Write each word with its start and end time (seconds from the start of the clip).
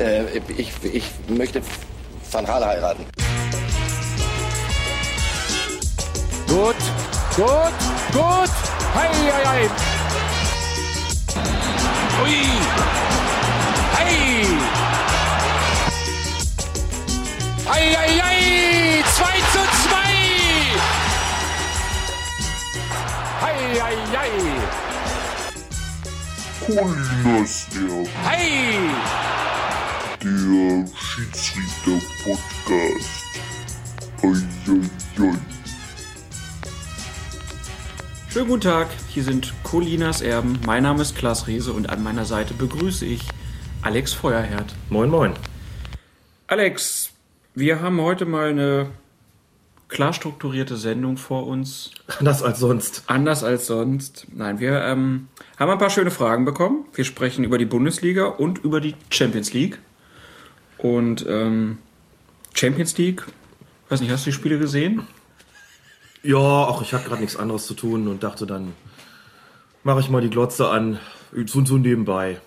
Äh, 0.00 0.38
ich, 0.56 0.72
ich 0.82 1.04
möchte 1.28 1.60
Van 2.32 2.46
Gaal 2.46 2.64
heiraten. 2.64 3.04
Gut, 6.48 6.76
gut, 7.36 7.78
gut. 8.12 8.50
Hei, 8.94 9.08
hei, 9.30 9.44
hei. 9.44 9.70
Ui. 12.22 12.40
Hei. 13.98 14.46
Hei, 17.68 17.94
hei, 17.94 18.12
hei. 18.22 19.04
2 19.16 19.24
zu 19.52 19.62
2. 19.84 19.94
Hei, 23.42 23.58
hei, 23.82 23.96
hei. 24.16 24.32
Erben, 26.68 27.04
Hei. 28.24 28.50
Der 30.22 30.84
Schiedsrichter-Podcast. 30.94 33.24
Oi, 34.22 34.36
oi, 34.68 34.82
oi. 35.18 35.32
Schönen 38.28 38.48
guten 38.48 38.60
Tag, 38.60 38.88
hier 39.08 39.24
sind 39.24 39.54
Colinas 39.62 40.20
Erben. 40.20 40.60
Mein 40.66 40.82
Name 40.82 41.00
ist 41.00 41.16
Klaas 41.16 41.46
Rehse 41.46 41.72
und 41.72 41.88
an 41.88 42.02
meiner 42.02 42.26
Seite 42.26 42.52
begrüße 42.52 43.06
ich 43.06 43.22
Alex 43.80 44.12
Feuerherd. 44.12 44.74
Moin, 44.90 45.08
moin. 45.08 45.32
Alex, 46.48 47.12
wir 47.54 47.80
haben 47.80 47.98
heute 48.02 48.26
mal 48.26 48.50
eine 48.50 48.90
klar 49.88 50.12
strukturierte 50.12 50.76
Sendung 50.76 51.16
vor 51.16 51.46
uns. 51.46 51.92
Anders 52.18 52.42
als 52.42 52.58
sonst. 52.58 53.04
Anders 53.06 53.42
als 53.42 53.66
sonst. 53.66 54.26
Nein, 54.34 54.60
wir 54.60 54.82
ähm, 54.82 55.28
haben 55.58 55.70
ein 55.70 55.78
paar 55.78 55.88
schöne 55.88 56.10
Fragen 56.10 56.44
bekommen. 56.44 56.84
Wir 56.92 57.04
sprechen 57.04 57.42
über 57.42 57.56
die 57.56 57.64
Bundesliga 57.64 58.26
und 58.26 58.58
über 58.58 58.82
die 58.82 58.96
Champions 59.08 59.54
League. 59.54 59.78
Und 60.82 61.26
ähm, 61.28 61.78
Champions 62.54 62.96
League, 62.96 63.24
weiß 63.88 64.00
nicht, 64.00 64.10
hast 64.10 64.26
du 64.26 64.30
die 64.30 64.36
Spiele 64.36 64.58
gesehen? 64.58 65.02
Ja, 66.22 66.68
ach, 66.68 66.82
ich 66.82 66.92
habe 66.92 67.04
gerade 67.04 67.20
nichts 67.20 67.36
anderes 67.36 67.66
zu 67.66 67.74
tun 67.74 68.08
und 68.08 68.22
dachte 68.22 68.46
dann, 68.46 68.72
mache 69.84 70.00
ich 70.00 70.10
mal 70.10 70.20
die 70.20 70.30
Glotze 70.30 70.68
an, 70.68 70.98
so, 71.46 71.64
so 71.64 71.78
nebenbei. 71.78 72.40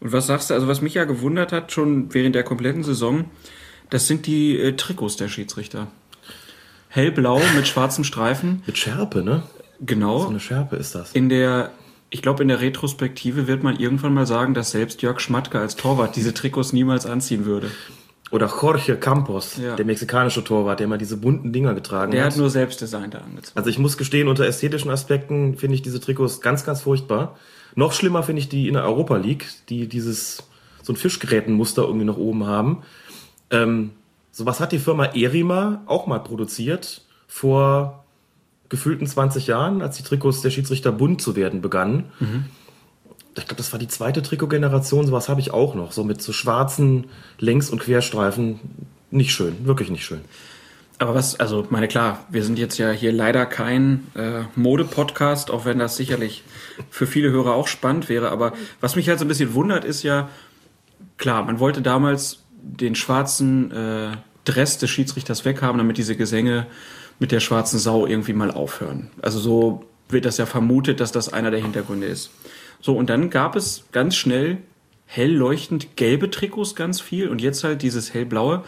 Und 0.00 0.12
was 0.12 0.26
sagst 0.26 0.50
du? 0.50 0.54
Also 0.54 0.68
was 0.68 0.80
mich 0.80 0.94
ja 0.94 1.04
gewundert 1.04 1.52
hat, 1.52 1.72
schon 1.72 2.12
während 2.12 2.34
der 2.34 2.42
kompletten 2.42 2.82
Saison, 2.82 3.26
das 3.90 4.06
sind 4.06 4.26
die 4.26 4.58
äh, 4.58 4.72
Trikots 4.74 5.16
der 5.16 5.28
Schiedsrichter. 5.28 5.88
Hellblau 6.88 7.40
mit 7.54 7.66
schwarzem 7.66 8.04
Streifen. 8.04 8.62
Mit 8.66 8.76
Schärpe, 8.76 9.22
ne? 9.22 9.42
Genau. 9.80 10.20
So 10.20 10.28
eine 10.28 10.40
Schärpe 10.40 10.76
ist 10.76 10.94
das. 10.94 11.12
In 11.12 11.28
der, 11.28 11.70
ich 12.14 12.20
glaube, 12.20 12.42
in 12.42 12.48
der 12.48 12.60
Retrospektive 12.60 13.46
wird 13.46 13.62
man 13.62 13.78
irgendwann 13.78 14.12
mal 14.12 14.26
sagen, 14.26 14.52
dass 14.52 14.70
selbst 14.70 15.00
Jörg 15.00 15.18
Schmatke 15.18 15.58
als 15.58 15.76
Torwart 15.76 16.14
diese 16.14 16.34
Trikots 16.34 16.74
niemals 16.74 17.06
anziehen 17.06 17.46
würde. 17.46 17.70
Oder 18.30 18.52
Jorge 18.60 18.96
Campos, 18.96 19.56
Ja. 19.56 19.76
der 19.76 19.84
mexikanische 19.86 20.44
Torwart, 20.44 20.78
der 20.80 20.86
immer 20.86 20.98
diese 20.98 21.16
bunten 21.16 21.52
Dinger 21.54 21.72
getragen 21.74 22.12
Der 22.12 22.24
hat. 22.24 22.32
hat 22.32 22.38
nur 22.38 22.50
Selbstdesign 22.50 23.10
da 23.10 23.18
angezogen. 23.18 23.56
Also 23.56 23.70
ich 23.70 23.78
muss 23.78 23.96
gestehen, 23.96 24.28
unter 24.28 24.46
ästhetischen 24.46 24.90
Aspekten 24.90 25.56
finde 25.56 25.74
ich 25.74 25.82
diese 25.82 26.00
Trikots 26.00 26.42
ganz, 26.42 26.64
ganz 26.66 26.82
furchtbar. 26.82 27.36
Noch 27.76 27.94
schlimmer 27.94 28.22
finde 28.22 28.40
ich 28.40 28.48
die 28.50 28.68
in 28.68 28.74
der 28.74 28.84
Europa 28.84 29.16
League, 29.16 29.46
die 29.70 29.88
dieses 29.88 30.42
so 30.82 30.92
ein 30.92 30.96
Fischgrätenmuster 30.96 31.82
irgendwie 31.82 32.04
nach 32.04 32.18
oben 32.18 32.46
haben. 32.46 32.82
Ähm, 33.50 33.92
sowas 34.30 34.60
hat 34.60 34.72
die 34.72 34.78
Firma 34.78 35.06
Erima 35.06 35.82
auch 35.86 36.06
mal 36.06 36.18
produziert 36.18 37.02
vor 37.26 38.01
gefühlten 38.72 39.06
20 39.06 39.48
Jahren, 39.48 39.82
als 39.82 39.98
die 39.98 40.02
Trikots 40.02 40.40
der 40.40 40.48
Schiedsrichter 40.48 40.92
bunt 40.92 41.20
zu 41.20 41.36
werden 41.36 41.60
begannen. 41.60 42.04
Ich 43.34 43.44
glaube, 43.44 43.56
das 43.56 43.70
war 43.70 43.78
die 43.78 43.86
zweite 43.86 44.22
Trikotgeneration, 44.22 45.06
sowas 45.06 45.28
habe 45.28 45.42
ich 45.42 45.52
auch 45.52 45.74
noch, 45.74 45.92
so 45.92 46.04
mit 46.04 46.22
so 46.22 46.32
schwarzen 46.32 47.04
Längs- 47.38 47.68
und 47.68 47.80
Querstreifen. 47.82 48.60
Nicht 49.10 49.32
schön, 49.32 49.66
wirklich 49.66 49.90
nicht 49.90 50.06
schön. 50.06 50.22
Aber 50.98 51.14
was, 51.14 51.38
also 51.38 51.66
meine 51.68 51.86
klar, 51.86 52.24
wir 52.30 52.42
sind 52.44 52.58
jetzt 52.58 52.78
ja 52.78 52.92
hier 52.92 53.12
leider 53.12 53.44
kein 53.44 54.06
äh, 54.14 54.44
Mode-Podcast, 54.56 55.50
auch 55.50 55.66
wenn 55.66 55.78
das 55.78 55.98
sicherlich 55.98 56.42
für 56.88 57.06
viele 57.06 57.30
Hörer 57.30 57.52
auch 57.52 57.68
spannend 57.68 58.08
wäre. 58.08 58.30
Aber 58.30 58.54
was 58.80 58.96
mich 58.96 59.06
halt 59.10 59.18
so 59.18 59.26
ein 59.26 59.28
bisschen 59.28 59.52
wundert, 59.52 59.84
ist 59.84 60.02
ja, 60.02 60.30
klar, 61.18 61.44
man 61.44 61.58
wollte 61.58 61.82
damals 61.82 62.38
den 62.62 62.94
schwarzen 62.94 63.70
äh, 63.70 64.16
Dress 64.46 64.78
des 64.78 64.88
Schiedsrichters 64.88 65.44
weghaben, 65.44 65.76
damit 65.76 65.98
diese 65.98 66.16
Gesänge 66.16 66.66
mit 67.18 67.32
der 67.32 67.40
schwarzen 67.40 67.78
Sau 67.78 68.06
irgendwie 68.06 68.32
mal 68.32 68.50
aufhören. 68.50 69.10
Also 69.20 69.38
so 69.38 69.84
wird 70.08 70.24
das 70.24 70.38
ja 70.38 70.46
vermutet, 70.46 71.00
dass 71.00 71.12
das 71.12 71.32
einer 71.32 71.50
der 71.50 71.60
Hintergründe 71.60 72.06
ist. 72.06 72.30
So, 72.80 72.96
und 72.96 73.08
dann 73.10 73.30
gab 73.30 73.56
es 73.56 73.84
ganz 73.92 74.16
schnell 74.16 74.58
hell 75.06 75.32
leuchtend 75.32 75.96
gelbe 75.96 76.30
Trikots 76.30 76.74
ganz 76.74 77.00
viel 77.00 77.28
und 77.28 77.40
jetzt 77.40 77.64
halt 77.64 77.82
dieses 77.82 78.14
hellblaue. 78.14 78.64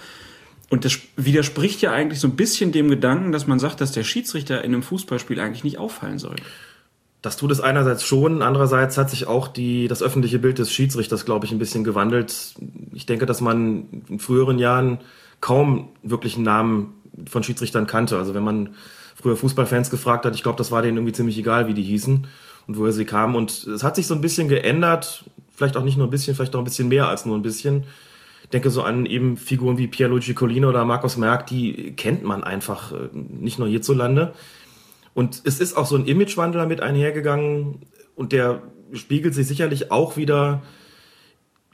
Und 0.69 0.85
das 0.85 0.99
widerspricht 1.17 1.81
ja 1.83 1.93
eigentlich 1.93 2.21
so 2.21 2.29
ein 2.29 2.37
bisschen 2.37 2.73
dem 2.73 2.89
Gedanken, 2.89 3.33
dass 3.33 3.47
man 3.47 3.59
sagt, 3.59 3.81
dass 3.81 3.93
der 3.93 4.05
Schiedsrichter 4.05 4.63
in 4.63 4.73
einem 4.73 4.83
Fußballspiel 4.83 5.41
eigentlich 5.41 5.65
nicht 5.65 5.79
auffallen 5.79 6.19
soll. 6.19 6.37
Das 7.23 7.39
tut 7.39 7.51
es 7.51 7.61
einerseits 7.61 8.03
schon, 8.03 8.43
andererseits 8.43 8.99
hat 8.99 9.09
sich 9.09 9.27
auch 9.27 9.49
die, 9.49 9.89
das 9.89 10.03
öffentliche 10.03 10.39
Bild 10.39 10.59
des 10.59 10.71
Schiedsrichters, 10.71 11.25
glaube 11.25 11.47
ich, 11.47 11.53
ein 11.53 11.59
bisschen 11.59 11.83
gewandelt. 11.83 12.55
Ich 12.93 13.07
denke, 13.07 13.25
dass 13.25 13.41
man 13.41 14.05
in 14.09 14.19
früheren 14.19 14.59
Jahren 14.59 14.99
kaum 15.41 15.89
wirklich 16.03 16.35
einen 16.35 16.45
Namen 16.45 16.95
von 17.29 17.43
Schiedsrichtern 17.43 17.87
kannte. 17.87 18.19
Also 18.19 18.35
wenn 18.35 18.45
man 18.45 18.71
früher 19.15 19.37
Fußballfans 19.37 19.91
gefragt 19.91 20.25
hat, 20.25 20.35
ich 20.35 20.43
glaube, 20.43 20.59
das 20.59 20.71
war 20.71 20.83
denen 20.83 20.97
irgendwie 20.99 21.13
ziemlich 21.13 21.39
egal, 21.39 21.67
wie 21.69 21.75
die 21.75 21.83
hießen 21.83 22.27
und 22.67 22.79
woher 22.79 22.93
sie 22.93 23.05
kamen. 23.05 23.37
Und 23.37 23.67
es 23.67 23.83
hat 23.83 23.97
sich 23.97 24.07
so 24.07 24.15
ein 24.15 24.21
bisschen 24.21 24.49
geändert, 24.49 25.25
vielleicht 25.55 25.77
auch 25.77 25.85
nicht 25.85 25.97
nur 25.97 26.07
ein 26.07 26.11
bisschen, 26.11 26.35
vielleicht 26.35 26.55
auch 26.55 26.61
ein 26.61 26.65
bisschen 26.65 26.89
mehr 26.89 27.09
als 27.09 27.27
nur 27.27 27.37
ein 27.37 27.43
bisschen. 27.43 27.85
Ich 28.43 28.51
denke 28.51 28.71
so 28.71 28.83
an 28.83 29.07
eben 29.07 29.37
Figuren 29.37 29.79
wie 29.79 29.87
Pierluigi 29.87 30.35
Collina 30.35 30.69
oder 30.69 30.85
Markus 30.85 31.17
Merck, 31.17 31.47
die 31.47 31.93
kennt 31.97 32.25
man 32.25 32.45
einfach 32.45 32.93
äh, 32.93 33.09
nicht 33.13 33.59
nur 33.59 33.69
hierzulande. 33.69 34.35
Und 35.15 35.43
es 35.45 35.61
ist 35.61 35.77
auch 35.77 35.87
so 35.87 35.97
ein 35.97 36.07
Imagewandel 36.07 36.61
damit 36.61 36.81
einhergegangen 36.81 37.83
und 38.17 38.33
der 38.33 38.63
spiegelt 38.93 39.35
sich 39.35 39.47
sicherlich 39.47 39.91
auch 39.91 40.17
wieder 40.17 40.63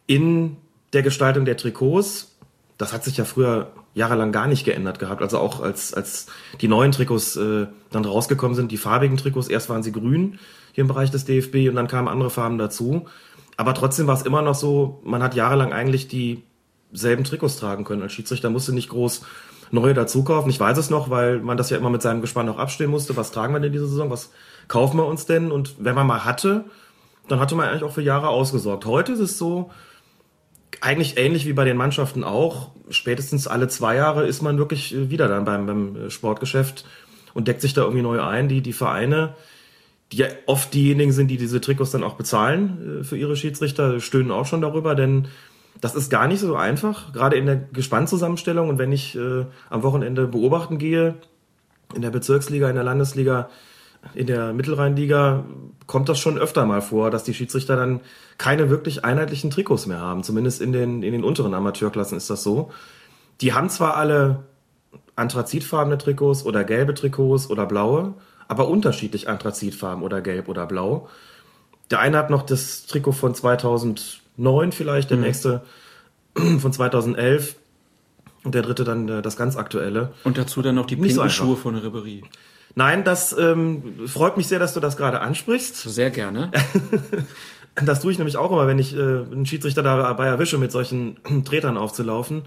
in 0.06 0.56
der 0.92 1.02
Gestaltung 1.02 1.44
der 1.44 1.56
Trikots. 1.56 2.36
Das 2.78 2.92
hat 2.92 3.04
sich 3.04 3.16
ja 3.16 3.24
früher 3.24 3.72
jahrelang 3.94 4.32
gar 4.32 4.46
nicht 4.46 4.64
geändert 4.64 4.98
gehabt. 4.98 5.22
Also 5.22 5.38
auch 5.38 5.60
als, 5.60 5.94
als 5.94 6.26
die 6.60 6.68
neuen 6.68 6.92
Trikots 6.92 7.36
äh, 7.36 7.66
dann 7.90 8.04
rausgekommen 8.04 8.54
sind, 8.54 8.70
die 8.72 8.76
farbigen 8.76 9.16
Trikots, 9.16 9.48
erst 9.48 9.68
waren 9.68 9.82
sie 9.82 9.92
grün 9.92 10.38
hier 10.72 10.82
im 10.82 10.88
Bereich 10.88 11.10
des 11.10 11.24
DFB 11.24 11.68
und 11.68 11.74
dann 11.74 11.88
kamen 11.88 12.08
andere 12.08 12.30
Farben 12.30 12.58
dazu. 12.58 13.06
Aber 13.56 13.74
trotzdem 13.74 14.06
war 14.06 14.14
es 14.14 14.22
immer 14.22 14.42
noch 14.42 14.54
so, 14.54 15.00
man 15.04 15.22
hat 15.22 15.34
jahrelang 15.34 15.72
eigentlich 15.72 16.08
dieselben 16.08 17.24
Trikots 17.24 17.56
tragen 17.56 17.84
können. 17.84 18.02
Als 18.02 18.12
Schiedsrichter 18.12 18.50
musste 18.50 18.72
nicht 18.72 18.88
groß 18.88 19.22
neue 19.72 19.94
dazukaufen. 19.94 20.50
Ich 20.50 20.58
weiß 20.58 20.78
es 20.78 20.90
noch, 20.90 21.10
weil 21.10 21.40
man 21.40 21.56
das 21.56 21.70
ja 21.70 21.76
immer 21.76 21.90
mit 21.90 22.02
seinem 22.02 22.20
Gespann 22.20 22.48
auch 22.48 22.58
abstellen 22.58 22.90
musste. 22.90 23.16
Was 23.16 23.32
tragen 23.32 23.52
wir 23.52 23.60
denn 23.60 23.72
diese 23.72 23.86
Saison? 23.86 24.10
Was 24.10 24.30
kaufen 24.68 24.96
wir 24.96 25.06
uns 25.06 25.26
denn? 25.26 25.50
Und 25.50 25.76
wenn 25.78 25.94
man 25.94 26.06
mal 26.06 26.24
hatte, 26.24 26.64
dann 27.28 27.40
hatte 27.40 27.54
man 27.54 27.68
eigentlich 27.68 27.84
auch 27.84 27.92
für 27.92 28.02
Jahre 28.02 28.28
ausgesorgt. 28.28 28.84
Heute 28.86 29.12
ist 29.12 29.20
es 29.20 29.38
so, 29.38 29.70
eigentlich 30.80 31.18
ähnlich 31.18 31.46
wie 31.46 31.52
bei 31.52 31.64
den 31.64 31.76
Mannschaften 31.76 32.24
auch. 32.24 32.70
Spätestens 32.90 33.46
alle 33.46 33.68
zwei 33.68 33.96
Jahre 33.96 34.26
ist 34.26 34.42
man 34.42 34.58
wirklich 34.58 34.94
äh, 34.94 35.10
wieder 35.10 35.28
dann 35.28 35.44
beim, 35.44 35.66
beim 35.66 35.96
äh, 35.96 36.10
Sportgeschäft 36.10 36.84
und 37.34 37.48
deckt 37.48 37.60
sich 37.60 37.74
da 37.74 37.82
irgendwie 37.82 38.02
neu 38.02 38.20
ein. 38.22 38.48
Die, 38.48 38.60
die 38.60 38.72
Vereine, 38.72 39.34
die 40.12 40.18
ja 40.18 40.26
oft 40.46 40.72
diejenigen 40.74 41.12
sind, 41.12 41.28
die 41.28 41.36
diese 41.36 41.60
Trikots 41.60 41.90
dann 41.90 42.02
auch 42.02 42.14
bezahlen 42.14 43.00
äh, 43.00 43.04
für 43.04 43.16
ihre 43.16 43.36
Schiedsrichter, 43.36 44.00
stöhnen 44.00 44.30
auch 44.30 44.46
schon 44.46 44.62
darüber, 44.62 44.94
denn 44.94 45.28
das 45.80 45.94
ist 45.94 46.10
gar 46.10 46.26
nicht 46.26 46.40
so 46.40 46.56
einfach, 46.56 47.12
gerade 47.12 47.36
in 47.36 47.46
der 47.46 47.56
Gespannzusammenstellung. 47.56 48.68
Und 48.68 48.78
wenn 48.78 48.92
ich 48.92 49.16
äh, 49.16 49.46
am 49.70 49.82
Wochenende 49.82 50.26
beobachten 50.26 50.78
gehe, 50.78 51.14
in 51.94 52.02
der 52.02 52.10
Bezirksliga, 52.10 52.68
in 52.68 52.74
der 52.74 52.84
Landesliga, 52.84 53.48
in 54.14 54.26
der 54.26 54.52
Mittelrheinliga, 54.52 55.44
kommt 55.86 56.08
das 56.08 56.18
schon 56.18 56.38
öfter 56.38 56.66
mal 56.66 56.82
vor, 56.82 57.10
dass 57.10 57.24
die 57.24 57.34
Schiedsrichter 57.34 57.76
dann 57.76 58.00
keine 58.38 58.70
wirklich 58.70 59.04
einheitlichen 59.04 59.50
Trikots 59.50 59.86
mehr 59.86 60.00
haben. 60.00 60.22
Zumindest 60.22 60.60
in 60.60 60.72
den, 60.72 61.02
in 61.02 61.12
den 61.12 61.24
unteren 61.24 61.54
Amateurklassen 61.54 62.16
ist 62.16 62.30
das 62.30 62.42
so. 62.42 62.70
Die 63.40 63.52
haben 63.52 63.70
zwar 63.70 63.96
alle 63.96 64.44
anthrazitfarbene 65.16 65.98
Trikots 65.98 66.44
oder 66.44 66.64
gelbe 66.64 66.94
Trikots 66.94 67.50
oder 67.50 67.66
blaue, 67.66 68.14
aber 68.48 68.68
unterschiedlich 68.68 69.28
anthrazitfarben 69.28 70.02
oder 70.02 70.20
gelb 70.20 70.48
oder 70.48 70.66
blau. 70.66 71.08
Der 71.90 72.00
eine 72.00 72.18
hat 72.18 72.30
noch 72.30 72.42
das 72.42 72.86
Trikot 72.86 73.12
von 73.12 73.34
2009 73.34 74.72
vielleicht, 74.72 75.10
der 75.10 75.18
nächste 75.18 75.62
von 76.34 76.72
2011 76.72 77.56
und 78.44 78.54
der 78.54 78.62
dritte 78.62 78.84
dann 78.84 79.08
äh, 79.08 79.22
das 79.22 79.36
ganz 79.36 79.56
aktuelle. 79.56 80.12
Und 80.24 80.38
dazu 80.38 80.62
dann 80.62 80.74
noch 80.74 80.86
die 80.86 80.96
Nicht 80.96 81.16
pinken. 81.16 81.30
Schuhe 81.30 81.56
von 81.56 81.74
Ribery. 81.74 82.22
Nein, 82.74 83.04
das 83.04 83.36
ähm, 83.36 84.06
freut 84.06 84.36
mich 84.36 84.46
sehr, 84.46 84.58
dass 84.58 84.74
du 84.74 84.80
das 84.80 84.96
gerade 84.96 85.20
ansprichst. 85.20 85.76
Sehr 85.76 86.10
gerne. 86.10 86.50
Das 87.76 88.00
tue 88.00 88.10
ich 88.12 88.18
nämlich 88.18 88.36
auch 88.36 88.50
immer, 88.50 88.66
wenn 88.66 88.78
ich 88.78 88.94
äh, 88.94 88.98
einen 88.98 89.46
Schiedsrichter 89.46 89.82
dabei 89.82 90.26
erwische, 90.26 90.58
mit 90.58 90.72
solchen 90.72 91.16
Tretern 91.44 91.76
aufzulaufen. 91.76 92.42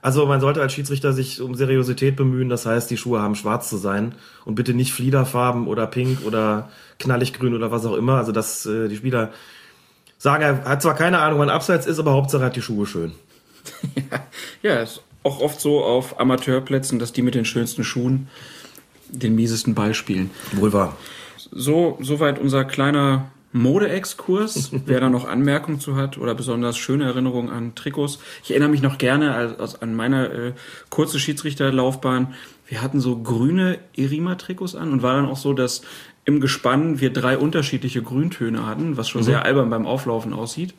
Also 0.00 0.26
man 0.26 0.40
sollte 0.40 0.60
als 0.60 0.72
Schiedsrichter 0.72 1.12
sich 1.12 1.40
um 1.40 1.54
Seriosität 1.56 2.14
bemühen. 2.14 2.48
Das 2.48 2.64
heißt, 2.64 2.90
die 2.90 2.96
Schuhe 2.96 3.20
haben 3.20 3.34
schwarz 3.34 3.68
zu 3.68 3.76
sein 3.76 4.14
und 4.44 4.54
bitte 4.54 4.74
nicht 4.74 4.92
Fliederfarben 4.92 5.66
oder 5.66 5.86
pink 5.86 6.24
oder 6.24 6.70
knalliggrün 7.00 7.54
oder 7.54 7.72
was 7.72 7.84
auch 7.84 7.96
immer. 7.96 8.16
Also 8.16 8.30
dass 8.30 8.64
äh, 8.66 8.88
die 8.88 8.96
Spieler 8.96 9.32
sagen, 10.16 10.42
er 10.42 10.64
hat 10.64 10.82
zwar 10.82 10.94
keine 10.94 11.18
Ahnung, 11.18 11.40
wann 11.40 11.50
Abseits 11.50 11.86
ist, 11.86 11.98
aber 11.98 12.12
Hauptsache 12.12 12.44
hat 12.44 12.56
die 12.56 12.62
Schuhe 12.62 12.86
schön. 12.86 13.12
Ja, 14.62 14.80
ist 14.80 15.02
auch 15.22 15.40
oft 15.40 15.60
so 15.60 15.84
auf 15.84 16.18
Amateurplätzen, 16.18 16.98
dass 16.98 17.12
die 17.12 17.22
mit 17.22 17.34
den 17.34 17.44
schönsten 17.44 17.84
Schuhen 17.84 18.28
den 19.10 19.34
miesesten 19.34 19.74
Ball 19.74 19.94
spielen. 19.94 20.30
Wohl 20.52 20.72
wahr. 20.72 20.96
So, 21.50 21.98
soweit 22.00 22.38
unser 22.38 22.64
kleiner 22.64 23.30
Mode-Exkurs. 23.52 24.70
Wer 24.86 25.00
da 25.00 25.08
noch 25.08 25.26
Anmerkungen 25.26 25.80
zu 25.80 25.96
hat 25.96 26.18
oder 26.18 26.34
besonders 26.34 26.76
schöne 26.76 27.04
Erinnerungen 27.04 27.50
an 27.50 27.74
Trikots. 27.74 28.18
Ich 28.44 28.50
erinnere 28.50 28.70
mich 28.70 28.82
noch 28.82 28.98
gerne 28.98 29.34
als, 29.34 29.80
an 29.80 29.94
meine 29.94 30.28
äh, 30.28 30.52
kurze 30.90 31.18
Schiedsrichterlaufbahn. 31.18 32.34
Wir 32.66 32.82
hatten 32.82 33.00
so 33.00 33.18
grüne 33.18 33.78
Erima-Trikots 33.96 34.74
an 34.74 34.92
und 34.92 35.02
war 35.02 35.14
dann 35.14 35.26
auch 35.26 35.38
so, 35.38 35.54
dass 35.54 35.82
im 36.26 36.40
Gespann 36.40 37.00
wir 37.00 37.10
drei 37.10 37.38
unterschiedliche 37.38 38.02
Grüntöne 38.02 38.66
hatten, 38.66 38.98
was 38.98 39.08
schon 39.08 39.22
sehr 39.22 39.46
albern 39.46 39.70
beim 39.70 39.86
Auflaufen 39.86 40.34
aussieht. 40.34 40.74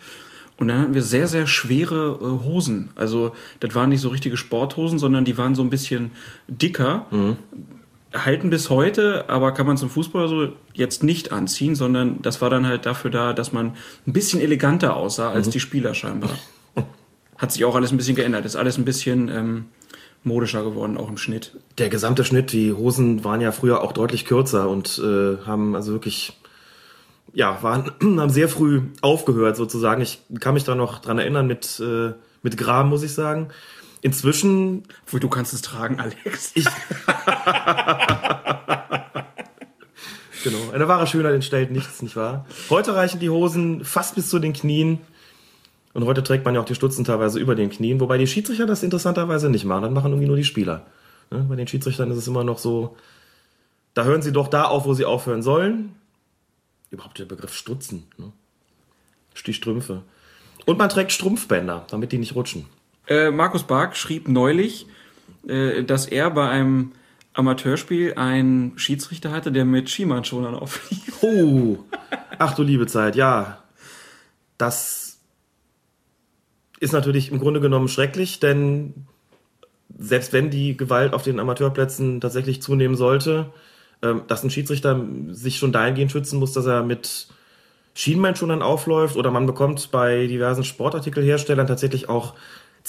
Und 0.58 0.68
dann 0.68 0.80
hatten 0.82 0.94
wir 0.94 1.02
sehr, 1.02 1.28
sehr 1.28 1.48
schwere 1.48 2.20
äh, 2.22 2.46
Hosen. 2.46 2.90
Also 2.96 3.34
das 3.60 3.74
waren 3.74 3.90
nicht 3.90 4.02
so 4.02 4.10
richtige 4.10 4.38
Sporthosen, 4.38 5.00
sondern 5.00 5.26
die 5.26 5.38
waren 5.38 5.56
so 5.56 5.64
ein 5.64 5.70
bisschen 5.70 6.12
dicker. 6.48 7.08
Halten 8.14 8.50
bis 8.50 8.70
heute, 8.70 9.30
aber 9.30 9.52
kann 9.54 9.68
man 9.68 9.78
zum 9.78 9.90
Fußball 9.90 10.28
so 10.28 10.54
jetzt 10.74 11.04
nicht 11.04 11.32
anziehen, 11.32 11.76
sondern 11.76 12.22
das 12.22 12.42
war 12.42 12.50
dann 12.50 12.66
halt 12.66 12.86
dafür 12.86 13.12
da, 13.12 13.34
dass 13.34 13.54
man 13.54 13.74
ein 14.08 14.14
bisschen 14.14 14.42
eleganter 14.42 14.96
aussah 14.96 15.30
als 15.32 15.50
die 15.50 15.60
Spieler 15.60 15.94
scheinbar. 15.94 16.32
Hat 17.38 17.52
sich 17.52 17.64
auch 17.66 17.76
alles 17.76 17.92
ein 17.92 17.98
bisschen 17.98 18.16
geändert. 18.16 18.46
Ist 18.46 18.56
alles 18.56 18.78
ein 18.78 18.84
bisschen 18.84 19.30
ähm, 19.30 19.66
modischer 20.24 20.64
geworden, 20.64 20.98
auch 20.98 21.10
im 21.10 21.18
Schnitt. 21.18 21.56
Der 21.78 21.90
gesamte 21.90 22.26
Schnitt, 22.26 22.52
die 22.52 22.74
Hosen 22.74 23.24
waren 23.24 23.42
ja 23.42 23.52
früher 23.52 23.82
auch 23.82 23.94
deutlich 23.94 24.26
kürzer 24.26 24.70
und 24.70 25.00
äh, 25.04 25.38
haben 25.46 25.76
also 25.76 25.94
wirklich, 25.94 26.38
ja, 27.34 27.62
waren, 27.62 27.92
haben 28.20 28.30
sehr 28.30 28.50
früh 28.50 28.82
aufgehört 29.02 29.56
sozusagen. 29.56 30.02
Ich 30.02 30.20
kann 30.40 30.54
mich 30.54 30.64
da 30.64 30.76
noch 30.76 31.00
dran 31.00 31.20
erinnern 31.20 31.48
mit, 31.48 31.80
äh, 31.80 32.14
mit 32.42 32.58
Gram, 32.58 32.90
muss 32.90 33.04
ich 33.04 33.14
sagen. 33.14 33.50
Inzwischen, 34.02 34.84
du 35.12 35.30
kannst 35.30 35.54
es 35.54 35.62
tragen, 35.62 36.00
Alex. 36.00 36.52
ich. 36.56 36.66
genau, 40.44 40.72
eine 40.74 40.88
wahre 40.88 41.06
Schönheit 41.06 41.34
entstellt 41.34 41.72
nichts, 41.72 42.02
nicht 42.02 42.16
wahr? 42.16 42.46
Heute 42.70 42.96
reichen 42.96 43.20
die 43.20 43.30
Hosen 43.30 43.84
fast 43.84 44.16
bis 44.16 44.30
zu 44.30 44.40
den 44.40 44.54
Knien. 44.54 45.00
Und 45.94 46.06
heute 46.06 46.24
trägt 46.24 46.46
man 46.46 46.56
ja 46.56 46.62
auch 46.62 46.66
die 46.66 46.76
Stutzen 46.76 47.04
teilweise 47.04 47.40
über 47.40 47.56
den 47.56 47.70
Knien, 47.70 48.00
wobei 48.00 48.18
die 48.18 48.28
Schiedsrichter 48.28 48.66
das 48.66 48.84
interessanterweise 48.84 49.50
nicht 49.50 49.66
machen. 49.66 49.84
Das 49.84 49.92
machen 49.92 50.12
irgendwie 50.12 50.28
nur 50.28 50.38
die 50.38 50.46
Spieler. 50.46 50.86
Ne? 51.30 51.46
Bei 51.50 51.56
den 51.56 51.68
Schiedsrichtern 51.68 52.10
ist 52.12 52.18
es 52.18 52.28
immer 52.28 52.44
noch 52.44 52.60
so, 52.60 52.96
da 53.96 54.06
hören 54.06 54.22
sie 54.22 54.32
doch 54.32 54.48
da 54.48 54.66
auf, 54.66 54.86
wo 54.86 54.94
sie 54.94 55.06
aufhören 55.06 55.42
sollen. 55.42 55.96
Überhaupt 56.92 57.20
der 57.20 57.26
Begriff 57.26 57.54
Stutzen. 57.54 58.08
Ne? 58.18 58.32
Die 59.46 59.54
Strümpfe. 59.54 60.04
Und 60.66 60.78
man 60.78 60.90
trägt 60.90 61.12
Strumpfbänder, 61.12 61.86
damit 61.90 62.12
die 62.12 62.18
nicht 62.18 62.36
rutschen. 62.36 62.66
Äh, 63.10 63.32
Markus 63.32 63.64
Bark 63.64 63.98
schrieb 63.98 64.28
neulich, 64.28 64.86
äh, 65.48 65.84
dass 65.84 66.06
er 66.06 66.30
bei 66.30 66.48
einem 66.48 66.92
Amateurspiel 67.34 68.14
einen 68.16 68.78
Schiedsrichter 68.78 69.32
hatte, 69.32 69.52
der 69.52 69.66
mit 69.66 69.90
Schienbeinschonern 69.90 70.56
auflief. 70.56 71.00
Oh, 71.22 71.80
ach 72.38 72.56
du 72.56 72.64
liebe 72.64 72.88
Zeit, 72.88 73.18
ja. 73.18 73.62
Das 74.58 75.20
ist 76.80 76.94
natürlich 76.94 77.30
im 77.30 77.40
Grunde 77.40 77.60
genommen 77.60 77.90
schrecklich, 77.90 78.40
denn 78.40 78.94
selbst 79.98 80.32
wenn 80.32 80.50
die 80.50 80.78
Gewalt 80.78 81.14
auf 81.14 81.24
den 81.24 81.42
Amateurplätzen 81.42 82.22
tatsächlich 82.22 82.62
zunehmen 82.62 82.96
sollte, 82.96 83.52
ähm, 84.02 84.22
dass 84.28 84.44
ein 84.44 84.50
Schiedsrichter 84.50 85.06
sich 85.30 85.58
schon 85.58 85.74
dahingehend 85.74 86.12
schützen 86.12 86.40
muss, 86.40 86.54
dass 86.54 86.68
er 86.68 86.84
mit 86.84 87.28
Schienbeinschonern 87.96 88.62
aufläuft 88.62 89.18
oder 89.18 89.32
man 89.32 89.46
bekommt 89.46 89.92
bei 89.92 90.28
diversen 90.28 90.64
Sportartikelherstellern 90.64 91.68
tatsächlich 91.68 92.08
auch 92.08 92.36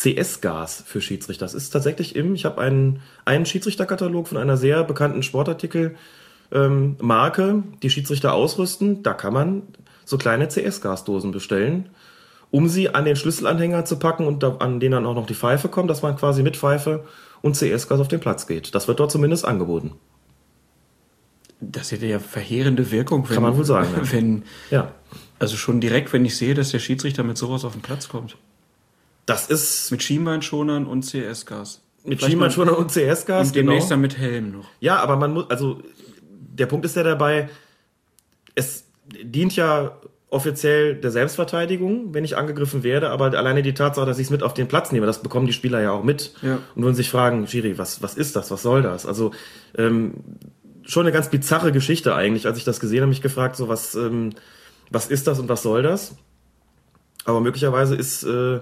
CS-Gas 0.00 0.82
für 0.86 1.00
Schiedsrichter. 1.00 1.44
Das 1.44 1.54
ist 1.54 1.70
tatsächlich 1.70 2.16
im, 2.16 2.34
ich 2.34 2.44
habe 2.44 2.60
einen, 2.60 3.02
einen 3.24 3.44
Schiedsrichterkatalog 3.44 4.28
von 4.28 4.38
einer 4.38 4.56
sehr 4.56 4.82
bekannten 4.82 5.22
Sportartikel 5.22 5.94
ähm, 6.52 6.96
Marke, 7.00 7.62
die 7.82 7.90
Schiedsrichter 7.90 8.32
ausrüsten. 8.32 9.02
Da 9.02 9.12
kann 9.12 9.34
man 9.34 9.62
so 10.04 10.16
kleine 10.16 10.48
CS-Gasdosen 10.48 11.32
bestellen, 11.32 11.90
um 12.50 12.68
sie 12.68 12.88
an 12.94 13.04
den 13.04 13.14
Schlüsselanhänger 13.14 13.84
zu 13.84 13.98
packen 13.98 14.26
und 14.26 14.42
da, 14.42 14.56
an 14.56 14.80
denen 14.80 14.92
dann 14.92 15.06
auch 15.06 15.14
noch 15.14 15.26
die 15.26 15.34
Pfeife 15.34 15.68
kommt, 15.68 15.90
dass 15.90 16.02
man 16.02 16.16
quasi 16.16 16.42
mit 16.42 16.56
Pfeife 16.56 17.04
und 17.42 17.56
CS-Gas 17.56 18.00
auf 18.00 18.08
den 18.08 18.20
Platz 18.20 18.46
geht. 18.46 18.74
Das 18.74 18.88
wird 18.88 19.00
dort 19.00 19.12
zumindest 19.12 19.44
angeboten. 19.44 19.92
Das 21.60 21.92
hätte 21.92 22.06
ja 22.06 22.18
verheerende 22.18 22.90
Wirkung, 22.90 23.28
wenn, 23.28 23.34
Kann 23.34 23.42
man 23.42 23.56
wohl 23.56 23.66
sagen, 23.66 23.90
ja. 23.94 24.02
wenn 24.12 24.44
Ja. 24.70 24.92
also 25.38 25.56
schon 25.56 25.80
direkt, 25.80 26.10
wenn 26.14 26.24
ich 26.24 26.36
sehe, 26.36 26.54
dass 26.54 26.70
der 26.70 26.78
Schiedsrichter 26.78 27.22
mit 27.22 27.36
sowas 27.36 27.66
auf 27.66 27.72
den 27.72 27.82
Platz 27.82 28.08
kommt. 28.08 28.36
Das 29.30 29.48
ist 29.48 29.90
Mit 29.90 30.02
Schienbeinschonern 30.02 30.86
und 30.86 31.04
CS-Gas. 31.04 31.82
mit 32.04 32.18
Vielleicht 32.18 32.32
Schienbeinschoner 32.32 32.76
und 32.78 32.90
CS-Gas. 32.90 33.48
Und 33.48 33.56
demnächst 33.56 33.88
genau. 33.88 33.90
dann 33.90 34.00
mit 34.00 34.18
Helm 34.18 34.52
noch. 34.52 34.66
Ja, 34.80 34.96
aber 35.00 35.16
man 35.16 35.32
muss, 35.34 35.50
also 35.50 35.80
der 36.28 36.66
Punkt 36.66 36.84
ist 36.86 36.96
ja 36.96 37.02
dabei, 37.02 37.48
es 38.54 38.84
dient 39.22 39.56
ja 39.56 39.98
offiziell 40.30 40.94
der 40.94 41.10
Selbstverteidigung, 41.10 42.14
wenn 42.14 42.24
ich 42.24 42.36
angegriffen 42.36 42.82
werde, 42.84 43.10
aber 43.10 43.26
alleine 43.36 43.62
die 43.62 43.74
Tatsache, 43.74 44.06
dass 44.06 44.18
ich 44.18 44.26
es 44.26 44.30
mit 44.30 44.42
auf 44.42 44.54
den 44.54 44.68
Platz 44.68 44.92
nehme, 44.92 45.06
das 45.06 45.22
bekommen 45.22 45.46
die 45.46 45.52
Spieler 45.52 45.80
ja 45.80 45.90
auch 45.90 46.04
mit 46.04 46.32
Ja. 46.42 46.58
und 46.74 46.82
würden 46.84 46.94
sich 46.94 47.10
fragen, 47.10 47.46
Schiri, 47.48 47.78
was, 47.78 48.02
was 48.02 48.14
ist 48.14 48.36
das, 48.36 48.50
was 48.50 48.62
soll 48.62 48.82
das? 48.82 49.06
Also 49.06 49.32
ähm, 49.76 50.14
schon 50.84 51.04
eine 51.04 51.12
ganz 51.12 51.30
bizarre 51.30 51.72
Geschichte 51.72 52.14
eigentlich, 52.14 52.46
als 52.46 52.58
ich 52.58 52.64
das 52.64 52.78
gesehen 52.80 53.00
habe, 53.00 53.08
mich 53.08 53.22
gefragt, 53.22 53.56
so 53.56 53.68
was, 53.68 53.94
ähm, 53.96 54.30
was 54.90 55.08
ist 55.08 55.26
das 55.26 55.40
und 55.40 55.48
was 55.48 55.62
soll 55.62 55.82
das? 55.82 56.14
Aber 57.24 57.40
möglicherweise 57.40 57.96
ist 57.96 58.22
äh, 58.22 58.60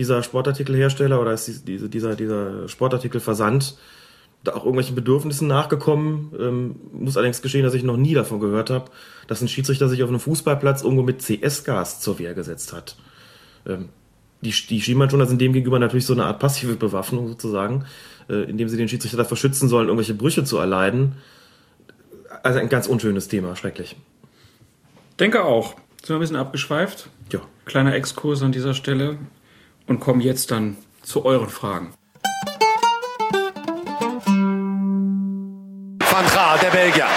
dieser 0.00 0.22
Sportartikelhersteller 0.22 1.20
oder 1.20 1.32
ist 1.32 1.46
dies- 1.46 1.64
diese, 1.64 1.88
dieser, 1.88 2.16
dieser 2.16 2.68
Sportartikelversand 2.68 3.76
da 4.42 4.52
auch 4.52 4.64
irgendwelchen 4.64 4.94
Bedürfnissen 4.94 5.46
nachgekommen. 5.48 6.32
Ähm, 6.40 6.76
muss 6.92 7.16
allerdings 7.18 7.42
geschehen, 7.42 7.62
dass 7.62 7.74
ich 7.74 7.82
noch 7.82 7.98
nie 7.98 8.14
davon 8.14 8.40
gehört 8.40 8.70
habe, 8.70 8.90
dass 9.28 9.42
ein 9.42 9.48
Schiedsrichter 9.48 9.88
sich 9.90 10.02
auf 10.02 10.08
einem 10.08 10.18
Fußballplatz 10.18 10.82
irgendwo 10.82 11.02
mit 11.02 11.20
CS-Gas 11.20 12.00
zur 12.00 12.18
Wehr 12.18 12.32
gesetzt 12.32 12.72
hat. 12.72 12.96
Ähm, 13.66 13.90
die, 14.40 14.50
die 14.70 14.80
Schienbeinschoner 14.80 15.26
sind 15.26 15.42
dem 15.42 15.52
gegenüber 15.52 15.78
natürlich 15.78 16.06
so 16.06 16.14
eine 16.14 16.24
Art 16.24 16.38
passive 16.38 16.76
Bewaffnung 16.76 17.28
sozusagen, 17.28 17.84
äh, 18.30 18.44
indem 18.48 18.70
sie 18.70 18.78
den 18.78 18.88
Schiedsrichter 18.88 19.18
davor 19.18 19.36
schützen 19.36 19.68
sollen, 19.68 19.88
irgendwelche 19.88 20.14
Brüche 20.14 20.42
zu 20.44 20.56
erleiden. 20.56 21.16
Also 22.42 22.58
ein 22.58 22.70
ganz 22.70 22.86
unschönes 22.86 23.28
Thema, 23.28 23.54
schrecklich. 23.56 23.96
Denke 25.18 25.44
auch. 25.44 25.74
Sind 26.00 26.08
wir 26.08 26.16
ein 26.16 26.20
bisschen 26.20 26.36
abgeschweift. 26.36 27.10
Ja. 27.30 27.40
Kleiner 27.66 27.94
Exkurs 27.94 28.42
an 28.42 28.52
dieser 28.52 28.72
Stelle 28.72 29.18
und 29.90 29.98
kommen 29.98 30.20
jetzt 30.20 30.52
dann 30.52 30.76
zu 31.02 31.24
euren 31.24 31.48
Fragen. 31.48 31.92
Van 35.98 36.26
Gaal, 36.32 36.58
der 36.62 36.70
Belgier. 36.70 37.08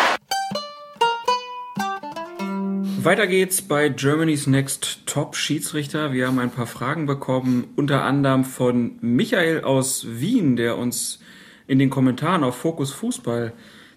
Weiter 3.04 3.28
geht's 3.28 3.62
bei 3.62 3.90
Germany's 3.90 4.48
Next 4.48 5.06
Top 5.06 5.36
Schiedsrichter. 5.36 6.14
Wir 6.14 6.26
haben 6.26 6.40
ein 6.40 6.50
paar 6.50 6.66
Fragen 6.66 7.06
bekommen, 7.06 7.68
unter 7.76 8.04
anderem 8.04 8.44
von 8.44 8.98
Michael 9.02 9.64
aus 9.64 10.08
Wien, 10.10 10.56
der 10.56 10.78
uns 10.78 11.20
in 11.68 11.78
den 11.78 11.92
Kommentaren 11.92 12.44
auf 12.44 12.56
Fokus 12.56 12.92
Fußball 12.92 13.54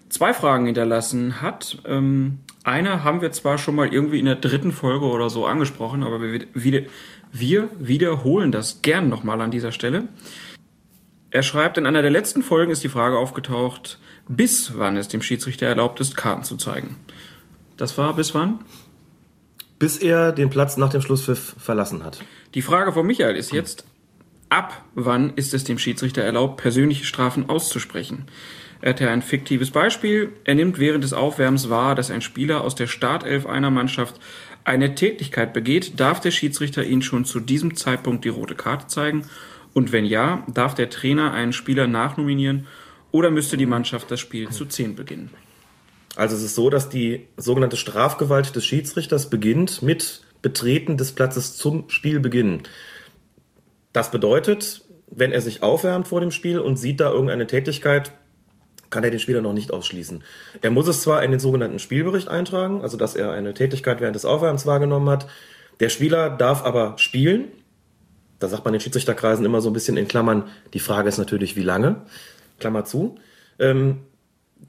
zwei 0.09 0.33
Fragen 0.33 0.67
hinterlassen 0.67 1.41
hat. 1.41 1.79
Ähm, 1.85 2.39
eine 2.63 3.03
haben 3.03 3.21
wir 3.21 3.31
zwar 3.31 3.57
schon 3.57 3.75
mal 3.75 3.93
irgendwie 3.93 4.19
in 4.19 4.25
der 4.25 4.35
dritten 4.35 4.71
Folge 4.71 5.05
oder 5.05 5.29
so 5.29 5.45
angesprochen, 5.45 6.03
aber 6.03 6.21
wir, 6.21 6.41
wieder, 6.53 6.81
wir 7.39 7.69
wiederholen 7.79 8.51
das 8.51 8.81
gern 8.81 9.09
nochmal 9.09 9.41
an 9.41 9.51
dieser 9.51 9.71
Stelle. 9.71 10.07
Er 11.29 11.43
schreibt, 11.43 11.77
in 11.77 11.85
einer 11.85 12.01
der 12.01 12.11
letzten 12.11 12.41
Folgen 12.41 12.71
ist 12.71 12.83
die 12.83 12.89
Frage 12.89 13.17
aufgetaucht, 13.17 13.99
bis 14.27 14.77
wann 14.77 14.97
es 14.97 15.07
dem 15.07 15.21
Schiedsrichter 15.21 15.67
erlaubt 15.67 15.99
ist, 15.99 16.15
Karten 16.15 16.43
zu 16.43 16.57
zeigen. 16.57 16.95
Das 17.75 17.97
war 17.97 18.15
bis 18.15 18.33
wann? 18.33 18.59
Bis 19.79 19.97
er 19.97 20.31
den 20.31 20.49
Platz 20.49 20.77
nach 20.77 20.89
dem 20.89 21.01
Schlusspfiff 21.01 21.55
verlassen 21.59 22.03
hat. 22.03 22.19
Die 22.55 22.61
Frage 22.61 22.93
von 22.93 23.05
Michael 23.05 23.35
ist 23.35 23.51
jetzt, 23.51 23.85
ab 24.49 24.83
wann 24.95 25.33
ist 25.35 25.53
es 25.53 25.63
dem 25.63 25.77
Schiedsrichter 25.77 26.23
erlaubt, 26.23 26.57
persönliche 26.57 27.05
Strafen 27.05 27.49
auszusprechen? 27.49 28.25
Er 28.81 28.91
hat 28.91 28.99
ja 28.99 29.09
ein 29.09 29.21
fiktives 29.21 29.71
Beispiel. 29.71 30.33
Er 30.43 30.55
nimmt 30.55 30.79
während 30.79 31.03
des 31.03 31.13
Aufwärms 31.13 31.69
wahr, 31.69 31.95
dass 31.95 32.11
ein 32.11 32.21
Spieler 32.21 32.61
aus 32.61 32.75
der 32.75 32.87
Startelf 32.87 33.45
einer 33.45 33.71
Mannschaft 33.71 34.19
eine 34.67 34.95
Tätigkeit 34.95 35.53
begeht. 35.53 35.99
Darf 35.99 36.19
der 36.19 36.31
Schiedsrichter 36.31 36.83
ihn 36.83 37.01
schon 37.01 37.25
zu 37.25 37.39
diesem 37.39 37.75
Zeitpunkt 37.75 38.25
die 38.25 38.29
rote 38.29 38.55
Karte 38.55 38.87
zeigen? 38.87 39.23
Und 39.73 39.91
wenn 39.91 40.05
ja, 40.05 40.43
darf 40.47 40.75
der 40.75 40.89
Trainer 40.89 41.31
einen 41.31 41.53
Spieler 41.53 41.87
nachnominieren 41.87 42.67
oder 43.11 43.31
müsste 43.31 43.57
die 43.57 43.65
Mannschaft 43.65 44.11
das 44.11 44.19
Spiel 44.19 44.49
zu 44.49 44.65
10 44.65 44.95
beginnen? 44.95 45.29
Also 46.15 46.35
es 46.35 46.43
ist 46.43 46.55
so, 46.55 46.69
dass 46.69 46.89
die 46.89 47.27
sogenannte 47.37 47.77
Strafgewalt 47.77 48.55
des 48.55 48.65
Schiedsrichters 48.65 49.29
beginnt 49.29 49.81
mit 49.81 50.23
Betreten 50.41 50.97
des 50.97 51.13
Platzes 51.13 51.55
zum 51.55 51.89
Spielbeginn. 51.89 52.63
Das 53.93 54.11
bedeutet, 54.11 54.81
wenn 55.09 55.31
er 55.31 55.41
sich 55.41 55.63
aufwärmt 55.63 56.07
vor 56.07 56.19
dem 56.19 56.31
Spiel 56.31 56.59
und 56.59 56.75
sieht 56.75 56.99
da 56.99 57.11
irgendeine 57.11 57.47
Tätigkeit, 57.47 58.11
kann 58.89 59.03
er 59.03 59.11
den 59.11 59.19
Spieler 59.19 59.41
noch 59.41 59.53
nicht 59.53 59.71
ausschließen. 59.71 60.23
Er 60.61 60.71
muss 60.71 60.87
es 60.87 61.01
zwar 61.01 61.23
in 61.23 61.31
den 61.31 61.39
sogenannten 61.39 61.79
Spielbericht 61.79 62.27
eintragen, 62.27 62.81
also 62.81 62.97
dass 62.97 63.15
er 63.15 63.31
eine 63.31 63.53
Tätigkeit 63.53 64.01
während 64.01 64.15
des 64.15 64.25
Aufwärms 64.25 64.65
wahrgenommen 64.65 65.09
hat. 65.09 65.27
Der 65.79 65.89
Spieler 65.89 66.29
darf 66.29 66.63
aber 66.63 66.97
spielen 66.97 67.45
Da 68.39 68.47
sagt 68.47 68.65
man 68.65 68.73
in 68.73 68.79
Schiedsrichterkreisen 68.79 69.45
immer 69.45 69.61
so 69.61 69.69
ein 69.69 69.73
bisschen 69.73 69.97
in 69.97 70.07
Klammern, 70.07 70.43
die 70.73 70.79
Frage 70.79 71.09
ist 71.09 71.17
natürlich, 71.17 71.55
wie 71.55 71.63
lange? 71.63 72.01
Klammer 72.59 72.85
zu. 72.85 73.17
Ähm, 73.59 73.99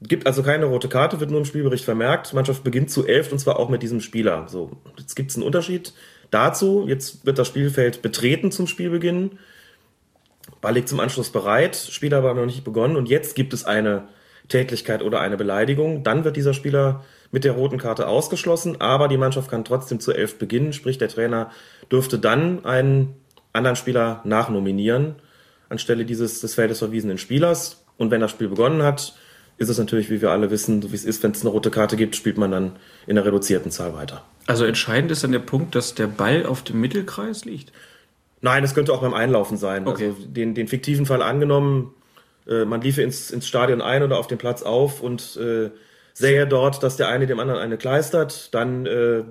gibt 0.01 0.27
also 0.27 0.43
keine 0.43 0.65
rote 0.65 0.89
Karte, 0.89 1.19
wird 1.19 1.31
nur 1.31 1.39
im 1.39 1.45
Spielbericht 1.45 1.85
vermerkt. 1.85 2.33
Mannschaft 2.33 2.63
beginnt 2.63 2.91
zu 2.91 3.07
elf 3.07 3.31
und 3.31 3.39
zwar 3.39 3.59
auch 3.59 3.69
mit 3.69 3.83
diesem 3.83 4.01
Spieler. 4.01 4.47
So, 4.47 4.71
jetzt 4.97 5.15
gibt 5.15 5.31
es 5.31 5.37
einen 5.37 5.45
Unterschied 5.45 5.93
dazu. 6.31 6.85
Jetzt 6.87 7.25
wird 7.25 7.39
das 7.39 7.47
Spielfeld 7.47 8.01
betreten 8.01 8.51
zum 8.51 8.67
Spielbeginn. 8.67 9.39
Ball 10.61 10.73
liegt 10.73 10.89
zum 10.89 10.99
Anschluss 10.99 11.29
bereit, 11.29 11.75
Spiel 11.75 12.13
aber 12.13 12.33
noch 12.33 12.45
nicht 12.45 12.63
begonnen 12.63 12.95
und 12.95 13.09
jetzt 13.09 13.35
gibt 13.35 13.53
es 13.53 13.65
eine 13.65 14.07
Tätlichkeit 14.47 15.01
oder 15.01 15.19
eine 15.21 15.37
Beleidigung. 15.37 16.03
Dann 16.03 16.23
wird 16.23 16.35
dieser 16.35 16.53
Spieler 16.53 17.03
mit 17.31 17.43
der 17.43 17.53
roten 17.53 17.77
Karte 17.77 18.07
ausgeschlossen, 18.07 18.81
aber 18.81 19.07
die 19.07 19.17
Mannschaft 19.17 19.49
kann 19.49 19.63
trotzdem 19.63 19.99
zu 19.99 20.11
elf 20.11 20.37
beginnen, 20.37 20.73
sprich 20.73 20.97
der 20.97 21.09
Trainer 21.09 21.51
dürfte 21.91 22.17
dann 22.17 22.65
einen 22.65 23.15
anderen 23.53 23.75
Spieler 23.75 24.21
nachnominieren 24.23 25.15
anstelle 25.69 26.05
dieses 26.05 26.41
des 26.41 26.55
Feldes 26.55 26.79
verwiesenen 26.79 27.17
Spielers. 27.17 27.85
Und 27.97 28.11
wenn 28.11 28.21
das 28.21 28.31
Spiel 28.31 28.49
begonnen 28.49 28.83
hat, 28.83 29.15
ist 29.57 29.69
es 29.69 29.77
natürlich, 29.77 30.09
wie 30.09 30.21
wir 30.21 30.31
alle 30.31 30.51
wissen, 30.51 30.81
so 30.81 30.91
wie 30.91 30.95
es 30.95 31.05
ist, 31.05 31.21
wenn 31.21 31.31
es 31.31 31.41
eine 31.41 31.49
rote 31.49 31.69
Karte 31.69 31.95
gibt, 31.95 32.15
spielt 32.15 32.37
man 32.37 32.51
dann 32.51 32.75
in 33.07 33.15
der 33.15 33.25
reduzierten 33.25 33.71
Zahl 33.71 33.93
weiter. 33.93 34.23
Also 34.47 34.65
entscheidend 34.65 35.11
ist 35.11 35.23
dann 35.23 35.31
der 35.31 35.39
Punkt, 35.39 35.75
dass 35.75 35.95
der 35.95 36.07
Ball 36.07 36.45
auf 36.45 36.63
dem 36.63 36.81
Mittelkreis 36.81 37.45
liegt. 37.45 37.71
Nein, 38.41 38.63
es 38.63 38.73
könnte 38.73 38.93
auch 38.93 39.01
beim 39.01 39.13
Einlaufen 39.13 39.57
sein. 39.57 39.87
Okay. 39.87 40.07
Also 40.15 40.25
den, 40.27 40.53
den 40.55 40.67
fiktiven 40.67 41.05
Fall 41.05 41.21
angenommen, 41.21 41.93
äh, 42.47 42.65
man 42.65 42.81
liefe 42.81 43.01
ins, 43.01 43.31
ins 43.31 43.47
Stadion 43.47 43.81
ein 43.81 44.01
oder 44.03 44.17
auf 44.17 44.27
den 44.27 44.37
Platz 44.37 44.63
auf 44.63 45.01
und 45.01 45.37
äh, 45.37 45.69
sähe 46.13 46.47
dort, 46.47 46.81
dass 46.83 46.97
der 46.97 47.09
eine 47.09 47.27
dem 47.27 47.39
anderen 47.39 47.59
eine 47.59 47.77
kleistert, 47.77 48.53
dann 48.53 48.85
äh, 48.85 49.23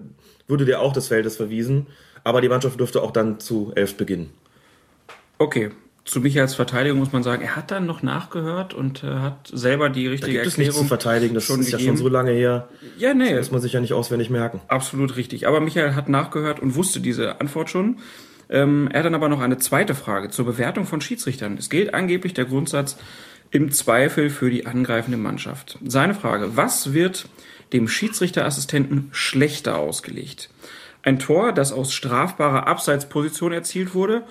würde 0.46 0.64
der 0.64 0.80
auch 0.80 0.92
des 0.92 1.08
Feldes 1.08 1.36
verwiesen. 1.36 1.86
Aber 2.24 2.40
die 2.40 2.48
Mannschaft 2.48 2.78
dürfte 2.80 3.02
auch 3.02 3.10
dann 3.10 3.40
zu 3.40 3.72
elf 3.74 3.96
beginnen. 3.96 4.30
Okay. 5.38 5.70
Zu 6.04 6.20
Michaels 6.20 6.54
Verteidigung 6.54 6.98
muss 7.00 7.12
man 7.12 7.22
sagen, 7.22 7.42
er 7.42 7.54
hat 7.54 7.70
dann 7.70 7.84
noch 7.84 8.02
nachgehört 8.02 8.72
und 8.72 9.04
äh, 9.04 9.08
hat 9.08 9.50
selber 9.52 9.90
die 9.90 10.04
Da 10.04 10.10
richtige 10.12 10.32
gibt 10.32 10.46
es 10.46 10.56
nichts 10.56 10.74
zu 10.74 10.80
Erklärung 10.80 10.88
verteidigen, 10.88 11.34
das 11.34 11.44
schon 11.44 11.60
ist 11.60 11.70
ja 11.70 11.76
gegeben. 11.76 11.96
schon 11.98 12.04
so 12.04 12.08
lange 12.08 12.30
her. 12.30 12.68
Ja, 12.96 13.12
nee, 13.12 13.30
Das 13.34 13.46
muss 13.46 13.52
man 13.52 13.60
sich 13.60 13.74
ja 13.74 13.80
nicht 13.80 13.92
auswendig 13.92 14.30
merken. 14.30 14.60
absolut 14.68 15.16
richtig. 15.16 15.46
Aber 15.46 15.60
Michael 15.60 15.94
hat 15.94 16.08
nachgehört 16.08 16.60
und 16.60 16.76
wusste 16.76 17.00
diese 17.00 17.40
Antwort 17.42 17.68
schon. 17.68 17.98
Ähm, 18.50 18.88
er 18.92 19.00
hat 19.00 19.06
dann 19.06 19.14
aber 19.14 19.28
noch 19.28 19.40
eine 19.40 19.58
zweite 19.58 19.94
Frage 19.94 20.30
zur 20.30 20.46
Bewertung 20.46 20.86
von 20.86 21.00
Schiedsrichtern. 21.00 21.56
Es 21.58 21.70
gilt 21.70 21.94
angeblich 21.94 22.34
der 22.34 22.46
Grundsatz 22.46 22.96
im 23.50 23.70
Zweifel 23.72 24.30
für 24.30 24.50
die 24.50 24.66
angreifende 24.66 25.18
Mannschaft. 25.18 25.78
Seine 25.84 26.14
Frage, 26.14 26.56
was 26.56 26.92
wird 26.92 27.28
dem 27.72 27.88
Schiedsrichterassistenten 27.88 29.08
schlechter 29.12 29.78
ausgelegt? 29.78 30.50
Ein 31.02 31.18
Tor, 31.18 31.52
das 31.52 31.72
aus 31.72 31.92
strafbarer 31.92 32.66
Abseitsposition 32.66 33.52
erzielt 33.52 33.94
wurde 33.94 34.24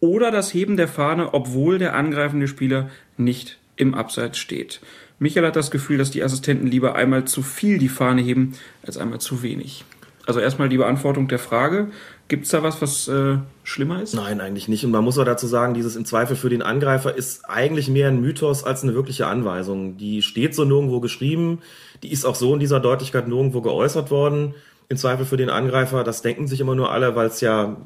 oder 0.00 0.30
das 0.30 0.54
Heben 0.54 0.76
der 0.76 0.88
Fahne, 0.88 1.34
obwohl 1.34 1.78
der 1.78 1.94
angreifende 1.94 2.48
Spieler 2.48 2.90
nicht 3.16 3.58
im 3.76 3.94
Abseits 3.94 4.38
steht. 4.38 4.80
Michael 5.18 5.46
hat 5.46 5.56
das 5.56 5.70
Gefühl, 5.70 5.98
dass 5.98 6.10
die 6.10 6.22
Assistenten 6.22 6.66
lieber 6.66 6.94
einmal 6.94 7.26
zu 7.26 7.42
viel 7.42 7.78
die 7.78 7.88
Fahne 7.88 8.22
heben, 8.22 8.54
als 8.86 8.96
einmal 8.96 9.20
zu 9.20 9.42
wenig. 9.42 9.84
Also 10.26 10.40
erstmal 10.40 10.68
die 10.68 10.76
Beantwortung 10.76 11.28
der 11.28 11.38
Frage. 11.38 11.88
Gibt 12.28 12.44
es 12.44 12.50
da 12.50 12.62
was, 12.62 12.80
was 12.80 13.08
äh, 13.08 13.38
schlimmer 13.64 14.02
ist? 14.02 14.14
Nein, 14.14 14.40
eigentlich 14.40 14.68
nicht. 14.68 14.84
Und 14.84 14.92
man 14.92 15.02
muss 15.02 15.18
auch 15.18 15.24
dazu 15.24 15.46
sagen, 15.46 15.74
dieses 15.74 15.96
im 15.96 16.04
Zweifel 16.04 16.36
für 16.36 16.48
den 16.48 16.62
Angreifer 16.62 17.16
ist 17.16 17.48
eigentlich 17.48 17.88
mehr 17.88 18.08
ein 18.08 18.20
Mythos 18.20 18.62
als 18.62 18.82
eine 18.82 18.94
wirkliche 18.94 19.26
Anweisung. 19.26 19.96
Die 19.96 20.22
steht 20.22 20.54
so 20.54 20.64
nirgendwo 20.64 21.00
geschrieben. 21.00 21.60
Die 22.02 22.12
ist 22.12 22.24
auch 22.24 22.34
so 22.34 22.54
in 22.54 22.60
dieser 22.60 22.80
Deutlichkeit 22.80 23.26
nirgendwo 23.26 23.62
geäußert 23.62 24.10
worden. 24.10 24.54
Im 24.88 24.96
Zweifel 24.96 25.24
für 25.24 25.36
den 25.36 25.50
Angreifer, 25.50 26.04
das 26.04 26.22
denken 26.22 26.46
sich 26.46 26.60
immer 26.60 26.74
nur 26.74 26.92
alle, 26.92 27.16
weil 27.16 27.28
es 27.28 27.40
ja 27.40 27.76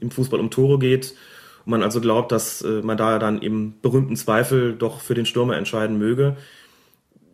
im 0.00 0.10
Fußball 0.10 0.40
um 0.40 0.50
Tore 0.50 0.78
geht. 0.78 1.14
Und 1.64 1.70
man 1.70 1.82
also 1.82 2.00
glaubt, 2.00 2.32
dass 2.32 2.62
äh, 2.62 2.82
man 2.82 2.96
da 2.96 3.18
dann 3.18 3.42
im 3.42 3.74
berühmten 3.82 4.16
Zweifel 4.16 4.74
doch 4.74 5.00
für 5.00 5.14
den 5.14 5.26
Stürmer 5.26 5.56
entscheiden 5.56 5.98
möge. 5.98 6.36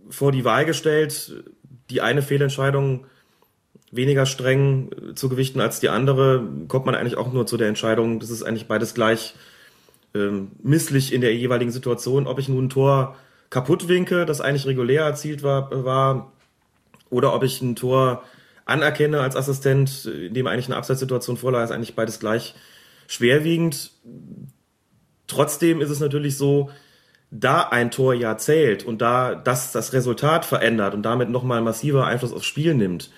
Vor 0.09 0.33
die 0.33 0.45
Wahl 0.45 0.65
gestellt, 0.65 1.45
die 1.91 2.01
eine 2.01 2.23
Fehlentscheidung 2.23 3.07
weniger 3.91 4.27
streng 4.27 4.91
äh, 4.93 5.15
zu 5.15 5.29
gewichten 5.29 5.61
als 5.61 5.81
die 5.81 5.89
andere, 5.89 6.47
kommt 6.69 6.87
man 6.87 6.95
eigentlich 6.95 7.17
auch 7.17 7.33
nur 7.33 7.47
zu 7.47 7.57
der 7.57 7.69
Entscheidung, 7.69 8.21
das 8.21 8.31
ist 8.31 8.43
eigentlich 8.43 8.69
beides 8.69 8.95
gleich 8.95 9.35
ähm, 10.15 10.53
misslich 10.63 11.13
in 11.13 11.21
der 11.21 11.35
jeweiligen 11.35 11.71
Situation, 11.71 12.27
ob 12.27 12.39
ich 12.39 12.49
nun 12.49 12.67
ein 12.67 12.71
Tor 12.71 13.17
kaputt 13.51 13.89
winke, 13.89 14.27
das 14.27 14.41
eigentlich 14.41 14.67
regulär 14.67 15.05
erzielt 15.05 15.43
war, 15.43 15.85
war 15.85 16.33
oder 17.11 17.35
ob 17.35 17.43
ich 17.43 17.61
ein 17.61 17.77
Tor 17.77 18.23
anerkenne 18.65 19.21
als 19.21 19.35
Assistent, 19.35 20.07
in 20.07 20.35
dem 20.35 20.47
eigentlich 20.47 20.67
eine 20.67 20.77
Abseitssituation 20.77 21.37
vorlag, 21.37 21.65
ist 21.65 21.73
eigentlich 21.73 21.97
beides 21.97 22.21
gleich 22.21 22.55
schwerwiegend. 23.09 23.91
Trotzdem 25.27 25.81
ist 25.81 25.91
es 25.91 25.99
natürlich 25.99 26.37
so, 26.37 26.71
da 27.33 27.63
ein 27.63 27.91
Tor 27.91 28.15
ja 28.15 28.37
zählt 28.37 28.85
und 28.85 29.01
da 29.01 29.35
das 29.35 29.73
das 29.73 29.93
Resultat 29.93 30.45
verändert 30.45 30.95
und 30.95 31.03
damit 31.03 31.31
nochmal 31.31 31.61
massiver 31.61 32.07
Einfluss 32.07 32.33
aufs 32.33 32.47
Spiel 32.47 32.75
nimmt, 32.75 33.11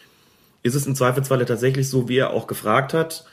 ist 0.62 0.74
es 0.74 0.86
im 0.86 0.94
Zweifelsfalle 0.94 1.44
tatsächlich 1.46 1.88
so, 1.88 2.08
wie 2.08 2.18
er 2.18 2.30
auch 2.30 2.46
gefragt 2.46 2.94
hat. 2.94 3.24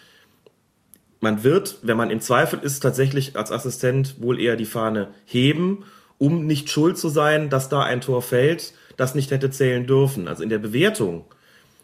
Man 1.21 1.43
wird, 1.43 1.79
wenn 1.81 1.97
man 1.97 2.09
im 2.09 2.21
Zweifel 2.21 2.59
ist, 2.59 2.79
tatsächlich 2.79 3.35
als 3.35 3.51
Assistent 3.51 4.21
wohl 4.21 4.39
eher 4.39 4.55
die 4.55 4.65
Fahne 4.65 5.09
heben, 5.25 5.83
um 6.17 6.45
nicht 6.45 6.69
schuld 6.69 6.97
zu 6.97 7.09
sein, 7.09 7.49
dass 7.49 7.69
da 7.69 7.81
ein 7.81 8.01
Tor 8.01 8.21
fällt, 8.21 8.73
das 8.97 9.15
nicht 9.15 9.31
hätte 9.31 9.49
zählen 9.49 9.85
dürfen. 9.85 10.27
Also 10.27 10.43
in 10.43 10.49
der 10.49 10.59
Bewertung 10.59 11.25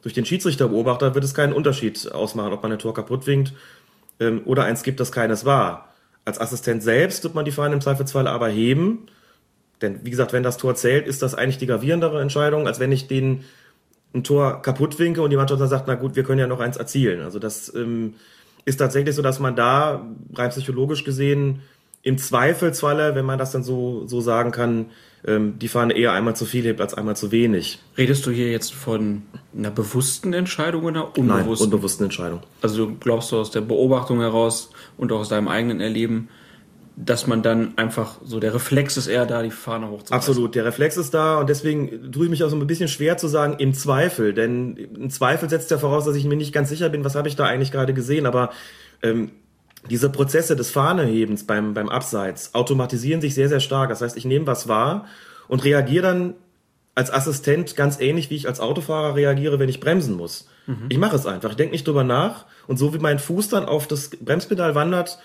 durch 0.02 0.14
den 0.14 0.26
Schiedsrichterbeobachter 0.26 1.16
wird 1.16 1.24
es 1.24 1.34
keinen 1.34 1.54
Unterschied 1.54 2.12
ausmachen, 2.12 2.54
ob 2.54 2.62
man 2.62 2.72
ein 2.72 2.80
Tor 2.80 2.94
kaputt 2.94 3.28
winkt 3.28 3.54
ähm, 4.20 4.42
oder 4.46 4.64
eins 4.64 4.84
gibt, 4.84 5.00
das 5.00 5.12
keines 5.12 5.46
war. 5.46 5.94
Als 6.26 6.40
Assistent 6.40 6.84
selbst 6.84 7.24
wird 7.24 7.36
man 7.36 7.46
die 7.46 7.52
Fahne 7.52 7.76
im 7.76 7.82
Zweifelsfall 7.82 8.28
aber 8.28 8.50
heben. 8.50 9.08
Denn 9.82 10.04
wie 10.04 10.10
gesagt, 10.10 10.34
wenn 10.34 10.44
das 10.44 10.58
Tor 10.58 10.76
zählt, 10.76 11.08
ist 11.08 11.22
das 11.22 11.36
eigentlich 11.36 11.58
die 11.58 11.68
gravierendere 11.68 12.22
Entscheidung, 12.22 12.68
als 12.68 12.80
wenn 12.80 12.92
ich 12.92 13.08
den 13.08 13.44
ein 14.16 14.24
Tor 14.24 14.62
kaputt 14.62 14.98
winke 14.98 15.22
und 15.22 15.30
die 15.30 15.36
Mannschaft 15.36 15.62
dann 15.62 15.70
sagt, 15.70 15.88
na 15.88 15.96
gut, 15.96 16.16
wir 16.16 16.24
können 16.24 16.40
ja 16.40 16.48
noch 16.48 16.60
eins 16.60 16.78
erzielen. 16.78 17.22
Also 17.22 17.38
das 17.38 17.74
ähm, 17.76 18.16
ist 18.64 18.78
tatsächlich 18.78 19.16
so, 19.16 19.22
dass 19.22 19.40
man 19.40 19.56
da 19.56 20.06
rein 20.34 20.50
psychologisch 20.50 21.04
gesehen 21.04 21.62
im 22.02 22.18
Zweifelsfalle, 22.18 23.16
wenn 23.16 23.26
man 23.26 23.40
das 23.40 23.52
dann 23.52 23.64
so, 23.64 24.06
so 24.08 24.22
sagen 24.22 24.52
kann, 24.52 24.88
ähm, 25.26 25.58
die 25.60 25.68
Fahne 25.68 25.94
eher 25.98 26.14
einmal 26.14 26.36
zu 26.36 26.46
viel 26.46 26.64
hebt 26.64 26.80
als 26.80 26.94
einmal 26.94 27.16
zu 27.16 27.32
wenig. 27.32 27.80
Redest 27.98 28.26
du 28.26 28.32
hier 28.32 28.52
jetzt 28.52 28.74
von 28.74 29.24
einer 29.58 29.72
bewussten 29.72 30.34
Entscheidung 30.34 30.84
oder 30.84 31.02
einer 31.02 31.12
Nein, 31.18 31.40
unbewussten? 31.40 31.66
unbewussten 31.66 32.04
Entscheidung. 32.06 32.42
also 32.62 32.86
du 32.86 32.96
glaubst 33.00 33.32
du 33.32 33.38
aus 33.38 33.52
der 33.52 33.62
Beobachtung 33.62 34.20
heraus 34.20 34.70
und 34.98 35.12
auch 35.12 35.20
aus 35.20 35.30
deinem 35.30 35.48
eigenen 35.48 35.82
Erleben, 35.82 36.30
dass 36.98 37.28
man 37.28 37.42
dann 37.42 37.78
einfach 37.78 38.20
so 38.24 38.40
der 38.40 38.54
Reflex 38.54 38.96
ist 38.96 39.08
eher 39.08 39.26
da, 39.26 39.44
die 39.44 39.52
Fahne 39.52 39.90
hochzureißen. 39.90 40.14
Absolut, 40.14 40.56
der 40.56 40.66
Reflex 40.66 40.96
ist 40.96 41.14
da 41.14 41.40
und 41.40 41.50
deswegen 41.50 42.12
tue 42.12 42.26
ich 42.26 42.30
mich 42.30 42.44
auch 42.44 42.50
so 42.50 42.56
ein 42.56 42.68
bisschen 42.68 42.88
schwer 42.88 43.18
zu 43.18 43.28
sagen, 43.28 43.56
im 43.60 43.74
Zweifel, 43.74 44.34
denn 44.34 44.78
im 44.78 45.10
Zweifel 45.10 45.50
setzt 45.50 45.72
ja 45.72 45.78
voraus, 45.78 46.06
dass 46.06 46.16
ich 46.16 46.26
mir 46.26 46.38
nicht 46.38 46.54
ganz 46.54 46.70
sicher 46.70 46.90
bin, 46.90 47.04
was 47.04 47.16
habe 47.16 47.28
ich 47.28 47.36
da 47.36 47.46
eigentlich 47.46 47.72
gerade 47.72 47.94
gesehen, 47.94 48.26
aber 48.26 48.52
ähm, 49.04 49.32
diese 49.90 50.10
Prozesse 50.10 50.56
des 50.56 50.72
Fahnehebens 50.72 51.46
beim, 51.46 51.74
beim 51.74 51.90
Abseits 51.90 52.56
automatisieren 52.56 53.22
sich 53.22 53.36
sehr, 53.36 53.50
sehr 53.50 53.60
stark. 53.60 53.90
Das 53.90 54.02
heißt, 54.02 54.18
ich 54.18 54.26
nehme 54.26 54.48
was 54.48 54.68
wahr 54.68 55.06
und 55.48 55.64
reagiere 55.64 56.04
dann 56.08 56.34
als 56.96 57.12
Assistent 57.12 57.76
ganz 57.76 58.00
ähnlich, 58.00 58.30
wie 58.30 58.36
ich 58.36 58.48
als 58.48 58.60
Autofahrer 58.60 59.16
reagiere, 59.16 59.60
wenn 59.60 59.70
ich 59.70 59.82
bremsen 59.82 60.16
muss. 60.16 60.48
Ich 60.90 60.98
mache 60.98 61.16
es 61.16 61.28
einfach. 61.28 61.52
Ich 61.52 61.58
denke 61.58 61.74
nicht 61.74 61.86
drüber 61.86 62.04
nach. 62.04 62.46
Und 62.66 62.78
so 62.78 62.94
wie 62.94 62.98
mein 62.98 63.20
Fuß 63.20 63.50
dann 63.50 63.66
auf 63.66 63.86
das 63.88 64.10
Bremspedal 64.10 64.74
wandert, 64.74 65.20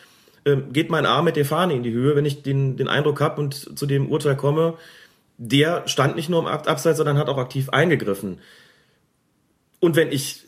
ähm, 0.44 0.72
geht 0.72 0.90
mein 0.90 1.06
Arm 1.06 1.24
mit 1.24 1.36
der 1.36 1.44
Fahne 1.44 1.74
in 1.74 1.82
die 1.82 1.92
Höhe, 1.92 2.16
wenn 2.16 2.24
ich 2.24 2.42
den, 2.42 2.76
den 2.76 2.88
Eindruck 2.88 3.20
habe 3.20 3.40
und 3.40 3.78
zu 3.78 3.86
dem 3.86 4.10
Urteil 4.10 4.36
komme, 4.36 4.74
der 5.38 5.86
stand 5.86 6.16
nicht 6.16 6.28
nur 6.28 6.40
im 6.40 6.46
Ab- 6.46 6.68
Abseits, 6.68 6.98
sondern 6.98 7.18
hat 7.18 7.28
auch 7.28 7.38
aktiv 7.38 7.70
eingegriffen. 7.70 8.40
Und 9.80 9.96
wenn 9.96 10.12
ich 10.12 10.44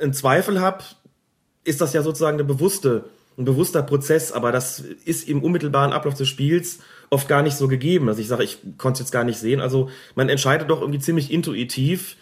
einen 0.00 0.14
Zweifel 0.14 0.60
habe, 0.60 0.84
ist 1.64 1.80
das 1.80 1.92
ja 1.92 2.02
sozusagen 2.02 2.36
eine 2.36 2.44
bewusste, 2.44 3.04
ein 3.36 3.44
bewusster 3.44 3.82
Prozess, 3.82 4.32
aber 4.32 4.52
das 4.52 4.80
ist 5.04 5.28
im 5.28 5.42
unmittelbaren 5.42 5.92
Ablauf 5.92 6.14
des 6.14 6.28
Spiels 6.28 6.78
oft 7.10 7.28
gar 7.28 7.42
nicht 7.42 7.56
so 7.56 7.68
gegeben. 7.68 8.08
Also 8.08 8.20
ich 8.20 8.28
sage, 8.28 8.44
ich 8.44 8.58
konnte 8.78 8.94
es 8.94 9.00
jetzt 9.00 9.12
gar 9.12 9.24
nicht 9.24 9.38
sehen. 9.38 9.60
Also 9.60 9.90
man 10.14 10.28
entscheidet 10.28 10.70
doch 10.70 10.80
irgendwie 10.80 11.00
ziemlich 11.00 11.30
intuitiv, 11.30 12.16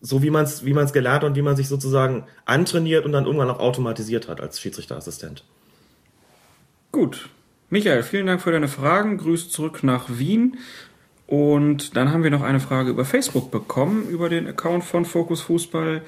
so 0.00 0.22
wie 0.22 0.30
man 0.30 0.44
es 0.44 0.64
wie 0.64 0.74
man's 0.74 0.92
gelernt 0.92 1.22
hat 1.22 1.30
und 1.30 1.36
wie 1.36 1.42
man 1.42 1.56
sich 1.56 1.68
sozusagen 1.68 2.26
antrainiert 2.44 3.04
und 3.04 3.12
dann 3.12 3.24
irgendwann 3.24 3.50
auch 3.50 3.60
automatisiert 3.60 4.28
hat 4.28 4.40
als 4.40 4.60
Schiedsrichterassistent. 4.60 5.44
Gut. 6.92 7.30
Michael, 7.70 8.02
vielen 8.02 8.26
Dank 8.26 8.42
für 8.42 8.52
deine 8.52 8.68
Fragen. 8.68 9.16
Grüße 9.16 9.48
zurück 9.48 9.82
nach 9.82 10.04
Wien. 10.10 10.58
Und 11.26 11.96
dann 11.96 12.12
haben 12.12 12.22
wir 12.22 12.30
noch 12.30 12.42
eine 12.42 12.60
Frage 12.60 12.90
über 12.90 13.06
Facebook 13.06 13.50
bekommen, 13.50 14.06
über 14.10 14.28
den 14.28 14.46
Account 14.46 14.84
von 14.84 15.06
Fokus 15.06 15.40
Fußball. 15.40 16.02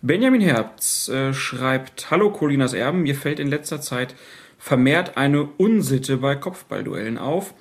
Benjamin 0.00 0.40
Herbst 0.40 1.08
äh, 1.08 1.34
schreibt, 1.34 2.12
Hallo 2.12 2.30
Colinas 2.30 2.72
Erben, 2.72 3.02
mir 3.02 3.16
fällt 3.16 3.40
in 3.40 3.48
letzter 3.48 3.80
Zeit 3.80 4.14
vermehrt 4.58 5.16
eine 5.16 5.42
Unsitte 5.56 6.18
bei 6.18 6.36
Kopfballduellen 6.36 7.18
auf. 7.18 7.52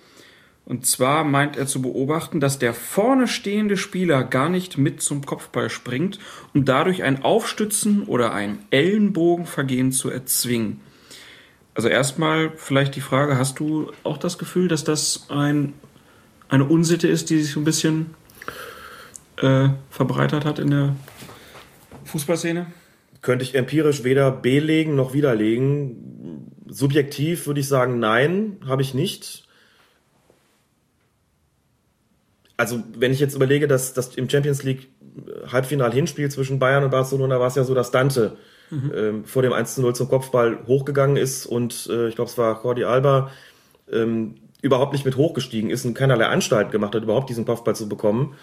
Und 0.63 0.85
zwar 0.85 1.23
meint 1.23 1.57
er 1.57 1.65
zu 1.65 1.81
beobachten, 1.81 2.39
dass 2.39 2.59
der 2.59 2.75
vorne 2.75 3.27
stehende 3.27 3.77
Spieler 3.77 4.23
gar 4.23 4.49
nicht 4.49 4.77
mit 4.77 5.01
zum 5.01 5.25
Kopfball 5.25 5.71
springt, 5.71 6.19
um 6.53 6.63
dadurch 6.63 7.01
ein 7.01 7.23
Aufstützen 7.23 8.03
oder 8.03 8.33
ein 8.33 8.59
Ellenbogenvergehen 8.69 9.91
zu 9.91 10.11
erzwingen. 10.11 10.81
Also 11.77 11.89
erstmal 11.89 12.53
vielleicht 12.55 12.95
die 12.95 13.01
Frage, 13.01 13.37
hast 13.37 13.59
du 13.59 13.91
auch 14.01 14.17
das 14.17 14.39
Gefühl, 14.39 14.67
dass 14.67 14.83
das 14.83 15.27
ein, 15.29 15.73
eine 16.49 16.65
Unsitte 16.65 17.07
ist, 17.07 17.29
die 17.29 17.39
sich 17.39 17.51
so 17.51 17.59
ein 17.59 17.65
bisschen 17.65 18.15
äh, 19.39 19.69
verbreitert 19.91 20.43
hat 20.43 20.57
in 20.57 20.71
der 20.71 20.95
Fußballszene? 22.05 22.65
Könnte 23.21 23.45
ich 23.45 23.53
empirisch 23.53 24.03
weder 24.03 24.31
belegen 24.31 24.95
noch 24.95 25.13
widerlegen. 25.13 26.51
Subjektiv 26.65 27.45
würde 27.45 27.59
ich 27.59 27.67
sagen, 27.67 27.99
nein, 27.99 28.57
habe 28.65 28.81
ich 28.81 28.95
nicht. 28.95 29.47
Also, 32.57 32.81
wenn 32.95 33.11
ich 33.11 33.19
jetzt 33.19 33.35
überlege, 33.35 33.67
dass 33.67 33.93
das 33.93 34.15
im 34.15 34.27
Champions 34.27 34.63
League 34.63 34.87
Halbfinal 35.51 35.93
Hinspiel 35.93 36.31
zwischen 36.31 36.57
Bayern 36.57 36.83
und 36.83 36.89
Barcelona 36.89 37.39
war 37.39 37.49
es 37.49 37.55
ja 37.55 37.63
so, 37.63 37.75
dass 37.75 37.91
Dante 37.91 38.35
mhm. 38.69 38.91
ähm, 38.95 39.25
vor 39.25 39.41
dem 39.41 39.53
1 39.53 39.75
zu 39.75 39.81
0 39.81 39.95
zum 39.95 40.09
Kopfball 40.09 40.59
hochgegangen 40.67 41.17
ist 41.17 41.45
und 41.45 41.87
äh, 41.91 42.07
ich 42.07 42.15
glaube, 42.15 42.29
es 42.29 42.37
war 42.37 42.61
Jordi 42.63 42.83
Alba 42.83 43.31
ähm, 43.91 44.35
überhaupt 44.61 44.93
nicht 44.93 45.05
mit 45.05 45.17
hochgestiegen 45.17 45.69
ist 45.69 45.85
und 45.85 45.93
keinerlei 45.93 46.25
Anstalten 46.25 46.71
gemacht 46.71 46.95
hat, 46.95 47.03
überhaupt 47.03 47.29
diesen 47.29 47.45
Kopfball 47.45 47.75
zu 47.75 47.87
bekommen. 47.87 48.35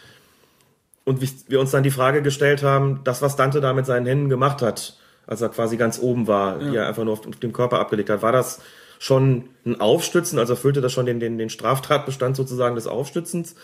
Und 1.04 1.20
wir 1.50 1.60
uns 1.60 1.70
dann 1.70 1.82
die 1.82 1.90
Frage 1.90 2.22
gestellt 2.22 2.62
haben, 2.62 3.00
das, 3.04 3.20
was 3.20 3.36
Dante 3.36 3.60
da 3.60 3.74
mit 3.74 3.84
seinen 3.84 4.06
Händen 4.06 4.30
gemacht 4.30 4.62
hat, 4.62 4.96
als 5.26 5.42
er 5.42 5.50
quasi 5.50 5.76
ganz 5.76 5.98
oben 5.98 6.26
war, 6.26 6.60
ja. 6.60 6.70
die 6.70 6.76
er 6.76 6.88
einfach 6.88 7.04
nur 7.04 7.12
auf, 7.12 7.26
auf 7.26 7.36
dem 7.36 7.52
Körper 7.52 7.78
abgelegt 7.78 8.08
hat, 8.10 8.22
war 8.22 8.32
das 8.32 8.62
schon 8.98 9.50
ein 9.66 9.80
Aufstützen, 9.80 10.38
also 10.38 10.54
erfüllte 10.54 10.80
das 10.80 10.92
schon 10.92 11.04
den, 11.04 11.20
den, 11.20 11.36
den 11.36 11.50
Straftatbestand 11.50 12.36
sozusagen 12.36 12.74
des 12.74 12.86
Aufstützens? 12.86 13.54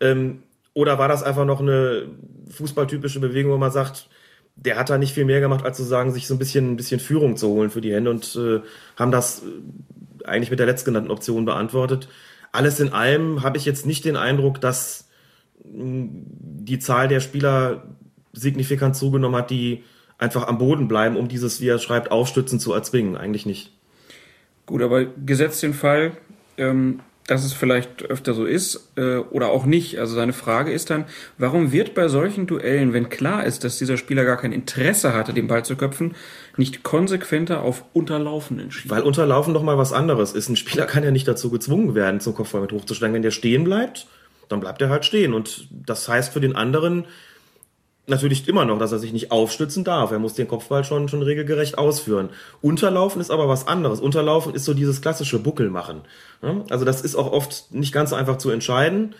Ähm, 0.00 0.42
oder 0.74 0.98
war 0.98 1.08
das 1.08 1.22
einfach 1.22 1.44
noch 1.44 1.60
eine 1.60 2.08
fußballtypische 2.50 3.20
Bewegung, 3.20 3.52
wo 3.52 3.58
man 3.58 3.70
sagt, 3.70 4.08
der 4.64 4.76
hat 4.76 4.90
da 4.90 4.98
nicht 4.98 5.14
viel 5.14 5.24
mehr 5.24 5.40
gemacht, 5.40 5.64
als 5.64 5.76
zu 5.76 5.84
sagen, 5.84 6.12
sich 6.12 6.26
so 6.26 6.34
ein 6.34 6.38
bisschen, 6.38 6.72
ein 6.72 6.76
bisschen 6.76 7.00
Führung 7.00 7.36
zu 7.36 7.48
holen 7.48 7.70
für 7.70 7.80
die 7.80 7.92
Hände 7.92 8.10
und 8.10 8.36
äh, 8.36 8.60
haben 8.96 9.12
das 9.12 9.42
äh, 9.42 10.26
eigentlich 10.26 10.50
mit 10.50 10.58
der 10.58 10.66
letztgenannten 10.66 11.10
Option 11.10 11.44
beantwortet. 11.44 12.08
Alles 12.50 12.80
in 12.80 12.92
allem 12.92 13.42
habe 13.42 13.56
ich 13.56 13.64
jetzt 13.64 13.86
nicht 13.86 14.04
den 14.04 14.16
Eindruck, 14.16 14.60
dass 14.60 15.08
mh, 15.64 16.08
die 16.10 16.78
Zahl 16.78 17.08
der 17.08 17.20
Spieler 17.20 17.84
signifikant 18.32 18.96
zugenommen 18.96 19.36
hat, 19.36 19.50
die 19.50 19.84
einfach 20.18 20.48
am 20.48 20.58
Boden 20.58 20.88
bleiben, 20.88 21.16
um 21.16 21.28
dieses, 21.28 21.60
wie 21.60 21.68
er 21.68 21.78
schreibt, 21.78 22.10
Aufstützen 22.10 22.58
zu 22.58 22.72
erzwingen. 22.72 23.16
Eigentlich 23.16 23.46
nicht. 23.46 23.72
Gut, 24.66 24.82
aber 24.82 25.04
gesetzt 25.04 25.62
den 25.62 25.72
Fall, 25.72 26.12
ähm, 26.56 27.00
dass 27.28 27.44
es 27.44 27.52
vielleicht 27.52 28.04
öfter 28.04 28.32
so 28.32 28.46
ist 28.46 28.90
äh, 28.96 29.16
oder 29.16 29.50
auch 29.50 29.66
nicht. 29.66 29.98
Also 29.98 30.14
seine 30.14 30.32
Frage 30.32 30.72
ist 30.72 30.88
dann, 30.88 31.04
warum 31.36 31.72
wird 31.72 31.94
bei 31.94 32.08
solchen 32.08 32.46
Duellen, 32.46 32.94
wenn 32.94 33.10
klar 33.10 33.44
ist, 33.44 33.64
dass 33.64 33.76
dieser 33.76 33.98
Spieler 33.98 34.24
gar 34.24 34.38
kein 34.38 34.50
Interesse 34.50 35.12
hatte, 35.12 35.34
den 35.34 35.46
Ball 35.46 35.62
zu 35.62 35.76
köpfen, 35.76 36.16
nicht 36.56 36.82
konsequenter 36.82 37.60
auf 37.60 37.84
Unterlaufen 37.92 38.58
entschieden? 38.58 38.90
Weil 38.90 39.02
Unterlaufen 39.02 39.52
doch 39.52 39.62
mal 39.62 39.76
was 39.76 39.92
anderes 39.92 40.32
ist. 40.32 40.48
Ein 40.48 40.56
Spieler 40.56 40.86
kann 40.86 41.04
ja 41.04 41.10
nicht 41.10 41.28
dazu 41.28 41.50
gezwungen 41.50 41.94
werden, 41.94 42.20
zum 42.20 42.34
Kopfball 42.34 42.62
mit 42.62 42.72
hochzusteigen. 42.72 43.14
Wenn 43.14 43.22
der 43.22 43.30
stehen 43.30 43.62
bleibt, 43.62 44.06
dann 44.48 44.60
bleibt 44.60 44.80
er 44.80 44.88
halt 44.88 45.04
stehen. 45.04 45.34
Und 45.34 45.68
das 45.70 46.08
heißt 46.08 46.32
für 46.32 46.40
den 46.40 46.56
anderen, 46.56 47.04
natürlich 48.08 48.48
immer 48.48 48.64
noch, 48.64 48.78
dass 48.78 48.92
er 48.92 48.98
sich 48.98 49.12
nicht 49.12 49.30
aufstützen 49.30 49.84
darf. 49.84 50.10
Er 50.10 50.18
muss 50.18 50.34
den 50.34 50.48
Kopfball 50.48 50.84
schon, 50.84 51.08
schon 51.08 51.22
regelgerecht 51.22 51.78
ausführen. 51.78 52.30
Unterlaufen 52.60 53.20
ist 53.20 53.30
aber 53.30 53.48
was 53.48 53.66
anderes. 53.66 54.00
Unterlaufen 54.00 54.54
ist 54.54 54.64
so 54.64 54.74
dieses 54.74 55.00
klassische 55.00 55.38
Buckel 55.38 55.70
machen. 55.70 56.02
Also 56.70 56.84
das 56.84 57.02
ist 57.02 57.16
auch 57.16 57.32
oft 57.32 57.72
nicht 57.72 57.92
ganz 57.92 58.10
so 58.10 58.16
einfach 58.16 58.38
zu 58.38 58.50
entscheiden. 58.50 59.14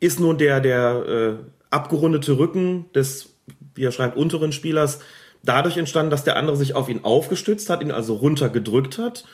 Ist 0.00 0.20
nun 0.20 0.38
der, 0.38 0.60
der 0.60 1.06
äh, 1.06 1.44
abgerundete 1.70 2.38
Rücken 2.38 2.86
des, 2.94 3.34
wie 3.74 3.84
er 3.84 3.92
schreibt, 3.92 4.16
unteren 4.16 4.52
Spielers 4.52 5.00
dadurch 5.42 5.76
entstanden, 5.76 6.10
dass 6.10 6.24
der 6.24 6.36
andere 6.36 6.56
sich 6.56 6.74
auf 6.74 6.88
ihn 6.88 7.04
aufgestützt 7.04 7.70
hat, 7.70 7.82
ihn 7.82 7.90
also 7.90 8.14
runtergedrückt 8.14 8.98
hat? 8.98 9.24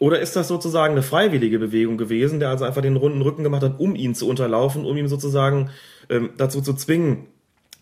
Oder 0.00 0.20
ist 0.20 0.34
das 0.34 0.48
sozusagen 0.48 0.92
eine 0.92 1.02
freiwillige 1.02 1.58
Bewegung 1.58 1.96
gewesen, 1.96 2.40
der 2.40 2.48
also 2.48 2.64
einfach 2.64 2.82
den 2.82 2.96
runden 2.96 3.22
Rücken 3.22 3.44
gemacht 3.44 3.62
hat, 3.62 3.78
um 3.78 3.94
ihn 3.94 4.14
zu 4.14 4.28
unterlaufen, 4.28 4.84
um 4.84 4.96
ihn 4.96 5.08
sozusagen 5.08 5.70
ähm, 6.08 6.30
dazu 6.36 6.60
zu 6.60 6.74
zwingen, 6.74 7.28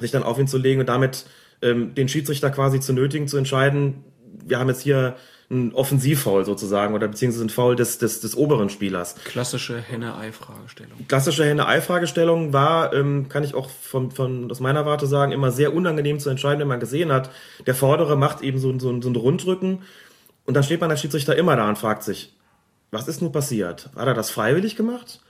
sich 0.02 0.10
dann 0.10 0.22
auf 0.22 0.38
ihn 0.38 0.46
zu 0.46 0.58
legen 0.58 0.80
und 0.80 0.88
damit 0.88 1.24
ähm, 1.62 1.94
den 1.94 2.08
Schiedsrichter 2.08 2.50
quasi 2.50 2.80
zu 2.80 2.92
nötigen, 2.92 3.28
zu 3.28 3.38
entscheiden, 3.38 4.04
wir 4.44 4.58
haben 4.58 4.68
jetzt 4.68 4.82
hier 4.82 5.16
ein 5.50 5.74
Offensivfoul 5.74 6.44
sozusagen 6.44 6.94
oder 6.94 7.08
beziehungsweise 7.08 7.44
ein 7.44 7.50
Foul 7.50 7.76
des, 7.76 7.98
des, 7.98 8.20
des 8.20 8.36
oberen 8.36 8.70
Spielers. 8.70 9.16
Klassische 9.24 9.78
Henne-Ei-Fragestellung. 9.78 11.06
Klassische 11.08 11.44
Henne-Ei-Fragestellung 11.44 12.52
war, 12.52 12.94
ähm, 12.94 13.28
kann 13.28 13.44
ich 13.44 13.54
auch 13.54 13.68
von, 13.68 14.10
von, 14.10 14.50
aus 14.50 14.60
meiner 14.60 14.86
Warte 14.86 15.06
sagen, 15.06 15.32
immer 15.32 15.50
sehr 15.50 15.74
unangenehm 15.74 16.18
zu 16.18 16.30
entscheiden, 16.30 16.60
wenn 16.60 16.68
man 16.68 16.80
gesehen 16.80 17.12
hat, 17.12 17.30
der 17.66 17.74
Vordere 17.74 18.16
macht 18.16 18.40
eben 18.40 18.58
so, 18.58 18.72
so, 18.78 19.00
so 19.00 19.08
einen 19.08 19.16
Rundrücken 19.16 19.82
und 20.46 20.54
dann 20.54 20.64
steht 20.64 20.80
man 20.80 20.90
als 20.90 21.00
Schiedsrichter 21.00 21.36
immer 21.36 21.54
da 21.54 21.68
und 21.68 21.78
fragt 21.78 22.02
sich, 22.02 22.34
was 22.90 23.08
ist 23.08 23.22
nun 23.22 23.32
passiert? 23.32 23.90
Hat 23.94 24.06
er 24.06 24.14
das 24.14 24.30
freiwillig 24.30 24.76
gemacht 24.76 25.20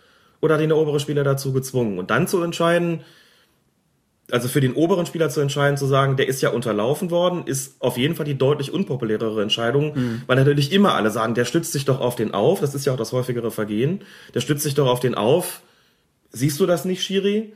oder 0.40 0.54
hat 0.54 0.62
ihn 0.62 0.68
der 0.68 0.78
obere 0.78 1.00
Spieler 1.00 1.24
dazu 1.24 1.52
gezwungen? 1.52 1.98
Und 1.98 2.10
dann 2.10 2.28
zu 2.28 2.42
entscheiden, 2.42 3.02
also 4.32 4.48
für 4.48 4.62
den 4.62 4.72
oberen 4.72 5.04
Spieler 5.04 5.28
zu 5.28 5.40
entscheiden, 5.40 5.76
zu 5.76 5.86
sagen, 5.86 6.16
der 6.16 6.26
ist 6.26 6.40
ja 6.40 6.50
unterlaufen 6.50 7.10
worden, 7.10 7.42
ist 7.44 7.76
auf 7.80 7.98
jeden 7.98 8.14
Fall 8.14 8.24
die 8.24 8.38
deutlich 8.38 8.72
unpopulärere 8.72 9.42
Entscheidung, 9.42 9.94
mhm. 9.94 10.22
weil 10.26 10.36
natürlich 10.36 10.72
immer 10.72 10.94
alle 10.94 11.10
sagen, 11.10 11.34
der 11.34 11.44
stützt 11.44 11.72
sich 11.72 11.84
doch 11.84 12.00
auf 12.00 12.16
den 12.16 12.32
auf, 12.32 12.60
das 12.60 12.74
ist 12.74 12.86
ja 12.86 12.94
auch 12.94 12.96
das 12.96 13.12
häufigere 13.12 13.50
Vergehen, 13.50 14.00
der 14.34 14.40
stützt 14.40 14.62
sich 14.62 14.74
doch 14.74 14.88
auf 14.88 15.00
den 15.00 15.14
auf. 15.14 15.60
Siehst 16.30 16.58
du 16.60 16.66
das 16.66 16.86
nicht, 16.86 17.02
Schiri? 17.02 17.52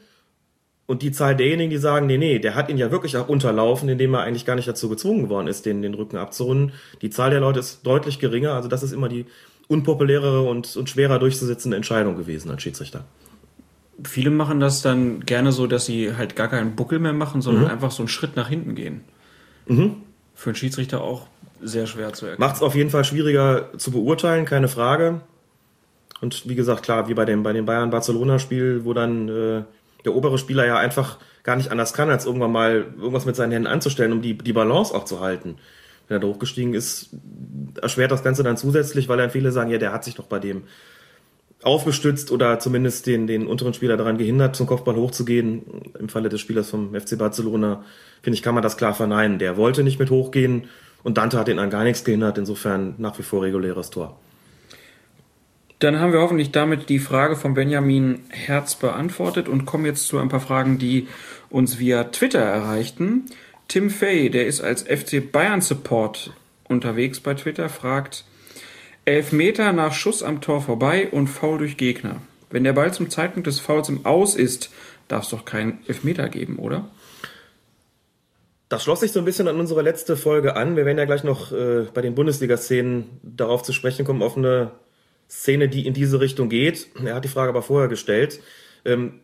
Und 0.84 1.02
die 1.02 1.12
Zahl 1.12 1.34
derjenigen, 1.34 1.70
die 1.70 1.78
sagen, 1.78 2.06
nee, 2.06 2.18
nee, 2.18 2.38
der 2.38 2.54
hat 2.54 2.68
ihn 2.68 2.76
ja 2.76 2.90
wirklich 2.90 3.16
auch 3.16 3.28
unterlaufen, 3.28 3.88
indem 3.88 4.14
er 4.14 4.20
eigentlich 4.20 4.44
gar 4.44 4.54
nicht 4.54 4.68
dazu 4.68 4.88
gezwungen 4.88 5.30
worden 5.30 5.48
ist, 5.48 5.64
den, 5.64 5.80
den 5.80 5.94
Rücken 5.94 6.18
abzurunden. 6.18 6.72
Die 7.00 7.10
Zahl 7.10 7.30
der 7.30 7.40
Leute 7.40 7.58
ist 7.58 7.86
deutlich 7.86 8.18
geringer, 8.18 8.52
also 8.52 8.68
das 8.68 8.82
ist 8.82 8.92
immer 8.92 9.08
die 9.08 9.24
unpopulärere 9.66 10.42
und, 10.42 10.76
und 10.76 10.90
schwerer 10.90 11.18
durchzusetzende 11.18 11.76
Entscheidung 11.76 12.16
gewesen 12.16 12.50
als 12.50 12.62
Schiedsrichter 12.62 13.04
viele 14.04 14.30
machen 14.30 14.60
das 14.60 14.82
dann 14.82 15.20
gerne 15.20 15.52
so, 15.52 15.66
dass 15.66 15.86
sie 15.86 16.16
halt 16.16 16.36
gar 16.36 16.48
keinen 16.48 16.76
Buckel 16.76 16.98
mehr 16.98 17.12
machen, 17.12 17.42
sondern 17.42 17.64
mhm. 17.64 17.70
einfach 17.70 17.90
so 17.90 18.02
einen 18.02 18.08
Schritt 18.08 18.36
nach 18.36 18.48
hinten 18.48 18.74
gehen. 18.74 19.04
Mhm. 19.66 19.96
Für 20.34 20.50
einen 20.50 20.56
Schiedsrichter 20.56 21.02
auch 21.02 21.26
sehr 21.62 21.86
schwer 21.86 22.12
zu 22.12 22.26
erkennen. 22.26 22.40
Macht 22.40 22.56
es 22.56 22.62
auf 22.62 22.74
jeden 22.74 22.90
Fall 22.90 23.04
schwieriger 23.04 23.70
zu 23.78 23.90
beurteilen, 23.90 24.44
keine 24.44 24.68
Frage. 24.68 25.20
Und 26.20 26.48
wie 26.48 26.54
gesagt, 26.54 26.82
klar, 26.82 27.08
wie 27.08 27.14
bei 27.14 27.24
dem, 27.24 27.42
bei 27.42 27.52
dem 27.52 27.66
Bayern-Barcelona-Spiel, 27.66 28.84
wo 28.84 28.92
dann 28.92 29.28
äh, 29.28 29.62
der 30.04 30.14
obere 30.14 30.38
Spieler 30.38 30.66
ja 30.66 30.78
einfach 30.78 31.18
gar 31.42 31.56
nicht 31.56 31.70
anders 31.70 31.92
kann, 31.92 32.10
als 32.10 32.26
irgendwann 32.26 32.52
mal 32.52 32.86
irgendwas 32.96 33.26
mit 33.26 33.36
seinen 33.36 33.52
Händen 33.52 33.66
anzustellen, 33.66 34.12
um 34.12 34.22
die, 34.22 34.36
die 34.36 34.52
Balance 34.52 34.94
auch 34.94 35.04
zu 35.04 35.20
halten. 35.20 35.56
Wenn 36.08 36.16
er 36.16 36.20
da 36.20 36.26
hochgestiegen 36.26 36.74
ist, 36.74 37.10
erschwert 37.80 38.12
das 38.12 38.22
Ganze 38.22 38.42
dann 38.42 38.56
zusätzlich, 38.56 39.08
weil 39.08 39.18
dann 39.18 39.30
viele 39.30 39.52
sagen, 39.52 39.70
ja, 39.70 39.78
der 39.78 39.92
hat 39.92 40.04
sich 40.04 40.14
doch 40.14 40.26
bei 40.26 40.38
dem 40.38 40.64
aufgestützt 41.62 42.30
oder 42.30 42.58
zumindest 42.58 43.06
den, 43.06 43.26
den 43.26 43.46
unteren 43.46 43.74
Spieler 43.74 43.96
daran 43.96 44.18
gehindert, 44.18 44.56
zum 44.56 44.66
Kopfball 44.66 44.96
hochzugehen. 44.96 45.62
Im 45.98 46.08
Falle 46.08 46.28
des 46.28 46.40
Spielers 46.40 46.70
vom 46.70 46.94
FC 46.94 47.18
Barcelona, 47.18 47.84
finde 48.22 48.36
ich, 48.36 48.42
kann 48.42 48.54
man 48.54 48.62
das 48.62 48.76
klar 48.76 48.94
verneinen. 48.94 49.38
Der 49.38 49.56
wollte 49.56 49.82
nicht 49.82 49.98
mit 49.98 50.10
hochgehen 50.10 50.68
und 51.02 51.18
Dante 51.18 51.38
hat 51.38 51.48
ihn 51.48 51.58
an 51.58 51.70
gar 51.70 51.84
nichts 51.84 52.04
gehindert. 52.04 52.38
Insofern 52.38 52.94
nach 52.98 53.18
wie 53.18 53.22
vor 53.22 53.42
reguläres 53.42 53.90
Tor. 53.90 54.18
Dann 55.78 56.00
haben 56.00 56.12
wir 56.12 56.20
hoffentlich 56.20 56.52
damit 56.52 56.88
die 56.88 56.98
Frage 56.98 57.36
von 57.36 57.52
Benjamin 57.52 58.20
Herz 58.30 58.76
beantwortet 58.76 59.46
und 59.46 59.66
kommen 59.66 59.84
jetzt 59.84 60.08
zu 60.08 60.18
ein 60.18 60.30
paar 60.30 60.40
Fragen, 60.40 60.78
die 60.78 61.06
uns 61.50 61.78
via 61.78 62.04
Twitter 62.04 62.40
erreichten. 62.40 63.26
Tim 63.68 63.90
Fay, 63.90 64.30
der 64.30 64.46
ist 64.46 64.62
als 64.62 64.82
FC 64.82 65.30
Bayern 65.30 65.60
Support 65.60 66.32
unterwegs 66.64 67.20
bei 67.20 67.34
Twitter, 67.34 67.68
fragt, 67.68 68.24
Elfmeter 69.06 69.72
nach 69.72 69.94
Schuss 69.94 70.22
am 70.22 70.40
Tor 70.40 70.60
vorbei 70.60 71.08
und 71.10 71.28
Foul 71.28 71.58
durch 71.58 71.76
Gegner. 71.76 72.20
Wenn 72.50 72.64
der 72.64 72.72
Ball 72.72 72.92
zum 72.92 73.08
Zeitpunkt 73.08 73.46
des 73.46 73.60
Fouls 73.60 73.88
im 73.88 74.04
Aus 74.04 74.34
ist, 74.34 74.70
darf 75.08 75.24
es 75.24 75.30
doch 75.30 75.44
keinen 75.44 75.78
Elfmeter 75.86 76.28
geben, 76.28 76.58
oder? 76.58 76.90
Das 78.68 78.82
schloss 78.82 79.00
sich 79.00 79.12
so 79.12 79.20
ein 79.20 79.24
bisschen 79.24 79.46
an 79.46 79.60
unsere 79.60 79.82
letzte 79.82 80.16
Folge 80.16 80.56
an. 80.56 80.74
Wir 80.74 80.84
werden 80.84 80.98
ja 80.98 81.04
gleich 81.04 81.22
noch 81.22 81.52
äh, 81.52 81.86
bei 81.94 82.02
den 82.02 82.16
Bundesliga-Szenen 82.16 83.20
darauf 83.22 83.62
zu 83.62 83.72
sprechen 83.72 84.04
kommen, 84.04 84.22
auf 84.22 84.36
eine 84.36 84.72
Szene, 85.30 85.68
die 85.68 85.86
in 85.86 85.94
diese 85.94 86.20
Richtung 86.20 86.48
geht. 86.48 86.88
Er 87.04 87.14
hat 87.14 87.24
die 87.24 87.28
Frage 87.28 87.50
aber 87.50 87.62
vorher 87.62 87.88
gestellt. 87.88 88.40
Ähm, 88.84 89.20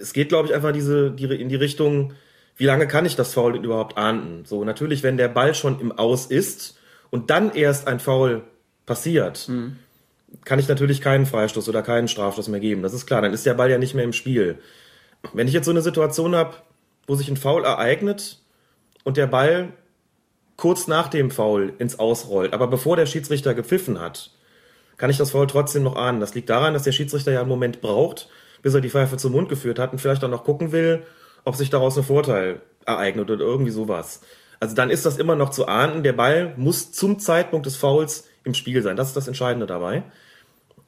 es 0.00 0.12
geht, 0.12 0.28
glaube 0.28 0.46
ich, 0.48 0.54
einfach 0.54 0.70
diese, 0.70 1.10
die, 1.10 1.24
in 1.24 1.48
die 1.48 1.56
Richtung, 1.56 2.12
wie 2.56 2.66
lange 2.66 2.86
kann 2.86 3.04
ich 3.04 3.16
das 3.16 3.34
Foul 3.34 3.56
überhaupt 3.56 3.98
ahnden? 3.98 4.44
So, 4.44 4.64
natürlich, 4.64 5.02
wenn 5.02 5.16
der 5.16 5.28
Ball 5.28 5.56
schon 5.56 5.80
im 5.80 5.90
Aus 5.90 6.26
ist 6.26 6.78
und 7.10 7.30
dann 7.30 7.52
erst 7.52 7.88
ein 7.88 7.98
Foul 7.98 8.44
passiert, 8.86 9.48
mhm. 9.48 9.76
kann 10.44 10.58
ich 10.58 10.68
natürlich 10.68 11.00
keinen 11.00 11.26
Freistoß 11.26 11.68
oder 11.68 11.82
keinen 11.82 12.08
Strafstoß 12.08 12.48
mehr 12.48 12.60
geben. 12.60 12.82
Das 12.82 12.94
ist 12.94 13.06
klar, 13.06 13.22
dann 13.22 13.32
ist 13.32 13.46
der 13.46 13.54
Ball 13.54 13.70
ja 13.70 13.78
nicht 13.78 13.94
mehr 13.94 14.04
im 14.04 14.12
Spiel. 14.12 14.58
Wenn 15.32 15.48
ich 15.48 15.54
jetzt 15.54 15.64
so 15.64 15.70
eine 15.70 15.82
Situation 15.82 16.34
habe, 16.34 16.56
wo 17.06 17.14
sich 17.14 17.28
ein 17.28 17.36
Foul 17.36 17.64
ereignet 17.64 18.38
und 19.04 19.16
der 19.16 19.26
Ball 19.26 19.72
kurz 20.56 20.86
nach 20.86 21.08
dem 21.08 21.30
Foul 21.30 21.72
ins 21.78 21.98
Ausrollt, 21.98 22.52
aber 22.52 22.66
bevor 22.66 22.96
der 22.96 23.06
Schiedsrichter 23.06 23.54
gepfiffen 23.54 24.00
hat, 24.00 24.30
kann 24.96 25.10
ich 25.10 25.18
das 25.18 25.32
Foul 25.32 25.46
trotzdem 25.46 25.82
noch 25.82 25.96
ahnen. 25.96 26.20
Das 26.20 26.34
liegt 26.34 26.50
daran, 26.50 26.74
dass 26.74 26.84
der 26.84 26.92
Schiedsrichter 26.92 27.32
ja 27.32 27.40
einen 27.40 27.48
Moment 27.48 27.80
braucht, 27.80 28.28
bis 28.62 28.74
er 28.74 28.80
die 28.80 28.90
Pfeife 28.90 29.16
zum 29.16 29.32
Mund 29.32 29.48
geführt 29.48 29.78
hat 29.78 29.92
und 29.92 29.98
vielleicht 29.98 30.22
auch 30.24 30.30
noch 30.30 30.44
gucken 30.44 30.72
will, 30.72 31.02
ob 31.44 31.56
sich 31.56 31.70
daraus 31.70 31.98
ein 31.98 32.04
Vorteil 32.04 32.60
ereignet 32.86 33.30
oder 33.30 33.44
irgendwie 33.44 33.70
sowas. 33.70 34.20
Also 34.60 34.74
dann 34.74 34.90
ist 34.90 35.04
das 35.04 35.18
immer 35.18 35.36
noch 35.36 35.50
zu 35.50 35.66
ahnden. 35.66 36.02
Der 36.02 36.12
Ball 36.12 36.54
muss 36.56 36.92
zum 36.92 37.18
Zeitpunkt 37.18 37.66
des 37.66 37.76
Fouls 37.76 38.24
im 38.44 38.54
Spiel 38.54 38.82
sein. 38.82 38.96
Das 38.96 39.08
ist 39.08 39.16
das 39.16 39.28
Entscheidende 39.28 39.66
dabei. 39.66 40.02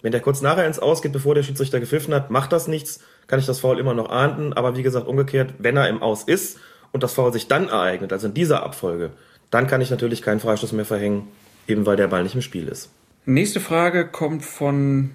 Wenn 0.03 0.13
der 0.13 0.21
kurz 0.21 0.41
nachher 0.43 0.67
ins 0.67 0.79
Aus 0.79 1.03
geht, 1.03 1.13
bevor 1.13 1.35
der 1.35 1.43
Schiedsrichter 1.43 1.81
gepfiffen 1.81 2.15
hat, 2.15 2.31
macht 2.31 2.53
das 2.53 2.69
nichts, 2.69 3.01
kann 3.27 3.41
ich 3.41 3.47
das 3.47 3.61
Foul 3.61 3.79
immer 3.79 3.95
noch 3.95 4.11
ahnden. 4.11 4.53
Aber 4.53 4.77
wie 4.77 4.83
gesagt, 4.83 5.09
umgekehrt, 5.09 5.55
wenn 5.59 5.77
er 5.77 5.89
im 5.89 6.03
Aus 6.03 6.23
ist 6.23 6.59
und 6.93 7.03
das 7.03 7.15
Foul 7.15 7.33
sich 7.33 7.49
dann 7.49 7.69
ereignet, 7.69 8.13
also 8.13 8.29
in 8.29 8.35
dieser 8.35 8.63
Abfolge, 8.63 9.11
dann 9.51 9.67
kann 9.67 9.81
ich 9.81 9.91
natürlich 9.91 10.23
keinen 10.23 10.41
Freistoß 10.41 10.73
mehr 10.73 10.85
verhängen, 10.85 11.29
eben 11.67 11.87
weil 11.87 11.97
der 11.97 12.09
Ball 12.09 12.23
nicht 12.23 12.35
im 12.35 12.43
Spiel 12.43 12.69
ist. 12.69 12.91
Nächste 13.25 13.59
Frage 13.59 14.07
kommt 14.07 14.45
von 14.45 15.13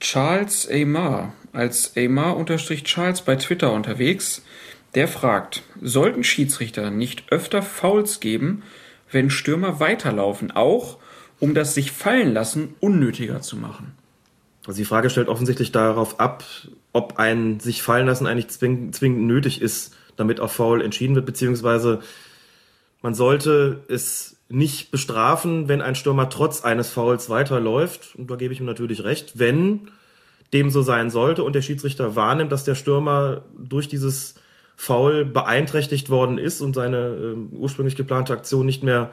Charles 0.00 0.68
Aymar 0.70 1.32
als 1.52 1.96
Aymar-Charles 1.96 3.22
bei 3.22 3.36
Twitter 3.36 3.72
unterwegs. 3.72 4.42
Der 4.94 5.08
fragt, 5.08 5.62
sollten 5.82 6.24
Schiedsrichter 6.24 6.90
nicht 6.90 7.32
öfter 7.32 7.62
Fouls 7.62 8.20
geben, 8.20 8.62
wenn 9.10 9.30
Stürmer 9.30 9.80
weiterlaufen, 9.80 10.50
auch 10.50 10.98
um 11.40 11.54
das 11.54 11.74
sich 11.74 11.92
fallen 11.92 12.32
lassen 12.32 12.74
unnötiger 12.80 13.40
zu 13.40 13.56
machen? 13.56 13.92
Also 14.66 14.78
die 14.78 14.84
Frage 14.84 15.08
stellt 15.08 15.28
offensichtlich 15.28 15.72
darauf 15.72 16.20
ab, 16.20 16.44
ob 16.92 17.18
ein 17.18 17.60
sich 17.60 17.82
fallen 17.82 18.06
lassen 18.06 18.26
eigentlich 18.26 18.48
zwingend, 18.48 18.94
zwingend 18.94 19.22
nötig 19.26 19.62
ist, 19.62 19.96
damit 20.16 20.40
auf 20.40 20.52
Foul 20.52 20.82
entschieden 20.82 21.14
wird, 21.14 21.26
beziehungsweise 21.26 22.00
man 23.00 23.14
sollte 23.14 23.84
es 23.88 24.36
nicht 24.48 24.90
bestrafen, 24.90 25.68
wenn 25.68 25.82
ein 25.82 25.94
Stürmer 25.94 26.28
trotz 26.30 26.64
eines 26.64 26.90
Fouls 26.90 27.30
weiterläuft. 27.30 28.14
Und 28.16 28.30
da 28.30 28.36
gebe 28.36 28.52
ich 28.52 28.60
ihm 28.60 28.66
natürlich 28.66 29.04
recht, 29.04 29.38
wenn 29.38 29.90
dem 30.52 30.70
so 30.70 30.82
sein 30.82 31.10
sollte 31.10 31.44
und 31.44 31.54
der 31.54 31.62
Schiedsrichter 31.62 32.16
wahrnimmt, 32.16 32.50
dass 32.50 32.64
der 32.64 32.74
Stürmer 32.74 33.42
durch 33.58 33.88
dieses 33.88 34.34
Foul 34.76 35.24
beeinträchtigt 35.24 36.08
worden 36.08 36.38
ist 36.38 36.60
und 36.60 36.74
seine 36.74 36.96
äh, 36.98 37.56
ursprünglich 37.56 37.96
geplante 37.96 38.32
Aktion 38.32 38.64
nicht 38.64 38.82
mehr 38.82 39.10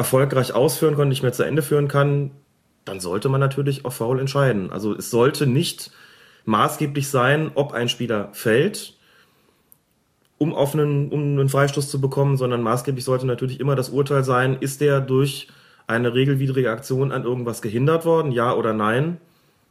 erfolgreich 0.00 0.54
ausführen 0.54 0.96
kann, 0.96 1.10
nicht 1.10 1.22
mehr 1.22 1.34
zu 1.34 1.42
Ende 1.42 1.60
führen 1.60 1.86
kann, 1.86 2.30
dann 2.86 3.00
sollte 3.00 3.28
man 3.28 3.38
natürlich 3.38 3.84
auf 3.84 3.96
Foul 3.96 4.18
entscheiden. 4.18 4.72
Also 4.72 4.94
es 4.96 5.10
sollte 5.10 5.46
nicht 5.46 5.90
maßgeblich 6.46 7.08
sein, 7.08 7.50
ob 7.54 7.72
ein 7.72 7.90
Spieler 7.90 8.30
fällt, 8.32 8.94
um 10.38 10.54
auf 10.54 10.72
einen, 10.72 11.10
um 11.10 11.20
einen 11.20 11.50
Freistoß 11.50 11.90
zu 11.90 12.00
bekommen, 12.00 12.38
sondern 12.38 12.62
maßgeblich 12.62 13.04
sollte 13.04 13.26
natürlich 13.26 13.60
immer 13.60 13.76
das 13.76 13.90
Urteil 13.90 14.24
sein, 14.24 14.56
ist 14.58 14.80
der 14.80 15.02
durch 15.02 15.48
eine 15.86 16.14
regelwidrige 16.14 16.70
Aktion 16.70 17.12
an 17.12 17.24
irgendwas 17.24 17.60
gehindert 17.60 18.06
worden, 18.06 18.32
ja 18.32 18.54
oder 18.54 18.72
nein? 18.72 19.18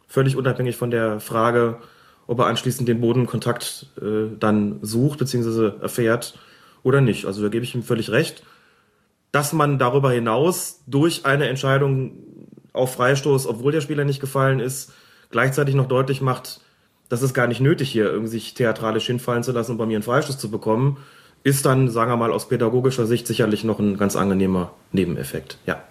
Völlig 0.08 0.36
unabhängig 0.36 0.76
von 0.76 0.92
der 0.92 1.20
Frage, 1.20 1.78
ob 2.28 2.38
er 2.38 2.46
anschließend 2.46 2.88
den 2.88 3.02
Bodenkontakt 3.02 3.88
äh, 4.00 4.28
dann 4.40 4.78
sucht 4.84 5.18
bzw. 5.18 5.72
erfährt 5.82 6.38
oder 6.84 7.02
nicht. 7.02 7.26
Also 7.26 7.42
da 7.42 7.50
gebe 7.50 7.66
ich 7.66 7.74
ihm 7.74 7.82
völlig 7.82 8.12
recht. 8.12 8.44
Dass 9.32 9.54
man 9.54 9.78
darüber 9.78 10.12
hinaus 10.12 10.82
durch 10.88 11.26
eine 11.26 11.48
Entscheidung 11.48 12.14
auf 12.74 12.94
Freistoß, 12.94 13.48
obwohl 13.48 13.72
der 13.72 13.82
Spieler 13.82 14.06
nicht 14.06 14.22
gefallen 14.22 14.60
ist, 14.60 14.94
gleichzeitig 15.32 15.76
noch 15.76 15.88
deutlich 15.88 16.22
macht, 16.22 16.62
dass 17.10 17.22
es 17.22 17.34
gar 17.34 17.48
nicht 17.48 17.60
nötig 17.60 17.90
hier 17.90 18.06
irgendwie 18.06 18.32
sich 18.32 18.54
theatralisch 18.54 19.08
hinfallen 19.08 19.44
zu 19.44 19.52
lassen, 19.52 19.74
um 19.74 19.78
bei 19.78 19.86
mir 19.86 19.98
einen 19.98 20.04
Freistoß 20.04 20.38
zu 20.38 20.50
bekommen, 20.52 20.98
ist 21.44 21.66
dann, 21.66 21.90
sagen 21.90 22.12
wir 22.12 22.18
mal, 22.18 22.32
aus 22.32 22.48
pädagogischer 22.48 23.06
Sicht 23.06 23.28
sicherlich 23.28 23.64
noch 23.64 23.80
ein 23.80 23.98
ganz 23.98 24.16
angenehmer 24.16 24.74
Nebeneffekt. 24.92 25.58
Ja. 25.66 25.84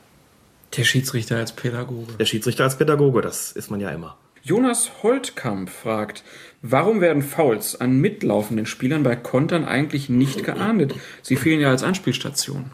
Der 0.77 0.85
Schiedsrichter 0.85 1.37
als 1.37 1.53
Pädagoge. 1.53 2.13
Der 2.19 2.27
Schiedsrichter 2.27 2.65
als 2.65 2.77
Pädagoge, 2.77 3.23
das 3.23 3.53
ist 3.53 3.71
man 3.71 3.81
ja 3.81 3.91
immer. 3.91 4.17
Jonas 4.43 4.91
Holtkamp 5.03 5.69
fragt, 5.69 6.23
warum 6.63 7.01
werden 7.01 7.23
Fouls 7.23 7.81
an 7.81 7.99
mitlaufenden 8.01 8.67
Spielern 8.67 9.03
bei 9.03 9.17
Kontern 9.17 9.65
eigentlich 9.65 10.09
nicht 10.09 10.45
geahndet? 10.45 10.95
Sie 11.23 11.37
fehlen 11.37 11.61
ja 11.61 11.71
als 11.71 11.83
Anspielstation. 11.83 12.71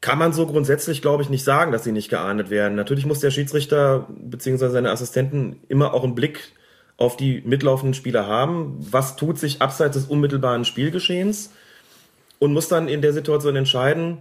Kann 0.00 0.18
man 0.18 0.32
so 0.32 0.46
grundsätzlich, 0.46 1.02
glaube 1.02 1.22
ich, 1.22 1.28
nicht 1.28 1.44
sagen, 1.44 1.72
dass 1.72 1.84
sie 1.84 1.92
nicht 1.92 2.08
geahndet 2.08 2.48
werden. 2.48 2.74
Natürlich 2.74 3.04
muss 3.04 3.20
der 3.20 3.30
Schiedsrichter 3.30 4.06
bzw. 4.08 4.68
seine 4.68 4.90
Assistenten 4.90 5.60
immer 5.68 5.92
auch 5.92 6.04
einen 6.04 6.14
Blick 6.14 6.52
auf 6.96 7.16
die 7.16 7.42
mitlaufenden 7.44 7.94
Spieler 7.94 8.26
haben. 8.26 8.76
Was 8.78 9.16
tut 9.16 9.38
sich 9.38 9.60
abseits 9.60 9.96
des 9.96 10.06
unmittelbaren 10.06 10.64
Spielgeschehens? 10.64 11.50
Und 12.38 12.54
muss 12.54 12.68
dann 12.68 12.88
in 12.88 13.02
der 13.02 13.12
Situation 13.12 13.56
entscheiden, 13.56 14.18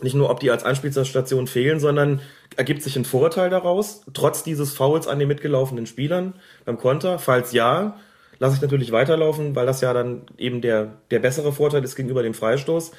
nicht 0.00 0.14
nur, 0.14 0.30
ob 0.30 0.38
die 0.40 0.50
als 0.50 0.64
Anspielstation 0.64 1.48
fehlen, 1.48 1.80
sondern 1.80 2.20
ergibt 2.56 2.82
sich 2.82 2.96
ein 2.96 3.04
Vorteil 3.04 3.50
daraus, 3.50 4.02
trotz 4.14 4.42
dieses 4.44 4.72
Fouls 4.72 5.08
an 5.08 5.18
den 5.18 5.28
mitgelaufenen 5.28 5.86
Spielern 5.86 6.34
beim 6.64 6.78
Konter? 6.78 7.18
Falls 7.18 7.52
ja, 7.52 7.96
lasse 8.38 8.56
ich 8.56 8.62
natürlich 8.62 8.92
weiterlaufen, 8.92 9.56
weil 9.56 9.66
das 9.66 9.80
ja 9.80 9.92
dann 9.92 10.22
eben 10.38 10.60
der, 10.60 10.94
der 11.10 11.18
bessere 11.18 11.52
Vorteil 11.52 11.82
ist 11.82 11.96
gegenüber 11.96 12.22
dem 12.22 12.34
Freistoß. 12.34 12.92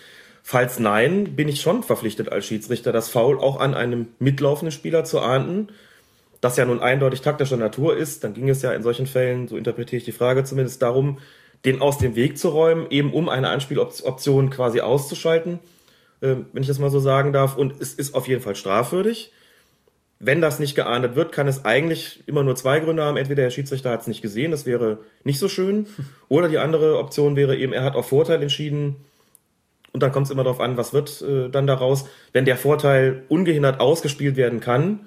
Falls 0.44 0.80
nein, 0.80 1.36
bin 1.36 1.48
ich 1.48 1.62
schon 1.62 1.84
verpflichtet 1.84 2.32
als 2.32 2.46
Schiedsrichter, 2.46 2.92
das 2.92 3.10
Foul 3.10 3.40
auch 3.40 3.60
an 3.60 3.74
einem 3.74 4.08
mitlaufenden 4.20 4.72
Spieler 4.72 5.04
zu 5.04 5.20
ahnden, 5.20 5.68
das 6.42 6.58
ja 6.58 6.66
nun 6.66 6.80
eindeutig 6.80 7.22
taktischer 7.22 7.58
Natur 7.58 7.98
ist. 7.98 8.24
Dann 8.24 8.34
ging 8.34 8.50
es 8.50 8.62
ja 8.62 8.72
in 8.74 8.84
solchen 8.84 9.06
Fällen, 9.08 9.48
so 9.48 9.58
interpretiere 9.58 9.98
ich 9.98 10.06
die 10.06 10.12
Frage 10.12 10.44
zumindest, 10.44 10.82
darum, 10.82 11.20
den 11.66 11.82
aus 11.82 11.98
dem 11.98 12.16
Weg 12.16 12.38
zu 12.38 12.50
räumen, 12.50 12.88
eben 12.90 13.14
um 13.14 13.28
eine 13.30 13.50
Anspieloption 13.50 14.50
quasi 14.50 14.80
auszuschalten 14.80 15.60
äh, 16.22 16.36
wenn 16.54 16.62
ich 16.62 16.68
das 16.68 16.80
mal 16.80 16.90
so 16.90 17.00
sagen 17.00 17.34
darf. 17.34 17.58
Und 17.58 17.80
es 17.80 17.94
ist 17.94 18.16
auf 18.16 18.28
jeden 18.28 18.42
Fall 18.42 18.56
strafwürdig. 18.56 19.32
Wenn 20.20 20.42
das 20.42 20.60
nicht 20.60 20.76
geahndet 20.76 21.16
wird, 21.16 21.32
kann 21.32 21.48
es 21.48 21.64
eigentlich 21.64 22.24
immer 22.28 22.44
nur 22.44 22.56
zwei 22.56 22.80
Gründe 22.80 23.04
haben. 23.04 23.18
Entweder 23.18 23.44
der 23.44 23.52
Schiedsrichter 23.52 23.90
hat 23.92 24.02
es 24.02 24.08
nicht 24.08 24.22
gesehen, 24.22 24.52
das 24.52 24.66
wäre 24.66 25.00
nicht 25.24 25.40
so 25.40 25.48
schön. 25.48 25.88
Oder 26.28 26.50
die 26.50 26.58
andere 26.58 26.98
Option 26.98 27.36
wäre 27.36 27.56
eben, 27.56 27.74
er 27.74 27.84
hat 27.84 27.96
auf 27.96 28.10
Vorteil 28.10 28.42
entschieden. 28.42 28.98
Und 29.92 30.04
dann 30.04 30.12
kommt 30.12 30.28
es 30.28 30.32
immer 30.32 30.44
darauf 30.44 30.60
an, 30.60 30.78
was 30.78 30.94
wird 30.94 31.22
äh, 31.22 31.50
dann 31.50 31.68
daraus. 31.68 32.06
Wenn 32.32 32.46
der 32.46 32.58
Vorteil 32.58 33.24
ungehindert 33.28 33.80
ausgespielt 33.80 34.36
werden 34.36 34.60
kann, 34.60 35.02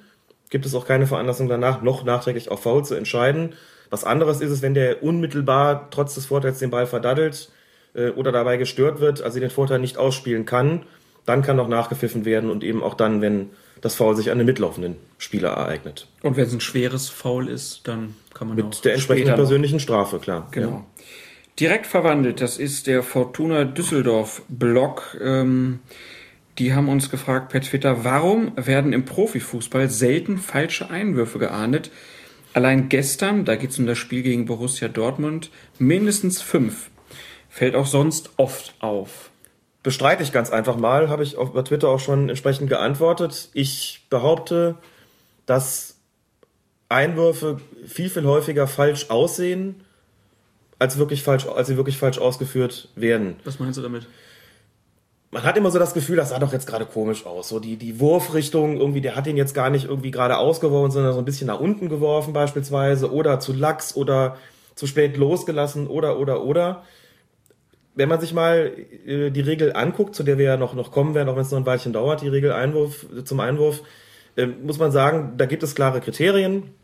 gibt 0.50 0.66
es 0.66 0.74
auch 0.74 0.86
keine 0.86 1.06
Veranlassung 1.06 1.48
danach, 1.48 1.82
noch 1.82 2.04
nachträglich 2.04 2.50
auf 2.50 2.62
Foul 2.62 2.84
zu 2.84 2.94
entscheiden. 2.94 3.54
Was 3.90 4.04
anderes 4.04 4.40
ist 4.40 4.50
es, 4.50 4.62
wenn 4.62 4.74
der 4.74 5.02
unmittelbar 5.02 5.88
trotz 5.90 6.14
des 6.14 6.26
Vorteils 6.26 6.58
den 6.58 6.70
Ball 6.70 6.86
verdattelt 6.86 7.50
äh, 7.94 8.10
oder 8.10 8.32
dabei 8.32 8.56
gestört 8.56 9.00
wird, 9.00 9.22
also 9.22 9.38
den 9.38 9.50
Vorteil 9.50 9.78
nicht 9.78 9.98
ausspielen 9.98 10.46
kann 10.46 10.84
dann 11.26 11.42
kann 11.42 11.56
noch 11.56 11.68
nachgepfiffen 11.68 12.24
werden 12.24 12.50
und 12.50 12.64
eben 12.64 12.82
auch 12.82 12.94
dann, 12.94 13.20
wenn 13.20 13.50
das 13.80 13.94
Foul 13.94 14.16
sich 14.16 14.30
an 14.30 14.38
den 14.38 14.46
mitlaufenden 14.46 14.96
Spieler 15.18 15.50
ereignet. 15.50 16.06
Und 16.22 16.36
wenn 16.36 16.46
es 16.46 16.52
ein 16.52 16.60
schweres 16.60 17.08
Foul 17.08 17.48
ist, 17.48 17.82
dann 17.84 18.14
kann 18.34 18.48
man 18.48 18.56
mit 18.56 18.66
auch 18.66 18.80
der 18.80 18.94
entsprechenden 18.94 19.34
persönlichen 19.34 19.80
Strafe, 19.80 20.18
klar. 20.18 20.48
Genau. 20.50 20.68
Ja. 20.68 20.84
Direkt 21.60 21.86
verwandelt, 21.86 22.40
das 22.40 22.58
ist 22.58 22.86
der 22.86 23.02
Fortuna 23.02 23.64
Düsseldorf 23.64 24.42
Blog. 24.48 25.18
Ähm, 25.22 25.80
die 26.58 26.74
haben 26.74 26.88
uns 26.88 27.10
gefragt 27.10 27.50
per 27.50 27.60
Twitter, 27.60 28.04
warum 28.04 28.52
werden 28.56 28.92
im 28.92 29.04
Profifußball 29.04 29.88
selten 29.88 30.38
falsche 30.38 30.90
Einwürfe 30.90 31.38
geahndet? 31.38 31.90
Allein 32.54 32.88
gestern, 32.88 33.44
da 33.44 33.56
geht 33.56 33.70
es 33.70 33.78
um 33.78 33.86
das 33.86 33.98
Spiel 33.98 34.22
gegen 34.22 34.46
Borussia 34.46 34.88
Dortmund, 34.88 35.50
mindestens 35.78 36.42
fünf. 36.42 36.90
Fällt 37.48 37.74
auch 37.74 37.86
sonst 37.86 38.30
oft 38.36 38.74
auf 38.80 39.30
bestreite 39.82 40.22
ich 40.22 40.32
ganz 40.32 40.50
einfach 40.50 40.76
mal, 40.76 41.08
habe 41.08 41.22
ich 41.22 41.36
auf, 41.36 41.52
Twitter 41.64 41.88
auch 41.88 42.00
schon 42.00 42.28
entsprechend 42.28 42.68
geantwortet. 42.68 43.50
Ich 43.52 44.06
behaupte, 44.10 44.76
dass 45.46 45.98
Einwürfe 46.88 47.60
viel, 47.86 48.10
viel 48.10 48.24
häufiger 48.24 48.66
falsch 48.66 49.10
aussehen, 49.10 49.84
als, 50.82 50.98
wirklich 50.98 51.22
falsch, 51.22 51.46
als 51.46 51.68
sie 51.68 51.76
wirklich 51.76 51.96
falsch 51.96 52.18
ausgeführt 52.18 52.88
werden. 52.96 53.36
Was 53.44 53.60
meinst 53.60 53.78
du 53.78 53.82
damit? 53.82 54.08
Man 55.30 55.44
hat 55.44 55.56
immer 55.56 55.70
so 55.70 55.78
das 55.78 55.94
Gefühl, 55.94 56.16
das 56.16 56.30
sah 56.30 56.38
doch 56.40 56.52
jetzt 56.52 56.66
gerade 56.66 56.84
komisch 56.84 57.24
aus. 57.24 57.48
So 57.48 57.60
die, 57.60 57.76
die 57.76 58.00
Wurfrichtung, 58.00 58.76
irgendwie, 58.78 59.00
der 59.00 59.16
hat 59.16 59.26
ihn 59.26 59.36
jetzt 59.36 59.54
gar 59.54 59.70
nicht 59.70 59.86
irgendwie 59.86 60.10
gerade 60.10 60.36
ausgeworfen, 60.36 60.90
sondern 60.90 61.14
so 61.14 61.20
ein 61.20 61.24
bisschen 61.24 61.46
nach 61.46 61.60
unten 61.60 61.88
geworfen 61.88 62.32
beispielsweise 62.32 63.12
oder 63.12 63.40
zu 63.40 63.52
lax 63.52 63.96
oder 63.96 64.36
zu 64.74 64.86
spät 64.86 65.16
losgelassen 65.16 65.86
oder, 65.86 66.18
oder, 66.18 66.42
oder 66.42 66.82
wenn 67.94 68.08
man 68.08 68.20
sich 68.20 68.34
mal 68.34 68.72
äh, 69.06 69.30
die 69.30 69.40
Regel 69.40 69.72
anguckt, 69.74 70.14
zu 70.14 70.22
der 70.22 70.36
wir 70.36 70.46
ja 70.46 70.56
noch, 70.56 70.74
noch 70.74 70.90
kommen 70.90 71.14
werden, 71.14 71.28
auch 71.28 71.36
wenn 71.36 71.42
es 71.42 71.50
noch 71.50 71.58
ein 71.58 71.66
Weilchen 71.66 71.92
dauert, 71.92 72.22
die 72.22 72.28
Regel 72.28 72.52
Einwurf, 72.52 73.06
zum 73.24 73.40
Einwurf, 73.40 73.82
äh, 74.36 74.46
muss 74.46 74.78
man 74.78 74.90
sagen, 74.90 75.34
da 75.36 75.46
gibt 75.46 75.62
es 75.62 75.74
klare 75.74 76.00
Kriterien. 76.00 76.74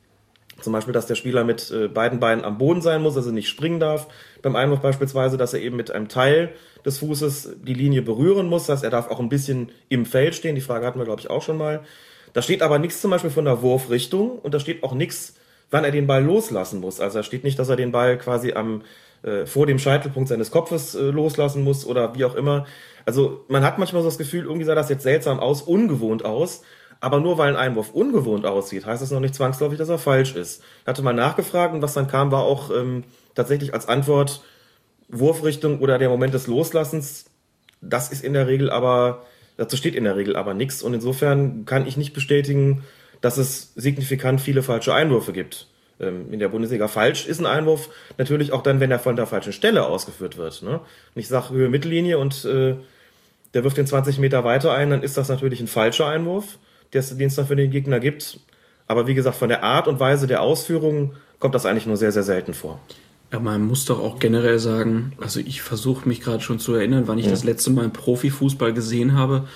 Zum 0.60 0.72
Beispiel, 0.72 0.92
dass 0.92 1.06
der 1.06 1.14
Spieler 1.14 1.44
mit 1.44 1.70
äh, 1.70 1.88
beiden 1.88 2.18
Beinen 2.18 2.44
am 2.44 2.58
Boden 2.58 2.82
sein 2.82 3.02
muss, 3.02 3.16
also 3.16 3.30
nicht 3.30 3.48
springen 3.48 3.78
darf. 3.78 4.08
Beim 4.42 4.56
Einwurf 4.56 4.80
beispielsweise, 4.80 5.36
dass 5.36 5.54
er 5.54 5.60
eben 5.60 5.76
mit 5.76 5.90
einem 5.90 6.08
Teil 6.08 6.50
des 6.84 6.98
Fußes 6.98 7.56
die 7.62 7.74
Linie 7.74 8.02
berühren 8.02 8.48
muss. 8.48 8.66
Das 8.66 8.76
heißt, 8.76 8.84
er 8.84 8.90
darf 8.90 9.10
auch 9.10 9.20
ein 9.20 9.28
bisschen 9.28 9.70
im 9.88 10.04
Feld 10.04 10.34
stehen. 10.34 10.54
Die 10.54 10.60
Frage 10.60 10.86
hatten 10.86 10.98
wir, 10.98 11.04
glaube 11.04 11.20
ich, 11.20 11.30
auch 11.30 11.42
schon 11.42 11.58
mal. 11.58 11.82
Da 12.32 12.42
steht 12.42 12.62
aber 12.62 12.78
nichts 12.78 13.00
zum 13.00 13.10
Beispiel 13.10 13.30
von 13.30 13.44
der 13.44 13.62
Wurfrichtung 13.62 14.38
und 14.38 14.52
da 14.52 14.60
steht 14.60 14.82
auch 14.82 14.94
nichts, 14.94 15.34
wann 15.70 15.84
er 15.84 15.90
den 15.90 16.06
Ball 16.06 16.24
loslassen 16.24 16.80
muss. 16.80 17.00
Also 17.00 17.18
da 17.20 17.22
steht 17.22 17.44
nicht, 17.44 17.58
dass 17.58 17.68
er 17.68 17.76
den 17.76 17.92
Ball 17.92 18.18
quasi 18.18 18.52
am 18.52 18.82
äh, 19.22 19.46
vor 19.46 19.66
dem 19.66 19.78
Scheitelpunkt 19.78 20.28
seines 20.28 20.50
Kopfes 20.50 20.94
äh, 20.94 21.10
loslassen 21.10 21.64
muss 21.64 21.84
oder 21.84 22.14
wie 22.14 22.24
auch 22.24 22.34
immer. 22.34 22.66
Also 23.04 23.44
man 23.48 23.64
hat 23.64 23.78
manchmal 23.78 24.02
so 24.02 24.08
das 24.08 24.18
Gefühl, 24.18 24.44
irgendwie 24.44 24.64
sah 24.64 24.74
das 24.74 24.88
jetzt 24.88 25.02
seltsam 25.02 25.40
aus, 25.40 25.62
ungewohnt 25.62 26.24
aus. 26.24 26.62
Aber 27.00 27.20
nur 27.20 27.38
weil 27.38 27.50
ein 27.50 27.56
Einwurf 27.56 27.90
ungewohnt 27.92 28.44
aussieht, 28.44 28.86
heißt 28.86 29.02
das 29.02 29.10
noch 29.10 29.20
nicht 29.20 29.34
zwangsläufig, 29.34 29.78
dass 29.78 29.88
er 29.88 29.98
falsch 29.98 30.34
ist. 30.34 30.62
Ich 30.82 30.86
hatte 30.86 31.02
mal 31.02 31.12
nachgefragt 31.12 31.74
und 31.74 31.82
was 31.82 31.94
dann 31.94 32.08
kam, 32.08 32.32
war 32.32 32.42
auch 32.42 32.70
ähm, 32.70 33.04
tatsächlich 33.34 33.72
als 33.72 33.86
Antwort 33.86 34.42
Wurfrichtung 35.08 35.80
oder 35.80 35.98
der 35.98 36.08
Moment 36.08 36.34
des 36.34 36.46
Loslassens. 36.48 37.26
Das 37.80 38.10
ist 38.10 38.24
in 38.24 38.32
der 38.32 38.48
Regel 38.48 38.70
aber 38.70 39.22
Dazu 39.58 39.76
steht 39.76 39.96
in 39.96 40.04
der 40.04 40.16
Regel 40.16 40.36
aber 40.36 40.54
nichts 40.54 40.82
und 40.82 40.94
insofern 40.94 41.66
kann 41.66 41.86
ich 41.86 41.96
nicht 41.96 42.14
bestätigen, 42.14 42.84
dass 43.20 43.38
es 43.38 43.72
signifikant 43.74 44.40
viele 44.40 44.62
falsche 44.62 44.94
Einwürfe 44.94 45.32
gibt 45.32 45.66
ähm, 45.98 46.32
in 46.32 46.38
der 46.38 46.48
Bundesliga. 46.48 46.86
Falsch 46.86 47.26
ist 47.26 47.40
ein 47.40 47.46
Einwurf 47.46 47.90
natürlich 48.18 48.52
auch 48.52 48.62
dann, 48.62 48.78
wenn 48.78 48.92
er 48.92 49.00
von 49.00 49.16
der 49.16 49.26
falschen 49.26 49.52
Stelle 49.52 49.84
ausgeführt 49.84 50.36
wird. 50.36 50.62
Ne? 50.62 50.78
Und 50.78 51.20
ich 51.20 51.26
sage 51.26 51.50
Höhe 51.50 51.68
Mittellinie 51.68 52.18
und 52.18 52.44
äh, 52.44 52.76
der 53.52 53.64
wirft 53.64 53.76
den 53.76 53.86
20 53.88 54.20
Meter 54.20 54.44
weiter 54.44 54.72
ein, 54.72 54.90
dann 54.90 55.02
ist 55.02 55.16
das 55.16 55.28
natürlich 55.28 55.60
ein 55.60 55.66
falscher 55.66 56.06
Einwurf, 56.06 56.60
den 56.94 57.00
es 57.00 57.34
dann 57.34 57.46
für 57.46 57.56
den 57.56 57.70
Gegner 57.70 58.00
gibt. 58.00 58.40
Aber 58.86 59.06
wie 59.06 59.14
gesagt, 59.14 59.36
von 59.36 59.48
der 59.48 59.62
Art 59.62 59.88
und 59.88 60.00
Weise 60.00 60.26
der 60.26 60.40
Ausführung 60.42 61.14
kommt 61.38 61.54
das 61.54 61.66
eigentlich 61.66 61.86
nur 61.86 61.96
sehr, 61.96 62.12
sehr 62.12 62.22
selten 62.22 62.54
vor. 62.54 62.80
Ja, 63.32 63.40
man 63.40 63.66
muss 63.66 63.84
doch 63.84 64.00
auch 64.00 64.18
generell 64.18 64.58
sagen, 64.58 65.12
also 65.20 65.40
ich 65.40 65.60
versuche 65.60 66.08
mich 66.08 66.22
gerade 66.22 66.42
schon 66.42 66.58
zu 66.58 66.74
erinnern, 66.74 67.06
wann 67.06 67.18
ich 67.18 67.26
ja. 67.26 67.30
das 67.30 67.44
letzte 67.44 67.70
Mal 67.70 67.90
Profifußball 67.90 68.72
gesehen 68.72 69.14
habe, 69.14 69.46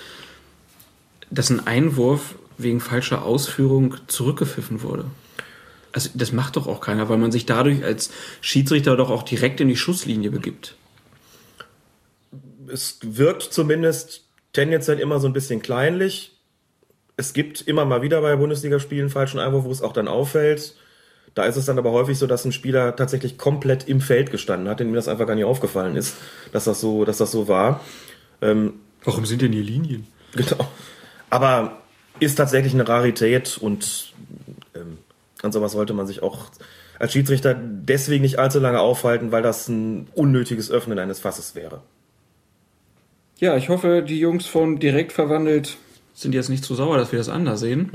dass 1.31 1.49
ein 1.49 1.67
Einwurf 1.67 2.35
wegen 2.59 2.81
falscher 2.81 3.25
Ausführung 3.25 3.97
zurückgepfiffen 4.09 4.83
wurde. 4.83 5.07
Also 5.93 6.11
das 6.15 6.33
macht 6.33 6.57
doch 6.57 6.67
auch 6.67 6.81
keiner, 6.81 7.09
weil 7.09 7.19
man 7.19 7.33
sich 7.33 7.47
dadurch 7.47 7.83
als 7.85 8.11
Schiedsrichter 8.43 8.97
doch 8.97 9.11
auch 9.11 9.23
direkt 9.23 9.61
in 9.61 9.69
die 9.69 9.77
Schusslinie 9.77 10.31
begibt. 10.31 10.77
Es 12.69 12.99
wirkt 13.03 13.43
zumindest 13.43 14.25
tendenziell 14.53 14.99
immer 14.99 15.21
so 15.21 15.27
ein 15.27 15.33
bisschen 15.33 15.61
kleinlich. 15.61 16.32
Es 17.17 17.33
gibt 17.33 17.61
immer 17.61 17.85
mal 17.85 18.03
wieder 18.03 18.21
bei 18.21 18.37
Bundesligaspielen 18.37 19.11
falschen 19.11 19.39
Einwurf, 19.39 19.65
wo 19.65 19.71
es 19.71 19.83
auch 19.83 19.93
dann 19.93 20.09
auffällt. 20.09 20.75
Da 21.35 21.45
ist 21.45 21.57
es 21.57 21.67
dann 21.67 21.79
aber 21.79 21.93
häufig 21.93 22.19
so, 22.19 22.27
dass 22.27 22.45
ein 22.45 22.53
Spieler 22.53 22.95
tatsächlich 22.97 23.39
komplett 23.39 23.89
im 23.89 24.01
Feld 24.01 24.31
gestanden 24.31 24.69
hat, 24.69 24.81
dem 24.81 24.93
das 24.93 25.09
einfach 25.09 25.27
gar 25.27 25.35
nicht 25.35 25.45
aufgefallen 25.45 25.97
ist, 25.97 26.17
dass 26.53 26.65
das 26.65 26.81
so, 26.81 27.05
dass 27.05 27.19
das 27.19 27.31
so 27.31 27.49
war. 27.49 27.81
Ähm, 28.43 28.75
Warum 29.05 29.27
sind 29.27 29.43
denn 29.43 29.53
hier 29.53 29.63
Linien? 29.63 30.07
Genau. 30.35 30.69
Aber 31.31 31.79
ist 32.21 32.37
tatsächlich 32.37 32.75
eine 32.75 32.87
Rarität 32.87 33.59
und 33.59 34.13
ähm, 34.75 34.99
an 35.43 35.53
sowas 35.53 35.73
sollte 35.73 35.93
man 35.93 36.07
sich 36.07 36.23
auch 36.23 36.47
als 36.99 37.13
Schiedsrichter 37.13 37.55
deswegen 37.55 38.23
nicht 38.23 38.39
allzu 38.39 38.61
lange 38.61 38.81
aufhalten, 38.81 39.33
weil 39.33 39.43
das 39.43 39.69
ein 39.69 40.07
unnötiges 40.15 40.71
Öffnen 40.71 40.99
eines 40.99 41.19
Fasses 41.19 41.55
wäre. 41.55 41.83
Ja, 43.41 43.57
ich 43.57 43.71
hoffe, 43.71 44.05
die 44.07 44.21
Jungs 44.21 44.47
von 44.47 44.79
Direkt 44.79 45.13
verwandelt 45.13 45.79
sind 46.15 46.35
jetzt 46.35 46.49
nicht 46.49 46.65
zu 46.65 46.75
sauer, 46.75 46.99
dass 46.99 47.13
wir 47.13 47.19
das 47.19 47.29
anders 47.29 47.61
sehen. 47.61 47.91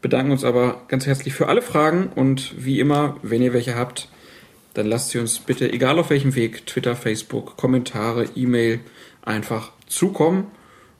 Bedanken 0.00 0.32
uns 0.32 0.44
aber 0.44 0.82
ganz 0.88 1.06
herzlich 1.06 1.32
für 1.32 1.48
alle 1.48 1.62
Fragen 1.62 2.08
und 2.14 2.54
wie 2.56 2.80
immer, 2.80 3.16
wenn 3.22 3.40
ihr 3.40 3.52
welche 3.52 3.76
habt, 3.76 4.08
dann 4.74 4.86
lasst 4.86 5.10
sie 5.10 5.18
uns 5.18 5.38
bitte, 5.38 5.70
egal 5.70 5.98
auf 5.98 6.10
welchem 6.10 6.34
Weg, 6.34 6.66
Twitter, 6.66 6.96
Facebook, 6.96 7.56
Kommentare, 7.56 8.24
E-Mail, 8.34 8.80
einfach 9.22 9.70
zukommen. 9.86 10.46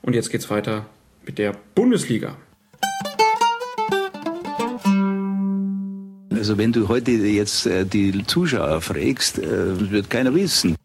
Und 0.01 0.13
jetzt 0.15 0.29
geht's 0.29 0.49
weiter 0.49 0.85
mit 1.25 1.37
der 1.37 1.53
Bundesliga. 1.75 2.37
Also 6.31 6.57
wenn 6.57 6.71
du 6.73 6.87
heute 6.87 7.11
jetzt 7.11 7.65
äh, 7.65 7.85
die 7.85 8.25
Zuschauer 8.27 8.81
fragst, 8.81 9.39
äh, 9.39 9.91
wird 9.91 10.09
keiner 10.09 10.35
wissen. 10.35 10.75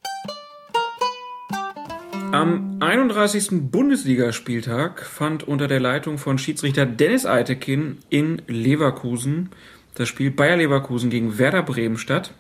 Am 2.39 2.77
31. 2.79 3.49
Bundesligaspieltag 3.73 5.05
fand 5.05 5.43
unter 5.43 5.67
der 5.67 5.81
Leitung 5.81 6.19
von 6.19 6.39
Schiedsrichter 6.39 6.87
Dennis 6.87 7.27
Eitekin 7.27 7.99
in 8.11 8.43
Leverkusen 8.47 9.51
das 9.97 10.07
Spiel 10.07 10.31
Bayer 10.31 10.57
Leverkusen 10.57 11.11
gegen 11.11 11.39
Werder 11.39 11.65
Bremen 11.65 11.99
statt. 11.99 12.33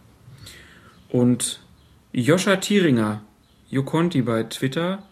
Und 1.09 1.59
Joscha 2.13 2.55
Thieringer, 2.55 3.23
Jokonti 3.71 4.23
bei 4.23 4.45
Twitter, 4.45 5.03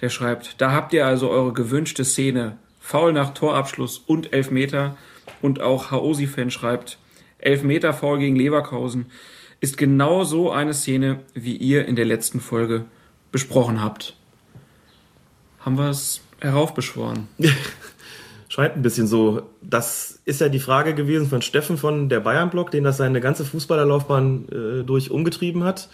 der 0.00 0.08
schreibt, 0.08 0.60
da 0.60 0.72
habt 0.72 0.92
ihr 0.92 1.06
also 1.06 1.30
eure 1.30 1.52
gewünschte 1.52 2.04
Szene. 2.04 2.58
Foul 2.80 3.12
nach 3.12 3.34
Torabschluss 3.34 3.98
und 3.98 4.32
Elfmeter. 4.32 4.96
Und 5.42 5.60
auch 5.60 5.92
Haosi-Fan 5.92 6.50
schreibt, 6.50 6.98
Elfmeter 7.38 7.92
Foul 7.92 8.18
gegen 8.18 8.34
Leverkusen 8.34 9.06
ist 9.60 9.78
genau 9.78 10.24
so 10.24 10.50
eine 10.50 10.74
Szene, 10.74 11.20
wie 11.34 11.56
ihr 11.56 11.86
in 11.86 11.94
der 11.94 12.04
letzten 12.04 12.40
Folge 12.40 12.86
besprochen 13.32 13.82
habt. 13.82 14.14
Haben 15.60 15.78
wir 15.78 15.90
es 15.90 16.20
heraufbeschworen? 16.40 17.28
Scheint 18.48 18.76
ein 18.76 18.82
bisschen 18.82 19.06
so. 19.06 19.42
Das 19.60 20.20
ist 20.24 20.40
ja 20.40 20.48
die 20.48 20.58
Frage 20.58 20.94
gewesen 20.94 21.28
von 21.28 21.42
Steffen 21.42 21.76
von 21.76 22.08
der 22.08 22.20
Bayern-Block, 22.20 22.70
den 22.70 22.84
das 22.84 22.96
seine 22.96 23.20
ganze 23.20 23.44
Fußballerlaufbahn 23.44 24.48
äh, 24.48 24.84
durch 24.84 25.10
umgetrieben 25.10 25.64
hat. 25.64 25.88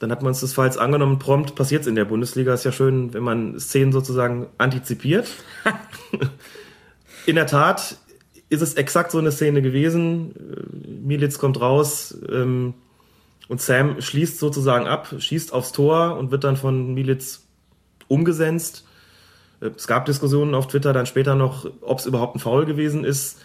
Dann 0.00 0.10
hat 0.10 0.22
man 0.22 0.28
uns 0.28 0.40
das 0.40 0.54
falls 0.54 0.78
angenommen, 0.78 1.18
prompt 1.18 1.54
passiert 1.54 1.82
es 1.82 1.86
in 1.86 1.94
der 1.94 2.06
Bundesliga. 2.06 2.54
Ist 2.54 2.64
ja 2.64 2.72
schön, 2.72 3.12
wenn 3.12 3.22
man 3.22 3.60
Szenen 3.60 3.92
sozusagen 3.92 4.46
antizipiert. 4.58 5.28
in 7.26 7.36
der 7.36 7.46
Tat 7.46 7.98
ist 8.48 8.62
es 8.62 8.74
exakt 8.74 9.12
so 9.12 9.18
eine 9.18 9.30
Szene 9.30 9.62
gewesen. 9.62 10.34
Äh, 10.34 10.88
Militz 11.06 11.38
kommt 11.38 11.60
raus, 11.60 12.18
ähm, 12.30 12.74
und 13.50 13.60
Sam 13.60 14.00
schließt 14.00 14.38
sozusagen 14.38 14.86
ab, 14.86 15.12
schießt 15.18 15.52
aufs 15.52 15.72
Tor 15.72 16.16
und 16.16 16.30
wird 16.30 16.44
dann 16.44 16.56
von 16.56 16.94
Militz 16.94 17.48
umgesetzt. 18.06 18.86
Es 19.58 19.88
gab 19.88 20.06
Diskussionen 20.06 20.54
auf 20.54 20.68
Twitter 20.68 20.92
dann 20.92 21.04
später 21.04 21.34
noch, 21.34 21.68
ob 21.80 21.98
es 21.98 22.06
überhaupt 22.06 22.36
ein 22.36 22.38
Foul 22.38 22.64
gewesen 22.64 23.02
ist. 23.02 23.42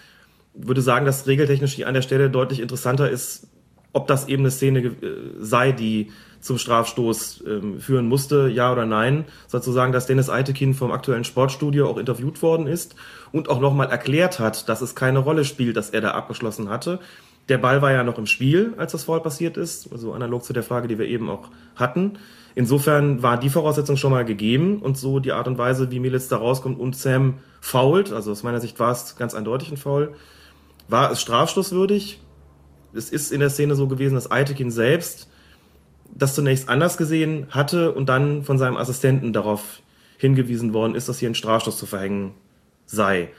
Ich 0.54 0.68
würde 0.68 0.84
sagen, 0.84 1.08
dass 1.08 1.26
regeltechnisch 1.26 1.82
an 1.82 1.96
der 1.96 2.04
Stelle 2.04 2.30
deutlich 2.30 2.60
interessanter 2.60 3.10
ist, 3.10 3.48
ob 3.94 4.06
das 4.06 4.28
eben 4.28 4.44
eine 4.44 4.52
Szene 4.52 4.80
äh, 4.82 4.94
sei, 5.40 5.72
die 5.72 6.12
zum 6.40 6.60
Strafstoß 6.60 7.44
ähm, 7.48 7.80
führen 7.80 8.08
musste, 8.08 8.48
ja 8.48 8.72
oder 8.72 8.86
nein. 8.86 9.26
Sozusagen, 9.48 9.92
dass 9.92 10.06
Dennis 10.06 10.30
Eitekin 10.30 10.76
vom 10.76 10.92
aktuellen 10.92 11.24
Sportstudio 11.24 11.90
auch 11.90 11.98
interviewt 11.98 12.44
worden 12.44 12.68
ist 12.68 12.96
und 13.32 13.50
auch 13.50 13.60
nochmal 13.60 13.90
erklärt 13.90 14.40
hat, 14.40 14.70
dass 14.70 14.82
es 14.82 14.94
keine 14.94 15.18
Rolle 15.18 15.46
spielt, 15.46 15.78
dass 15.78 15.90
er 15.90 16.02
da 16.02 16.12
abgeschlossen 16.12 16.70
hatte, 16.70 17.00
der 17.50 17.58
Ball 17.58 17.82
war 17.82 17.92
ja 17.92 18.04
noch 18.04 18.18
im 18.18 18.26
Spiel, 18.26 18.74
als 18.78 18.92
das 18.92 19.04
Foul 19.04 19.22
passiert 19.22 19.58
ist, 19.58 19.92
also 19.92 20.14
analog 20.14 20.44
zu 20.44 20.54
der 20.54 20.64
Frage, 20.64 20.88
die 20.88 20.98
wir 20.98 21.06
eben 21.06 21.30
auch 21.30 21.50
hatten. 21.76 22.18
Insofern 22.56 23.22
war 23.22 23.38
die 23.38 23.50
Voraussetzung 23.50 23.98
schon 23.98 24.12
mal 24.12 24.26
gegeben 24.26 24.80
und 24.80 24.98
so 24.98 25.20
die 25.20 25.34
Art 25.34 25.48
und 25.48 25.58
Weise, 25.58 25.92
wie 25.92 26.00
Militz 26.00 26.28
da 26.28 26.38
rauskommt 26.38 26.80
und 26.80 26.96
Sam 26.96 27.36
fault, 27.62 28.12
also 28.14 28.32
aus 28.32 28.44
meiner 28.44 28.62
Sicht 28.62 28.80
war 28.80 28.92
es 28.92 29.16
ganz 29.18 29.36
eindeutig 29.36 29.72
ein 29.72 29.78
Foul, 29.78 30.16
war 30.88 31.12
es 31.12 31.22
strafschlusswürdig. 31.22 32.22
Es 32.94 33.10
ist 33.10 33.32
in 33.32 33.42
der 33.42 33.50
Szene 33.50 33.76
so 33.76 33.88
gewesen, 33.88 34.16
dass 34.16 34.32
Eitekin 34.32 34.72
selbst 34.72 35.30
das 36.14 36.34
zunächst 36.34 36.70
anders 36.70 36.98
gesehen 36.98 37.48
hatte 37.50 37.92
und 37.92 38.08
dann 38.08 38.44
von 38.44 38.58
seinem 38.58 38.78
Assistenten 38.78 39.34
darauf 39.34 39.82
hingewiesen 40.18 40.74
worden 40.74 40.96
ist, 40.96 41.10
dass 41.10 41.20
hier 41.20 41.30
ein 41.30 41.36
Strafstoß 41.36 41.78
zu 41.78 41.86
verhängen 41.86 42.34
sei. 42.86 43.30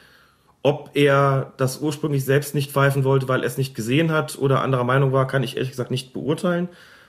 Ob 0.66 0.90
er 0.94 1.52
das 1.58 1.78
ursprünglich 1.78 2.24
selbst 2.24 2.52
nicht 2.52 2.72
pfeifen 2.72 3.04
wollte, 3.04 3.28
weil 3.28 3.42
er 3.42 3.46
es 3.46 3.56
nicht 3.56 3.76
gesehen 3.76 4.10
hat 4.10 4.36
oder 4.36 4.62
anderer 4.62 4.82
Meinung 4.82 5.12
war, 5.12 5.28
kann 5.28 5.44
ich 5.44 5.54
ehrlich 5.54 5.70
gesagt 5.70 5.92
nicht 5.92 6.12
beurteilen. 6.12 6.68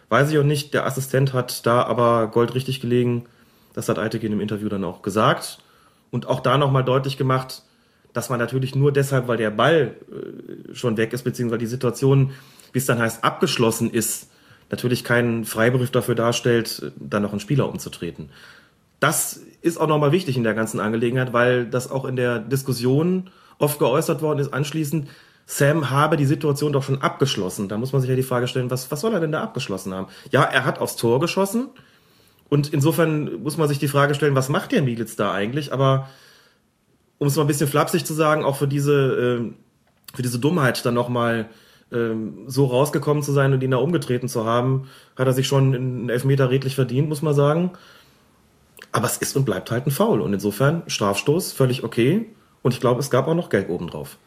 Weiß 0.09 0.29
ich 0.29 0.37
auch 0.37 0.43
nicht. 0.43 0.75
Der 0.75 0.85
Assistent 0.85 1.33
hat 1.33 1.65
da 1.65 1.81
aber 1.81 2.27
goldrichtig 2.27 2.81
gelegen. 2.81 3.25
Das 3.73 3.89
hat 3.89 3.97
Eiteke 3.97 4.27
in 4.27 4.31
dem 4.31 4.41
Interview 4.41 4.69
dann 4.69 4.83
auch 4.83 5.01
gesagt. 5.01 5.57
Und 6.11 6.27
auch 6.27 6.41
da 6.41 6.59
nochmal 6.59 6.83
deutlich 6.83 7.17
gemacht, 7.17 7.63
dass 8.13 8.29
man 8.29 8.37
natürlich 8.37 8.75
nur 8.75 8.91
deshalb, 8.91 9.27
weil 9.27 9.37
der 9.37 9.49
Ball 9.49 9.95
äh, 10.11 10.75
schon 10.75 10.95
weg 10.97 11.11
ist, 11.11 11.23
beziehungsweise 11.23 11.57
die 11.57 11.65
Situation, 11.65 12.33
wie 12.73 12.77
es 12.77 12.85
dann 12.85 12.99
heißt, 12.99 13.23
abgeschlossen 13.23 13.89
ist, 13.89 14.29
natürlich 14.69 15.03
keinen 15.03 15.45
Freiberuf 15.45 15.89
dafür 15.89 16.13
darstellt, 16.13 16.91
dann 16.95 17.23
noch 17.23 17.31
einen 17.31 17.39
Spieler 17.39 17.67
umzutreten. 17.67 18.29
Das 18.99 19.41
ist 19.63 19.79
auch 19.79 19.87
nochmal 19.87 20.11
wichtig 20.11 20.37
in 20.37 20.43
der 20.43 20.53
ganzen 20.53 20.79
Angelegenheit, 20.79 21.33
weil 21.33 21.65
das 21.65 21.89
auch 21.89 22.05
in 22.05 22.15
der 22.15 22.37
Diskussion 22.37 23.31
oft 23.59 23.79
geäußert 23.79 24.21
worden 24.21 24.39
ist 24.39 24.53
anschließend, 24.53 25.09
Sam 25.45 25.89
habe 25.89 26.17
die 26.17 26.25
Situation 26.25 26.73
doch 26.73 26.83
schon 26.83 27.01
abgeschlossen. 27.01 27.69
Da 27.69 27.77
muss 27.77 27.93
man 27.93 28.01
sich 28.01 28.09
ja 28.09 28.17
die 28.17 28.23
Frage 28.23 28.47
stellen, 28.47 28.69
was, 28.69 28.91
was 28.91 28.99
soll 28.99 29.13
er 29.13 29.21
denn 29.21 29.31
da 29.31 29.41
abgeschlossen 29.41 29.93
haben? 29.93 30.07
Ja, 30.31 30.43
er 30.43 30.65
hat 30.65 30.79
aufs 30.79 30.97
Tor 30.97 31.21
geschossen. 31.21 31.69
Und 32.49 32.73
insofern 32.73 33.41
muss 33.43 33.57
man 33.57 33.67
sich 33.67 33.79
die 33.79 33.87
Frage 33.87 34.13
stellen, 34.13 34.35
was 34.35 34.49
macht 34.49 34.73
der 34.73 34.81
Mielitz 34.81 35.15
da 35.15 35.31
eigentlich? 35.31 35.71
Aber 35.71 36.09
um 37.17 37.27
es 37.27 37.35
mal 37.35 37.43
ein 37.43 37.47
bisschen 37.47 37.69
flapsig 37.69 38.05
zu 38.05 38.13
sagen, 38.13 38.43
auch 38.43 38.57
für 38.57 38.67
diese, 38.67 38.93
äh, 38.93 39.53
für 40.13 40.21
diese 40.21 40.39
Dummheit 40.39 40.85
dann 40.85 40.93
nochmal 40.93 41.49
ähm, 41.93 42.43
so 42.47 42.65
rausgekommen 42.65 43.23
zu 43.23 43.31
sein 43.31 43.53
und 43.53 43.63
ihn 43.63 43.71
da 43.71 43.77
umgetreten 43.77 44.27
zu 44.27 44.45
haben, 44.45 44.89
hat 45.15 45.27
er 45.27 45.33
sich 45.33 45.47
schon 45.47 45.73
einen 45.73 46.09
Elfmeter 46.09 46.49
redlich 46.49 46.75
verdient, 46.75 47.07
muss 47.07 47.21
man 47.21 47.33
sagen. 47.33 47.71
Aber 48.91 49.07
es 49.07 49.17
ist 49.17 49.35
und 49.37 49.45
bleibt 49.45 49.71
halt 49.71 49.87
ein 49.87 49.91
Foul. 49.91 50.21
Und 50.21 50.33
insofern 50.33 50.83
Strafstoß, 50.87 51.53
völlig 51.53 51.83
okay. 51.83 52.29
Und 52.61 52.73
ich 52.73 52.79
glaube, 52.79 52.99
es 52.99 53.09
gab 53.09 53.27
auch 53.27 53.35
noch 53.35 53.49
Gelb 53.49 53.69
obendrauf. 53.69 54.17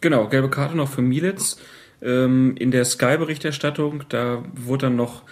Genau, 0.00 0.28
gelbe 0.28 0.50
Karte 0.50 0.76
noch 0.76 0.88
für 0.88 1.02
Militz. 1.02 1.58
Ähm, 2.00 2.56
in 2.56 2.70
der 2.70 2.84
Sky-Berichterstattung, 2.84 4.04
da 4.08 4.44
wurde 4.54 4.86
dann 4.86 4.96
noch 4.96 5.22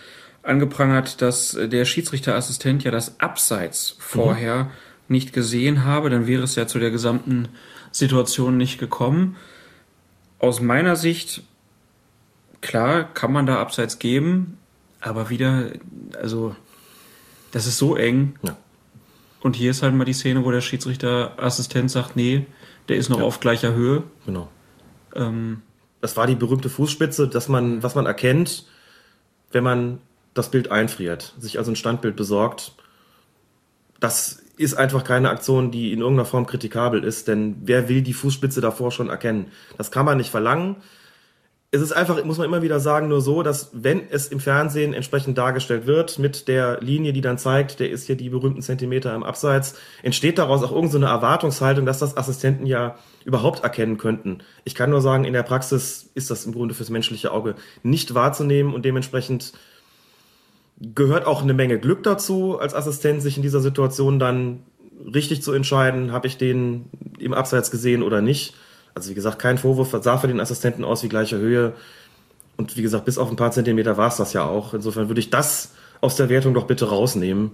angeprangert, 0.42 1.23
dass 1.23 1.57
der 1.61 1.85
Schiedsrichterassistent 1.85 2.85
ja 2.85 2.90
das 2.90 3.21
Abseits 3.21 3.97
vorher 3.99 4.64
mhm. 4.64 4.71
nicht 5.09 5.33
gesehen 5.33 5.85
habe. 5.85 6.11
Dann 6.11 6.27
wäre 6.27 6.42
es 6.42 6.57
ja 6.57 6.66
zu 6.66 6.79
der 6.79 6.90
gesamten 6.90 7.49
Situation 7.92 8.57
nicht 8.57 8.79
gekommen. 8.79 9.37
Aus 10.38 10.61
meiner 10.61 10.97
Sicht, 10.97 11.42
klar, 12.61 13.05
kann 13.05 13.33
man 13.33 13.47
da 13.47 13.61
Abseits 13.61 13.99
geben, 13.99 14.59
aber 15.01 15.31
wieder, 15.31 15.71
also, 16.21 16.57
das 17.53 17.66
ist 17.66 17.79
so 17.79 17.97
eng. 17.97 18.35
Ja. 18.42 18.57
Und 19.46 19.54
hier 19.54 19.70
ist 19.70 19.85
halt 19.85 19.94
mal 19.94 20.04
die 20.04 20.12
Szene, 20.12 20.44
wo 20.44 20.50
der 20.50 20.61
Schiedsrichterassistent 20.61 21.88
sagt, 21.88 22.16
nee, 22.16 22.46
der 22.88 22.96
ist 22.96 23.11
noch 23.11 23.20
auf 23.20 23.38
gleicher 23.38 23.74
Höhe. 23.74 24.02
Genau. 24.26 24.48
Ähm, 25.14 25.62
Das 26.00 26.16
war 26.16 26.26
die 26.26 26.35
berühmte 26.35 26.68
Fußspitze, 26.68 27.28
dass 27.28 27.46
man, 27.46 27.80
was 27.80 27.94
man 27.94 28.06
erkennt, 28.06 28.66
wenn 29.52 29.62
man 29.62 30.00
das 30.35 30.50
Bild 30.50 30.72
einfriert, 30.72 31.32
sich 31.38 31.59
also 31.59 31.70
ein 31.70 31.76
Standbild 31.76 32.16
besorgt. 32.16 32.72
Das 34.00 34.42
ist 34.56 34.74
einfach 34.74 35.04
keine 35.04 35.30
Aktion, 35.30 35.70
die 35.70 35.92
in 35.92 36.00
irgendeiner 36.00 36.26
Form 36.26 36.46
kritikabel 36.46 37.04
ist, 37.04 37.28
denn 37.28 37.54
wer 37.62 37.88
will 37.88 38.02
die 38.02 38.14
Fußspitze 38.14 38.61
davor 38.61 38.90
schon 38.90 39.11
erkennen? 39.11 39.52
Das 39.78 39.92
kann 39.92 40.06
man 40.06 40.16
nicht 40.16 40.30
verlangen. 40.30 40.74
Es 41.72 41.81
ist 41.83 41.92
einfach, 41.92 42.22
muss 42.24 42.38
man 42.38 42.46
immer 42.46 42.62
wieder 42.62 42.79
sagen, 42.79 43.09
nur 43.09 43.20
so, 43.20 43.42
dass 43.42 43.70
wenn 43.72 44.09
es 44.09 44.29
im 44.29 44.38
Fernsehen 44.38 44.94
entsprechend 44.94 45.37
dargestellt 45.37 45.87
wird, 45.87 46.18
mit 46.18 46.46
der 46.48 46.81
Linie, 46.81 47.12
die 47.12 47.20
dann 47.20 47.38
zeigt, 47.38 47.81
der 47.81 47.90
ist 47.90 48.07
hier 48.07 48.16
die 48.16 48.31
berühmten 48.31 48.62
Zentimeter 48.62 49.14
im 49.14 49.24
Abseits, 49.24 49.74
entsteht 50.02 50.38
daraus 50.38 50.62
auch 50.62 50.70
irgendeine 50.70 51.07
so 51.07 51.12
Erwartungshaltung, 51.12 51.85
dass 51.85 51.98
das 51.98 52.16
Assistenten 52.16 52.66
ja 52.66 52.96
überhaupt 53.24 53.64
erkennen 53.64 53.98
könnten. 53.98 54.38
Ich 54.64 54.76
kann 54.76 54.90
nur 54.90 55.00
sagen, 55.00 55.24
in 55.24 55.33
der 55.33 55.42
Praxis 55.42 56.09
ist 56.14 56.31
das 56.31 56.46
im 56.46 56.52
Grunde 56.52 56.74
fürs 56.74 56.90
menschliche 56.90 57.33
Auge 57.33 57.57
nicht 57.83 58.14
wahrzunehmen 58.14 58.72
und 58.72 58.85
dementsprechend 58.85 59.52
gehört 60.81 61.26
auch 61.26 61.42
eine 61.42 61.55
Menge 61.55 61.79
Glück 61.79 62.02
dazu, 62.05 62.59
als 62.59 62.74
Assistent 62.74 63.22
sich 63.22 63.37
in 63.37 63.42
dieser 63.42 63.61
Situation 63.61 64.18
dann 64.18 64.62
richtig 65.12 65.42
zu 65.42 65.52
entscheiden, 65.52 66.12
habe 66.12 66.26
ich 66.26 66.38
den 66.38 66.87
im 67.18 67.35
Abseits 67.35 67.70
gesehen 67.70 68.02
oder 68.02 68.20
nicht. 68.20 68.55
Also 68.96 69.11
wie 69.11 69.14
gesagt, 69.14 69.38
kein 69.38 69.59
Vorwurf, 69.59 69.94
sah 70.00 70.16
für 70.16 70.26
den 70.26 70.40
Assistenten 70.40 70.82
aus 70.82 71.02
wie 71.02 71.09
gleiche 71.09 71.37
Höhe. 71.37 71.74
Und 72.56 72.78
wie 72.78 72.82
gesagt, 72.82 73.04
bis 73.04 73.18
auf 73.18 73.28
ein 73.30 73.37
paar 73.37 73.50
Zentimeter 73.52 73.98
war 73.98 74.09
es 74.09 74.16
das 74.16 74.32
ja 74.32 74.42
auch. 74.44 74.72
Insofern 74.72 75.09
würde 75.09 75.20
ich 75.20 75.28
das 75.28 75.74
aus 76.00 76.16
der 76.16 76.30
Wertung 76.30 76.54
doch 76.54 76.66
bitte 76.66 76.88
rausnehmen. 76.88 77.50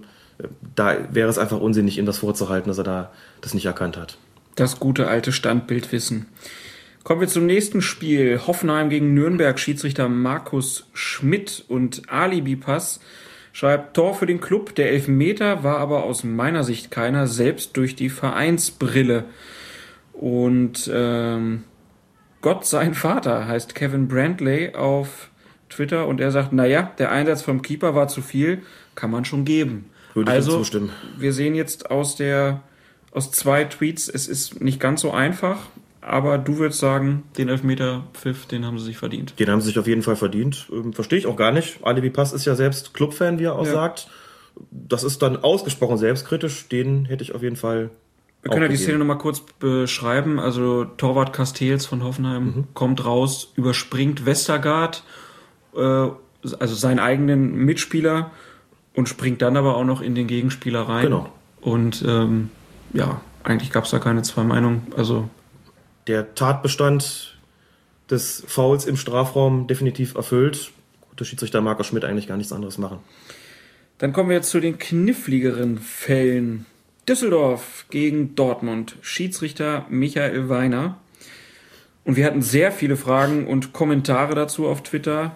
Da 0.73 0.95
wäre 1.11 1.29
es 1.29 1.37
einfach 1.37 1.59
unsinnig, 1.59 1.97
ihm 1.97 2.05
das 2.05 2.19
vorzuhalten, 2.19 2.69
dass 2.69 2.77
er 2.77 2.85
da 2.85 3.11
das 3.41 3.53
nicht 3.53 3.65
erkannt 3.65 3.97
hat. 3.97 4.17
das 4.55 4.79
gute 4.79 5.07
alte 5.07 5.33
Standbildwissen. 5.33 6.27
Kommen 7.03 7.19
wir 7.19 7.27
zum 7.27 7.45
nächsten 7.45 7.81
Spiel. 7.81 8.39
Hoffenheim 8.47 8.89
gegen 8.89 9.13
Nürnberg. 9.13 9.59
Schiedsrichter 9.59 10.07
Markus 10.07 10.87
Schmidt 10.93 11.65
und 11.67 12.03
Alibi-Pass 12.09 13.01
schreibt 13.51 13.95
Tor 13.95 14.15
für 14.15 14.25
den 14.25 14.39
Club. 14.39 14.75
Der 14.75 14.91
Elfmeter 14.91 15.63
war 15.63 15.79
aber 15.79 16.05
aus 16.05 16.23
meiner 16.23 16.63
Sicht 16.63 16.91
keiner, 16.91 17.27
selbst 17.27 17.75
durch 17.75 17.97
die 17.97 18.09
Vereinsbrille. 18.09 19.25
Und 20.13 20.89
ähm, 20.93 21.63
Gott 22.41 22.65
sein 22.65 22.93
Vater 22.93 23.47
heißt 23.47 23.75
Kevin 23.75 24.07
Brantley 24.07 24.75
auf 24.75 25.29
Twitter 25.69 26.07
und 26.07 26.21
er 26.21 26.31
sagt, 26.31 26.53
naja, 26.53 26.91
der 26.97 27.11
Einsatz 27.11 27.41
vom 27.41 27.61
Keeper 27.61 27.95
war 27.95 28.07
zu 28.07 28.21
viel, 28.21 28.61
kann 28.95 29.11
man 29.11 29.25
schon 29.25 29.43
geben. 29.45 29.89
Würde 30.13 30.29
ich 30.31 30.35
also, 30.35 30.57
zustimmen. 30.57 30.91
wir 31.17 31.33
sehen 31.33 31.55
jetzt 31.55 31.89
aus 31.89 32.15
der 32.15 32.61
aus 33.11 33.31
zwei 33.31 33.63
Tweets, 33.65 34.07
es 34.09 34.27
ist 34.27 34.61
nicht 34.61 34.79
ganz 34.79 35.01
so 35.01 35.11
einfach, 35.11 35.57
aber 36.01 36.37
du 36.39 36.57
würdest 36.57 36.79
sagen, 36.79 37.23
den 37.37 37.47
Elfmeter-Pfiff, 37.47 38.47
den 38.47 38.65
haben 38.65 38.79
sie 38.79 38.85
sich 38.85 38.97
verdient. 38.97 39.39
Den 39.39 39.49
haben 39.49 39.61
sie 39.61 39.67
sich 39.67 39.79
auf 39.79 39.87
jeden 39.87 40.01
Fall 40.01 40.15
verdient. 40.15 40.67
Ähm, 40.71 40.93
Verstehe 40.93 41.19
ich 41.19 41.27
auch 41.27 41.35
gar 41.35 41.51
nicht. 41.51 41.79
Alibi 41.83 42.09
Pass 42.09 42.33
ist 42.33 42.45
ja 42.45 42.55
selbst 42.55 42.93
Clubfan, 42.93 43.39
wie 43.39 43.45
er 43.45 43.55
auch 43.55 43.65
Ja. 43.65 43.71
sagt. 43.71 44.07
Das 44.71 45.03
ist 45.03 45.21
dann 45.21 45.37
ausgesprochen 45.37 45.97
selbstkritisch. 45.97 46.67
Den 46.69 47.05
hätte 47.05 47.23
ich 47.23 47.33
auf 47.35 47.41
jeden 47.41 47.55
Fall. 47.55 47.89
Wir 48.43 48.51
können 48.51 48.63
ja 48.63 48.67
die 48.67 48.77
Szene 48.77 48.97
nochmal 48.97 49.17
kurz 49.17 49.39
beschreiben. 49.39 50.37
Also 50.37 50.83
Torwart 50.83 51.31
Castells 51.31 51.85
von 51.85 52.03
Hoffenheim 52.03 52.65
kommt 52.73 53.05
raus, 53.05 53.53
überspringt 53.55 54.25
Westergaard, 54.25 55.03
äh, 55.75 55.79
also 55.79 56.75
seinen 56.75 56.99
eigenen 56.99 57.55
Mitspieler 57.55 58.31
und 58.93 59.07
springt 59.07 59.41
dann 59.41 59.55
aber 59.55 59.77
auch 59.77 59.85
noch 59.85 60.01
in 60.01 60.13
den 60.13 60.27
Gegenspieler 60.27 60.81
rein. 60.81 61.05
Genau. 61.05 61.29
Und 61.61 62.03
ähm, 62.05 62.49
ja, 62.91 63.21
eigentlich 63.43 63.71
gab 63.71 63.85
es 63.85 63.91
da 63.91 63.99
keine 63.99 64.23
zwei 64.23 64.43
Meinungen. 64.43 64.87
Also 64.97 65.29
Der 66.07 66.35
Tatbestand 66.35 67.37
des 68.09 68.43
Fouls 68.45 68.85
im 68.85 68.97
Strafraum 68.97 69.67
definitiv 69.67 70.15
erfüllt. 70.15 70.71
Der 71.17 71.23
Schiedsrichter 71.23 71.61
Marco 71.61 71.83
Schmidt 71.83 72.03
eigentlich 72.03 72.27
gar 72.27 72.35
nichts 72.35 72.51
anderes 72.51 72.77
machen. 72.77 72.99
Dann 73.99 74.11
kommen 74.11 74.29
wir 74.29 74.35
jetzt 74.35 74.49
zu 74.49 74.59
den 74.59 74.79
kniffligeren 74.79 75.77
Fällen. 75.77 76.65
Düsseldorf 77.07 77.85
gegen 77.89 78.33
Dortmund. 78.35 78.95
Schiedsrichter 79.01 79.85
Michael 79.89 80.47
Weiner. 80.47 80.97
Und 82.05 82.15
wir 82.15 82.25
hatten 82.25 82.41
sehr 82.41 82.71
viele 82.71 82.95
Fragen 82.95 83.45
und 83.45 83.73
Kommentare 83.73 84.35
dazu 84.35 84.67
auf 84.67 84.83
Twitter. 84.83 85.35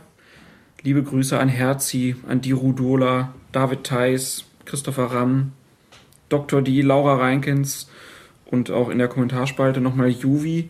Liebe 0.82 1.04
Grüße 1.04 1.38
an 1.38 1.50
Herzi, 1.50 2.16
an 2.26 2.40
die 2.40 2.54
Rudola, 2.54 3.34
David 3.52 3.84
Theis, 3.84 4.46
Christopher 4.64 5.08
Ramm, 5.08 5.52
Dr. 6.30 6.62
D, 6.62 6.82
Laura 6.82 7.18
Reinkens 7.18 7.90
und 8.46 8.72
auch 8.72 8.88
in 8.88 8.98
der 8.98 9.10
Kommentarspalte 9.10 9.82
nochmal 9.82 10.10
Juvi. 10.10 10.70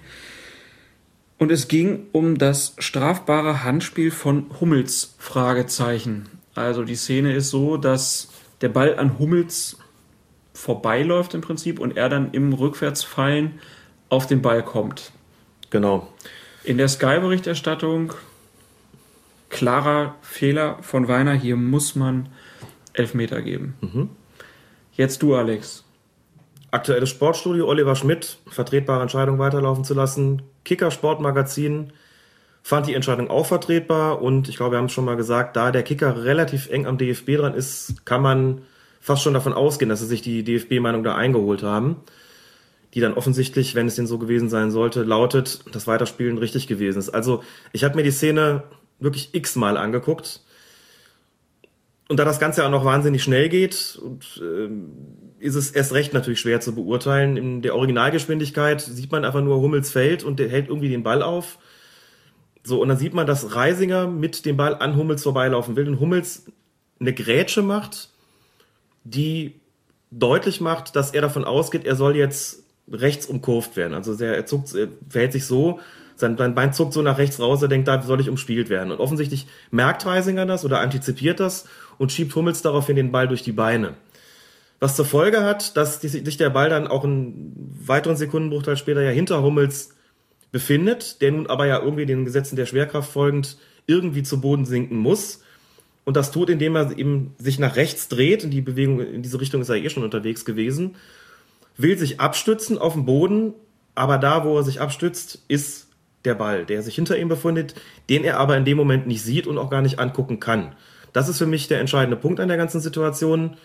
Und 1.38 1.52
es 1.52 1.68
ging 1.68 2.08
um 2.12 2.40
das 2.40 2.74
strafbare 2.80 3.64
Handspiel 3.64 4.10
von 4.10 4.48
Hummels, 4.60 5.14
Fragezeichen. 5.20 6.28
Also 6.56 6.84
die 6.84 6.96
Szene 6.96 7.34
ist 7.34 7.52
so, 7.52 7.78
dass 7.78 8.30
der 8.62 8.70
Ball 8.70 8.98
an 8.98 9.20
Hummels 9.20 9.78
vorbeiläuft 10.58 11.36
im 11.36 11.42
Prinzip 11.42 11.80
und 11.80 11.96
er 11.98 12.10
dann 12.10 12.32
im 12.32 12.52
Rückwärtsfallen 12.52 13.60
auf 14.10 14.26
den 14.26 14.42
Ball 14.42 14.64
kommt. 14.64 15.12
Genau. 15.70 16.08
In 16.64 16.78
der 16.78 16.88
Sky-Berichterstattung 16.88 18.14
klarer 19.50 20.16
Fehler 20.22 20.80
von 20.82 21.08
Weiner. 21.08 21.34
Hier 21.34 21.56
muss 21.56 21.96
man 21.96 22.30
Elfmeter 22.94 23.44
geben. 23.44 23.76
Jetzt 24.94 25.22
du, 25.22 25.36
Alex. 25.36 25.84
Aktuelles 26.72 27.10
Sportstudio, 27.10 27.68
Oliver 27.68 27.96
Schmidt, 27.96 28.40
vertretbare 28.50 29.04
Entscheidung 29.04 29.38
weiterlaufen 29.38 29.84
zu 29.84 29.94
lassen. 29.94 30.42
Kicker 30.66 30.90
Sportmagazin 30.90 31.94
fand 32.64 32.88
die 32.88 32.96
Entscheidung 32.96 33.30
auch 33.30 33.46
vertretbar 33.46 34.22
und 34.22 34.50
ich 34.50 34.58
glaube, 34.58 34.72
wir 34.74 34.80
haben 34.80 34.86
es 34.86 34.92
schon 34.92 35.06
mal 35.06 35.16
gesagt, 35.16 35.56
da 35.56 35.72
der 35.72 35.84
Kicker 35.84 36.24
relativ 36.24 36.68
eng 36.70 36.88
am 36.88 36.98
DFB 36.98 37.38
dran 37.38 37.54
ist, 37.54 38.06
kann 38.06 38.22
man 38.22 38.64
fast 39.00 39.24
schon 39.24 39.34
davon 39.34 39.54
ausgehen, 39.54 39.90
dass 39.90 40.00
sie 40.00 40.08
sich 40.08 40.22
die 40.22 40.44
DFB-Meinung 40.44 41.04
da 41.04 41.16
eingeholt 41.16 41.64
haben, 41.64 41.98
die 42.94 43.00
dann 43.00 43.14
offensichtlich, 43.14 43.76
wenn 43.76 43.88
es 43.88 43.96
denn 43.96 44.08
so 44.08 44.18
gewesen 44.18 44.50
sein 44.50 44.72
sollte, 44.72 45.04
lautet, 45.04 45.62
dass 45.74 45.88
Weiterspielen 45.88 46.38
richtig 46.38 46.68
gewesen 46.68 47.00
ist. 47.00 47.10
Also 47.10 47.44
ich 47.74 47.84
habe 47.84 47.96
mir 47.96 48.04
die 48.04 48.12
Szene 48.12 48.64
wirklich 49.00 49.34
x-mal 49.34 49.78
angeguckt 49.78 50.42
und 52.10 52.18
da 52.18 52.26
das 52.26 52.40
Ganze 52.40 52.62
ja 52.62 52.68
auch 52.68 52.72
noch 52.72 52.86
wahnsinnig 52.86 53.22
schnell 53.22 53.50
geht 53.50 54.00
und 54.02 54.42
ähm, 54.42 54.92
ist 55.40 55.56
es 55.56 55.72
erst 55.72 55.94
recht 55.94 56.14
natürlich 56.14 56.40
schwer 56.40 56.62
zu 56.62 56.74
beurteilen. 56.74 57.38
In 57.38 57.62
der 57.62 57.76
Originalgeschwindigkeit 57.76 58.82
sieht 58.82 59.12
man 59.12 59.26
einfach 59.26 59.42
nur 59.42 59.60
Hummels 59.60 59.92
Feld 59.92 60.24
und 60.24 60.40
der 60.40 60.50
hält 60.50 60.70
irgendwie 60.70 60.90
den 60.90 61.04
Ball 61.04 61.22
auf. 61.22 61.60
So, 62.64 62.82
und 62.82 62.88
dann 62.90 62.98
sieht 62.98 63.14
man, 63.14 63.28
dass 63.28 63.56
Reisinger 63.56 64.08
mit 64.08 64.46
dem 64.46 64.58
Ball 64.58 64.76
an 64.76 64.96
Hummels 64.96 65.24
vorbeilaufen 65.24 65.76
will 65.76 65.88
und 65.88 66.00
Hummels 66.00 66.46
eine 67.00 67.14
Grätsche 67.14 67.62
macht, 67.62 68.10
die 69.10 69.60
deutlich 70.12 70.62
macht, 70.62 70.96
dass 70.96 71.12
er 71.12 71.22
davon 71.22 71.46
ausgeht, 71.46 71.86
er 71.86 71.96
soll 71.96 72.16
jetzt 72.16 72.64
rechts 72.90 73.26
umkurvt 73.26 73.76
werden. 73.76 73.94
Also 73.94 74.14
er 74.24 74.46
zuckt, 74.46 74.74
er 74.74 74.88
verhält 75.10 75.34
sich 75.34 75.46
so, 75.46 75.80
sein, 76.16 76.36
Bein 76.36 76.74
zuckt 76.74 76.94
so 76.94 77.02
nach 77.02 77.18
rechts 77.18 77.40
raus, 77.40 77.62
er 77.62 77.68
denkt, 77.68 77.88
da 77.88 78.02
soll 78.02 78.22
ich 78.22 78.30
umspielt 78.30 78.70
werden. 78.70 78.92
Und 78.92 79.00
offensichtlich 79.00 79.48
merkt 79.72 80.06
Reisinger 80.06 80.46
das 80.46 80.66
oder 80.66 80.80
antizipiert 80.80 81.40
das 81.40 81.68
und 81.98 82.12
schiebt 82.12 82.36
Hummels 82.36 82.62
daraufhin 82.62 82.96
den 82.96 83.12
Ball 83.12 83.28
durch 83.28 83.44
die 83.44 83.52
Beine. 83.52 83.96
Was 84.80 84.96
zur 84.96 85.06
Folge 85.06 85.44
hat, 85.44 85.76
dass 85.76 86.02
sich 86.02 86.38
der 86.38 86.50
Ball 86.50 86.70
dann 86.70 86.88
auch 86.88 87.04
einen 87.04 87.76
weiteren 87.86 88.16
Sekundenbruchteil 88.16 88.78
später 88.78 89.02
ja 89.02 89.10
hinter 89.10 89.42
Hummels 89.42 89.96
befindet, 90.52 91.22
der 91.22 91.32
nun 91.32 91.48
aber 91.48 91.66
ja 91.66 91.82
irgendwie 91.82 92.06
den 92.06 92.26
Gesetzen 92.26 92.56
der 92.56 92.66
Schwerkraft 92.66 93.12
folgend 93.12 93.58
irgendwie 93.88 94.24
zu 94.24 94.40
Boden 94.40 94.66
sinken 94.66 94.98
muss. 94.98 95.42
Und 96.08 96.16
das 96.16 96.32
tut, 96.32 96.50
indem 96.50 96.78
er 96.78 96.98
eben 96.98 97.36
sich 97.38 97.60
nach 97.60 97.76
rechts 97.76 98.08
dreht, 98.08 98.46
in 98.46 98.50
die 98.50 98.62
Bewegung, 98.62 99.02
in 99.02 99.24
diese 99.24 99.42
Richtung 99.42 99.60
ist 99.60 99.68
er 99.68 99.76
eh 99.76 99.90
schon 99.90 100.06
unterwegs 100.06 100.46
gewesen, 100.46 100.96
will 101.76 101.98
sich 101.98 102.22
abstützen 102.22 102.78
auf 102.78 102.94
dem 102.94 103.06
Boden, 103.06 103.54
aber 103.94 104.18
da, 104.18 104.46
wo 104.46 104.58
er 104.58 104.64
sich 104.64 104.80
abstützt, 104.80 105.44
ist 105.50 105.90
der 106.24 106.36
Ball, 106.36 106.66
der 106.66 106.82
sich 106.82 106.96
hinter 106.96 107.18
ihm 107.18 107.28
befindet, 107.28 107.76
den 108.10 108.24
er 108.24 108.40
aber 108.40 108.56
in 108.56 108.64
dem 108.64 108.78
Moment 108.78 109.06
nicht 109.06 109.22
sieht 109.22 109.48
und 109.48 109.58
auch 109.58 109.70
gar 109.70 109.82
nicht 109.82 110.00
angucken 110.00 110.40
kann. 110.40 110.76
Das 111.12 111.28
ist 111.28 111.40
für 111.40 111.46
mich 111.46 111.68
der 111.68 111.82
entscheidende 111.82 112.16
Punkt 112.16 112.40
an 112.40 112.48
der 112.48 112.56
ganzen 112.56 112.80
Situation. 112.80 113.58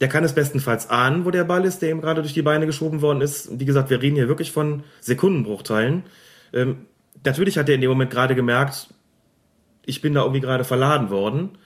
Der 0.00 0.06
kann 0.06 0.22
es 0.22 0.36
bestenfalls 0.36 0.88
ahnen, 0.88 1.24
wo 1.24 1.32
der 1.32 1.42
Ball 1.42 1.64
ist, 1.64 1.82
der 1.82 1.90
ihm 1.90 2.00
gerade 2.00 2.22
durch 2.22 2.32
die 2.32 2.42
Beine 2.42 2.66
geschoben 2.66 3.02
worden 3.02 3.22
ist. 3.22 3.58
Wie 3.58 3.64
gesagt, 3.64 3.90
wir 3.90 4.00
reden 4.00 4.14
hier 4.14 4.28
wirklich 4.28 4.52
von 4.52 4.84
Sekundenbruchteilen. 5.00 6.04
Ähm, 6.52 6.86
natürlich 7.24 7.58
hat 7.58 7.68
er 7.68 7.74
in 7.74 7.80
dem 7.80 7.90
Moment 7.90 8.12
gerade 8.12 8.36
gemerkt, 8.36 8.86
ich 9.90 10.00
bin 10.00 10.14
da 10.14 10.22
irgendwie 10.22 10.40
gerade 10.40 10.64
verladen 10.64 11.10
worden. 11.10 11.58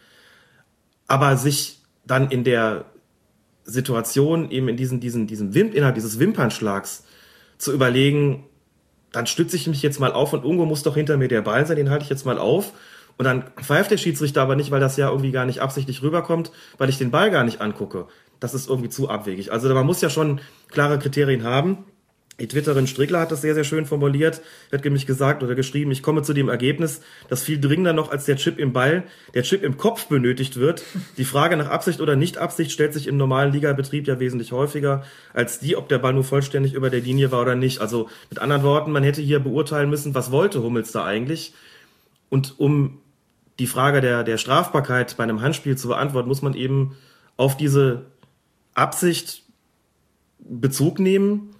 Aber 1.07 1.37
sich 1.37 1.81
dann 2.07 2.31
in 2.31 2.43
der 2.43 2.87
Situation, 3.65 4.51
eben 4.51 4.69
in 4.69 4.77
diesen, 4.77 5.01
diesen, 5.01 5.27
diesen 5.27 5.55
Wimp, 5.55 5.75
innerhalb 5.75 5.95
dieses 5.95 6.19
Wimpernschlags 6.19 7.05
zu 7.59 7.73
überlegen, 7.73 8.45
dann 9.13 9.27
stütze 9.27 9.57
ich 9.57 9.67
mich 9.67 9.83
jetzt 9.83 10.01
mal 10.01 10.13
auf 10.13 10.33
und 10.33 10.43
irgendwo 10.45 10.67
muss 10.67 10.83
doch 10.83 10.95
hinter 10.95 11.17
mir 11.17 11.29
der 11.29 11.43
Ball 11.43 11.65
sein, 11.67 11.77
den 11.77 11.91
halte 11.91 12.03
ich 12.03 12.11
jetzt 12.11 12.27
mal 12.27 12.39
auf. 12.39 12.73
Und 13.17 13.25
dann 13.25 13.45
pfeift 13.63 13.93
der 13.93 13.97
Schiedsrichter 13.97 14.43
aber 14.43 14.57
nicht, 14.57 14.73
weil 14.73 14.81
das 14.81 14.97
ja 14.97 15.09
irgendwie 15.09 15.31
gar 15.31 15.47
nicht 15.47 15.61
absichtlich 15.61 16.03
rüberkommt, 16.03 16.51
weil 16.79 16.89
ich 16.89 16.99
den 16.99 17.13
Ball 17.13 17.31
gar 17.31 17.45
nicht 17.45 17.61
angucke. 17.61 18.09
das 18.41 18.55
ist 18.55 18.69
irgendwie 18.69 18.89
zu 18.89 19.09
abwegig. 19.09 19.53
Also 19.53 19.73
man 19.73 19.87
muss 19.87 20.01
ja 20.01 20.11
schon 20.11 20.41
klare 20.69 20.99
Kriterien 20.99 21.45
haben. 21.45 21.85
Die 22.41 22.49
Twitterin 22.49 22.89
Strickler 22.89 23.21
hat 23.21 23.31
das 23.31 23.43
sehr, 23.43 23.55
sehr 23.55 23.63
schön 23.63 23.87
formuliert. 23.87 24.43
Er 24.71 24.79
hat 24.79 24.85
nämlich 24.85 25.07
gesagt 25.07 25.45
oder 25.45 25.55
geschrieben, 25.55 25.93
ich 25.93 26.03
komme 26.03 26.23
zu 26.23 26.33
dem 26.33 26.49
Ergebnis, 26.49 27.01
dass 27.29 27.45
viel 27.45 27.61
dringender 27.61 27.93
noch 27.93 28.11
als 28.11 28.25
der 28.25 28.37
Chip 28.37 28.59
im 28.59 28.73
Ball, 28.73 29.05
der 29.35 29.45
Chip 29.45 29.63
im 29.63 29.77
Kopf 29.77 30.07
benötigt 30.07 30.57
wird. 30.57 30.83
Die 31.17 31.25
Frage 31.25 31.57
nach 31.57 31.69
Absicht 31.69 32.01
oder 32.01 32.17
Nicht-Absicht 32.17 32.73
stellt 32.73 32.93
sich 32.93 33.07
im 33.07 33.17
normalen 33.17 33.53
Ligabetrieb 33.53 34.09
ja 34.09 34.19
wesentlich 34.19 34.51
häufiger 34.51 35.05
als 35.33 35.61
die, 35.61 35.77
ob 35.77 35.89
der 35.89 35.99
Ball 35.99 36.13
nur 36.13 36.25
vollständig 36.25 36.75
über 36.75 36.91
der 36.91 37.01
Linie 37.01 37.31
war 37.31 37.41
oder 37.41 37.55
nicht. 37.55 37.81
Also 37.81 38.09
mit 38.31 38.41
anderen 38.41 38.65
Worten, 38.65 38.91
man 38.91 39.05
hätte 39.05 39.23
hier 39.23 39.39
beurteilen 39.39 39.89
müssen, 39.89 40.17
was 40.17 40.33
wollte 40.33 40.61
Hummels 40.61 40.91
da 40.91 41.05
eigentlich. 41.05 41.55
Und 42.31 42.59
um 42.59 42.99
die 43.61 43.69
Frage 43.69 44.01
der, 44.01 44.25
der 44.25 44.39
Strafbarkeit 44.39 45.17
bei 45.17 45.23
einem 45.23 45.41
Handspiel 45.41 45.79
zu 45.79 45.87
beantworten, 45.87 46.29
muss 46.29 46.43
man 46.43 46.55
eben 46.55 46.97
auf 47.37 47.57
diese 47.57 48.07
Absicht 48.75 49.45
Bezug 50.41 50.99
nehmen 50.99 51.54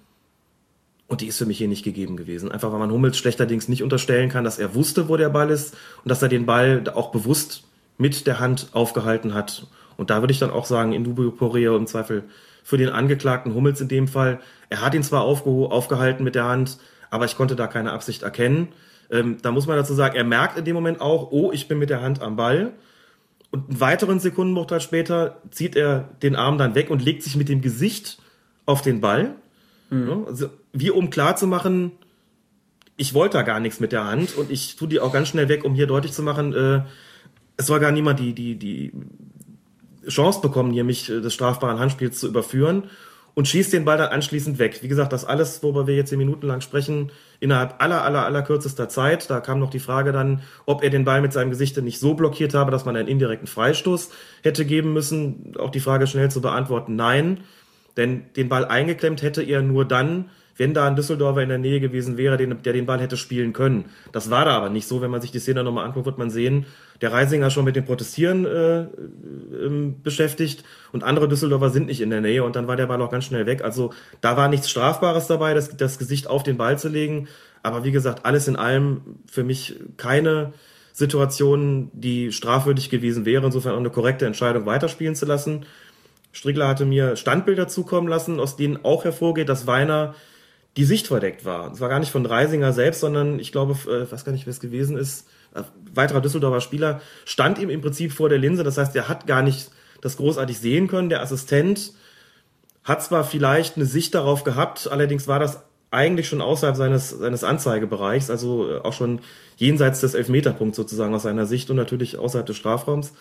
und 1.07 1.21
die 1.21 1.27
ist 1.27 1.37
für 1.37 1.45
mich 1.45 1.57
hier 1.57 1.67
nicht 1.67 1.83
gegeben 1.83 2.17
gewesen. 2.17 2.51
Einfach 2.51 2.71
weil 2.71 2.79
man 2.79 2.91
Hummels 2.91 3.17
schlechterdings 3.17 3.67
nicht 3.67 3.83
unterstellen 3.83 4.29
kann, 4.29 4.43
dass 4.43 4.57
er 4.57 4.73
wusste, 4.73 5.07
wo 5.07 5.17
der 5.17 5.29
Ball 5.29 5.51
ist 5.51 5.75
und 6.03 6.09
dass 6.09 6.21
er 6.21 6.29
den 6.29 6.45
Ball 6.45 6.83
auch 6.93 7.11
bewusst 7.11 7.63
mit 7.97 8.27
der 8.27 8.39
Hand 8.39 8.69
aufgehalten 8.71 9.33
hat. 9.33 9.67
Und 9.97 10.09
da 10.09 10.21
würde 10.21 10.33
ich 10.33 10.39
dann 10.39 10.49
auch 10.49 10.65
sagen, 10.65 10.93
in 10.93 11.03
dubio 11.03 11.31
pro 11.31 11.47
reo 11.47 11.77
im 11.77 11.87
Zweifel 11.87 12.23
für 12.63 12.77
den 12.77 12.89
Angeklagten 12.89 13.53
Hummels 13.53 13.79
in 13.79 13.87
dem 13.87 14.07
Fall. 14.07 14.39
Er 14.69 14.81
hat 14.81 14.95
ihn 14.95 15.03
zwar 15.03 15.21
aufge 15.21 15.49
aufgehalten 15.49 16.23
mit 16.23 16.35
der 16.35 16.45
Hand, 16.45 16.79
aber 17.11 17.25
ich 17.25 17.37
konnte 17.37 17.55
da 17.55 17.67
keine 17.67 17.91
Absicht 17.91 18.23
erkennen. 18.23 18.69
Ähm, 19.11 19.37
da 19.41 19.51
muss 19.51 19.67
man 19.67 19.77
dazu 19.77 19.93
sagen, 19.93 20.15
er 20.15 20.23
merkt 20.23 20.57
in 20.57 20.65
dem 20.65 20.73
Moment 20.73 20.99
auch, 20.99 21.31
oh, 21.31 21.51
ich 21.51 21.67
bin 21.67 21.77
mit 21.77 21.91
der 21.91 22.01
Hand 22.01 22.21
am 22.21 22.35
Ball. 22.35 22.73
Und 23.51 23.69
einen 23.69 23.79
weiteren 23.79 24.19
Sekundenbruchteil 24.19 24.81
später 24.81 25.37
zieht 25.51 25.75
er 25.75 26.09
den 26.23 26.35
Arm 26.35 26.57
dann 26.57 26.75
weg 26.75 26.89
und 26.89 27.05
legt 27.05 27.21
sich 27.21 27.35
mit 27.35 27.47
dem 27.47 27.61
Gesicht 27.61 28.17
auf 28.65 28.81
den 28.81 28.99
Ball. 28.99 29.35
Mhm. 29.91 30.25
Also, 30.27 30.49
wie 30.75 30.91
um 30.91 31.09
klar 31.09 31.35
zu 31.35 31.47
machen, 31.47 31.93
ich 32.97 33.13
wollte 33.13 33.37
da 33.37 33.43
gar 33.43 33.59
nichts 33.59 33.79
mit 33.79 33.91
der 33.91 34.05
Hand 34.05 34.35
und 34.37 34.51
ich 34.51 34.75
tue 34.75 34.87
die 34.87 34.99
auch 34.99 35.11
ganz 35.11 35.29
schnell 35.29 35.49
weg, 35.49 35.63
um 35.63 35.73
hier 35.73 35.87
deutlich 35.87 36.13
zu 36.13 36.21
machen, 36.21 36.53
äh, 36.53 36.81
es 37.57 37.67
soll 37.67 37.79
gar 37.79 37.91
niemand 37.91 38.19
die, 38.19 38.33
die, 38.33 38.55
die 38.55 38.91
Chance 40.07 40.41
bekommen, 40.41 40.71
hier 40.71 40.83
mich 40.83 41.09
äh, 41.09 41.21
des 41.21 41.33
strafbaren 41.33 41.79
Handspiels 41.79 42.19
zu 42.19 42.27
überführen 42.27 42.83
und 43.33 43.47
schießt 43.47 43.73
den 43.73 43.85
Ball 43.85 43.97
dann 43.97 44.09
anschließend 44.09 44.59
weg. 44.59 44.81
Wie 44.81 44.87
gesagt, 44.87 45.11
das 45.11 45.25
alles, 45.25 45.61
worüber 45.61 45.87
wir 45.87 45.95
jetzt 45.95 46.09
zehn 46.09 46.17
Minuten 46.17 46.47
lang 46.47 46.61
sprechen, 46.61 47.11
innerhalb 47.39 47.81
aller, 47.81 48.03
aller, 48.03 48.25
aller 48.25 48.41
kürzester 48.41 48.87
Zeit. 48.87 49.29
Da 49.29 49.41
kam 49.41 49.59
noch 49.59 49.69
die 49.69 49.79
Frage 49.79 50.13
dann, 50.13 50.41
ob 50.65 50.83
er 50.83 50.89
den 50.89 51.03
Ball 51.03 51.21
mit 51.21 51.33
seinem 51.33 51.49
Gesicht 51.49 51.75
nicht 51.81 51.99
so 51.99 52.13
blockiert 52.13 52.53
habe, 52.53 52.71
dass 52.71 52.85
man 52.85 52.95
einen 52.95 53.09
indirekten 53.09 53.47
Freistoß 53.47 54.09
hätte 54.41 54.65
geben 54.65 54.93
müssen. 54.93 55.53
Auch 55.59 55.69
die 55.69 55.81
Frage 55.81 56.07
schnell 56.07 56.31
zu 56.31 56.41
beantworten, 56.41 56.95
nein. 56.95 57.41
Denn 57.97 58.33
den 58.35 58.47
Ball 58.47 58.65
eingeklemmt 58.65 59.21
hätte 59.21 59.43
er 59.43 59.61
nur 59.61 59.85
dann, 59.85 60.29
wenn 60.57 60.73
da 60.73 60.87
ein 60.87 60.95
Düsseldorfer 60.95 61.41
in 61.41 61.49
der 61.49 61.57
Nähe 61.57 61.79
gewesen 61.79 62.17
wäre, 62.17 62.37
den, 62.37 62.61
der 62.63 62.73
den 62.73 62.85
Ball 62.85 62.99
hätte 62.99 63.17
spielen 63.17 63.53
können. 63.53 63.85
Das 64.11 64.29
war 64.29 64.45
da 64.45 64.51
aber 64.51 64.69
nicht 64.69 64.87
so. 64.87 65.01
Wenn 65.01 65.11
man 65.11 65.21
sich 65.21 65.31
die 65.31 65.39
Szene 65.39 65.63
nochmal 65.63 65.85
anguckt, 65.85 66.05
wird 66.05 66.17
man 66.17 66.29
sehen, 66.29 66.65
der 67.01 67.11
Reisinger 67.11 67.49
schon 67.49 67.65
mit 67.65 67.75
dem 67.75 67.85
Protestieren 67.85 68.45
äh, 68.45 68.81
äh, 68.83 69.93
beschäftigt 70.01 70.63
und 70.93 71.03
andere 71.03 71.27
Düsseldorfer 71.27 71.69
sind 71.69 71.87
nicht 71.87 72.01
in 72.01 72.09
der 72.09 72.21
Nähe 72.21 72.43
und 72.43 72.55
dann 72.55 72.67
war 72.67 72.77
der 72.77 72.87
Ball 72.87 73.01
auch 73.01 73.11
ganz 73.11 73.25
schnell 73.25 73.45
weg. 73.45 73.63
Also 73.63 73.91
da 74.21 74.37
war 74.37 74.47
nichts 74.47 74.69
Strafbares 74.69 75.27
dabei, 75.27 75.53
das, 75.53 75.75
das 75.75 75.97
Gesicht 75.97 76.27
auf 76.27 76.43
den 76.43 76.57
Ball 76.57 76.79
zu 76.79 76.87
legen. 76.87 77.27
Aber 77.61 77.83
wie 77.83 77.91
gesagt, 77.91 78.25
alles 78.25 78.47
in 78.47 78.55
allem 78.55 79.01
für 79.29 79.43
mich 79.43 79.75
keine 79.97 80.53
Situation, 80.93 81.91
die 81.93 82.31
strafwürdig 82.31 82.89
gewesen 82.89 83.25
wäre, 83.25 83.45
insofern 83.45 83.73
auch 83.73 83.79
eine 83.79 83.89
korrekte 83.89 84.25
Entscheidung 84.25 84.65
weiterspielen 84.65 85.15
zu 85.15 85.25
lassen. 85.25 85.65
Strickler 86.31 86.67
hatte 86.67 86.85
mir 86.85 87.17
Standbilder 87.17 87.67
zukommen 87.67 88.07
lassen, 88.07 88.39
aus 88.39 88.55
denen 88.55 88.85
auch 88.85 89.03
hervorgeht, 89.03 89.49
dass 89.49 89.67
Weiner 89.67 90.15
die 90.77 90.85
Sicht 90.85 91.07
verdeckt 91.07 91.45
war. 91.45 91.71
Es 91.71 91.79
war 91.79 91.89
gar 91.89 91.99
nicht 91.99 92.11
von 92.11 92.25
Reisinger 92.25 92.73
selbst, 92.73 92.99
sondern 92.99 93.39
ich 93.39 93.51
glaube, 93.51 93.73
äh, 93.89 94.11
weiß 94.11 94.25
gar 94.25 94.31
nicht, 94.31 94.45
wer 94.45 94.51
es 94.51 94.59
gewesen 94.59 94.97
ist, 94.97 95.27
ein 95.53 95.63
weiterer 95.93 96.21
Düsseldorfer 96.21 96.61
Spieler 96.61 97.01
stand 97.23 97.59
ihm 97.59 97.69
im 97.69 97.81
Prinzip 97.81 98.11
vor 98.11 98.29
der 98.29 98.37
Linse. 98.37 98.63
Das 98.63 98.77
heißt, 98.77 98.95
er 98.95 99.07
hat 99.07 99.25
gar 99.25 99.41
nicht 99.41 99.71
das 100.01 100.17
großartig 100.17 100.59
sehen 100.59 100.87
können. 100.87 101.09
Der 101.09 101.21
Assistent 101.21 101.93
hat 102.83 103.03
zwar 103.03 103.23
vielleicht 103.23 103.77
eine 103.77 103.85
Sicht 103.85 104.13
darauf 104.13 104.43
gehabt, 104.43 104.89
allerdings 104.91 105.27
war 105.27 105.39
das 105.39 105.63
eigentlich 105.91 106.27
schon 106.27 106.41
außerhalb 106.41 106.75
seines, 106.75 107.09
seines 107.11 107.43
Anzeigebereichs, 107.43 108.29
also 108.29 108.69
äh, 108.69 108.79
auch 108.79 108.93
schon 108.93 109.21
jenseits 109.55 110.01
des 110.01 110.13
Elfmeterpunkts 110.13 110.75
sozusagen 110.75 111.15
aus 111.15 111.23
seiner 111.23 111.45
Sicht 111.45 111.69
und 111.69 111.77
natürlich 111.77 112.17
außerhalb 112.17 112.45
des 112.45 112.57
Strafraums. 112.57 113.13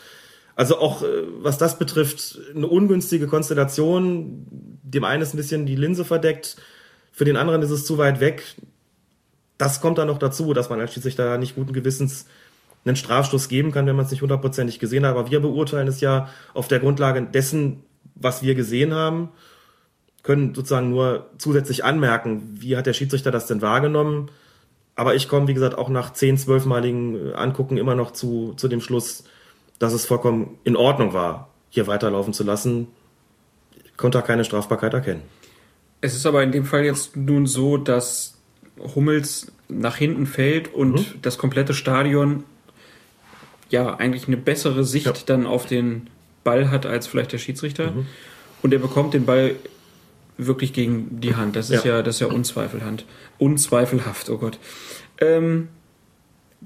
Also 0.57 0.79
auch 0.79 1.03
äh, 1.03 1.23
was 1.39 1.57
das 1.57 1.79
betrifft, 1.79 2.39
eine 2.55 2.67
ungünstige 2.67 3.27
Konstellation. 3.29 4.47
Dem 4.83 5.05
einen 5.05 5.23
ist 5.23 5.35
ein 5.35 5.39
bisschen 5.39 5.67
die 5.67 5.77
Linse 5.77 6.05
verdeckt, 6.05 6.57
für 7.15 7.25
den 7.25 7.37
anderen 7.37 7.63
ist 7.63 7.71
es 7.71 7.87
zu 7.87 7.97
weit 7.97 8.19
weg. 8.19 8.43
Das 9.57 9.81
kommt 9.81 9.99
dann 9.99 10.09
noch 10.09 10.19
dazu, 10.19 10.53
dass 10.53 10.69
man 10.69 10.81
als 10.81 10.93
Schiedsrichter 10.93 11.39
nicht 11.39 11.55
guten 11.55 11.73
Gewissens 11.73 12.27
einen 12.85 12.97
Strafstoß 12.97 13.49
geben 13.49 13.71
kann, 13.71 13.87
wenn 13.87 13.95
man 13.95 14.05
es 14.05 14.11
nicht 14.11 14.21
hundertprozentig 14.21 14.81
gesehen 14.81 15.07
hat. 15.07 15.13
Aber 15.13 15.31
wir 15.31 15.39
beurteilen 15.39 15.87
es 15.87 16.01
ja 16.01 16.29
auf 16.55 16.67
der 16.67 16.81
Grundlage 16.81 17.23
dessen, 17.23 17.85
was 18.17 18.43
wir 18.43 18.57
gesehen 18.57 18.93
haben, 18.93 19.29
können 20.25 20.57
sozusagen 20.57 20.91
nur 20.91 21.31
zusätzlich 21.39 21.85
anmerken, 21.85 22.43
wie 22.61 22.77
hat 22.77 22.87
der 22.87 22.95
Schiedsrichter 22.95 23.31
das 23.31 23.47
denn 23.47 23.63
wahrgenommen. 23.63 24.29
Aber 24.97 25.15
ich 25.15 25.29
komme, 25.29 25.47
wie 25.47 25.55
gesagt, 25.55 25.79
auch 25.79 25.89
nach 25.89 26.13
zehn, 26.15 26.37
zwölfmaligen 26.37 27.33
Angucken 27.35 27.77
immer 27.77 27.95
noch 27.95 28.11
zu, 28.11 28.55
zu 28.57 28.67
dem 28.67 28.81
Schluss, 28.81 29.23
dass 29.79 29.93
es 29.93 30.05
vollkommen 30.05 30.59
in 30.65 30.75
Ordnung 30.75 31.13
war, 31.13 31.49
hier 31.71 31.87
weiterlaufen 31.87 32.33
zu 32.33 32.43
lassen. 32.43 32.89
Ich 33.85 33.97
konnte 33.97 34.19
da 34.19 34.23
keine 34.23 34.45
Strafbarkeit 34.45 34.95
erkennen. 34.95 35.23
Es 36.05 36.15
ist 36.15 36.27
aber 36.27 36.43
in 36.43 36.53
dem 36.53 36.67
Fall 36.67 36.85
jetzt 36.85 37.17
nun 37.17 37.47
so, 37.47 37.79
dass 37.79 38.37
Hummels 38.95 39.51
nach 39.71 39.97
hinten 39.97 40.27
fällt 40.27 40.75
und 40.75 40.97
mhm. 40.97 41.05
das 41.23 41.39
komplette 41.39 41.73
Stadion 41.73 42.45
ja 43.71 43.95
eigentlich 43.95 44.27
eine 44.27 44.37
bessere 44.37 44.85
Sicht 44.85 45.07
ja. 45.07 45.15
dann 45.25 45.47
auf 45.47 45.65
den 45.65 46.11
Ball 46.45 46.71
hat 46.71 46.85
als 46.85 47.07
vielleicht 47.07 47.33
der 47.33 47.39
Schiedsrichter. 47.39 47.93
Mhm. 47.93 48.07
Und 48.61 48.75
er 48.75 48.81
bekommt 48.81 49.15
den 49.15 49.25
Ball 49.25 49.55
wirklich 50.37 50.75
gegen 50.75 51.23
die 51.23 51.37
Hand. 51.37 51.57
Das 51.57 51.71
ist 51.71 51.87
ja, 51.87 51.97
ja 51.97 52.03
das 52.03 52.17
ist 52.17 52.21
ja 52.21 52.27
unzweifelhaft. 52.27 53.07
Unzweifelhaft, 53.39 54.29
oh 54.29 54.37
Gott. 54.37 54.59
Ähm, 55.23 55.69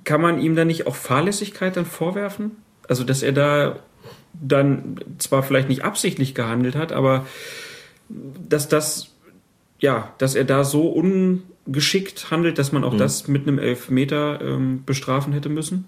kann 0.03 0.20
man 0.20 0.41
ihm 0.41 0.57
dann 0.57 0.66
nicht 0.66 0.89
auch 0.89 0.97
Fahrlässigkeit 0.97 1.76
dann 1.76 1.86
vorwerfen? 1.86 2.57
Also, 2.89 3.05
dass 3.05 3.22
er 3.22 3.30
da 3.30 3.78
dann 4.32 4.97
zwar 5.18 5.45
vielleicht 5.45 5.68
nicht 5.68 5.84
absichtlich 5.84 6.34
gehandelt 6.34 6.74
hat, 6.74 6.91
aber 6.91 7.24
dass 8.09 8.68
das, 8.68 9.12
ja, 9.79 10.12
dass 10.18 10.35
er 10.35 10.45
da 10.45 10.64
so 10.64 10.89
ungeschickt 10.89 12.31
handelt, 12.31 12.59
dass 12.59 12.72
man 12.72 12.85
auch 12.85 12.95
mhm. 12.95 12.99
das 12.99 13.29
mit 13.29 13.47
einem 13.47 13.59
Elfmeter 13.59 14.41
ähm, 14.41 14.85
bestrafen 14.85 15.33
hätte 15.33 15.49
müssen? 15.49 15.87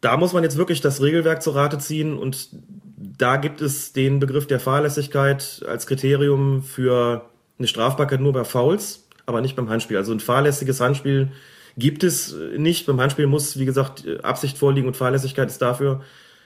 Da 0.00 0.16
muss 0.16 0.34
man 0.34 0.42
jetzt 0.42 0.58
wirklich 0.58 0.82
das 0.82 1.00
Regelwerk 1.00 1.42
zur 1.42 1.54
Rate 1.54 1.78
ziehen 1.78 2.18
und 2.18 2.48
da 2.96 3.36
gibt 3.36 3.60
es 3.60 3.92
den 3.92 4.20
Begriff 4.20 4.46
der 4.46 4.60
Fahrlässigkeit 4.60 5.64
als 5.66 5.86
Kriterium 5.86 6.62
für 6.62 7.24
eine 7.58 7.68
Strafbarkeit 7.68 8.20
nur 8.20 8.32
bei 8.32 8.44
Fouls, 8.44 9.06
aber 9.26 9.40
nicht 9.40 9.56
beim 9.56 9.70
Handspiel. 9.70 9.96
Also 9.96 10.12
ein 10.12 10.20
fahrlässiges 10.20 10.80
Handspiel 10.80 11.32
gibt 11.76 12.04
es 12.04 12.36
nicht. 12.56 12.86
Beim 12.86 13.00
Handspiel 13.00 13.26
muss, 13.26 13.58
wie 13.58 13.64
gesagt, 13.64 14.04
Absicht 14.22 14.58
vorliegen 14.58 14.86
und 14.86 14.96
Fahrlässigkeit 14.96 15.48
ist 15.48 15.62
dafür 15.62 16.02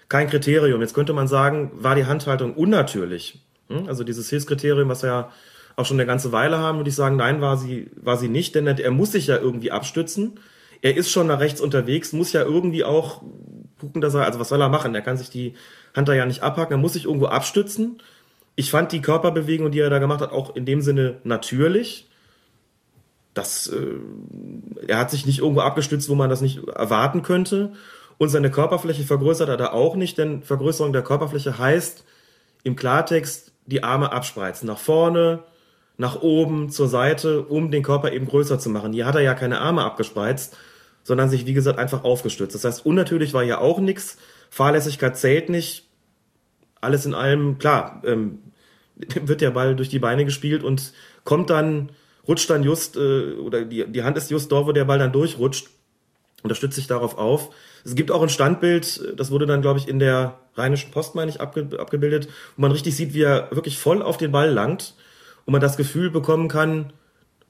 kein 0.09 0.29
Kriterium. 0.29 0.81
Jetzt 0.81 0.95
könnte 0.95 1.13
man 1.13 1.29
sagen, 1.29 1.71
war 1.75 1.95
die 1.95 2.07
Handhaltung 2.07 2.55
unnatürlich? 2.55 3.41
Hm? 3.69 3.89
Also 3.89 4.05
dieses 4.05 4.31
Hilfskriterium, 4.31 4.89
was 4.89 5.03
ja 5.03 5.31
auch 5.79 5.87
schon 5.87 5.97
eine 5.97 6.07
ganze 6.07 6.33
Weile 6.33 6.59
haben, 6.59 6.79
würde 6.79 6.91
ich 6.91 6.97
sagen, 6.97 7.17
nein, 7.17 7.41
war 7.41 7.57
sie, 7.57 7.89
war 7.95 8.17
sie 8.17 8.29
nicht, 8.29 8.55
denn 8.57 8.67
er 8.67 8.91
muss 8.91 9.13
sich 9.13 9.29
ja 9.29 9.37
irgendwie 9.37 9.71
abstützen. 9.71 10.41
Er 10.83 10.97
ist 10.97 11.11
schon 11.11 11.29
nach 11.29 11.39
rechts 11.39 11.61
unterwegs, 11.61 12.13
muss 12.13 12.33
ja 12.33 12.43
irgendwie 12.43 12.83
auch 12.83 13.23
gucken, 13.79 14.01
dass 14.01 14.15
er, 14.15 14.25
also 14.25 14.41
was 14.41 14.49
soll 14.49 14.61
er 14.61 14.69
machen? 14.69 14.95
Er 14.97 15.03
kann 15.03 15.17
sich 15.17 15.31
die 15.31 15.55
Hand 15.95 16.09
da 16.09 16.15
ja 16.15 16.27
nicht 16.27 16.43
abhaken, 16.43 16.73
er 16.73 16.79
muss 16.79 16.95
sich 16.95 17.05
irgendwo 17.05 17.27
abstützen. 17.27 17.99
Ich 18.57 18.73
fand 18.73 18.91
die 18.91 19.01
Körperbewegung, 19.01 19.71
die 19.71 19.79
er 19.79 19.89
da 19.89 20.01
gemacht 20.01 20.21
hat, 20.21 20.33
auch 20.33 20.57
in 20.57 20.65
dem 20.65 20.81
Sinne 20.81 21.19
natürlich 21.23 22.09
das, 23.35 23.69
äh, 23.69 24.01
er 24.89 24.99
hat 24.99 25.13
sich 25.13 25.27
nicht 25.27 25.39
irgendwo 25.39 25.61
abgestützt, 25.61 26.09
wo 26.09 26.17
man 26.17 26.29
das 26.29 26.41
nicht 26.41 26.67
erwarten 26.67 27.23
könnte. 27.23 27.73
Und 28.19 28.31
seine 28.31 28.51
Körperfläche 28.51 29.05
vergrößert 29.05 29.49
er 29.49 29.73
auch 29.73 29.95
nicht, 29.95 30.19
denn 30.19 30.43
Vergrößerung 30.43 30.93
der 30.93 31.03
Körperfläche 31.03 31.57
heißt 31.57 32.05
im 32.65 32.75
Klartext 32.75 33.53
die 33.67 33.85
Arme 33.85 34.11
abspreizen. 34.11 34.67
Nach 34.67 34.79
vorne, 34.79 35.45
nach 35.99 36.23
oben, 36.23 36.71
zur 36.71 36.89
Seite, 36.89 37.43
um 37.43 37.71
den 37.71 37.83
Körper 37.83 38.13
eben 38.13 38.27
größer 38.27 38.59
zu 38.59 38.71
machen. 38.71 38.93
Hier 38.93 39.05
hat 39.05 39.17
er 39.17 39.21
ja 39.21 39.35
keine 39.35 39.61
Arme 39.61 39.85
abgespreizt, 39.85 40.57
sondern 41.03 41.29
sich, 41.29 41.45
wie 41.45 41.55
gesagt, 41.55 41.79
einfach 41.79 42.05
aufgestützt. 42.05 42.55
Das 42.55 42.65
heißt, 42.65 42.87
unnatürlich 42.87 43.35
war 43.35 43.43
ja 43.43 43.59
auch 43.59 43.81
nichts. 43.81 44.17
Fahrlässigkeit 44.49 45.19
zählt 45.19 45.49
nicht. 45.49 45.87
Alles 46.81 47.05
in 47.05 47.15
allem, 47.15 47.59
klar, 47.59 48.01
ähm, 48.07 48.39
wird 48.97 49.41
der 49.41 49.51
Ball 49.51 49.75
durch 49.75 49.89
die 49.89 49.99
Beine 49.99 50.25
gespielt 50.25 50.63
und 50.63 50.93
kommt 51.25 51.51
dann 51.51 51.91
rutscht 52.29 52.49
dann 52.49 52.63
just, 52.63 52.97
äh, 52.97 53.33
oder 53.33 53.65
die, 53.65 53.85
die 53.91 54.03
Hand 54.05 54.17
ist 54.17 54.31
just 54.31 54.53
dort, 54.53 54.67
wo 54.67 54.73
der 54.73 54.85
Ball 54.85 54.99
dann 54.99 55.13
durchrutscht. 55.13 55.69
Und 56.45 56.51
das 56.51 56.59
stützt 56.59 56.77
sich 56.77 56.87
darauf 56.87 57.19
auf. 57.19 57.51
Es 57.85 57.97
gibt 57.97 58.13
auch 58.13 58.23
ein 58.23 58.29
Standbild, 58.29 59.15
das 59.17 59.33
wurde 59.33 59.47
dann, 59.47 59.63
glaube 59.63 59.81
ich, 59.81 59.89
in 59.89 59.99
der 59.99 60.39
Rheinischen 60.55 60.93
Post, 60.93 61.17
meine 61.17 61.31
ich, 61.31 61.41
abge 61.41 61.69
abgebildet, 61.81 62.29
wo 62.57 62.63
man 62.63 62.71
richtig 62.71 62.95
sieht, 62.95 63.15
wie 63.15 63.23
er 63.23 63.49
wirklich 63.51 63.79
voll 63.79 64.03
auf 64.03 64.17
den 64.17 64.31
Ball 64.31 64.51
langt 64.51 64.95
und 65.49 65.53
man 65.53 65.63
das 65.63 65.79
Gefühl 65.79 66.11
bekommen 66.11 66.47
kann, 66.47 66.93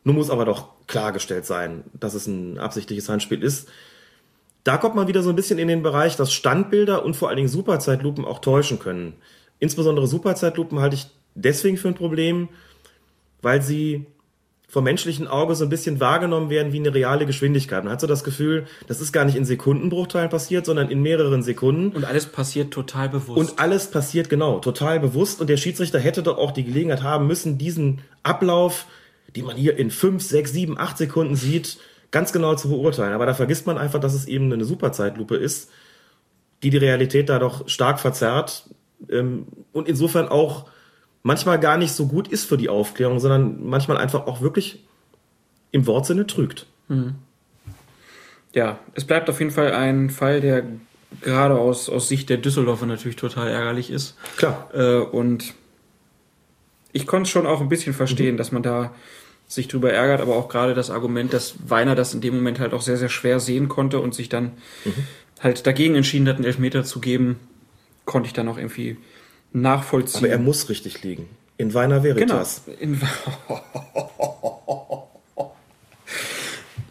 nun 0.05 0.15
muss 0.15 0.31
aber 0.31 0.45
doch 0.45 0.69
klargestellt 0.87 1.45
sein, 1.47 1.83
dass 1.99 2.15
es 2.15 2.29
ein 2.29 2.57
absichtliches 2.57 3.09
Handspiel 3.09 3.43
ist. 3.43 3.69
Da 4.63 4.77
kommt 4.77 4.95
man 4.95 5.09
wieder 5.09 5.21
so 5.25 5.31
ein 5.31 5.35
bisschen 5.35 5.59
in 5.59 5.67
den 5.67 5.83
Bereich, 5.83 6.15
dass 6.15 6.33
Standbilder 6.33 7.05
und 7.05 7.17
vor 7.17 7.27
allen 7.27 7.39
Dingen 7.39 7.49
Superzeitlupen 7.49 8.25
auch 8.25 8.39
täuschen 8.39 8.79
können. 8.79 9.15
Insbesondere 9.59 10.07
Superzeitlupen 10.07 10.79
halte 10.79 10.95
ich 10.95 11.07
deswegen 11.35 11.77
für 11.77 11.89
ein 11.89 11.97
Problem, 11.97 12.49
weil 13.43 13.63
sie 13.63 14.07
vom 14.71 14.85
menschlichen 14.85 15.27
Auge 15.27 15.55
so 15.55 15.65
ein 15.65 15.71
bisschen 15.71 15.99
wahrgenommen 15.99 16.51
werden 16.51 16.75
wie 16.75 16.79
eine 16.79 16.93
reale 16.93 17.25
Geschwindigkeit. 17.25 17.85
Man 17.85 17.93
hat 17.93 18.03
so 18.03 18.07
das 18.07 18.23
Gefühl, 18.23 18.67
das 18.87 19.01
ist 19.01 19.13
gar 19.13 19.25
nicht 19.25 19.37
in 19.37 19.47
Sekundenbruchteilen 19.47 20.29
passiert, 20.29 20.67
sondern 20.67 20.91
in 20.91 21.01
mehreren 21.01 21.43
Sekunden. 21.43 21.97
Und 21.97 22.05
alles 22.05 22.27
passiert 22.27 22.71
total 22.71 23.09
bewusst. 23.09 23.39
Und 23.39 23.59
alles 23.59 23.91
passiert 23.91 24.29
genau, 24.29 24.59
total 24.59 25.01
bewusst. 25.01 25.41
Und 25.41 25.49
der 25.49 25.57
Schiedsrichter 25.57 25.99
hätte 25.99 26.23
doch 26.23 26.37
auch 26.37 26.51
die 26.51 26.65
Gelegenheit 26.65 27.03
haben 27.03 27.27
müssen, 27.27 27.57
diesen 27.57 28.03
Ablauf, 28.23 28.85
den 29.35 29.47
man 29.47 29.57
hier 29.57 29.79
in 29.79 29.91
fünf, 29.91 30.23
sechs, 30.23 30.53
sieben, 30.53 30.79
acht 30.79 30.99
Sekunden 30.99 31.35
sieht, 31.35 31.79
ganz 32.11 32.35
genau 32.35 32.55
zu 32.55 32.69
beurteilen. 32.69 33.15
Aber 33.15 33.25
da 33.25 33.33
vergisst 33.33 33.67
man 33.67 33.79
einfach, 33.79 34.01
dass 34.01 34.13
es 34.13 34.27
eben 34.27 34.53
eine 34.53 34.67
Superzeitlupe 34.67 35.37
ist, 35.37 35.71
die 36.63 36.69
die 36.69 36.77
Realität 36.77 37.31
da 37.31 37.39
doch 37.39 37.67
stark 37.71 38.01
verzerrt 38.01 38.69
ähm, 39.11 39.47
und 39.73 39.89
insofern 39.89 40.29
auch 40.29 40.67
manchmal 41.23 41.59
gar 41.59 41.77
nicht 41.77 41.93
so 41.93 42.07
gut 42.07 42.29
ist 42.29 42.45
für 42.45 42.57
die 42.57 42.69
Aufklärung, 42.69 43.21
sondern 43.21 43.65
manchmal 43.65 43.97
einfach 43.97 44.27
auch 44.27 44.41
wirklich 44.41 44.85
im 45.71 45.87
Wortsinne 45.87 46.27
trügt. 46.27 46.67
Ja, 48.55 48.79
es 48.95 49.05
bleibt 49.05 49.29
auf 49.29 49.39
jeden 49.41 49.51
Fall 49.51 49.73
ein 49.73 50.11
Fall, 50.11 50.41
der 50.41 50.65
gerade 51.23 51.59
aus, 51.59 51.89
aus 51.89 52.09
Sicht 52.09 52.29
der 52.29 52.39
Düsseldorfer 52.39 52.87
natürlich 52.87 53.17
total 53.17 53.49
ärgerlich 53.49 53.91
ist. 53.91 54.17
Klar. 54.37 54.69
Äh, 54.75 54.99
und 54.99 55.55
ich 56.93 57.07
konnte 57.07 57.25
es 57.25 57.31
schon 57.31 57.47
auch 57.47 57.61
ein 57.61 57.69
bisschen 57.69 57.95
verstehen, 57.95 58.37
dass 58.37 58.53
man 58.53 58.63
da 58.63 58.95
sich 59.47 59.69
drüber 59.69 59.93
ärgert, 59.93 60.21
aber 60.21 60.37
auch 60.37 60.49
gerade 60.49 60.75
das 60.75 60.91
Argument, 60.91 61.33
dass 61.33 61.55
Weiner 61.67 61.95
das 61.95 62.13
in 62.13 62.21
dem 62.21 62.35
Moment 62.35 62.61
halt 62.61 62.75
auch 62.75 62.83
sehr, 62.83 62.99
sehr 62.99 63.09
schwer 63.09 63.41
sehen 63.41 63.69
konnte 63.69 63.99
und 64.01 64.15
sich 64.15 64.29
dann 64.29 64.53
halt 65.41 65.67
dagegen 65.67 65.95
entschieden 65.95 66.29
hat, 66.29 66.37
einen 66.37 66.45
Elfmeter 66.45 66.85
zu 66.85 67.01
geben, 67.01 67.41
konnte 68.05 68.27
ich 68.27 68.35
dann 68.35 68.49
auch 68.49 68.59
irgendwie 68.59 68.99
nachvollziehen. 69.53 70.25
Aber 70.25 70.29
er 70.29 70.39
muss 70.39 70.69
richtig 70.69 71.03
liegen. 71.03 71.29
In 71.57 71.75
Weiner 71.75 72.03
Veritas. 72.03 72.63
Genau. 72.67 72.79
In 72.81 73.01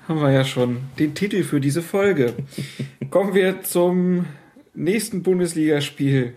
Haben 0.08 0.22
wir 0.22 0.32
ja 0.32 0.45
schon 0.45 0.78
den 0.99 1.16
Titel 1.16 1.43
für 1.43 1.60
diese 1.60 1.82
Folge. 1.82 2.34
Kommen 3.10 3.34
wir 3.34 3.64
zum 3.64 4.26
nächsten 4.74 5.24
Bundesligaspiel. 5.24 6.34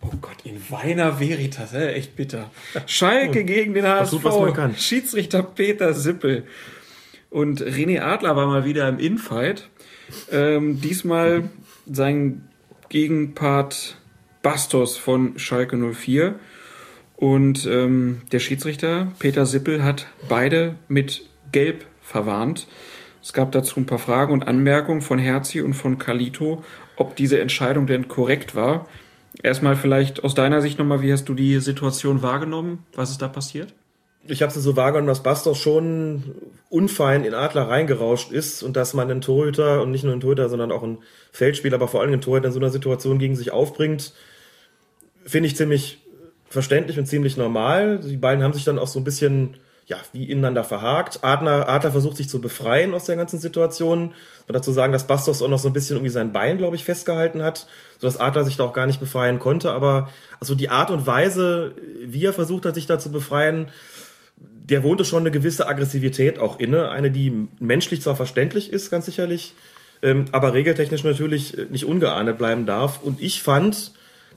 Oh 0.00 0.12
Gott, 0.20 0.36
in 0.44 0.60
Weiner 0.70 1.18
Veritas, 1.20 1.72
äh, 1.74 1.92
echt 1.92 2.16
bitter. 2.16 2.50
Schalke 2.86 3.44
gegen 3.44 3.74
den 3.74 3.86
HSV. 3.86 4.22
kann. 4.54 4.76
Schiedsrichter 4.76 5.42
Peter 5.42 5.92
Sippel. 5.94 6.44
Und 7.30 7.60
René 7.62 8.00
Adler 8.00 8.36
war 8.36 8.46
mal 8.46 8.64
wieder 8.64 8.88
im 8.88 8.98
Infight. 8.98 9.68
Ähm, 10.30 10.80
diesmal 10.80 11.50
sein 11.90 12.48
Gegenpart 12.88 13.96
Bastos 14.46 14.96
von 14.96 15.40
Schalke 15.40 15.76
04. 15.76 16.36
Und 17.16 17.66
ähm, 17.66 18.22
der 18.30 18.38
Schiedsrichter 18.38 19.08
Peter 19.18 19.44
Sippel 19.44 19.82
hat 19.82 20.06
beide 20.28 20.76
mit 20.86 21.28
Gelb 21.50 21.84
verwarnt. 22.00 22.68
Es 23.20 23.32
gab 23.32 23.50
dazu 23.50 23.80
ein 23.80 23.86
paar 23.86 23.98
Fragen 23.98 24.32
und 24.32 24.46
Anmerkungen 24.46 25.00
von 25.00 25.18
Herzi 25.18 25.62
und 25.62 25.74
von 25.74 25.98
Kalito, 25.98 26.62
ob 26.94 27.16
diese 27.16 27.40
Entscheidung 27.40 27.88
denn 27.88 28.06
korrekt 28.06 28.54
war. 28.54 28.86
Erstmal 29.42 29.74
vielleicht 29.74 30.22
aus 30.22 30.36
deiner 30.36 30.62
Sicht 30.62 30.78
nochmal, 30.78 31.02
wie 31.02 31.12
hast 31.12 31.28
du 31.28 31.34
die 31.34 31.58
Situation 31.58 32.22
wahrgenommen? 32.22 32.86
Was 32.94 33.10
ist 33.10 33.22
da 33.22 33.26
passiert? 33.26 33.74
Ich 34.28 34.42
habe 34.42 34.52
es 34.52 34.62
so 34.62 34.76
wahrgenommen, 34.76 35.08
dass 35.08 35.24
Bastos 35.24 35.58
schon 35.58 36.22
unfein 36.70 37.24
in 37.24 37.34
Adler 37.34 37.68
reingerauscht 37.68 38.30
ist 38.30 38.62
und 38.62 38.76
dass 38.76 38.94
man 38.94 39.10
einen 39.10 39.22
Torhüter 39.22 39.82
und 39.82 39.90
nicht 39.90 40.04
nur 40.04 40.12
einen 40.12 40.20
Torhüter, 40.20 40.48
sondern 40.48 40.70
auch 40.70 40.84
einen 40.84 40.98
Feldspieler, 41.32 41.74
aber 41.74 41.88
vor 41.88 42.00
allem 42.00 42.12
einen 42.12 42.20
Torhüter 42.20 42.46
in 42.46 42.52
so 42.52 42.60
einer 42.60 42.70
Situation 42.70 43.18
gegen 43.18 43.34
sich 43.34 43.50
aufbringt, 43.50 44.12
finde 45.26 45.48
ich 45.48 45.56
ziemlich 45.56 45.98
verständlich 46.48 46.98
und 46.98 47.06
ziemlich 47.06 47.36
normal. 47.36 47.98
Die 47.98 48.16
beiden 48.16 48.42
haben 48.42 48.52
sich 48.52 48.64
dann 48.64 48.78
auch 48.78 48.86
so 48.86 49.00
ein 49.00 49.04
bisschen 49.04 49.56
ja, 49.86 49.98
wie 50.12 50.24
ineinander 50.24 50.64
verhakt. 50.64 51.20
Adler, 51.22 51.68
Adler 51.68 51.92
versucht 51.92 52.16
sich 52.16 52.28
zu 52.28 52.40
befreien 52.40 52.92
aus 52.92 53.04
der 53.04 53.14
ganzen 53.14 53.38
Situation. 53.38 54.14
Und 54.48 54.54
dazu 54.54 54.72
sagen, 54.72 54.92
dass 54.92 55.06
Bastos 55.06 55.42
auch 55.42 55.48
noch 55.48 55.60
so 55.60 55.68
ein 55.68 55.72
bisschen 55.72 55.96
irgendwie 55.96 56.10
sein 56.10 56.32
Bein, 56.32 56.58
glaube 56.58 56.74
ich, 56.74 56.84
festgehalten 56.84 57.42
hat, 57.42 57.68
sodass 57.98 58.18
Adler 58.18 58.44
sich 58.44 58.56
da 58.56 58.64
auch 58.64 58.72
gar 58.72 58.86
nicht 58.86 58.98
befreien 58.98 59.38
konnte. 59.38 59.70
Aber 59.70 60.10
also 60.40 60.56
die 60.56 60.70
Art 60.70 60.90
und 60.90 61.06
Weise, 61.06 61.74
wie 62.04 62.24
er 62.24 62.32
versucht 62.32 62.66
hat, 62.66 62.74
sich 62.74 62.86
da 62.86 62.98
zu 62.98 63.12
befreien, 63.12 63.68
der 64.36 64.82
wohnte 64.82 65.04
schon 65.04 65.22
eine 65.22 65.30
gewisse 65.30 65.68
Aggressivität 65.68 66.40
auch 66.40 66.58
inne. 66.58 66.90
Eine, 66.90 67.12
die 67.12 67.48
menschlich 67.60 68.02
zwar 68.02 68.16
verständlich 68.16 68.72
ist, 68.72 68.90
ganz 68.90 69.06
sicherlich, 69.06 69.54
ähm, 70.02 70.24
aber 70.32 70.52
regeltechnisch 70.52 71.04
natürlich 71.04 71.56
nicht 71.70 71.84
ungeahndet 71.84 72.38
bleiben 72.38 72.66
darf. 72.66 73.00
Und 73.04 73.22
ich 73.22 73.40
fand 73.40 73.92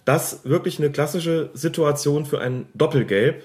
das 0.10 0.44
wirklich 0.44 0.80
eine 0.80 0.92
klassische 0.92 1.52
Situation 1.54 2.26
für 2.26 2.42
ein 2.42 2.66
Doppelgelb. 2.74 3.44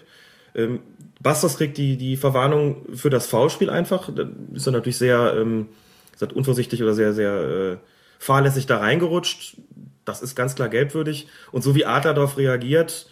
Ähm, 0.55 0.81
Bastos 1.21 1.59
kriegt 1.59 1.77
die, 1.77 1.99
die 1.99 2.17
Verwarnung 2.17 2.87
für 2.95 3.11
das 3.11 3.27
Foulspiel 3.27 3.69
einfach. 3.69 4.11
Da 4.15 4.27
ist 4.55 4.67
er 4.67 4.73
natürlich 4.73 4.97
sehr 4.97 5.35
ähm, 5.37 5.69
unvorsichtig 6.33 6.83
oder 6.83 6.95
sehr, 6.95 7.12
sehr 7.12 7.33
äh, 7.35 7.77
fahrlässig 8.19 8.65
da 8.65 8.79
reingerutscht. 8.79 9.59
Das 10.07 10.23
ist 10.23 10.37
ganz 10.37 10.55
klar 10.55 10.71
gelbwürdig. 10.71 11.29
Und 11.53 11.61
so 11.61 11.75
wie 11.75 11.85
Adler 11.85 12.15
darauf 12.15 12.39
reagiert, 12.39 13.11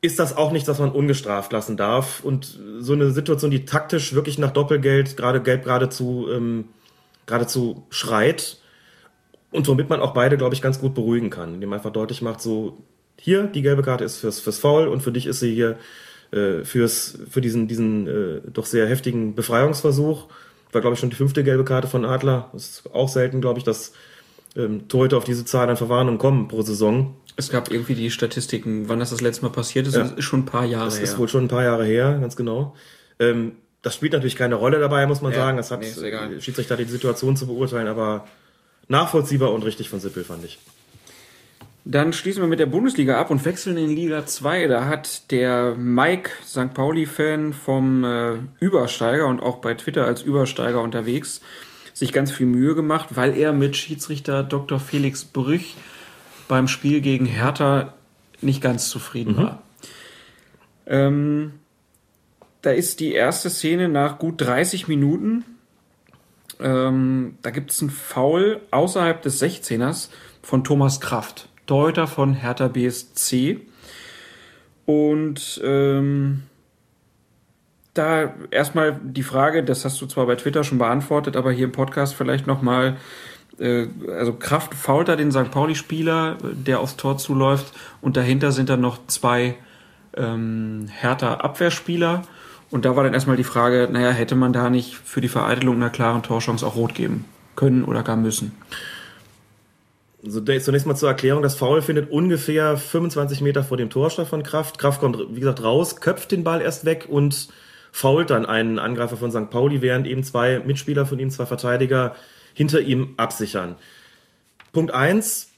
ist 0.00 0.18
das 0.18 0.36
auch 0.36 0.50
nichts, 0.50 0.68
was 0.68 0.80
man 0.80 0.90
ungestraft 0.90 1.52
lassen 1.52 1.76
darf. 1.76 2.24
Und 2.24 2.58
so 2.80 2.94
eine 2.94 3.12
Situation, 3.12 3.52
die 3.52 3.64
taktisch 3.64 4.12
wirklich 4.12 4.38
nach 4.38 4.50
Doppelgeld, 4.50 5.16
gerade 5.16 5.40
gelb 5.40 5.62
geradezu, 5.62 6.26
ähm, 6.32 6.64
geradezu 7.26 7.86
schreit. 7.90 8.58
Und 9.52 9.68
womit 9.68 9.88
man 9.90 10.00
auch 10.00 10.14
beide, 10.14 10.36
glaube 10.36 10.54
ich, 10.54 10.62
ganz 10.62 10.80
gut 10.80 10.94
beruhigen 10.94 11.30
kann. 11.30 11.54
Indem 11.54 11.70
man 11.70 11.78
einfach 11.78 11.92
deutlich 11.92 12.22
macht, 12.22 12.40
so, 12.40 12.78
hier, 13.18 13.44
die 13.44 13.62
gelbe 13.62 13.82
Karte 13.82 14.04
ist 14.04 14.16
fürs, 14.16 14.40
fürs 14.40 14.58
Foul 14.58 14.88
und 14.88 15.02
für 15.02 15.12
dich 15.12 15.26
ist 15.26 15.40
sie 15.40 15.54
hier 15.54 15.76
äh, 16.32 16.64
fürs, 16.64 17.18
für 17.28 17.40
diesen, 17.40 17.68
diesen 17.68 18.06
äh, 18.06 18.40
doch 18.50 18.66
sehr 18.66 18.88
heftigen 18.88 19.34
Befreiungsversuch. 19.34 20.28
War, 20.72 20.80
glaube 20.80 20.94
ich, 20.94 21.00
schon 21.00 21.10
die 21.10 21.16
fünfte 21.16 21.44
gelbe 21.44 21.64
Karte 21.64 21.86
von 21.86 22.04
Adler. 22.06 22.48
Das 22.54 22.68
ist 22.68 22.94
auch 22.94 23.08
selten, 23.08 23.42
glaube 23.42 23.58
ich, 23.58 23.64
dass 23.64 23.92
ähm, 24.56 24.88
Torhüter 24.88 25.18
auf 25.18 25.24
diese 25.24 25.44
Zahl 25.44 25.68
an 25.68 25.76
Verwarnungen 25.76 26.18
kommen 26.18 26.48
pro 26.48 26.62
Saison. 26.62 27.14
Es 27.36 27.50
gab 27.50 27.70
irgendwie 27.70 27.94
die 27.94 28.10
Statistiken, 28.10 28.88
wann 28.88 28.98
das 28.98 29.10
das 29.10 29.20
letzte 29.20 29.44
Mal 29.44 29.50
passiert 29.52 29.86
ist. 29.86 29.94
Ja. 29.94 30.02
Das 30.02 30.12
ist 30.12 30.24
schon 30.24 30.40
ein 30.40 30.46
paar 30.46 30.64
Jahre 30.64 30.86
Das 30.86 30.96
her. 30.96 31.04
ist 31.04 31.18
wohl 31.18 31.28
schon 31.28 31.44
ein 31.44 31.48
paar 31.48 31.64
Jahre 31.64 31.84
her, 31.84 32.18
ganz 32.20 32.36
genau. 32.36 32.74
Ähm, 33.18 33.52
das 33.82 33.94
spielt 33.94 34.12
natürlich 34.12 34.36
keine 34.36 34.54
Rolle 34.54 34.78
dabei, 34.78 35.06
muss 35.06 35.20
man 35.22 35.32
Ja, 35.32 35.38
sagen. 35.38 35.56
Das 35.56 35.70
hat 35.70 35.80
nee, 35.80 36.40
Schiedsrichter 36.40 36.76
die 36.76 36.84
Situation 36.84 37.36
zu 37.36 37.46
beurteilen, 37.46 37.88
aber 37.88 38.26
nachvollziehbar 38.92 39.52
und 39.52 39.64
richtig 39.64 39.88
von 39.88 39.98
Sippel, 39.98 40.22
fand 40.22 40.44
ich. 40.44 40.58
Dann 41.84 42.12
schließen 42.12 42.40
wir 42.40 42.46
mit 42.46 42.60
der 42.60 42.66
Bundesliga 42.66 43.20
ab 43.20 43.30
und 43.30 43.44
wechseln 43.44 43.76
in 43.76 43.90
Liga 43.90 44.24
2. 44.24 44.68
Da 44.68 44.84
hat 44.86 45.32
der 45.32 45.74
Mike, 45.74 46.30
St. 46.46 46.72
Pauli-Fan 46.72 47.52
vom 47.52 48.04
äh, 48.04 48.34
Übersteiger 48.60 49.26
und 49.26 49.40
auch 49.40 49.56
bei 49.56 49.74
Twitter 49.74 50.04
als 50.06 50.22
Übersteiger 50.22 50.80
unterwegs, 50.80 51.40
sich 51.92 52.12
ganz 52.12 52.30
viel 52.30 52.46
Mühe 52.46 52.76
gemacht, 52.76 53.08
weil 53.16 53.36
er 53.36 53.52
mit 53.52 53.76
Schiedsrichter 53.76 54.44
Dr. 54.44 54.78
Felix 54.78 55.24
Brüch 55.24 55.74
beim 56.46 56.68
Spiel 56.68 57.00
gegen 57.00 57.26
Hertha 57.26 57.94
nicht 58.40 58.62
ganz 58.62 58.88
zufrieden 58.88 59.36
war. 59.36 59.62
Ähm, 60.86 61.54
da 62.60 62.70
ist 62.70 63.00
die 63.00 63.12
erste 63.12 63.50
Szene 63.50 63.88
nach 63.88 64.18
gut 64.18 64.40
30 64.40 64.86
Minuten. 64.86 65.44
Ähm, 66.62 67.36
da 67.42 67.50
gibt 67.50 67.72
es 67.72 67.80
einen 67.80 67.90
Foul 67.90 68.60
außerhalb 68.70 69.20
des 69.22 69.42
16ers 69.42 70.08
von 70.42 70.64
Thomas 70.64 71.00
Kraft, 71.00 71.48
Torhüter 71.66 72.06
von 72.06 72.34
Hertha 72.34 72.68
BSC. 72.68 73.60
Und 74.86 75.60
ähm, 75.64 76.42
da 77.94 78.34
erstmal 78.50 78.98
die 79.02 79.22
Frage, 79.22 79.62
das 79.62 79.84
hast 79.84 80.00
du 80.00 80.06
zwar 80.06 80.26
bei 80.26 80.36
Twitter 80.36 80.64
schon 80.64 80.78
beantwortet, 80.78 81.36
aber 81.36 81.52
hier 81.52 81.66
im 81.66 81.72
Podcast 81.72 82.14
vielleicht 82.14 82.46
nochmal. 82.46 82.96
Äh, 83.58 83.88
also 84.08 84.32
Kraft 84.32 84.74
fault 84.74 85.08
da 85.08 85.16
den 85.16 85.30
St. 85.30 85.50
Pauli-Spieler, 85.50 86.38
der 86.42 86.80
aufs 86.80 86.96
Tor 86.96 87.18
zuläuft 87.18 87.72
und 88.00 88.16
dahinter 88.16 88.52
sind 88.52 88.68
dann 88.68 88.80
noch 88.80 89.06
zwei 89.08 89.56
ähm, 90.16 90.86
härter 90.88 91.44
Abwehrspieler. 91.44 92.22
Und 92.72 92.86
da 92.86 92.96
war 92.96 93.04
dann 93.04 93.12
erstmal 93.12 93.36
die 93.36 93.44
Frage, 93.44 93.88
naja, 93.92 94.10
hätte 94.10 94.34
man 94.34 94.54
da 94.54 94.70
nicht 94.70 94.94
für 94.94 95.20
die 95.20 95.28
Vereitelung 95.28 95.76
einer 95.76 95.90
klaren 95.90 96.22
Torchance 96.22 96.66
auch 96.66 96.74
rot 96.74 96.94
geben 96.94 97.26
können 97.54 97.84
oder 97.84 98.02
gar 98.02 98.16
müssen? 98.16 98.52
So, 100.22 100.40
der- 100.40 100.60
zunächst 100.60 100.86
mal 100.86 100.94
zur 100.96 101.10
Erklärung, 101.10 101.42
das 101.42 101.54
Foul 101.54 101.82
findet 101.82 102.10
ungefähr 102.10 102.78
25 102.78 103.42
Meter 103.42 103.62
vor 103.62 103.76
dem 103.76 103.90
Tor 103.90 104.08
statt 104.08 104.28
von 104.28 104.42
Kraft. 104.42 104.78
Kraft 104.78 105.00
kommt, 105.00 105.18
wie 105.34 105.40
gesagt, 105.40 105.62
raus, 105.62 106.00
köpft 106.00 106.32
den 106.32 106.44
Ball 106.44 106.62
erst 106.62 106.86
weg 106.86 107.06
und 107.10 107.48
fault 107.92 108.30
dann 108.30 108.46
einen 108.46 108.78
Angreifer 108.78 109.18
von 109.18 109.30
St. 109.30 109.50
Pauli, 109.50 109.82
während 109.82 110.06
eben 110.06 110.24
zwei 110.24 110.60
Mitspieler 110.60 111.04
von 111.04 111.18
ihm, 111.18 111.28
zwei 111.28 111.44
Verteidiger, 111.44 112.16
hinter 112.54 112.80
ihm 112.80 113.14
absichern. 113.18 113.74
Punkt 114.72 114.94
eins: 114.94 115.50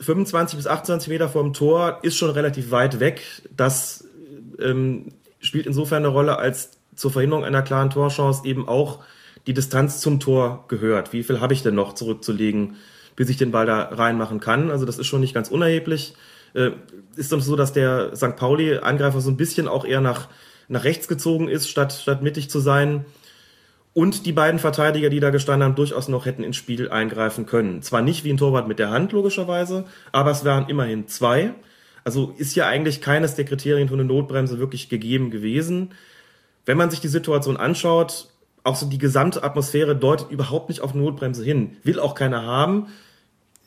25 0.00 0.56
bis 0.56 0.66
28 0.66 1.08
Meter 1.08 1.28
vom 1.28 1.52
Tor 1.52 1.98
ist 2.02 2.16
schon 2.16 2.30
relativ 2.30 2.70
weit 2.70 3.00
weg. 3.00 3.20
Das 3.54 4.08
ähm, 4.58 5.12
spielt 5.46 5.66
insofern 5.66 5.98
eine 5.98 6.08
Rolle, 6.08 6.38
als 6.38 6.72
zur 6.94 7.10
Verhinderung 7.10 7.44
einer 7.44 7.62
klaren 7.62 7.90
Torchance 7.90 8.42
eben 8.44 8.68
auch 8.68 9.00
die 9.46 9.54
Distanz 9.54 10.00
zum 10.00 10.18
Tor 10.18 10.64
gehört. 10.68 11.12
Wie 11.12 11.22
viel 11.22 11.40
habe 11.40 11.54
ich 11.54 11.62
denn 11.62 11.74
noch 11.74 11.94
zurückzulegen, 11.94 12.76
bis 13.14 13.28
ich 13.28 13.36
den 13.36 13.52
Ball 13.52 13.66
da 13.66 13.82
reinmachen 13.82 14.40
kann? 14.40 14.70
Also 14.70 14.84
das 14.84 14.98
ist 14.98 15.06
schon 15.06 15.20
nicht 15.20 15.34
ganz 15.34 15.48
unerheblich. 15.48 16.14
Äh, 16.54 16.72
ist 17.16 17.32
dann 17.32 17.40
so, 17.40 17.54
dass 17.54 17.72
der 17.72 18.16
St. 18.16 18.36
Pauli-Angreifer 18.36 19.20
so 19.20 19.30
ein 19.30 19.36
bisschen 19.36 19.68
auch 19.68 19.84
eher 19.84 20.00
nach, 20.00 20.28
nach 20.68 20.84
rechts 20.84 21.06
gezogen 21.06 21.48
ist, 21.48 21.68
statt, 21.68 21.92
statt 21.92 22.22
mittig 22.22 22.50
zu 22.50 22.60
sein. 22.60 23.04
Und 23.92 24.26
die 24.26 24.32
beiden 24.32 24.60
Verteidiger, 24.60 25.08
die 25.08 25.20
da 25.20 25.30
gestanden 25.30 25.64
haben, 25.64 25.74
durchaus 25.74 26.08
noch 26.08 26.26
hätten 26.26 26.42
ins 26.42 26.56
Spiel 26.56 26.90
eingreifen 26.90 27.46
können. 27.46 27.80
Zwar 27.82 28.02
nicht 28.02 28.24
wie 28.24 28.30
ein 28.30 28.36
Torwart 28.36 28.68
mit 28.68 28.78
der 28.78 28.90
Hand, 28.90 29.12
logischerweise, 29.12 29.84
aber 30.12 30.32
es 30.32 30.44
waren 30.44 30.68
immerhin 30.68 31.08
zwei. 31.08 31.54
Also 32.06 32.32
ist 32.36 32.54
ja 32.54 32.68
eigentlich 32.68 33.00
keines 33.00 33.34
der 33.34 33.46
Kriterien 33.46 33.88
für 33.88 33.94
eine 33.94 34.04
Notbremse 34.04 34.60
wirklich 34.60 34.88
gegeben 34.88 35.32
gewesen. 35.32 35.90
Wenn 36.64 36.76
man 36.76 36.88
sich 36.88 37.00
die 37.00 37.08
Situation 37.08 37.56
anschaut, 37.56 38.28
auch 38.62 38.76
so 38.76 38.86
die 38.86 38.98
gesamte 38.98 39.42
Atmosphäre 39.42 39.96
deutet 39.96 40.30
überhaupt 40.30 40.68
nicht 40.68 40.82
auf 40.82 40.94
Notbremse 40.94 41.42
hin. 41.42 41.78
Will 41.82 41.98
auch 41.98 42.14
keiner 42.14 42.44
haben. 42.44 42.86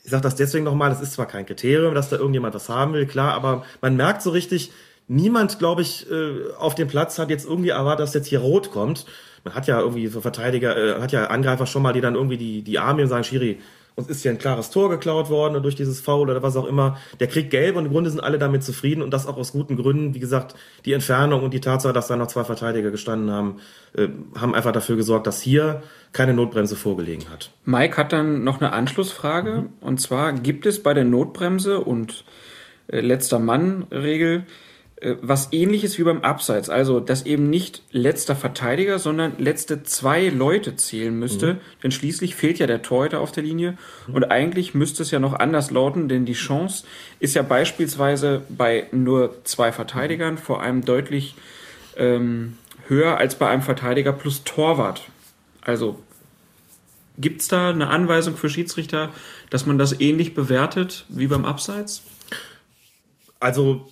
Ich 0.05 0.11
sage 0.11 0.23
das 0.23 0.35
deswegen 0.35 0.63
nochmal, 0.63 0.89
es 0.89 1.01
ist 1.01 1.11
zwar 1.11 1.25
kein 1.25 1.45
Kriterium, 1.45 1.93
dass 1.93 2.07
da 2.07 2.15
irgendjemand 2.15 2.55
was 2.55 2.69
haben 2.69 2.93
will, 2.93 3.07
klar, 3.07 3.33
aber 3.33 3.65
man 3.81 3.97
merkt 3.97 4.21
so 4.21 4.29
richtig, 4.29 4.71
niemand, 5.09 5.59
glaube 5.59 5.81
ich, 5.81 6.09
äh, 6.09 6.53
auf 6.57 6.75
dem 6.75 6.87
Platz 6.87 7.19
hat 7.19 7.29
jetzt 7.29 7.45
irgendwie 7.45 7.69
erwartet, 7.69 8.03
dass 8.03 8.13
jetzt 8.13 8.27
hier 8.27 8.39
rot 8.39 8.71
kommt. 8.71 9.05
Man 9.43 9.53
hat 9.53 9.67
ja 9.67 9.81
irgendwie 9.81 10.07
so 10.07 10.21
Verteidiger, 10.21 10.77
äh, 10.77 11.01
hat 11.01 11.11
ja 11.11 11.25
Angreifer 11.25 11.65
schon 11.65 11.81
mal, 11.81 11.91
die 11.91 11.99
dann 12.01 12.15
irgendwie 12.15 12.37
die, 12.37 12.61
die 12.61 12.79
Arme 12.79 13.01
und 13.01 13.09
sagen, 13.09 13.25
Schiri, 13.25 13.59
uns 13.99 14.07
ist 14.07 14.23
hier 14.23 14.31
ein 14.31 14.37
klares 14.37 14.71
Tor 14.71 14.89
geklaut 14.89 15.29
worden 15.29 15.61
durch 15.61 15.75
dieses 15.75 16.01
Foul 16.01 16.29
oder 16.29 16.41
was 16.41 16.55
auch 16.55 16.65
immer. 16.65 16.97
Der 17.19 17.27
kriegt 17.27 17.51
gelb 17.51 17.75
und 17.75 17.85
im 17.85 17.91
Grunde 17.91 18.09
sind 18.09 18.21
alle 18.21 18.39
damit 18.39 18.63
zufrieden 18.63 19.01
und 19.01 19.11
das 19.11 19.27
auch 19.27 19.37
aus 19.37 19.51
guten 19.51 19.75
Gründen. 19.75 20.15
Wie 20.15 20.19
gesagt, 20.19 20.55
die 20.85 20.93
Entfernung 20.93 21.43
und 21.43 21.53
die 21.53 21.59
Tatsache, 21.59 21.93
dass 21.93 22.07
da 22.07 22.15
noch 22.15 22.27
zwei 22.27 22.43
Verteidiger 22.43 22.91
gestanden 22.91 23.31
haben, 23.31 23.59
äh, 23.93 24.07
haben 24.39 24.55
einfach 24.55 24.71
dafür 24.71 24.95
gesorgt, 24.95 25.27
dass 25.27 25.41
hier 25.41 25.83
keine 26.13 26.33
Notbremse 26.33 26.75
vorgelegen 26.75 27.29
hat. 27.29 27.51
Mike 27.65 27.97
hat 27.97 28.13
dann 28.13 28.43
noch 28.43 28.61
eine 28.61 28.73
Anschlussfrage 28.73 29.53
mhm. 29.61 29.69
und 29.81 30.01
zwar 30.01 30.33
gibt 30.33 30.65
es 30.65 30.81
bei 30.81 30.93
der 30.93 31.05
Notbremse 31.05 31.79
und 31.79 32.23
äh, 32.87 33.01
letzter 33.01 33.39
Mann-Regel 33.39 34.37
äh, 34.37 34.68
was 35.21 35.49
ähnliches 35.51 35.97
wie 35.97 36.03
beim 36.03 36.21
Abseits. 36.21 36.69
Also, 36.69 36.99
dass 36.99 37.25
eben 37.25 37.49
nicht 37.49 37.83
letzter 37.91 38.35
Verteidiger, 38.35 38.99
sondern 38.99 39.33
letzte 39.37 39.83
zwei 39.83 40.27
Leute 40.27 40.75
zählen 40.75 41.17
müsste. 41.17 41.53
Mhm. 41.53 41.59
Denn 41.83 41.91
schließlich 41.91 42.35
fehlt 42.35 42.59
ja 42.59 42.67
der 42.67 42.81
Torhüter 42.81 43.21
auf 43.21 43.31
der 43.31 43.43
Linie. 43.43 43.77
Mhm. 44.07 44.15
Und 44.15 44.23
eigentlich 44.25 44.73
müsste 44.73 45.03
es 45.03 45.11
ja 45.11 45.19
noch 45.19 45.33
anders 45.33 45.71
lauten, 45.71 46.09
denn 46.09 46.25
die 46.25 46.33
Chance 46.33 46.83
ist 47.19 47.35
ja 47.35 47.43
beispielsweise 47.43 48.41
bei 48.49 48.87
nur 48.91 49.35
zwei 49.45 49.71
Verteidigern 49.71 50.37
vor 50.37 50.61
allem 50.61 50.83
deutlich 50.83 51.35
ähm, 51.95 52.57
höher 52.87 53.17
als 53.17 53.35
bei 53.35 53.47
einem 53.47 53.61
Verteidiger 53.61 54.11
plus 54.11 54.43
Torwart. 54.43 55.03
Also, 55.61 55.99
gibt's 57.17 57.47
da 57.47 57.69
eine 57.69 57.87
Anweisung 57.87 58.35
für 58.35 58.49
Schiedsrichter, 58.49 59.09
dass 59.49 59.65
man 59.65 59.77
das 59.77 59.99
ähnlich 60.01 60.33
bewertet 60.33 61.05
wie 61.09 61.27
beim 61.27 61.45
Abseits? 61.45 62.03
Also 63.39 63.89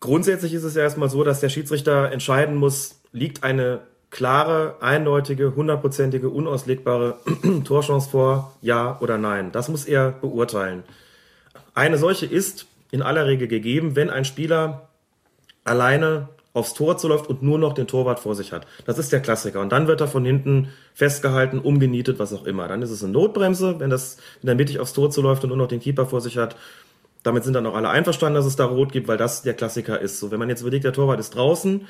Grundsätzlich 0.00 0.54
ist 0.54 0.64
es 0.64 0.74
ja 0.74 0.82
erstmal 0.82 1.10
so, 1.10 1.24
dass 1.24 1.40
der 1.40 1.48
Schiedsrichter 1.48 2.12
entscheiden 2.12 2.56
muss, 2.56 3.00
liegt 3.12 3.42
eine 3.42 3.80
klare, 4.10 4.76
eindeutige, 4.80 5.54
hundertprozentige, 5.54 6.30
unauslegbare 6.30 7.18
Torchance 7.64 8.08
vor, 8.10 8.56
ja 8.62 8.98
oder 9.00 9.18
nein. 9.18 9.52
Das 9.52 9.68
muss 9.68 9.84
er 9.84 10.12
beurteilen. 10.12 10.84
Eine 11.74 11.98
solche 11.98 12.26
ist 12.26 12.66
in 12.90 13.02
aller 13.02 13.26
Regel 13.26 13.48
gegeben, 13.48 13.96
wenn 13.96 14.10
ein 14.10 14.24
Spieler 14.24 14.88
alleine 15.64 16.28
aufs 16.54 16.74
Tor 16.74 16.96
zuläuft 16.96 17.28
und 17.28 17.42
nur 17.42 17.58
noch 17.58 17.72
den 17.74 17.86
Torwart 17.86 18.20
vor 18.20 18.34
sich 18.34 18.52
hat. 18.52 18.66
Das 18.86 18.98
ist 18.98 19.12
der 19.12 19.20
Klassiker. 19.20 19.60
Und 19.60 19.70
dann 19.70 19.86
wird 19.86 20.00
er 20.00 20.08
von 20.08 20.24
hinten 20.24 20.68
festgehalten, 20.94 21.58
umgenietet, 21.58 22.18
was 22.18 22.32
auch 22.32 22.44
immer. 22.44 22.66
Dann 22.66 22.82
ist 22.82 22.90
es 22.90 23.04
eine 23.04 23.12
Notbremse, 23.12 23.78
wenn 23.78 23.90
das, 23.90 24.16
wenn 24.40 24.48
er 24.48 24.54
mittig 24.54 24.80
aufs 24.80 24.94
Tor 24.94 25.10
zuläuft 25.10 25.44
und 25.44 25.50
nur 25.50 25.58
noch 25.58 25.68
den 25.68 25.80
Keeper 25.80 26.06
vor 26.06 26.20
sich 26.20 26.36
hat. 26.38 26.56
Damit 27.22 27.44
sind 27.44 27.54
dann 27.54 27.66
auch 27.66 27.74
alle 27.74 27.88
einverstanden, 27.88 28.36
dass 28.36 28.46
es 28.46 28.56
da 28.56 28.64
rot 28.64 28.92
gibt, 28.92 29.08
weil 29.08 29.16
das 29.16 29.42
der 29.42 29.54
Klassiker 29.54 30.00
ist. 30.00 30.20
So, 30.20 30.30
wenn 30.30 30.38
man 30.38 30.48
jetzt 30.48 30.60
überlegt, 30.60 30.84
der 30.84 30.92
Torwart 30.92 31.20
ist 31.20 31.34
draußen, 31.34 31.86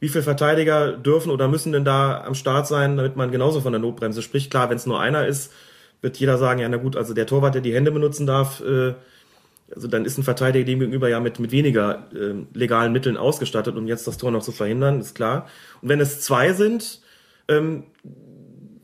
wie 0.00 0.08
viele 0.08 0.22
Verteidiger 0.22 0.92
dürfen 0.92 1.30
oder 1.30 1.48
müssen 1.48 1.72
denn 1.72 1.84
da 1.84 2.22
am 2.24 2.34
Start 2.34 2.66
sein, 2.66 2.96
damit 2.96 3.16
man 3.16 3.32
genauso 3.32 3.60
von 3.60 3.72
der 3.72 3.80
Notbremse 3.80 4.22
spricht? 4.22 4.50
Klar, 4.50 4.70
wenn 4.70 4.76
es 4.76 4.86
nur 4.86 5.00
einer 5.00 5.26
ist, 5.26 5.52
wird 6.00 6.16
jeder 6.18 6.38
sagen, 6.38 6.60
ja, 6.60 6.68
na 6.68 6.76
gut, 6.76 6.96
also 6.96 7.14
der 7.14 7.26
Torwart, 7.26 7.54
der 7.54 7.62
die 7.62 7.74
Hände 7.74 7.90
benutzen 7.90 8.26
darf, 8.26 8.60
äh, 8.60 8.94
also 9.74 9.88
dann 9.88 10.04
ist 10.04 10.16
ein 10.16 10.22
Verteidiger 10.22 10.64
dem 10.64 10.80
gegenüber 10.80 11.08
ja 11.08 11.20
mit, 11.20 11.40
mit 11.40 11.50
weniger 11.50 12.06
äh, 12.14 12.34
legalen 12.56 12.92
Mitteln 12.92 13.16
ausgestattet, 13.16 13.76
um 13.76 13.86
jetzt 13.86 14.06
das 14.06 14.16
Tor 14.16 14.30
noch 14.30 14.42
zu 14.42 14.52
verhindern, 14.52 15.00
ist 15.00 15.14
klar. 15.14 15.46
Und 15.82 15.88
wenn 15.88 16.00
es 16.00 16.20
zwei 16.20 16.52
sind, 16.52 17.02
ähm, 17.48 17.84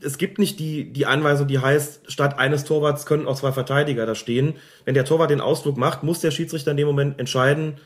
es 0.05 0.17
gibt 0.17 0.39
nicht 0.39 0.59
die, 0.59 0.91
die 0.91 1.05
Anweisung, 1.05 1.47
die 1.47 1.59
heißt, 1.59 2.11
statt 2.11 2.37
eines 2.37 2.63
Torwarts 2.63 3.05
können 3.05 3.27
auch 3.27 3.35
zwei 3.35 3.51
Verteidiger 3.51 4.05
da 4.05 4.15
stehen. 4.15 4.53
Wenn 4.85 4.93
der 4.93 5.05
Torwart 5.05 5.31
den 5.31 5.41
Ausflug 5.41 5.77
macht, 5.77 6.03
muss 6.03 6.19
der 6.19 6.31
Schiedsrichter 6.31 6.71
in 6.71 6.77
dem 6.77 6.87
Moment 6.87 7.19
entscheiden, 7.19 7.77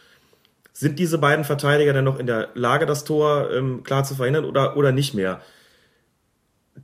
sind 0.74 1.00
diese 1.00 1.18
beiden 1.18 1.46
Verteidiger 1.46 1.94
denn 1.94 2.06
noch 2.06 2.20
in 2.20 2.28
der 2.28 2.50
Lage, 2.54 2.86
das 2.86 3.04
Tor 3.04 3.50
ähm, 3.52 3.84
klar 3.84 4.04
zu 4.04 4.16
verhindern 4.16 4.46
oder, 4.46 4.78
oder 4.78 4.92
nicht 4.92 5.14
mehr. 5.14 5.42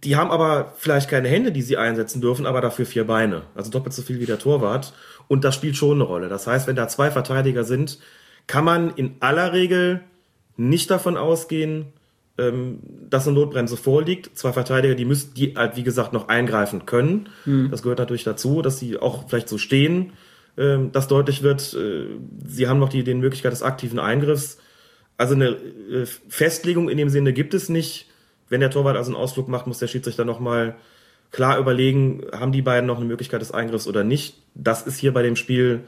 Die 0.03 0.15
haben 0.15 0.31
aber 0.31 0.73
vielleicht 0.77 1.09
keine 1.09 1.29
Hände, 1.29 1.51
die 1.51 1.61
sie 1.61 1.77
einsetzen 1.77 2.19
dürfen, 2.19 2.45
aber 2.45 2.59
dafür 2.59 2.85
vier 2.85 3.07
Beine. 3.07 3.43
Also 3.55 3.71
doppelt 3.71 3.93
so 3.93 4.01
viel 4.01 4.19
wie 4.19 4.25
der 4.25 4.39
Torwart. 4.39 4.93
Und 5.27 5.43
das 5.43 5.55
spielt 5.55 5.77
schon 5.77 5.97
eine 5.97 6.03
Rolle. 6.03 6.27
Das 6.27 6.47
heißt, 6.47 6.67
wenn 6.67 6.75
da 6.75 6.87
zwei 6.87 7.11
Verteidiger 7.11 7.63
sind, 7.63 7.99
kann 8.47 8.65
man 8.65 8.93
in 8.95 9.15
aller 9.21 9.53
Regel 9.53 10.01
nicht 10.57 10.91
davon 10.91 11.17
ausgehen, 11.17 11.93
ähm, 12.37 12.79
dass 13.09 13.27
eine 13.27 13.35
Notbremse 13.37 13.77
vorliegt. 13.77 14.37
Zwei 14.37 14.51
Verteidiger, 14.51 14.95
die 14.95 15.05
müssen, 15.05 15.33
die 15.33 15.55
halt, 15.55 15.77
wie 15.77 15.83
gesagt, 15.83 16.13
noch 16.13 16.27
eingreifen 16.27 16.85
können. 16.85 17.29
Mhm. 17.45 17.71
Das 17.71 17.81
gehört 17.81 17.99
natürlich 17.99 18.23
dazu, 18.23 18.61
dass 18.61 18.79
sie 18.79 18.97
auch 18.97 19.29
vielleicht 19.29 19.47
so 19.47 19.57
stehen, 19.57 20.13
ähm, 20.57 20.91
dass 20.91 21.07
deutlich 21.07 21.43
wird, 21.43 21.73
äh, 21.73 22.07
sie 22.45 22.67
haben 22.67 22.79
noch 22.79 22.89
die, 22.89 23.03
die 23.03 23.13
Möglichkeit 23.13 23.51
des 23.51 23.63
aktiven 23.63 23.99
Eingriffs. 23.99 24.57
Also 25.17 25.33
eine 25.35 25.49
äh, 25.49 26.05
Festlegung 26.27 26.89
in 26.89 26.97
dem 26.97 27.09
Sinne 27.09 27.31
gibt 27.31 27.53
es 27.53 27.69
nicht. 27.69 28.07
Wenn 28.49 28.59
der 28.59 28.69
Torwart 28.69 28.97
also 28.97 29.11
einen 29.11 29.21
Ausflug 29.21 29.47
macht, 29.47 29.65
muss 29.65 29.79
der 29.79 29.87
Schiedsrichter 29.87 30.25
nochmal 30.25 30.75
klar 31.31 31.57
überlegen, 31.57 32.23
haben 32.31 32.51
die 32.51 32.61
beiden 32.61 32.85
noch 32.85 32.97
eine 32.97 33.05
Möglichkeit 33.05 33.41
des 33.41 33.51
Eingriffs 33.51 33.87
oder 33.87 34.03
nicht. 34.03 34.35
Das 34.53 34.85
ist 34.85 34.97
hier 34.97 35.13
bei 35.13 35.23
dem 35.23 35.35
Spiel 35.35 35.81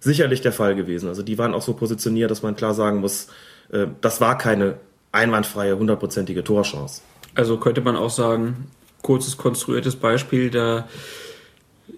sicherlich 0.00 0.40
der 0.40 0.52
Fall 0.52 0.74
gewesen. 0.74 1.08
Also 1.08 1.22
die 1.22 1.38
waren 1.38 1.54
auch 1.54 1.62
so 1.62 1.74
positioniert, 1.74 2.30
dass 2.30 2.42
man 2.42 2.56
klar 2.56 2.74
sagen 2.74 2.98
muss, 3.00 3.28
äh, 3.70 3.86
das 4.00 4.20
war 4.20 4.38
keine 4.38 4.78
einwandfreie, 5.12 5.78
hundertprozentige 5.78 6.42
Torchance. 6.42 7.02
Also 7.34 7.58
könnte 7.58 7.80
man 7.80 7.96
auch 7.96 8.10
sagen, 8.10 8.68
kurzes 9.02 9.36
konstruiertes 9.36 9.96
Beispiel, 9.96 10.50
da 10.50 10.88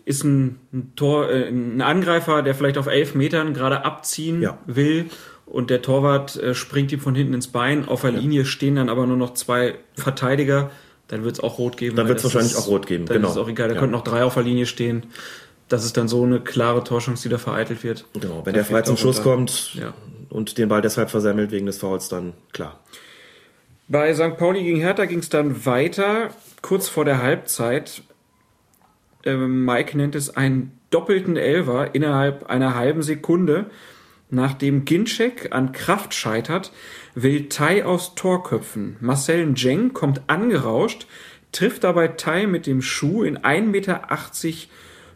ist 0.05 0.25
ein, 0.25 0.59
Tor, 0.97 1.31
äh, 1.31 1.49
ein 1.49 1.81
Angreifer, 1.81 2.43
der 2.43 2.55
vielleicht 2.55 2.79
auf 2.79 2.87
elf 2.87 3.15
Metern 3.15 3.55
gerade 3.55 3.85
abziehen 3.85 4.43
ja. 4.43 4.59
will 4.67 5.07
und 5.47 5.71
der 5.71 5.83
Torwart 5.83 6.37
äh, 6.37 6.55
springt 6.55 6.93
ihm 6.93 7.01
von 7.01 7.15
hinten 7.15 7.35
ins 7.35 7.49
Bein. 7.49 7.87
Auf 7.89 8.03
der 8.03 8.13
ja. 8.13 8.19
Linie 8.19 8.45
stehen 8.45 8.77
dann 8.77 8.89
aber 8.89 9.07
nur 9.07 9.17
noch 9.17 9.35
zwei 9.35 9.77
Verteidiger. 9.95 10.71
Dann 11.09 11.23
wird 11.23 11.35
es 11.35 11.41
auch 11.41 11.59
rot 11.59 11.77
geben. 11.77 11.97
Dann 11.97 12.09
wird 12.09 12.19
es 12.19 12.25
wahrscheinlich 12.25 12.53
ist, 12.53 12.59
auch 12.59 12.69
rot 12.69 12.87
geben. 12.87 13.05
Dann 13.07 13.17
genau. 13.19 13.29
ist 13.29 13.35
es 13.35 13.41
auch 13.41 13.49
egal. 13.49 13.69
Da 13.69 13.75
ja. 13.75 13.81
könnten 13.81 13.93
noch 13.93 14.05
drei 14.05 14.25
auf 14.25 14.35
der 14.35 14.43
Linie 14.43 14.67
stehen. 14.67 15.05
Das 15.69 15.85
ist 15.85 15.97
dann 15.97 16.09
so 16.09 16.23
eine 16.23 16.41
klare 16.41 16.83
Torchance, 16.83 17.23
die 17.23 17.29
da 17.29 17.39
vereitelt 17.39 17.85
wird. 17.85 18.05
Genau. 18.15 18.43
Wenn 18.45 18.55
der 18.55 18.65
frei 18.65 18.83
zum 18.83 18.97
Schuss 18.97 19.23
kommt 19.23 19.75
ja. 19.75 19.95
und 20.31 20.59
den 20.59 20.69
Ball 20.69 20.83
deshalb 20.83 21.11
versemmelt 21.11 21.53
wegen 21.53 21.67
des 21.67 21.79
Fouls, 21.79 22.09
dann 22.09 22.33
klar. 22.53 22.81
Bei 23.87 24.15
St. 24.15 24.39
Pauli 24.39 24.63
gegen 24.63 24.81
Hertha 24.81 25.05
ging 25.05 25.19
es 25.19 25.29
dann 25.29 25.67
weiter, 25.67 26.31
kurz 26.63 26.89
vor 26.89 27.05
der 27.05 27.21
Halbzeit. 27.21 28.03
Ähm, 29.25 29.67
Mike 29.67 29.95
nennt 29.99 30.15
es 30.15 30.35
einen 30.35 30.79
doppelten 30.89 31.37
Elver 31.37 31.95
innerhalb 31.95 32.47
einer 32.47 32.75
halben 32.75 33.03
Sekunde. 33.03 33.67
Nachdem 34.31 34.87
Ginczek 34.87 35.49
an 35.53 35.73
Kraft 35.73 36.15
scheitert, 36.15 36.73
will 37.15 37.51
Tai 37.51 37.85
aus 37.85 38.15
Tor 38.15 38.43
köpfen. 38.43 38.97
Marcel 39.01 39.45
Njeng 39.45 39.93
kommt 39.93 40.23
angerauscht, 40.29 41.07
trifft 41.53 41.85
dabei 41.85 42.09
Tai 42.09 42.47
mit 42.47 42.67
dem 42.67 42.81
Schuh 42.81 43.23
in 43.23 43.39
1,80 43.39 43.67
Meter 43.67 44.03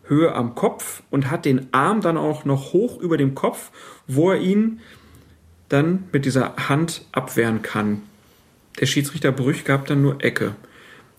Höhe 0.05 0.35
am 0.35 0.55
Kopf 0.55 1.03
und 1.11 1.31
hat 1.31 1.47
den 1.47 1.73
Arm 1.73 2.03
dann 2.03 2.19
auch 2.19 2.45
noch 2.45 2.75
hoch 2.75 3.01
über 3.01 3.17
dem 3.17 3.35
Kopf, 3.35 3.71
wo 4.07 4.31
er 4.31 4.39
ihn 4.39 4.81
dann 5.71 6.05
mit 6.13 6.27
dieser 6.27 6.69
Hand 6.69 7.07
abwehren 7.13 7.63
kann 7.63 8.03
der 8.81 8.87
Schiedsrichter 8.87 9.33
Brüch 9.33 9.65
gab 9.65 9.87
dann 9.87 10.03
nur 10.03 10.23
Ecke. 10.23 10.55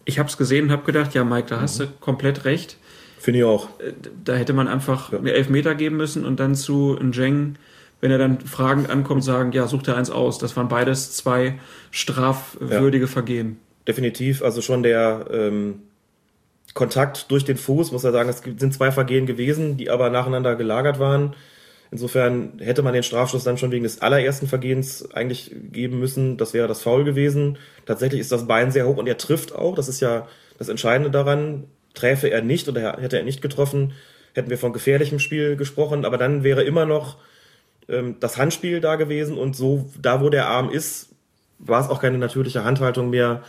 Ich 0.05 0.19
habe 0.19 0.29
es 0.29 0.37
gesehen 0.37 0.65
und 0.65 0.71
habe 0.71 0.85
gedacht, 0.85 1.13
ja, 1.13 1.23
Mike, 1.23 1.47
da 1.49 1.57
mhm. 1.57 1.61
hast 1.61 1.79
du 1.79 1.87
komplett 1.99 2.45
recht. 2.45 2.77
Finde 3.19 3.39
ich 3.39 3.45
auch. 3.45 3.79
Äh, 3.79 3.93
da 4.23 4.35
hätte 4.35 4.53
man 4.53 4.67
einfach 4.67 5.11
ja. 5.11 5.19
eine 5.19 5.33
Elfmeter 5.33 5.75
geben 5.75 5.97
müssen 5.97 6.25
und 6.25 6.39
dann 6.39 6.55
zu 6.55 6.97
Njeng 7.01 7.57
wenn 8.01 8.11
er 8.11 8.17
dann 8.17 8.39
fragend 8.39 8.89
ankommt, 8.89 9.23
sagen, 9.23 9.51
ja, 9.51 9.67
sucht 9.67 9.87
er 9.87 9.97
eins 9.97 10.09
aus. 10.09 10.37
Das 10.37 10.55
waren 10.55 10.69
beides 10.69 11.13
zwei 11.13 11.59
strafwürdige 11.91 13.05
ja. 13.05 13.11
Vergehen. 13.11 13.59
Definitiv, 13.87 14.41
also 14.41 14.61
schon 14.61 14.83
der 14.83 15.25
ähm, 15.31 15.81
Kontakt 16.73 17.31
durch 17.31 17.43
den 17.43 17.57
Fuß, 17.57 17.91
muss 17.91 18.03
er 18.03 18.11
sagen, 18.11 18.29
es 18.29 18.41
sind 18.59 18.73
zwei 18.73 18.91
Vergehen 18.91 19.25
gewesen, 19.25 19.77
die 19.77 19.89
aber 19.89 20.09
nacheinander 20.09 20.55
gelagert 20.55 20.99
waren. 20.99 21.35
Insofern 21.91 22.59
hätte 22.59 22.83
man 22.83 22.93
den 22.93 23.03
Strafstoß 23.03 23.43
dann 23.43 23.57
schon 23.57 23.71
wegen 23.71 23.83
des 23.83 24.01
allerersten 24.01 24.47
Vergehens 24.47 25.11
eigentlich 25.11 25.55
geben 25.71 25.99
müssen. 25.99 26.37
Das 26.37 26.53
wäre 26.53 26.67
das 26.67 26.83
Foul 26.83 27.03
gewesen. 27.03 27.57
Tatsächlich 27.85 28.21
ist 28.21 28.31
das 28.31 28.47
Bein 28.47 28.71
sehr 28.71 28.87
hoch 28.87 28.97
und 28.97 29.07
er 29.07 29.17
trifft 29.17 29.55
auch. 29.55 29.73
Das 29.75 29.89
ist 29.89 29.99
ja 29.99 30.27
das 30.59 30.69
Entscheidende 30.69 31.09
daran. 31.09 31.65
Träfe 31.95 32.29
er 32.29 32.43
nicht 32.43 32.67
oder 32.67 32.97
hätte 32.99 33.17
er 33.17 33.23
nicht 33.23 33.41
getroffen, 33.41 33.93
hätten 34.33 34.51
wir 34.51 34.59
von 34.59 34.73
gefährlichem 34.73 35.17
Spiel 35.17 35.55
gesprochen. 35.55 36.05
Aber 36.05 36.17
dann 36.17 36.43
wäre 36.43 36.63
immer 36.63 36.85
noch 36.85 37.17
ähm, 37.87 38.17
das 38.19 38.37
Handspiel 38.37 38.81
da 38.81 38.95
gewesen 38.95 39.37
und 39.37 39.55
so, 39.55 39.89
da 39.99 40.21
wo 40.21 40.29
der 40.29 40.47
Arm 40.47 40.69
ist, 40.69 41.09
war 41.57 41.81
es 41.81 41.89
auch 41.89 41.99
keine 41.99 42.19
natürliche 42.19 42.63
Handhaltung 42.63 43.09
mehr 43.09 43.43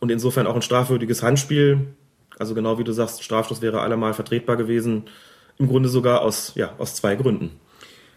und 0.00 0.10
insofern 0.10 0.46
auch 0.46 0.54
ein 0.54 0.62
strafwürdiges 0.62 1.22
Handspiel. 1.22 1.94
Also 2.38 2.54
genau 2.54 2.78
wie 2.78 2.84
du 2.84 2.92
sagst, 2.92 3.22
Strafstoß 3.22 3.60
wäre 3.60 3.80
allemal 3.80 4.14
vertretbar 4.14 4.56
gewesen. 4.56 5.04
Im 5.58 5.68
Grunde 5.68 5.88
sogar 5.88 6.22
aus, 6.22 6.52
ja, 6.54 6.74
aus 6.78 6.94
zwei 6.94 7.14
Gründen. 7.14 7.60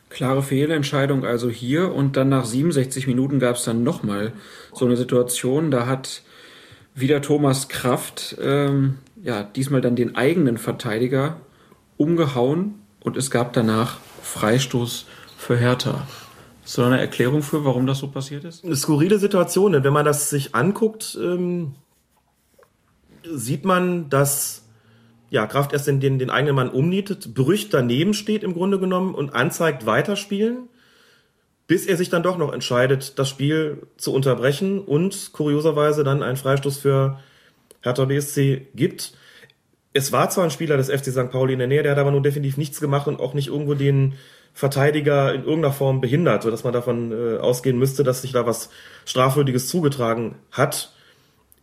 Klare 0.09 0.43
Fehlentscheidung 0.43 1.25
also 1.25 1.49
hier 1.49 1.93
und 1.93 2.15
dann 2.15 2.29
nach 2.29 2.45
67 2.45 3.07
Minuten 3.07 3.39
gab 3.39 3.55
es 3.55 3.63
dann 3.63 3.83
nochmal 3.83 4.33
so 4.73 4.85
eine 4.85 4.97
Situation, 4.97 5.71
da 5.71 5.87
hat 5.87 6.21
wieder 6.93 7.21
Thomas 7.21 7.67
Kraft 7.67 8.37
ähm, 8.41 8.99
ja 9.21 9.43
diesmal 9.43 9.81
dann 9.81 9.95
den 9.95 10.15
eigenen 10.15 10.57
Verteidiger 10.57 11.41
umgehauen 11.97 12.75
und 13.01 13.17
es 13.17 13.31
gab 13.31 13.53
danach 13.53 13.97
Freistoß 14.21 15.05
für 15.37 15.57
Hertha. 15.57 16.07
Da 16.75 16.87
eine 16.87 16.99
Erklärung 16.99 17.43
für, 17.43 17.63
warum 17.63 17.85
das 17.85 17.99
so 17.99 18.07
passiert 18.07 18.43
ist? 18.43 18.65
Eine 18.65 18.75
skurrile 18.75 19.19
Situation, 19.19 19.73
denn 19.73 19.83
wenn 19.83 19.93
man 19.93 20.05
das 20.05 20.31
sich 20.31 20.55
anguckt, 20.55 21.17
ähm, 21.21 21.75
sieht 23.23 23.65
man, 23.65 24.09
dass 24.09 24.64
ja, 25.29 25.47
Kraft 25.47 25.73
erst 25.73 25.87
den, 25.87 25.99
den, 25.99 26.19
den 26.19 26.29
eigenen 26.29 26.55
Mann 26.55 26.69
umnietet, 26.69 27.33
Brüch 27.33 27.69
daneben 27.69 28.13
steht 28.13 28.43
im 28.43 28.53
Grunde 28.53 28.79
genommen 28.79 29.15
und 29.15 29.33
anzeigt 29.33 29.85
weiterspielen, 29.85 30.69
bis 31.67 31.85
er 31.85 31.97
sich 31.97 32.09
dann 32.09 32.23
doch 32.23 32.37
noch 32.37 32.53
entscheidet, 32.53 33.17
das 33.17 33.29
Spiel 33.29 33.87
zu 33.97 34.13
unterbrechen 34.13 34.79
und 34.79 35.31
kurioserweise 35.33 36.03
dann 36.03 36.21
einen 36.21 36.37
Freistoß 36.37 36.77
für 36.77 37.19
Hertha 37.81 38.05
BSC 38.05 38.67
gibt. 38.75 39.13
Es 39.93 40.11
war 40.11 40.29
zwar 40.29 40.43
ein 40.43 40.51
Spieler 40.51 40.77
des 40.77 40.89
FC 40.89 41.05
St. 41.05 41.31
Pauli 41.31 41.53
in 41.53 41.59
der 41.59 41.67
Nähe, 41.67 41.81
der 41.81 41.93
hat 41.93 41.99
aber 41.99 42.11
nun 42.11 42.23
definitiv 42.23 42.57
nichts 42.57 42.79
gemacht 42.79 43.07
und 43.07 43.19
auch 43.19 43.33
nicht 43.33 43.47
irgendwo 43.47 43.73
den 43.73 44.13
Verteidiger 44.53 45.33
in 45.33 45.43
irgendeiner 45.43 45.73
Form 45.73 46.01
behindert, 46.01 46.43
sodass 46.43 46.63
man 46.63 46.73
davon 46.73 47.11
äh, 47.11 47.37
ausgehen 47.37 47.77
müsste, 47.77 48.03
dass 48.03 48.21
sich 48.21 48.31
da 48.31 48.45
was 48.45 48.69
Strafwürdiges 49.05 49.67
zugetragen 49.67 50.35
hat. 50.51 50.93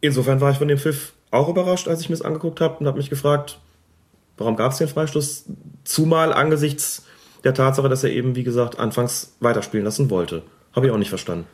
Insofern 0.00 0.40
war 0.40 0.50
ich 0.50 0.58
von 0.58 0.68
dem 0.68 0.78
Pfiff 0.78 1.14
auch 1.32 1.48
überrascht, 1.48 1.88
als 1.88 2.00
ich 2.00 2.08
mir 2.08 2.16
das 2.16 2.24
angeguckt 2.24 2.60
habe 2.60 2.78
und 2.78 2.86
habe 2.86 2.98
mich 2.98 3.10
gefragt, 3.10 3.58
warum 4.36 4.54
gab 4.54 4.72
es 4.72 4.78
den 4.78 4.88
Freistoß? 4.88 5.46
Zumal 5.84 6.32
angesichts 6.32 7.04
der 7.42 7.54
Tatsache, 7.54 7.88
dass 7.88 8.04
er 8.04 8.10
eben, 8.10 8.36
wie 8.36 8.44
gesagt, 8.44 8.78
anfangs 8.78 9.34
weiterspielen 9.40 9.84
lassen 9.84 10.10
wollte. 10.10 10.42
Habe 10.72 10.86
ich 10.86 10.92
auch 10.92 10.98
nicht 10.98 11.08
verstanden. 11.08 11.46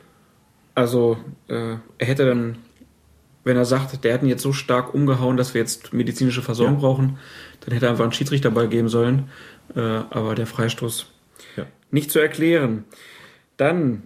Also, 0.75 1.17
äh, 1.47 1.77
er 1.97 2.07
hätte 2.07 2.25
dann, 2.25 2.59
wenn 3.43 3.57
er 3.57 3.65
sagt, 3.65 4.03
der 4.03 4.13
hätten 4.13 4.27
jetzt 4.27 4.43
so 4.43 4.53
stark 4.53 4.93
umgehauen, 4.93 5.35
dass 5.35 5.55
wir 5.55 5.61
jetzt 5.61 5.93
medizinische 5.93 6.43
Versorgung 6.43 6.75
ja. 6.75 6.81
brauchen, 6.81 7.17
dann 7.61 7.73
hätte 7.73 7.87
er 7.87 7.91
einfach 7.91 8.03
einen 8.03 8.13
Schiedsrichter 8.13 8.51
geben 8.67 8.89
sollen. 8.89 9.29
Äh, 9.75 9.79
aber 9.79 10.35
der 10.35 10.45
Freistoß 10.45 11.07
ja. 11.55 11.65
Nicht 11.91 12.11
zu 12.11 12.19
erklären. 12.19 12.85
Dann 13.57 14.03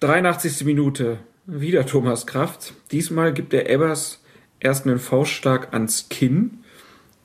83. 0.00 0.64
Minute, 0.64 1.18
wieder 1.46 1.86
Thomas 1.86 2.26
Kraft. 2.26 2.74
Diesmal 2.90 3.32
gibt 3.32 3.52
der 3.52 3.70
Ebbers 3.70 4.21
erst 4.62 4.86
einen 4.86 4.98
Faustschlag 4.98 5.74
ans 5.74 6.08
Kinn, 6.08 6.62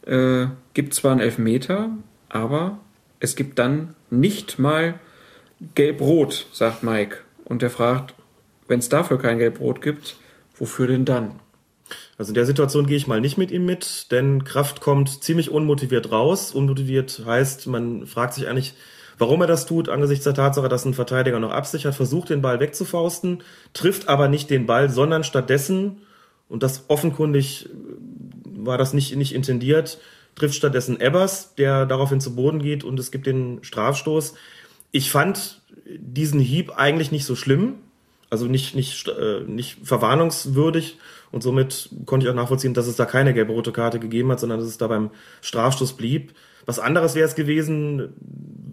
äh, 0.05 0.47
gibt 0.73 0.93
zwar 0.93 1.11
einen 1.11 1.21
Elfmeter, 1.21 1.91
aber 2.29 2.79
es 3.19 3.35
gibt 3.35 3.59
dann 3.59 3.95
nicht 4.09 4.59
mal 4.59 4.99
Gelb-Rot, 5.75 6.47
sagt 6.51 6.83
Mike. 6.83 7.17
Und 7.45 7.63
er 7.63 7.69
fragt, 7.69 8.13
wenn 8.67 8.79
es 8.79 8.89
dafür 8.89 9.17
kein 9.17 9.39
Gelb-Rot 9.39 9.81
gibt, 9.81 10.17
wofür 10.57 10.87
denn 10.87 11.05
dann? 11.05 11.39
Also 12.17 12.31
in 12.31 12.35
der 12.35 12.45
Situation 12.45 12.87
gehe 12.87 12.97
ich 12.97 13.07
mal 13.07 13.21
nicht 13.21 13.37
mit 13.37 13.51
ihm 13.51 13.65
mit, 13.65 14.11
denn 14.11 14.43
Kraft 14.43 14.81
kommt 14.81 15.23
ziemlich 15.23 15.51
unmotiviert 15.51 16.11
raus. 16.11 16.51
Unmotiviert 16.51 17.23
heißt, 17.25 17.67
man 17.67 18.05
fragt 18.07 18.33
sich 18.33 18.47
eigentlich, 18.47 18.73
Warum 19.19 19.41
er 19.41 19.47
das 19.47 19.65
tut, 19.65 19.89
angesichts 19.89 20.25
der 20.25 20.35
Tatsache, 20.35 20.69
dass 20.69 20.85
ein 20.85 20.93
Verteidiger 20.93 21.39
noch 21.39 21.51
absichert, 21.51 21.95
versucht 21.95 22.29
den 22.29 22.43
Ball 22.43 22.59
wegzufausten, 22.59 23.41
trifft 23.73 24.07
aber 24.07 24.27
nicht 24.27 24.51
den 24.51 24.67
Ball, 24.67 24.91
sondern 24.91 25.23
stattdessen, 25.23 26.01
und 26.49 26.63
das 26.63 26.85
offenkundig 26.89 27.69
war 28.45 28.77
das 28.77 28.93
nicht, 28.93 29.15
nicht 29.15 29.33
intendiert, 29.33 29.99
trifft 30.35 30.55
stattdessen 30.55 30.99
Ebbers, 30.99 31.55
der 31.55 31.85
daraufhin 31.85 32.21
zu 32.21 32.35
Boden 32.35 32.59
geht 32.59 32.83
und 32.83 32.99
es 32.99 33.11
gibt 33.11 33.27
den 33.27 33.59
Strafstoß. 33.63 34.35
Ich 34.91 35.11
fand 35.11 35.61
diesen 35.85 36.39
Hieb 36.39 36.71
eigentlich 36.77 37.11
nicht 37.11 37.25
so 37.25 37.35
schlimm, 37.35 37.75
also 38.29 38.45
nicht, 38.45 38.75
nicht, 38.75 39.07
äh, 39.07 39.41
nicht 39.41 39.77
verwarnungswürdig 39.83 40.97
und 41.31 41.43
somit 41.43 41.89
konnte 42.05 42.25
ich 42.25 42.31
auch 42.31 42.35
nachvollziehen, 42.35 42.73
dass 42.73 42.87
es 42.87 42.95
da 42.95 43.05
keine 43.05 43.33
gelbe 43.33 43.53
rote 43.53 43.71
Karte 43.71 43.99
gegeben 43.99 44.31
hat, 44.31 44.39
sondern 44.39 44.59
dass 44.59 44.67
es 44.67 44.77
da 44.77 44.87
beim 44.87 45.11
Strafstoß 45.41 45.93
blieb. 45.93 46.33
Was 46.67 46.79
anderes 46.79 47.15
wäre 47.15 47.25
es 47.25 47.33
gewesen, 47.33 48.09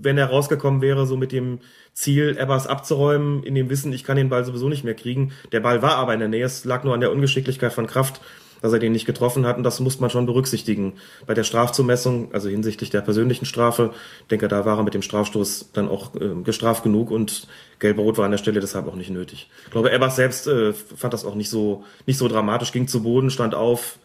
wenn 0.01 0.18
er 0.18 0.26
rausgekommen 0.26 0.82
wäre, 0.82 1.07
so 1.07 1.16
mit 1.16 1.32
dem 1.32 1.61
Ziel, 1.92 2.36
Ebbers 2.38 2.66
abzuräumen, 2.66 3.42
in 3.45 3.55
dem 3.55 3.70
Wissen, 3.70 3.92
ich 3.92 4.05
kann 4.05 4.16
den 4.16 4.28
Ball 4.28 4.45
sowieso 4.45 4.68
nicht 4.68 4.84
mehr 4.84 4.95
kriegen. 4.95 5.32
Der 5.53 5.61
Ball 5.61 5.80
war 5.80 5.97
aber 5.97 6.12
in 6.12 6.18
der 6.20 6.28
Nähe, 6.28 6.45
es 6.45 6.64
lag 6.64 6.84
nur 6.84 6.92
an 6.92 7.01
der 7.01 7.12
Ungeschicklichkeit 7.12 7.72
von 7.72 7.86
Kraft, 7.86 8.20
dass 8.62 8.72
er 8.72 8.80
den 8.80 8.92
nicht 8.92 9.07
getroffen 9.07 9.47
hat 9.47 9.59
und 9.59 9.62
das 9.62 9.78
muss 9.78 10.01
man 10.01 10.11
schon 10.11 10.26
berücksichtigen. 10.26 10.95
Bei 11.26 11.34
der 11.34 11.45
Strafzumessung, 11.45 12.32
also 12.32 12.49
hinsichtlich 12.49 12.90
der 12.90 13.01
persönlichen 13.03 13.47
Strafe, 13.47 13.92
denke, 14.28 14.49
da 14.49 14.64
war 14.64 14.78
er 14.78 14.82
mit 14.82 14.95
dem 14.95 15.03
Strafstoß 15.03 15.70
dann 15.72 15.86
auch 15.88 16.14
äh, 16.16 16.42
gestraft 16.42 16.82
genug 16.82 17.12
und 17.12 17.47
Gelb-Rot 17.78 18.18
war 18.18 18.24
an 18.24 18.32
der 18.32 18.38
Stelle 18.38 18.61
deshalb 18.61 18.88
auch 18.88 18.97
nicht 18.97 19.11
nötig. 19.11 19.49
Ich 19.66 19.70
glaube, 19.70 19.92
Ebbers 19.92 20.16
selbst 20.16 20.49
äh, 20.49 20.72
fand 20.72 21.14
das 21.14 21.24
auch 21.24 21.36
nicht 21.36 21.51
so, 21.51 21.84
nicht 22.07 22.18
so 22.18 22.26
dramatisch, 22.26 22.72
ging 22.72 22.88
zu 22.88 23.05
Boden, 23.05 23.30
stand 23.30 23.55
auf, 23.55 23.99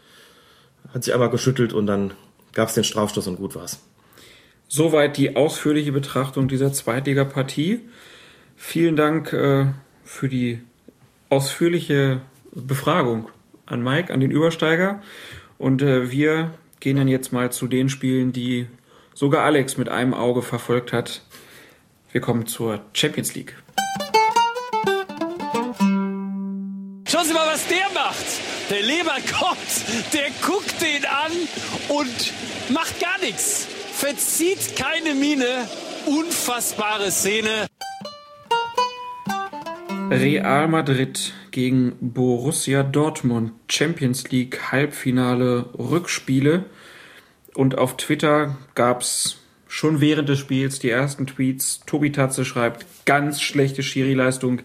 hat 0.93 1.03
sich 1.03 1.13
einmal 1.13 1.29
geschüttelt 1.29 1.73
und 1.73 1.87
dann 1.87 2.11
gab 2.53 2.69
es 2.69 2.75
den 2.75 2.83
Strafstoß 2.83 3.27
und 3.27 3.37
gut 3.37 3.55
war's. 3.55 3.79
Soweit 4.67 5.17
die 5.17 5.35
ausführliche 5.35 5.91
Betrachtung 5.91 6.47
dieser 6.47 6.71
Zweitligapartie. 6.71 7.81
Vielen 8.55 8.95
Dank 8.95 9.33
äh, 9.33 9.67
für 10.03 10.29
die 10.29 10.61
ausführliche 11.29 12.21
Befragung 12.51 13.29
an 13.65 13.83
Mike, 13.83 14.13
an 14.13 14.19
den 14.19 14.31
Übersteiger. 14.31 15.01
Und 15.57 15.81
äh, 15.81 16.11
wir 16.11 16.53
gehen 16.79 16.97
dann 16.97 17.07
jetzt 17.07 17.33
mal 17.33 17.51
zu 17.51 17.67
den 17.67 17.89
Spielen, 17.89 18.31
die 18.31 18.67
sogar 19.13 19.43
Alex 19.43 19.77
mit 19.77 19.89
einem 19.89 20.13
Auge 20.13 20.41
verfolgt 20.41 20.93
hat. 20.93 21.21
Wir 22.11 22.21
kommen 22.21 22.47
zur 22.47 22.81
Champions 22.93 23.35
League. 23.35 23.55
Schauen 27.07 27.25
Sie 27.25 27.33
mal, 27.33 27.47
was 27.47 27.67
der 27.67 27.89
macht. 27.93 28.48
Der 28.69 28.81
Leber 28.81 29.17
kommt, 29.39 30.13
der 30.13 30.29
guckt 30.45 30.81
den 30.81 31.05
an 31.05 31.31
und 31.89 32.33
macht 32.69 32.99
gar 32.99 33.19
nichts 33.19 33.67
verzieht 33.99 34.77
keine 34.77 35.13
Miene. 35.13 35.67
Unfassbare 36.05 37.11
Szene. 37.11 37.67
Real 40.09 40.69
Madrid 40.69 41.33
gegen 41.51 41.97
Borussia 41.99 42.83
Dortmund 42.83 43.51
Champions 43.69 44.31
League 44.31 44.71
Halbfinale 44.71 45.65
Rückspiele. 45.77 46.65
Und 47.55 47.77
auf 47.77 47.97
Twitter 47.97 48.57
gab 48.73 49.01
es 49.01 49.41
schon 49.67 49.99
während 49.99 50.29
des 50.29 50.39
Spiels 50.39 50.79
die 50.79 50.89
ersten 50.89 51.27
Tweets. 51.27 51.81
Tobi 51.85 52.13
Tatze 52.13 52.45
schreibt, 52.45 52.85
ganz 53.05 53.41
schlechte 53.41 53.83
Schiri-Leistung. 53.83 54.61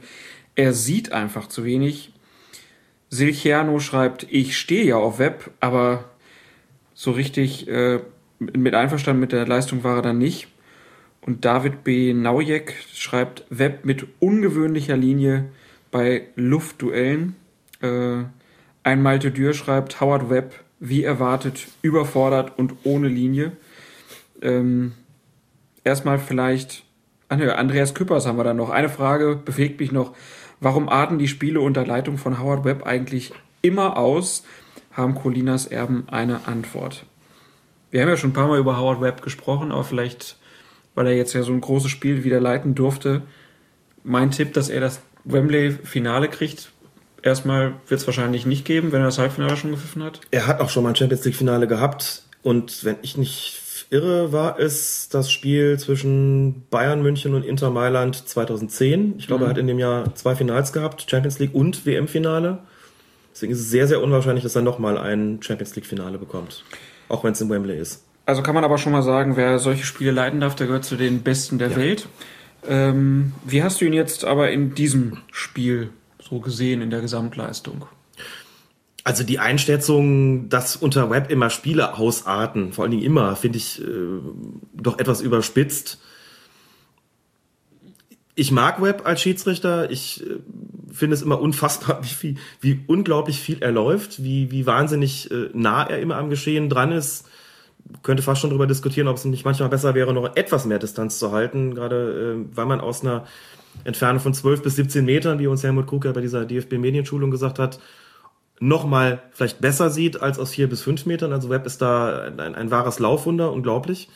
Er 0.54 0.72
sieht 0.72 1.10
einfach 1.10 1.48
zu 1.48 1.64
wenig. 1.64 2.13
Silchiano 3.14 3.78
schreibt, 3.78 4.26
ich 4.30 4.58
stehe 4.58 4.84
ja 4.84 4.96
auf 4.96 5.18
Web, 5.18 5.50
aber 5.60 6.04
so 6.94 7.12
richtig 7.12 7.68
äh, 7.68 8.00
mit 8.38 8.74
einverstanden 8.74 9.20
mit 9.20 9.32
der 9.32 9.46
Leistung 9.46 9.84
war 9.84 9.96
er 9.96 10.02
dann 10.02 10.18
nicht. 10.18 10.48
Und 11.20 11.44
David 11.44 11.84
B. 11.84 12.12
Naujek 12.12 12.74
schreibt 12.92 13.44
Web 13.50 13.84
mit 13.84 14.06
ungewöhnlicher 14.20 14.96
Linie 14.96 15.46
bei 15.90 16.26
Luftduellen. 16.34 17.36
Äh, 17.80 18.24
ein 18.82 19.02
Malte 19.02 19.30
Dürr 19.30 19.54
schreibt 19.54 20.00
Howard 20.00 20.28
Webb 20.28 20.64
wie 20.80 21.04
erwartet, 21.04 21.68
überfordert 21.82 22.58
und 22.58 22.74
ohne 22.82 23.08
Linie. 23.08 23.52
Ähm, 24.42 24.92
erstmal 25.84 26.18
vielleicht, 26.18 26.84
Andreas 27.28 27.94
Küppers 27.94 28.26
haben 28.26 28.36
wir 28.36 28.44
dann 28.44 28.56
noch. 28.56 28.70
Eine 28.70 28.88
Frage 28.88 29.36
bewegt 29.36 29.80
mich 29.80 29.92
noch. 29.92 30.14
Warum 30.60 30.88
arten 30.88 31.18
die 31.18 31.28
Spiele 31.28 31.60
unter 31.60 31.86
Leitung 31.86 32.18
von 32.18 32.38
Howard 32.38 32.64
Webb 32.64 32.86
eigentlich 32.86 33.32
immer 33.62 33.96
aus? 33.96 34.44
Haben 34.92 35.14
Colinas 35.14 35.66
Erben 35.66 36.04
eine 36.08 36.46
Antwort. 36.46 37.04
Wir 37.90 38.02
haben 38.02 38.08
ja 38.08 38.16
schon 38.16 38.30
ein 38.30 38.34
paar 38.34 38.48
Mal 38.48 38.58
über 38.58 38.78
Howard 38.78 39.00
Webb 39.00 39.22
gesprochen, 39.22 39.72
aber 39.72 39.84
vielleicht 39.84 40.36
weil 40.94 41.06
er 41.08 41.16
jetzt 41.16 41.32
ja 41.32 41.42
so 41.42 41.52
ein 41.52 41.60
großes 41.60 41.90
Spiel 41.90 42.24
wieder 42.24 42.40
leiten 42.40 42.74
durfte. 42.74 43.22
Mein 44.02 44.30
Tipp, 44.30 44.52
dass 44.52 44.68
er 44.68 44.80
das 44.80 45.00
Wembley-Finale 45.24 46.28
kriegt, 46.28 46.70
erstmal 47.22 47.74
wird 47.88 48.00
es 48.00 48.06
wahrscheinlich 48.06 48.46
nicht 48.46 48.64
geben, 48.64 48.92
wenn 48.92 49.00
er 49.00 49.06
das 49.06 49.18
Halbfinale 49.18 49.56
schon 49.56 49.70
gepfiffen 49.70 50.02
hat. 50.02 50.20
Er 50.30 50.46
hat 50.46 50.60
auch 50.60 50.70
schon 50.70 50.82
mal 50.82 50.90
ein 50.90 50.96
Champions 50.96 51.24
League-Finale 51.24 51.66
gehabt 51.66 52.22
und 52.42 52.84
wenn 52.84 52.96
ich 53.02 53.16
nicht 53.16 53.60
irre, 53.90 54.32
war 54.32 54.58
es 54.58 55.08
das 55.10 55.30
Spiel 55.30 55.78
zwischen 55.78 56.64
Bayern 56.70 57.02
München 57.02 57.34
und 57.34 57.44
Inter 57.44 57.70
Mailand 57.70 58.28
2010. 58.28 59.14
Ich 59.18 59.26
glaube, 59.26 59.44
Mhm. 59.44 59.46
er 59.46 59.50
hat 59.50 59.58
in 59.58 59.66
dem 59.66 59.78
Jahr 59.78 60.14
zwei 60.14 60.34
Finals 60.34 60.72
gehabt, 60.72 61.06
Champions 61.08 61.38
League 61.38 61.54
und 61.54 61.84
WM-Finale. 61.86 62.58
Deswegen 63.32 63.52
ist 63.52 63.60
es 63.60 63.70
sehr, 63.70 63.86
sehr 63.88 64.00
unwahrscheinlich, 64.02 64.44
dass 64.44 64.54
er 64.56 64.62
nochmal 64.62 64.96
ein 64.98 65.38
Champions 65.42 65.74
League-Finale 65.74 66.18
bekommt. 66.18 66.64
Auch 67.08 67.24
wenn 67.24 67.32
es 67.32 67.40
in 67.40 67.50
Wembley 67.50 67.76
ist. 67.78 68.04
Also 68.26 68.42
kann 68.42 68.54
man 68.54 68.64
aber 68.64 68.78
schon 68.78 68.92
mal 68.92 69.02
sagen, 69.02 69.36
wer 69.36 69.58
solche 69.58 69.84
Spiele 69.84 70.10
leiten 70.12 70.40
darf, 70.40 70.54
der 70.54 70.66
gehört 70.66 70.84
zu 70.84 70.96
den 70.96 71.22
Besten 71.22 71.58
der 71.58 71.70
Ja. 71.70 71.76
Welt. 71.76 72.08
Ähm, 72.66 73.32
wie 73.44 73.62
hast 73.62 73.80
du 73.80 73.84
ihn 73.84 73.92
jetzt 73.92 74.24
aber 74.24 74.50
in 74.50 74.74
diesem 74.74 75.18
Spiel 75.30 75.90
so 76.22 76.38
gesehen, 76.40 76.80
in 76.80 76.88
der 76.90 77.00
Gesamtleistung? 77.02 77.84
Also 79.04 79.22
die 79.22 79.38
Einschätzung, 79.38 80.48
dass 80.48 80.76
unter 80.76 81.10
Web 81.10 81.30
immer 81.30 81.50
Spiele 81.50 81.94
ausarten, 81.94 82.72
vor 82.72 82.84
allen 82.84 82.90
Dingen 82.90 83.02
immer, 83.02 83.36
finde 83.36 83.58
ich 83.58 83.82
äh, 83.82 83.84
doch 84.72 84.98
etwas 84.98 85.20
überspitzt. 85.20 86.00
Ich 88.34 88.50
mag 88.50 88.80
Web 88.80 89.02
als 89.04 89.20
Schiedsrichter. 89.20 89.90
Ich 89.90 90.22
äh, 90.22 90.36
finde 90.90 91.14
es 91.14 91.20
immer 91.20 91.38
unfassbar, 91.38 91.98
wie, 92.02 92.06
viel, 92.06 92.34
wie 92.62 92.80
unglaublich 92.86 93.40
viel 93.40 93.58
er 93.60 93.72
läuft, 93.72 94.24
wie, 94.24 94.50
wie 94.50 94.64
wahnsinnig 94.64 95.30
äh, 95.30 95.50
nah 95.52 95.84
er 95.84 96.00
immer 96.00 96.16
am 96.16 96.30
Geschehen 96.30 96.70
dran 96.70 96.90
ist. 96.90 97.26
Könnte 98.02 98.22
fast 98.22 98.40
schon 98.40 98.48
darüber 98.48 98.66
diskutieren, 98.66 99.08
ob 99.08 99.18
es 99.18 99.26
nicht 99.26 99.44
manchmal 99.44 99.68
besser 99.68 99.94
wäre, 99.94 100.14
noch 100.14 100.34
etwas 100.34 100.64
mehr 100.64 100.78
Distanz 100.78 101.18
zu 101.18 101.30
halten, 101.30 101.74
gerade 101.74 102.38
äh, 102.38 102.56
weil 102.56 102.64
man 102.64 102.80
aus 102.80 103.02
einer 103.02 103.26
Entfernung 103.84 104.20
von 104.20 104.32
12 104.32 104.62
bis 104.62 104.76
17 104.76 105.04
Metern, 105.04 105.38
wie 105.38 105.46
uns 105.46 105.62
Helmut 105.62 105.86
Krug 105.86 106.10
bei 106.14 106.22
dieser 106.22 106.46
DFB-Medienschulung 106.46 107.30
gesagt 107.30 107.58
hat, 107.58 107.80
nochmal 108.60 109.22
vielleicht 109.32 109.60
besser 109.60 109.90
sieht 109.90 110.20
als 110.20 110.38
aus 110.38 110.50
vier 110.50 110.68
bis 110.68 110.80
fünf 110.80 111.06
Metern. 111.06 111.32
Also 111.32 111.50
Webb 111.50 111.66
ist 111.66 111.82
da 111.82 112.22
ein, 112.22 112.54
ein 112.54 112.70
wahres 112.70 112.98
Laufwunder, 112.98 113.52
unglaublich. 113.52 114.08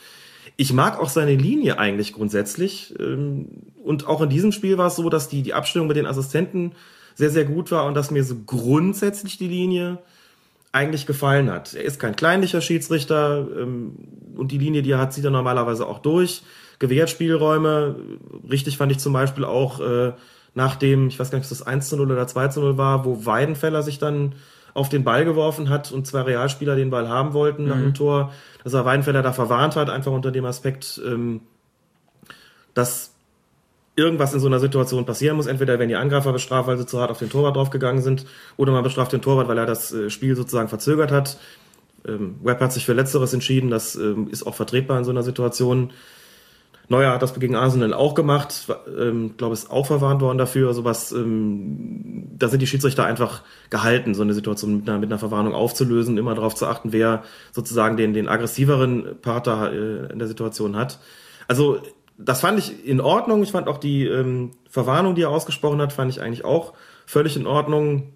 Ich 0.57 0.73
mag 0.73 0.99
auch 0.99 1.09
seine 1.09 1.35
Linie 1.35 1.79
eigentlich 1.79 2.13
grundsätzlich. 2.13 2.93
Ähm, 2.99 3.47
Und 3.83 4.07
auch 4.07 4.21
in 4.21 4.29
diesem 4.29 4.51
Spiel 4.51 4.77
war 4.77 4.87
es 4.87 4.95
so, 4.95 5.09
dass 5.09 5.29
die, 5.29 5.41
die 5.41 5.53
Abstimmung 5.53 5.87
mit 5.87 5.97
den 5.97 6.05
Assistenten 6.05 6.73
sehr, 7.15 7.29
sehr 7.29 7.45
gut 7.45 7.71
war 7.71 7.85
und 7.85 7.95
dass 7.95 8.11
mir 8.11 8.23
so 8.23 8.35
grundsätzlich 8.45 9.37
die 9.37 9.47
Linie 9.47 9.97
eigentlich 10.71 11.05
gefallen 11.05 11.49
hat. 11.49 11.73
Er 11.73 11.83
ist 11.83 11.99
kein 11.99 12.15
kleinlicher 12.15 12.61
Schiedsrichter 12.61 13.47
ähm, 13.57 13.95
und 14.35 14.51
die 14.51 14.57
Linie, 14.57 14.83
die 14.83 14.91
er 14.91 14.99
hat, 14.99 15.13
zieht 15.13 15.25
er 15.25 15.31
normalerweise 15.31 15.87
auch 15.87 15.99
durch. 15.99 16.43
Gewährt 16.77 17.09
Spielräume. 17.09 17.95
Richtig 18.49 18.77
fand 18.77 18.91
ich 18.91 18.99
zum 18.99 19.13
Beispiel 19.13 19.45
auch 19.45 19.79
äh, 19.79 20.13
nach 20.55 20.75
dem, 20.75 21.07
ich 21.07 21.19
weiß 21.19 21.31
gar 21.31 21.37
nicht, 21.37 21.45
ob 21.45 21.57
das 21.57 21.65
1 21.65 21.89
zu 21.89 21.97
0 21.97 22.11
oder 22.11 22.27
2 22.27 22.47
zu 22.49 22.59
0 22.61 22.77
war, 22.77 23.05
wo 23.05 23.25
Weidenfeller 23.25 23.83
sich 23.83 23.99
dann 23.99 24.35
auf 24.73 24.89
den 24.89 25.03
Ball 25.03 25.25
geworfen 25.25 25.69
hat 25.69 25.91
und 25.91 26.05
zwei 26.05 26.21
Realspieler 26.21 26.75
den 26.75 26.89
Ball 26.89 27.09
haben 27.09 27.33
wollten 27.33 27.67
nach 27.67 27.75
dem 27.75 27.93
Tor, 27.93 28.31
dass 28.63 28.73
er 28.73 28.85
Weidenfeller 28.85 29.21
da 29.21 29.33
verwarnt 29.33 29.75
hat, 29.75 29.89
einfach 29.89 30.11
unter 30.11 30.31
dem 30.31 30.45
Aspekt, 30.45 31.01
ähm, 31.05 31.41
dass 32.73 33.13
irgendwas 33.95 34.33
in 34.33 34.39
so 34.39 34.47
einer 34.47 34.59
Situation 34.59 35.05
passieren 35.05 35.35
muss. 35.35 35.47
Entweder 35.47 35.77
werden 35.77 35.89
die 35.89 35.95
Angreifer 35.95 36.31
bestraft, 36.31 36.67
weil 36.67 36.77
sie 36.77 36.85
zu 36.85 36.99
hart 36.99 37.11
auf 37.11 37.19
den 37.19 37.29
Torwart 37.29 37.55
draufgegangen 37.55 38.01
sind, 38.01 38.25
oder 38.55 38.71
man 38.71 38.83
bestraft 38.83 39.11
den 39.11 39.21
Torwart, 39.21 39.47
weil 39.47 39.57
er 39.57 39.65
das 39.65 39.91
äh, 39.91 40.09
Spiel 40.09 40.35
sozusagen 40.35 40.69
verzögert 40.69 41.11
hat. 41.11 41.37
Ähm, 42.07 42.35
Webb 42.41 42.61
hat 42.61 42.71
sich 42.71 42.85
für 42.85 42.93
Letzteres 42.93 43.33
entschieden, 43.33 43.69
das 43.69 43.95
ähm, 43.95 44.29
ist 44.29 44.47
auch 44.47 44.55
vertretbar 44.55 44.97
in 44.97 45.03
so 45.03 45.11
einer 45.11 45.23
Situation. 45.23 45.91
Neuer 46.89 47.13
hat 47.13 47.21
das 47.21 47.35
gegen 47.35 47.55
Arsenal 47.55 47.93
auch 47.93 48.15
gemacht, 48.15 48.67
ähm, 48.99 49.35
glaube 49.37 49.53
ist 49.53 49.69
auch 49.69 49.85
verwarnt 49.85 50.21
worden 50.21 50.39
dafür. 50.39 50.67
Also 50.67 50.83
was, 50.83 51.11
ähm, 51.11 52.27
da 52.35 52.47
sind 52.47 52.61
die 52.61 52.67
Schiedsrichter 52.67 53.05
einfach 53.05 53.43
gehalten, 53.69 54.15
so 54.15 54.23
eine 54.23 54.33
Situation 54.33 54.77
mit 54.77 54.89
einer, 54.89 54.97
mit 54.97 55.11
einer 55.11 55.19
Verwarnung 55.19 55.53
aufzulösen, 55.53 56.17
immer 56.17 56.33
darauf 56.33 56.55
zu 56.55 56.65
achten, 56.65 56.91
wer 56.91 57.23
sozusagen 57.51 57.95
den, 57.95 58.13
den 58.13 58.27
aggressiveren 58.27 59.21
Part 59.21 59.45
da 59.45 59.69
äh, 59.69 60.11
in 60.11 60.17
der 60.17 60.27
Situation 60.27 60.75
hat. 60.75 60.97
Also 61.47 61.79
das 62.17 62.41
fand 62.41 62.57
ich 62.57 62.85
in 62.85 63.01
Ordnung. 63.01 63.43
Ich 63.43 63.51
fand 63.51 63.67
auch 63.67 63.77
die 63.77 64.05
ähm, 64.05 64.51
Verwarnung, 64.67 65.13
die 65.13 65.21
er 65.21 65.29
ausgesprochen 65.29 65.81
hat, 65.81 65.93
fand 65.93 66.11
ich 66.11 66.21
eigentlich 66.21 66.43
auch 66.43 66.73
völlig 67.05 67.37
in 67.37 67.45
Ordnung. 67.45 68.13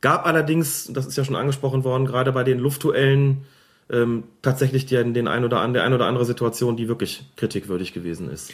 Gab 0.00 0.26
allerdings, 0.26 0.90
das 0.92 1.06
ist 1.06 1.16
ja 1.16 1.24
schon 1.24 1.36
angesprochen 1.36 1.84
worden, 1.84 2.06
gerade 2.06 2.32
bei 2.32 2.44
den 2.44 2.58
Luftduellen 2.58 3.44
ähm, 3.90 4.24
tatsächlich 4.42 4.86
den, 4.86 5.14
den 5.14 5.28
ein 5.28 5.44
oder 5.44 5.60
an, 5.60 5.72
der 5.72 5.84
ein 5.84 5.92
oder 5.92 6.06
andere 6.06 6.24
Situation, 6.24 6.76
die 6.76 6.88
wirklich 6.88 7.24
kritikwürdig 7.36 7.92
gewesen 7.92 8.30
ist. 8.30 8.52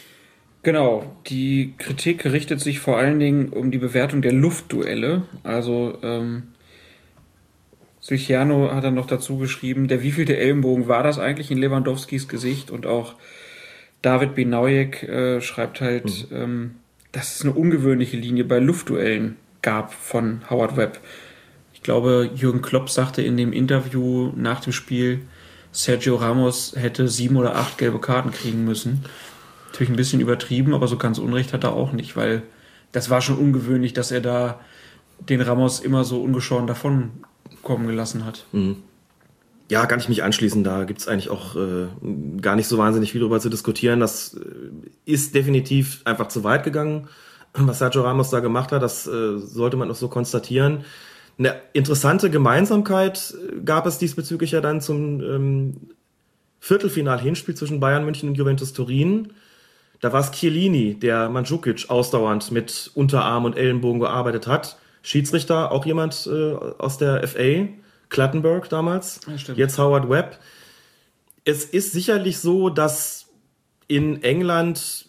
Genau, 0.63 1.03
die 1.27 1.73
Kritik 1.77 2.25
richtet 2.25 2.61
sich 2.61 2.79
vor 2.79 2.97
allen 2.97 3.19
Dingen 3.19 3.49
um 3.49 3.69
die 3.69 3.77
Bewertung 3.77 4.21
der 4.21 4.31
Luftduelle. 4.31 5.23
Also 5.43 5.97
ähm, 6.01 6.43
Silchiano 7.99 8.71
hat 8.71 8.83
dann 8.83 8.95
noch 8.95 9.07
dazu 9.07 9.37
geschrieben, 9.37 9.87
der 9.87 10.03
wievielte 10.03 10.37
Ellenbogen 10.37 10.87
war 10.87 11.03
das 11.03 11.19
eigentlich 11.19 11.51
in 11.51 11.57
Lewandowskis 11.57 12.27
Gesicht 12.27 12.71
und 12.71 12.85
auch 12.85 13.15
David 14.01 14.35
Benaujek 14.35 15.03
äh, 15.03 15.41
schreibt 15.41 15.81
halt, 15.81 16.27
ähm, 16.31 16.75
dass 17.11 17.35
es 17.35 17.41
eine 17.43 17.53
ungewöhnliche 17.53 18.17
Linie 18.17 18.43
bei 18.43 18.59
Luftduellen 18.59 19.37
gab 19.61 19.93
von 19.93 20.41
Howard 20.49 20.77
Webb. 20.77 20.99
Ich 21.83 21.85
glaube, 21.85 22.29
Jürgen 22.33 22.61
Klopp 22.61 22.89
sagte 22.89 23.21
in 23.21 23.35
dem 23.35 23.51
Interview 23.51 24.31
nach 24.37 24.61
dem 24.61 24.71
Spiel, 24.71 25.19
Sergio 25.73 26.15
Ramos 26.15 26.75
hätte 26.77 27.09
sieben 27.09 27.35
oder 27.35 27.57
acht 27.57 27.77
gelbe 27.77 27.99
Karten 27.99 28.31
kriegen 28.31 28.63
müssen. 28.63 29.03
Natürlich 29.65 29.89
ein 29.89 29.97
bisschen 29.97 30.21
übertrieben, 30.21 30.73
aber 30.73 30.87
so 30.87 30.95
ganz 30.95 31.17
Unrecht 31.17 31.51
hat 31.51 31.65
er 31.65 31.73
auch 31.73 31.91
nicht, 31.91 32.15
weil 32.15 32.43
das 32.93 33.09
war 33.09 33.19
schon 33.19 33.37
ungewöhnlich, 33.37 33.91
dass 33.91 34.11
er 34.11 34.21
da 34.21 34.61
den 35.27 35.41
Ramos 35.41 35.81
immer 35.81 36.05
so 36.05 36.23
ungeschoren 36.23 36.67
davon 36.67 37.11
kommen 37.63 37.85
gelassen 37.85 38.23
hat. 38.23 38.45
Ja, 39.69 39.85
kann 39.85 39.99
ich 39.99 40.07
mich 40.07 40.23
anschließen. 40.23 40.63
Da 40.63 40.85
gibt's 40.85 41.09
eigentlich 41.09 41.29
auch 41.29 41.57
äh, 41.57 41.87
gar 42.39 42.55
nicht 42.55 42.69
so 42.69 42.77
wahnsinnig 42.77 43.11
viel 43.11 43.19
darüber 43.19 43.41
zu 43.41 43.49
diskutieren. 43.49 43.99
Das 43.99 44.35
äh, 44.35 44.39
ist 45.03 45.35
definitiv 45.35 45.99
einfach 46.05 46.29
zu 46.29 46.45
weit 46.45 46.63
gegangen, 46.63 47.09
was 47.51 47.79
Sergio 47.79 48.03
Ramos 48.03 48.29
da 48.29 48.39
gemacht 48.39 48.71
hat. 48.71 48.81
Das 48.81 49.05
äh, 49.05 49.37
sollte 49.37 49.75
man 49.75 49.91
auch 49.91 49.95
so 49.95 50.07
konstatieren. 50.07 50.85
Eine 51.37 51.61
interessante 51.73 52.29
Gemeinsamkeit 52.29 53.33
äh, 53.33 53.61
gab 53.61 53.85
es 53.85 53.97
diesbezüglich 53.97 54.51
ja 54.51 54.61
dann 54.61 54.81
zum 54.81 55.21
ähm, 55.21 55.75
Viertelfinal-Hinspiel 56.59 57.55
zwischen 57.55 57.79
Bayern 57.79 58.05
München 58.05 58.29
und 58.29 58.35
Juventus 58.35 58.73
Turin. 58.73 59.33
Da 59.99 60.13
war 60.13 60.21
es 60.21 60.31
Chiellini, 60.31 60.95
der 60.95 61.29
Mandzukic 61.29 61.89
ausdauernd 61.89 62.51
mit 62.51 62.91
Unterarm 62.93 63.45
und 63.45 63.57
Ellenbogen 63.57 63.99
gearbeitet 63.99 64.47
hat. 64.47 64.77
Schiedsrichter, 65.01 65.71
auch 65.71 65.85
jemand 65.85 66.27
äh, 66.31 66.53
aus 66.53 66.97
der 66.97 67.27
FA, 67.27 67.67
Clattenburg 68.09 68.69
damals. 68.69 69.19
Ja. 69.47 69.53
Jetzt 69.55 69.77
Howard 69.77 70.09
Webb. 70.09 70.39
Es 71.45 71.65
ist 71.65 71.91
sicherlich 71.91 72.37
so, 72.37 72.69
dass 72.69 73.27
in 73.87 74.23
England 74.23 75.07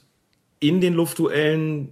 in 0.68 0.80
den 0.80 0.94
Luftduellen 0.94 1.88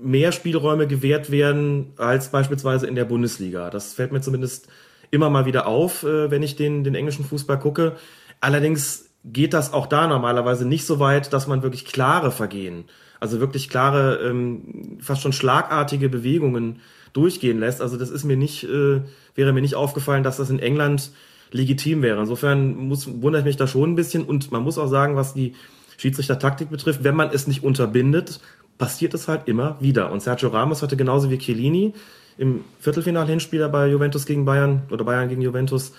mehr 0.00 0.32
Spielräume 0.32 0.86
gewährt 0.86 1.30
werden 1.30 1.92
als 1.96 2.30
beispielsweise 2.30 2.86
in 2.86 2.94
der 2.94 3.04
Bundesliga. 3.04 3.70
Das 3.70 3.92
fällt 3.92 4.12
mir 4.12 4.20
zumindest 4.20 4.68
immer 5.10 5.30
mal 5.30 5.46
wieder 5.46 5.66
auf, 5.66 6.02
äh, 6.02 6.30
wenn 6.30 6.42
ich 6.42 6.56
den, 6.56 6.82
den 6.82 6.94
englischen 6.94 7.24
Fußball 7.24 7.58
gucke. 7.58 7.96
Allerdings 8.40 9.10
geht 9.24 9.52
das 9.52 9.72
auch 9.72 9.86
da 9.86 10.06
normalerweise 10.06 10.66
nicht 10.66 10.86
so 10.86 10.98
weit, 10.98 11.32
dass 11.32 11.46
man 11.46 11.62
wirklich 11.62 11.84
klare 11.84 12.30
Vergehen, 12.30 12.84
also 13.20 13.40
wirklich 13.40 13.68
klare, 13.68 14.16
ähm, 14.22 14.98
fast 15.00 15.22
schon 15.22 15.32
schlagartige 15.32 16.08
Bewegungen 16.08 16.80
durchgehen 17.12 17.58
lässt. 17.58 17.82
Also 17.82 17.96
das 17.96 18.10
ist 18.10 18.24
mir 18.24 18.36
nicht, 18.36 18.64
äh, 18.64 19.02
wäre 19.34 19.52
mir 19.52 19.62
nicht 19.62 19.74
aufgefallen, 19.74 20.22
dass 20.22 20.36
das 20.36 20.50
in 20.50 20.58
England 20.58 21.10
legitim 21.50 22.02
wäre. 22.02 22.20
Insofern 22.20 22.76
muss, 22.76 23.06
wundere 23.20 23.40
ich 23.40 23.46
mich 23.46 23.56
da 23.56 23.66
schon 23.66 23.92
ein 23.92 23.96
bisschen 23.96 24.24
und 24.24 24.52
man 24.52 24.62
muss 24.62 24.78
auch 24.78 24.88
sagen, 24.88 25.16
was 25.16 25.34
die 25.34 25.54
Schiedsrichter-Taktik 25.96 26.70
betrifft, 26.70 27.04
wenn 27.04 27.16
man 27.16 27.30
es 27.30 27.46
nicht 27.46 27.62
unterbindet, 27.62 28.40
passiert 28.78 29.14
es 29.14 29.28
halt 29.28 29.48
immer 29.48 29.76
wieder. 29.80 30.12
Und 30.12 30.20
Sergio 30.20 30.48
Ramos 30.50 30.82
hatte 30.82 30.96
genauso 30.96 31.30
wie 31.30 31.38
Chiellini 31.38 31.94
im 32.38 32.64
Viertelfinal-Hinspieler 32.80 33.68
bei 33.68 33.88
Juventus 33.88 34.26
gegen 34.26 34.44
Bayern 34.44 34.82
oder 34.90 35.04
Bayern 35.04 35.28
gegen 35.28 35.42
Juventus, 35.42 35.92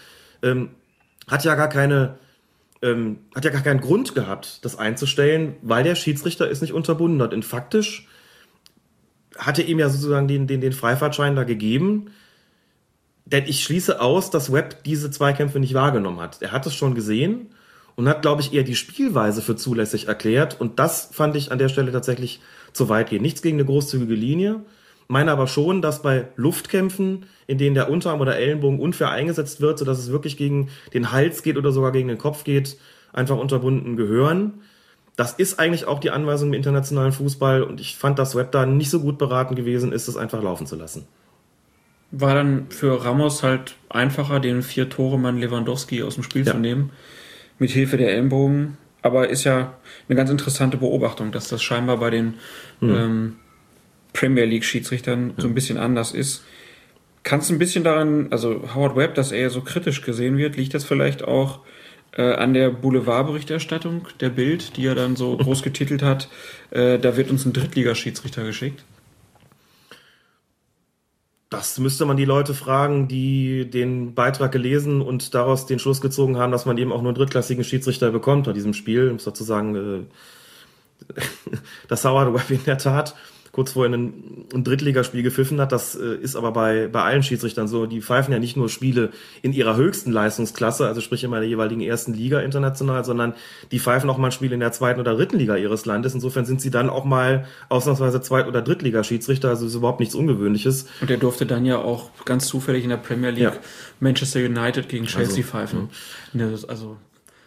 ähm, 0.43 0.69
hat 1.27 1.43
ja 1.43 1.55
gar 1.55 1.69
keine, 1.69 2.17
ähm, 2.81 3.17
hat 3.35 3.43
ja 3.43 3.51
gar 3.51 3.63
keinen 3.63 3.81
Grund 3.81 4.13
gehabt, 4.13 4.63
das 4.63 4.77
einzustellen, 4.77 5.55
weil 5.61 5.83
der 5.83 5.95
Schiedsrichter 5.95 6.49
es 6.49 6.61
nicht 6.61 6.73
unterbunden 6.73 7.21
hat. 7.21 7.33
Und 7.33 7.43
faktisch 7.43 8.07
hatte 9.37 9.61
ihm 9.61 9.79
ja 9.79 9.89
sozusagen 9.89 10.27
den, 10.27 10.47
den, 10.47 10.61
den 10.61 10.73
Freifahrtschein 10.73 11.35
da 11.35 11.43
gegeben. 11.43 12.11
Denn 13.25 13.45
ich 13.45 13.63
schließe 13.63 13.99
aus, 13.99 14.29
dass 14.29 14.53
Webb 14.53 14.83
diese 14.83 15.11
Zweikämpfe 15.11 15.59
nicht 15.59 15.73
wahrgenommen 15.73 16.19
hat. 16.19 16.41
Er 16.41 16.51
hat 16.51 16.65
es 16.65 16.75
schon 16.75 16.95
gesehen 16.95 17.47
und 17.97 18.07
hat, 18.07 18.21
glaube 18.21 18.41
ich, 18.41 18.53
eher 18.53 18.63
die 18.63 18.75
Spielweise 18.75 19.41
für 19.41 19.55
zulässig 19.55 20.07
erklärt. 20.07 20.61
Und 20.61 20.79
das 20.79 21.09
fand 21.11 21.35
ich 21.35 21.51
an 21.51 21.57
der 21.57 21.67
Stelle 21.67 21.91
tatsächlich 21.91 22.39
zu 22.71 22.87
weit 22.89 23.09
gehen. 23.09 23.21
Nichts 23.23 23.41
gegen 23.41 23.57
eine 23.57 23.65
großzügige 23.65 24.13
Linie. 24.13 24.61
Meine 25.09 25.31
aber 25.31 25.47
schon, 25.47 25.81
dass 25.81 26.01
bei 26.03 26.27
Luftkämpfen, 26.35 27.25
in 27.47 27.57
denen 27.57 27.73
der 27.75 27.89
Unterarm 27.89 28.21
oder 28.21 28.37
Ellenbogen 28.37 28.79
unfair 28.79 29.09
eingesetzt 29.09 29.61
wird, 29.61 29.79
sodass 29.79 29.97
es 29.99 30.11
wirklich 30.11 30.37
gegen 30.37 30.69
den 30.93 31.11
Hals 31.11 31.43
geht 31.43 31.57
oder 31.57 31.71
sogar 31.71 31.91
gegen 31.91 32.07
den 32.07 32.17
Kopf 32.17 32.43
geht, 32.43 32.77
einfach 33.13 33.37
unterbunden 33.37 33.95
gehören. 33.97 34.55
Das 35.15 35.33
ist 35.33 35.59
eigentlich 35.59 35.87
auch 35.87 35.99
die 35.99 36.11
Anweisung 36.11 36.49
im 36.49 36.53
internationalen 36.53 37.13
Fußball 37.13 37.63
und 37.63 37.81
ich 37.81 37.97
fand, 37.97 38.19
dass 38.19 38.35
Web 38.35 38.51
da 38.51 38.67
nicht 38.67 38.91
so 38.91 38.99
gut 38.99 39.17
beraten 39.17 39.55
gewesen 39.55 39.91
ist, 39.91 40.07
es 40.07 40.17
einfach 40.17 40.43
laufen 40.43 40.67
zu 40.67 40.75
lassen. 40.75 41.07
War 42.11 42.35
dann 42.35 42.67
für 42.69 43.03
Ramos 43.03 43.41
halt 43.41 43.75
einfacher, 43.89 44.39
den 44.39 44.61
vier 44.61 44.89
Tore 44.89 45.17
Mann 45.17 45.39
Lewandowski 45.39 46.03
aus 46.03 46.13
dem 46.15 46.23
Spiel 46.23 46.45
Ja. 46.45 46.51
zu 46.53 46.59
nehmen, 46.59 46.91
mit 47.59 47.71
Hilfe 47.71 47.97
der 47.97 48.11
Ellenbogen. 48.11 48.77
Aber 49.01 49.29
ist 49.29 49.43
ja 49.43 49.73
eine 50.07 50.15
ganz 50.15 50.29
interessante 50.29 50.77
Beobachtung, 50.77 51.31
dass 51.31 51.47
das 51.49 51.63
scheinbar 51.63 51.97
bei 51.97 52.09
den 52.09 52.35
ähm, 52.81 53.37
Premier 54.13 54.45
League 54.45 54.65
Schiedsrichtern 54.65 55.33
so 55.37 55.47
ein 55.47 55.53
bisschen 55.53 55.77
anders 55.77 56.11
ist. 56.11 56.43
Kannst 57.23 57.51
ein 57.51 57.59
bisschen 57.59 57.83
daran, 57.83 58.27
also 58.31 58.63
Howard 58.73 58.95
Webb, 58.95 59.15
dass 59.15 59.31
er 59.31 59.49
so 59.49 59.61
kritisch 59.61 60.01
gesehen 60.01 60.37
wird, 60.37 60.57
liegt 60.57 60.73
das 60.73 60.83
vielleicht 60.83 61.23
auch 61.23 61.59
äh, 62.13 62.33
an 62.33 62.53
der 62.53 62.69
Boulevardberichterstattung 62.69 64.07
der 64.19 64.29
Bild, 64.29 64.77
die 64.77 64.85
er 64.85 64.95
dann 64.95 65.15
so 65.15 65.37
groß 65.37 65.61
getitelt 65.61 66.01
hat, 66.01 66.29
äh, 66.71 66.97
da 66.97 67.15
wird 67.15 67.29
uns 67.29 67.45
ein 67.45 67.53
Drittligaschiedsrichter 67.53 68.43
geschickt. 68.43 68.83
Das 71.49 71.79
müsste 71.79 72.05
man 72.05 72.17
die 72.17 72.25
Leute 72.25 72.53
fragen, 72.53 73.07
die 73.07 73.69
den 73.69 74.13
Beitrag 74.13 74.51
gelesen 74.51 75.01
und 75.01 75.33
daraus 75.33 75.65
den 75.65 75.79
Schluss 75.79 76.01
gezogen 76.01 76.37
haben, 76.37 76.51
dass 76.51 76.65
man 76.65 76.77
eben 76.77 76.91
auch 76.91 77.01
nur 77.01 77.09
einen 77.09 77.17
drittklassigen 77.17 77.63
Schiedsrichter 77.63 78.11
bekommt 78.11 78.45
bei 78.45 78.53
diesem 78.53 78.73
Spiel. 78.73 79.17
Sozusagen, 79.17 79.75
äh, 79.75 81.13
dass 81.87 82.03
Howard 82.03 82.33
Webb 82.33 82.49
in 82.49 82.63
der 82.65 82.77
Tat 82.77 83.15
kurz 83.57 83.71
vorher 83.71 83.91
ein, 83.91 84.45
ein 84.53 84.63
Drittligaspiel 84.63 85.23
gepfiffen 85.23 85.59
hat. 85.59 85.71
Das 85.71 85.95
äh, 85.95 86.13
ist 86.21 86.35
aber 86.35 86.51
bei, 86.51 86.87
bei 86.91 87.01
allen 87.01 87.23
Schiedsrichtern 87.23 87.67
so. 87.67 87.87
Die 87.87 88.03
pfeifen 88.03 88.31
ja 88.31 88.37
nicht 88.37 88.55
nur 88.55 88.69
Spiele 88.69 89.09
in 89.41 89.51
ihrer 89.51 89.75
höchsten 89.75 90.11
Leistungsklasse, 90.11 90.85
also 90.85 91.01
sprich 91.01 91.23
immer 91.23 91.39
der 91.39 91.49
jeweiligen 91.49 91.81
ersten 91.81 92.13
Liga 92.13 92.39
international, 92.41 93.03
sondern 93.03 93.33
die 93.71 93.79
pfeifen 93.79 94.11
auch 94.11 94.19
mal 94.19 94.31
Spiele 94.31 94.53
in 94.53 94.59
der 94.59 94.71
zweiten 94.73 94.99
oder 94.99 95.15
dritten 95.15 95.39
Liga 95.39 95.55
ihres 95.55 95.87
Landes. 95.87 96.13
Insofern 96.13 96.45
sind 96.45 96.61
sie 96.61 96.69
dann 96.69 96.87
auch 96.87 97.03
mal 97.03 97.45
ausnahmsweise 97.69 98.21
Zweit- 98.21 98.47
oder 98.47 98.61
Drittligaschiedsrichter, 98.61 99.49
also 99.49 99.65
ist 99.65 99.73
überhaupt 99.73 100.01
nichts 100.01 100.13
Ungewöhnliches. 100.13 100.85
Und 101.01 101.09
er 101.09 101.17
durfte 101.17 101.47
dann 101.47 101.65
ja 101.65 101.79
auch 101.79 102.11
ganz 102.25 102.45
zufällig 102.45 102.83
in 102.83 102.91
der 102.91 102.97
Premier 102.97 103.31
League 103.31 103.41
Ja. 103.41 103.53
Manchester 103.99 104.39
United 104.39 104.87
gegen 104.87 105.07
Chelsea 105.07 105.37
Also, 105.37 105.49
pfeifen. 105.49 105.89
Ne, 106.33 106.51
das- 106.51 106.63
also 106.69 106.97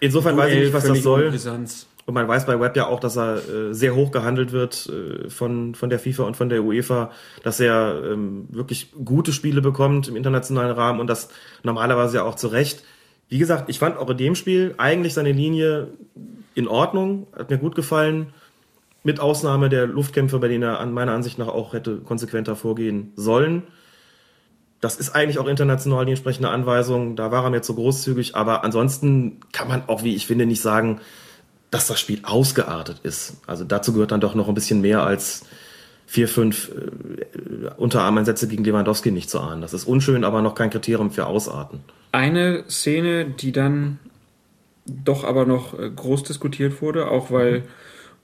Insofern 0.02 0.36
weiß 0.36 0.52
ich 0.54 0.58
nicht, 0.60 0.72
was 0.72 0.84
das 0.84 1.02
soll. 1.02 1.20
ohne 1.20 1.30
Brisanz. 1.30 1.86
Und 2.10 2.14
man 2.14 2.26
weiß 2.26 2.46
bei 2.46 2.58
Web 2.58 2.76
ja 2.76 2.88
auch, 2.88 2.98
dass 2.98 3.16
er 3.16 3.36
äh, 3.36 3.72
sehr 3.72 3.94
hoch 3.94 4.10
gehandelt 4.10 4.50
wird 4.50 4.88
äh, 4.88 5.30
von, 5.30 5.76
von 5.76 5.90
der 5.90 6.00
FIFA 6.00 6.24
und 6.24 6.36
von 6.36 6.48
der 6.48 6.64
UEFA, 6.64 7.12
dass 7.44 7.60
er 7.60 8.02
ähm, 8.04 8.48
wirklich 8.50 8.90
gute 9.04 9.32
Spiele 9.32 9.60
bekommt 9.60 10.08
im 10.08 10.16
internationalen 10.16 10.72
Rahmen 10.72 10.98
und 10.98 11.06
das 11.06 11.28
normalerweise 11.62 12.16
ja 12.16 12.24
auch 12.24 12.34
zu 12.34 12.48
Recht. 12.48 12.82
Wie 13.28 13.38
gesagt, 13.38 13.70
ich 13.70 13.78
fand 13.78 13.96
auch 13.96 14.10
in 14.10 14.16
dem 14.16 14.34
Spiel 14.34 14.74
eigentlich 14.76 15.14
seine 15.14 15.30
Linie 15.30 15.86
in 16.56 16.66
Ordnung, 16.66 17.28
hat 17.32 17.48
mir 17.48 17.58
gut 17.58 17.76
gefallen, 17.76 18.32
mit 19.04 19.20
Ausnahme 19.20 19.68
der 19.68 19.86
Luftkämpfe, 19.86 20.40
bei 20.40 20.48
denen 20.48 20.64
er 20.64 20.80
an 20.80 20.92
meiner 20.92 21.12
Ansicht 21.12 21.38
nach 21.38 21.46
auch 21.46 21.74
hätte 21.74 21.98
konsequenter 21.98 22.56
vorgehen 22.56 23.12
sollen. 23.14 23.62
Das 24.80 24.96
ist 24.96 25.14
eigentlich 25.14 25.38
auch 25.38 25.46
international 25.46 26.06
die 26.06 26.10
entsprechende 26.10 26.48
Anweisung. 26.48 27.14
Da 27.14 27.30
war 27.30 27.44
er 27.44 27.50
mir 27.50 27.62
zu 27.62 27.76
großzügig. 27.76 28.34
Aber 28.34 28.64
ansonsten 28.64 29.38
kann 29.52 29.68
man 29.68 29.84
auch, 29.86 30.02
wie 30.02 30.16
ich 30.16 30.26
finde, 30.26 30.44
nicht 30.44 30.60
sagen, 30.60 31.00
dass 31.70 31.86
das 31.86 32.00
Spiel 32.00 32.20
ausgeartet 32.22 33.00
ist. 33.02 33.36
Also 33.46 33.64
dazu 33.64 33.92
gehört 33.92 34.12
dann 34.12 34.20
doch 34.20 34.34
noch 34.34 34.48
ein 34.48 34.54
bisschen 34.54 34.80
mehr 34.80 35.02
als 35.02 35.42
vier, 36.06 36.26
fünf 36.26 36.70
äh, 36.70 37.70
Unterarmeinsätze 37.76 38.48
gegen 38.48 38.64
Lewandowski 38.64 39.12
nicht 39.12 39.30
zu 39.30 39.38
ahnen. 39.38 39.60
Das 39.60 39.72
ist 39.72 39.84
unschön, 39.84 40.24
aber 40.24 40.42
noch 40.42 40.56
kein 40.56 40.70
Kriterium 40.70 41.12
für 41.12 41.26
Ausarten. 41.26 41.80
Eine 42.10 42.64
Szene, 42.68 43.26
die 43.26 43.52
dann 43.52 44.00
doch 44.86 45.22
aber 45.22 45.46
noch 45.46 45.78
äh, 45.78 45.88
groß 45.88 46.24
diskutiert 46.24 46.82
wurde, 46.82 47.08
auch 47.08 47.30
weil 47.30 47.62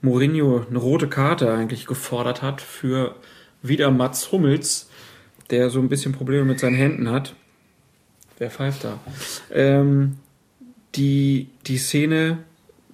Mourinho 0.01 0.65
eine 0.69 0.79
rote 0.79 1.07
Karte 1.07 1.53
eigentlich 1.53 1.85
gefordert 1.85 2.41
hat 2.41 2.59
für 2.59 3.15
wieder 3.61 3.89
Mats 3.89 4.31
Hummels, 4.33 4.89
der 5.49 5.69
so 5.69 5.79
ein 5.79 5.87
bisschen 5.87 6.11
Probleme 6.11 6.43
mit 6.43 6.59
seinen 6.59 6.75
Händen 6.75 7.09
hat. 7.09 7.35
Wer 8.37 8.51
pfeift 8.51 8.83
da? 8.83 8.99
Ähm, 9.51 10.17
die, 10.95 11.49
die 11.65 11.77
Szene 11.77 12.39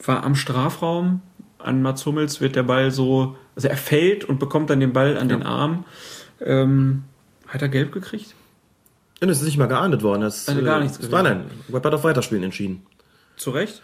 war 0.07 0.23
am 0.23 0.35
Strafraum. 0.35 1.21
An 1.59 1.81
Mats 1.81 2.05
Hummels 2.05 2.41
wird 2.41 2.55
der 2.55 2.63
Ball 2.63 2.91
so, 2.91 3.37
also 3.55 3.67
er 3.67 3.77
fällt 3.77 4.25
und 4.25 4.39
bekommt 4.39 4.69
dann 4.69 4.79
den 4.79 4.93
Ball 4.93 5.17
an 5.17 5.29
den 5.29 5.43
Arm. 5.43 5.85
Ähm, 6.41 7.03
hat 7.47 7.61
er 7.61 7.69
gelb 7.69 7.91
gekriegt? 7.91 8.35
Und 9.21 9.29
es 9.29 9.39
ist 9.39 9.45
nicht 9.45 9.57
mal 9.57 9.67
geahndet 9.67 10.03
worden. 10.03 10.21
Das, 10.21 10.49
Also 10.49 10.61
gar 10.61 10.81
nichts 10.81 10.97
äh, 10.99 11.07
Nein, 11.09 11.23
nein. 11.23 11.45
Web 11.69 11.85
hat 11.85 11.93
auf 11.93 12.03
Weiterspielen 12.03 12.43
entschieden. 12.43 12.85
Zu 13.37 13.51
Recht? 13.51 13.81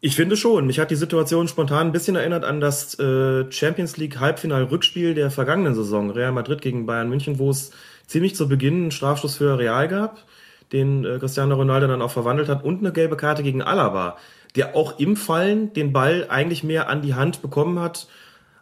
Ich 0.00 0.16
finde 0.16 0.36
schon. 0.36 0.66
Mich 0.66 0.78
hat 0.78 0.90
die 0.90 0.96
Situation 0.96 1.48
spontan 1.48 1.88
ein 1.88 1.92
bisschen 1.92 2.16
erinnert 2.16 2.44
an 2.44 2.60
das 2.60 2.98
äh, 2.98 3.50
Champions 3.50 3.96
League 3.96 4.18
Halbfinal-Rückspiel 4.18 5.14
der 5.14 5.30
vergangenen 5.30 5.74
Saison, 5.74 6.10
Real 6.10 6.32
Madrid 6.32 6.60
gegen 6.60 6.86
Bayern 6.86 7.08
München, 7.08 7.38
wo 7.38 7.50
es 7.50 7.70
ziemlich 8.06 8.34
zu 8.34 8.48
Beginn 8.48 8.82
einen 8.82 8.90
Strafstoß 8.90 9.36
für 9.36 9.58
Real 9.58 9.88
gab, 9.88 10.24
den 10.72 11.04
äh, 11.04 11.18
Cristiano 11.18 11.54
Ronaldo 11.54 11.86
dann 11.86 12.02
auch 12.02 12.10
verwandelt 12.10 12.48
hat, 12.48 12.64
und 12.64 12.80
eine 12.80 12.92
gelbe 12.92 13.16
Karte 13.16 13.42
gegen 13.42 13.62
Alaba, 13.62 14.16
der 14.56 14.74
auch 14.74 14.98
im 14.98 15.16
Fallen 15.16 15.72
den 15.72 15.92
Ball 15.92 16.26
eigentlich 16.28 16.64
mehr 16.64 16.88
an 16.88 17.02
die 17.02 17.14
Hand 17.14 17.42
bekommen 17.42 17.78
hat, 17.78 18.08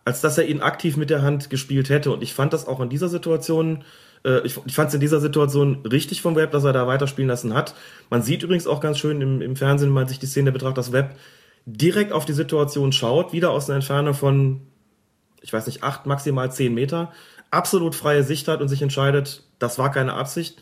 als 0.04 0.20
dass 0.20 0.36
er 0.36 0.46
ihn 0.46 0.60
aktiv 0.60 0.96
mit 0.96 1.10
der 1.10 1.22
Hand 1.22 1.50
gespielt 1.50 1.88
hätte. 1.88 2.10
Und 2.10 2.22
ich 2.22 2.34
fand 2.34 2.52
das 2.52 2.66
auch 2.66 2.80
in 2.80 2.90
dieser 2.90 3.08
Situation, 3.08 3.84
äh, 4.24 4.40
ich, 4.44 4.58
ich 4.66 4.74
fand 4.74 4.88
es 4.88 4.94
in 4.94 5.00
dieser 5.00 5.20
Situation 5.20 5.86
richtig 5.86 6.20
vom 6.20 6.36
Web, 6.36 6.50
dass 6.50 6.64
er 6.64 6.72
da 6.72 6.86
weiterspielen 6.86 7.28
lassen 7.28 7.54
hat. 7.54 7.74
Man 8.10 8.22
sieht 8.22 8.42
übrigens 8.42 8.66
auch 8.66 8.80
ganz 8.80 8.98
schön 8.98 9.20
im, 9.20 9.40
im 9.40 9.56
Fernsehen, 9.56 9.88
wenn 9.88 9.94
man 9.94 10.08
sich 10.08 10.18
die 10.18 10.26
Szene 10.26 10.52
betrachtet, 10.52 10.78
dass 10.78 10.92
Web 10.92 11.16
direkt 11.66 12.12
auf 12.12 12.24
die 12.24 12.34
Situation 12.34 12.92
schaut, 12.92 13.32
wieder 13.32 13.50
aus 13.50 13.70
einer 13.70 13.76
Entfernung 13.76 14.14
von, 14.14 14.60
ich 15.40 15.52
weiß 15.52 15.66
nicht, 15.66 15.82
acht, 15.82 16.04
maximal 16.06 16.52
zehn 16.52 16.74
Meter, 16.74 17.12
absolut 17.50 17.94
freie 17.94 18.24
Sicht 18.24 18.48
hat 18.48 18.60
und 18.60 18.68
sich 18.68 18.82
entscheidet, 18.82 19.44
das 19.58 19.78
war 19.78 19.90
keine 19.90 20.14
Absicht. 20.14 20.60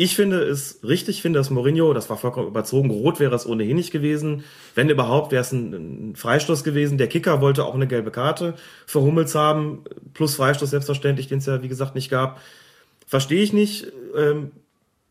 Ich 0.00 0.14
finde 0.14 0.44
es 0.44 0.78
richtig, 0.84 1.22
finde 1.22 1.40
dass 1.40 1.50
Mourinho, 1.50 1.92
das 1.92 2.08
war 2.08 2.16
vollkommen 2.16 2.46
überzogen, 2.46 2.88
rot 2.88 3.18
wäre 3.18 3.34
es 3.34 3.46
ohnehin 3.46 3.74
nicht 3.74 3.90
gewesen. 3.90 4.44
Wenn 4.76 4.90
überhaupt, 4.90 5.32
wäre 5.32 5.40
es 5.40 5.50
ein, 5.50 6.12
ein 6.12 6.14
Freistoß 6.14 6.62
gewesen. 6.62 6.98
Der 6.98 7.08
Kicker 7.08 7.40
wollte 7.40 7.64
auch 7.64 7.74
eine 7.74 7.88
gelbe 7.88 8.12
Karte 8.12 8.54
für 8.86 9.00
Hummels 9.00 9.34
haben, 9.34 9.82
plus 10.14 10.36
Freistoß 10.36 10.70
selbstverständlich, 10.70 11.26
den 11.26 11.38
es 11.38 11.46
ja, 11.46 11.64
wie 11.64 11.68
gesagt, 11.68 11.96
nicht 11.96 12.10
gab. 12.10 12.40
Verstehe 13.08 13.42
ich 13.42 13.52
nicht. 13.52 13.88
Ähm, 14.16 14.52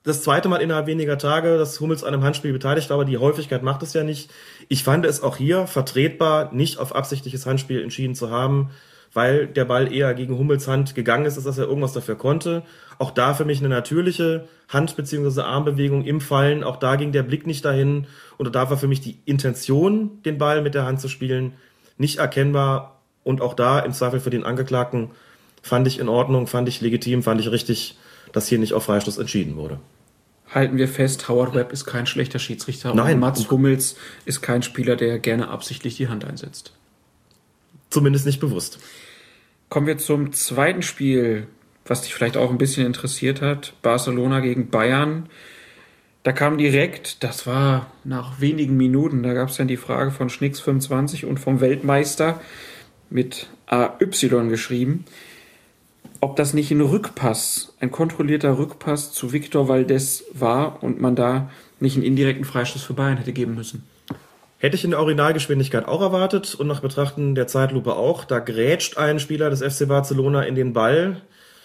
das 0.03 0.23
zweite 0.23 0.47
Mal 0.47 0.61
innerhalb 0.61 0.87
weniger 0.87 1.17
Tage, 1.17 1.57
dass 1.57 1.81
Hummels 1.81 2.05
an 2.05 2.13
einem 2.13 2.23
Handspiel 2.23 2.53
beteiligt 2.53 2.89
war, 2.89 2.95
aber 2.95 3.03
die 3.03 3.17
Häufigkeit 3.17 3.63
macht 3.63 3.83
es 3.83 3.91
ja 3.91 4.05
nicht. 4.05 4.31
Ich 4.69 4.85
fand 4.85 5.05
es 5.05 5.21
auch 5.21 5.35
hier 5.35 5.67
vertretbar, 5.67 6.53
nicht 6.53 6.77
auf 6.77 6.95
absichtliches 6.95 7.45
Handspiel 7.45 7.83
entschieden 7.83 8.15
zu 8.15 8.31
haben, 8.31 8.69
weil 9.13 9.47
der 9.47 9.65
Ball 9.65 9.91
eher 9.91 10.13
gegen 10.13 10.37
Hummels 10.37 10.67
Hand 10.67 10.95
gegangen 10.95 11.25
ist, 11.25 11.35
als 11.35 11.45
dass 11.45 11.57
er 11.57 11.65
irgendwas 11.65 11.93
dafür 11.93 12.15
konnte. 12.15 12.63
Auch 12.99 13.11
da 13.11 13.33
für 13.33 13.45
mich 13.45 13.59
eine 13.59 13.69
natürliche 13.69 14.47
Hand- 14.69 14.95
bzw. 14.95 15.41
Armbewegung 15.41 16.03
im 16.03 16.21
Fallen. 16.21 16.63
Auch 16.63 16.77
da 16.77 16.95
ging 16.95 17.11
der 17.11 17.23
Blick 17.23 17.47
nicht 17.47 17.63
dahin. 17.65 18.07
Und 18.37 18.53
da 18.55 18.69
war 18.69 18.77
für 18.77 18.87
mich 18.87 19.01
die 19.01 19.17
Intention, 19.25 20.21
den 20.23 20.37
Ball 20.37 20.61
mit 20.61 20.75
der 20.75 20.85
Hand 20.85 20.99
zu 21.01 21.07
spielen, 21.07 21.53
nicht 21.97 22.19
erkennbar. 22.19 22.99
Und 23.23 23.41
auch 23.41 23.53
da 23.53 23.79
im 23.79 23.91
Zweifel 23.91 24.19
für 24.19 24.29
den 24.29 24.43
Angeklagten 24.43 25.09
fand 25.61 25.87
ich 25.87 25.99
in 25.99 26.07
Ordnung, 26.09 26.47
fand 26.47 26.69
ich 26.69 26.81
legitim, 26.81 27.23
fand 27.23 27.41
ich 27.41 27.51
richtig, 27.51 27.97
dass 28.31 28.47
hier 28.47 28.59
nicht 28.59 28.73
auf 28.73 28.85
Freistoß 28.85 29.17
entschieden 29.17 29.55
wurde. 29.57 29.79
halten 30.53 30.77
wir 30.77 30.87
fest, 30.87 31.27
Howard 31.27 31.53
Webb 31.53 31.73
ist 31.73 31.85
kein 31.85 32.05
schlechter 32.07 32.39
Schiedsrichter 32.39 32.93
Nein. 32.93 33.15
und 33.15 33.19
Mats 33.19 33.49
Hummels 33.51 33.97
ist 34.25 34.41
kein 34.41 34.63
Spieler, 34.63 34.95
der 34.95 35.19
gerne 35.19 35.49
absichtlich 35.49 35.97
die 35.97 36.07
Hand 36.07 36.23
einsetzt. 36.23 36.71
Zumindest 37.89 38.25
nicht 38.25 38.39
bewusst. 38.39 38.79
Kommen 39.69 39.87
wir 39.87 39.97
zum 39.97 40.33
zweiten 40.33 40.81
Spiel, 40.81 41.47
was 41.85 42.01
dich 42.01 42.13
vielleicht 42.13 42.37
auch 42.37 42.49
ein 42.49 42.57
bisschen 42.57 42.85
interessiert 42.85 43.41
hat. 43.41 43.73
Barcelona 43.81 44.39
gegen 44.39 44.69
Bayern. 44.69 45.29
Da 46.23 46.33
kam 46.33 46.57
direkt, 46.57 47.23
das 47.23 47.47
war 47.47 47.91
nach 48.03 48.41
wenigen 48.41 48.75
Minuten, 48.75 49.23
da 49.23 49.33
gab 49.33 49.49
es 49.49 49.57
dann 49.57 49.69
die 49.69 49.77
Frage 49.77 50.11
von 50.11 50.29
Schnicks 50.29 50.59
25 50.59 51.25
und 51.25 51.39
vom 51.39 51.61
Weltmeister 51.61 52.41
mit 53.09 53.47
AY 53.67 54.49
geschrieben, 54.49 55.05
ob 56.19 56.35
das 56.35 56.53
nicht 56.53 56.71
ein 56.71 56.81
Rückpass, 56.81 57.73
ein 57.79 57.91
kontrollierter 57.91 58.57
Rückpass 58.57 59.13
zu 59.13 59.31
Victor 59.31 59.69
Valdez 59.69 60.25
war 60.33 60.83
und 60.83 60.99
man 60.99 61.15
da 61.15 61.49
nicht 61.79 61.95
einen 61.95 62.05
indirekten 62.05 62.43
Freistoß 62.43 62.83
für 62.83 62.93
Bayern 62.93 63.17
hätte 63.17 63.33
geben 63.33 63.55
müssen. 63.55 63.83
Hätte 64.59 64.75
ich 64.75 64.83
in 64.83 64.91
der 64.91 64.99
Originalgeschwindigkeit 64.99 65.85
auch 65.85 66.01
erwartet 66.01 66.55
und 66.55 66.67
nach 66.67 66.79
Betrachten 66.79 67.35
der 67.35 67.47
Zeitlupe 67.47 67.95
auch. 67.95 68.25
Da 68.25 68.39
grätscht 68.39 68.97
ein 68.97 69.19
Spieler 69.19 69.49
des 69.51 69.61
FC 69.61 69.87
Barcelona 69.87 70.43
in 70.43 70.55
den 70.55 70.73
Ball. 70.73 71.21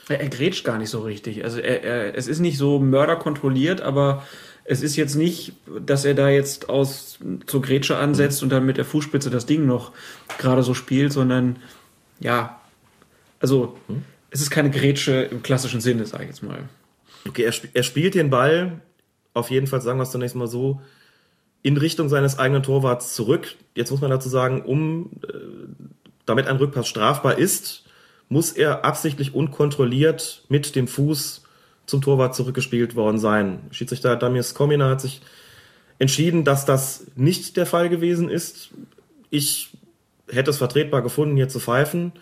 Er, 0.09 0.21
er 0.21 0.29
grätscht 0.29 0.65
gar 0.65 0.79
nicht 0.79 0.91
so 0.91 1.01
richtig. 1.01 1.43
Also 1.43 1.59
er, 1.59 1.83
er, 1.83 2.17
es 2.17 2.29
ist 2.29 2.41
nicht 2.41 2.59
so 2.59 2.79
mörderkontrolliert, 2.79 3.81
aber 3.81 4.27
es 4.65 4.83
ist 4.83 4.97
jetzt 4.97 5.15
nicht, 5.15 5.55
dass 5.81 6.05
er 6.05 6.15
da 6.15 6.29
jetzt 6.29 6.69
aus 6.69 7.19
zur 7.47 7.63
Grätsche 7.63 7.97
ansetzt 7.97 8.43
und 8.43 8.51
dann 8.51 8.67
mit 8.67 8.77
der 8.77 8.85
Fußspitze 8.85 9.31
das 9.31 9.47
Ding 9.47 9.67
noch 9.67 9.93
gerade 10.39 10.63
so 10.63 10.75
spielt, 10.75 11.13
sondern 11.13 11.57
ja, 12.21 12.61
also 13.41 13.77
es 14.31 14.41
ist 14.41 14.51
keine 14.51 14.71
Grätsche 14.71 15.23
im 15.23 15.43
klassischen 15.43 15.81
Sinne, 15.81 16.07
sage 16.07 16.25
ich 16.25 16.31
jetzt 16.31 16.43
mal. 16.43 16.69
Okay, 17.27 17.43
er, 17.43 17.53
sp 17.55 17.69
er 17.73 17.83
spielt 17.83 18.15
den 18.15 18.31
Ball, 18.31 18.81
auf 19.35 19.51
jeden 19.51 19.67
Fall 19.67 19.81
sagen 19.81 19.99
wir 19.99 20.05
es 20.05 20.11
zunächst 20.11 20.37
mal 20.37 20.47
so, 20.47 20.81
in 21.63 21.77
Richtung 21.77 22.09
seines 22.09 22.39
eigenen 22.39 22.63
Torwarts 22.63 23.15
zurück. 23.15 23.55
Jetzt 23.75 23.91
muss 23.91 24.01
man 24.01 24.11
dazu 24.11 24.29
sagen, 24.29 24.63
um 24.63 25.11
äh, 25.27 25.37
damit 26.27 26.47
ein 26.47 26.57
Rückpass 26.57 26.89
strafbar 26.89 27.39
ist, 27.39 27.85
muss 28.29 28.53
er 28.53 28.85
absichtlich 28.85 29.35
unkontrolliert 29.35 30.45
mit 30.49 30.75
dem 30.75 30.89
Fuß 30.89 31.43
zum 31.87 32.01
Torwart 32.01 32.35
zurückgespielt 32.35 32.97
worden 32.97 33.19
sein. 33.19 33.61
Schiedsrichter 33.71 34.17
Damirs 34.17 34.55
Komina 34.55 34.89
hat 34.89 35.01
sich 35.01 35.21
entschieden, 35.99 36.45
dass 36.45 36.65
das 36.65 37.07
nicht 37.17 37.57
der 37.57 37.67
Fall 37.67 37.89
gewesen 37.89 38.29
ist. 38.29 38.71
Ich 39.31 39.71
hätte 40.29 40.51
es 40.51 40.59
vertretbar 40.59 41.03
gefunden, 41.03 41.37
hier 41.37 41.49
zu 41.49 41.61
pfeifen, 41.61 42.13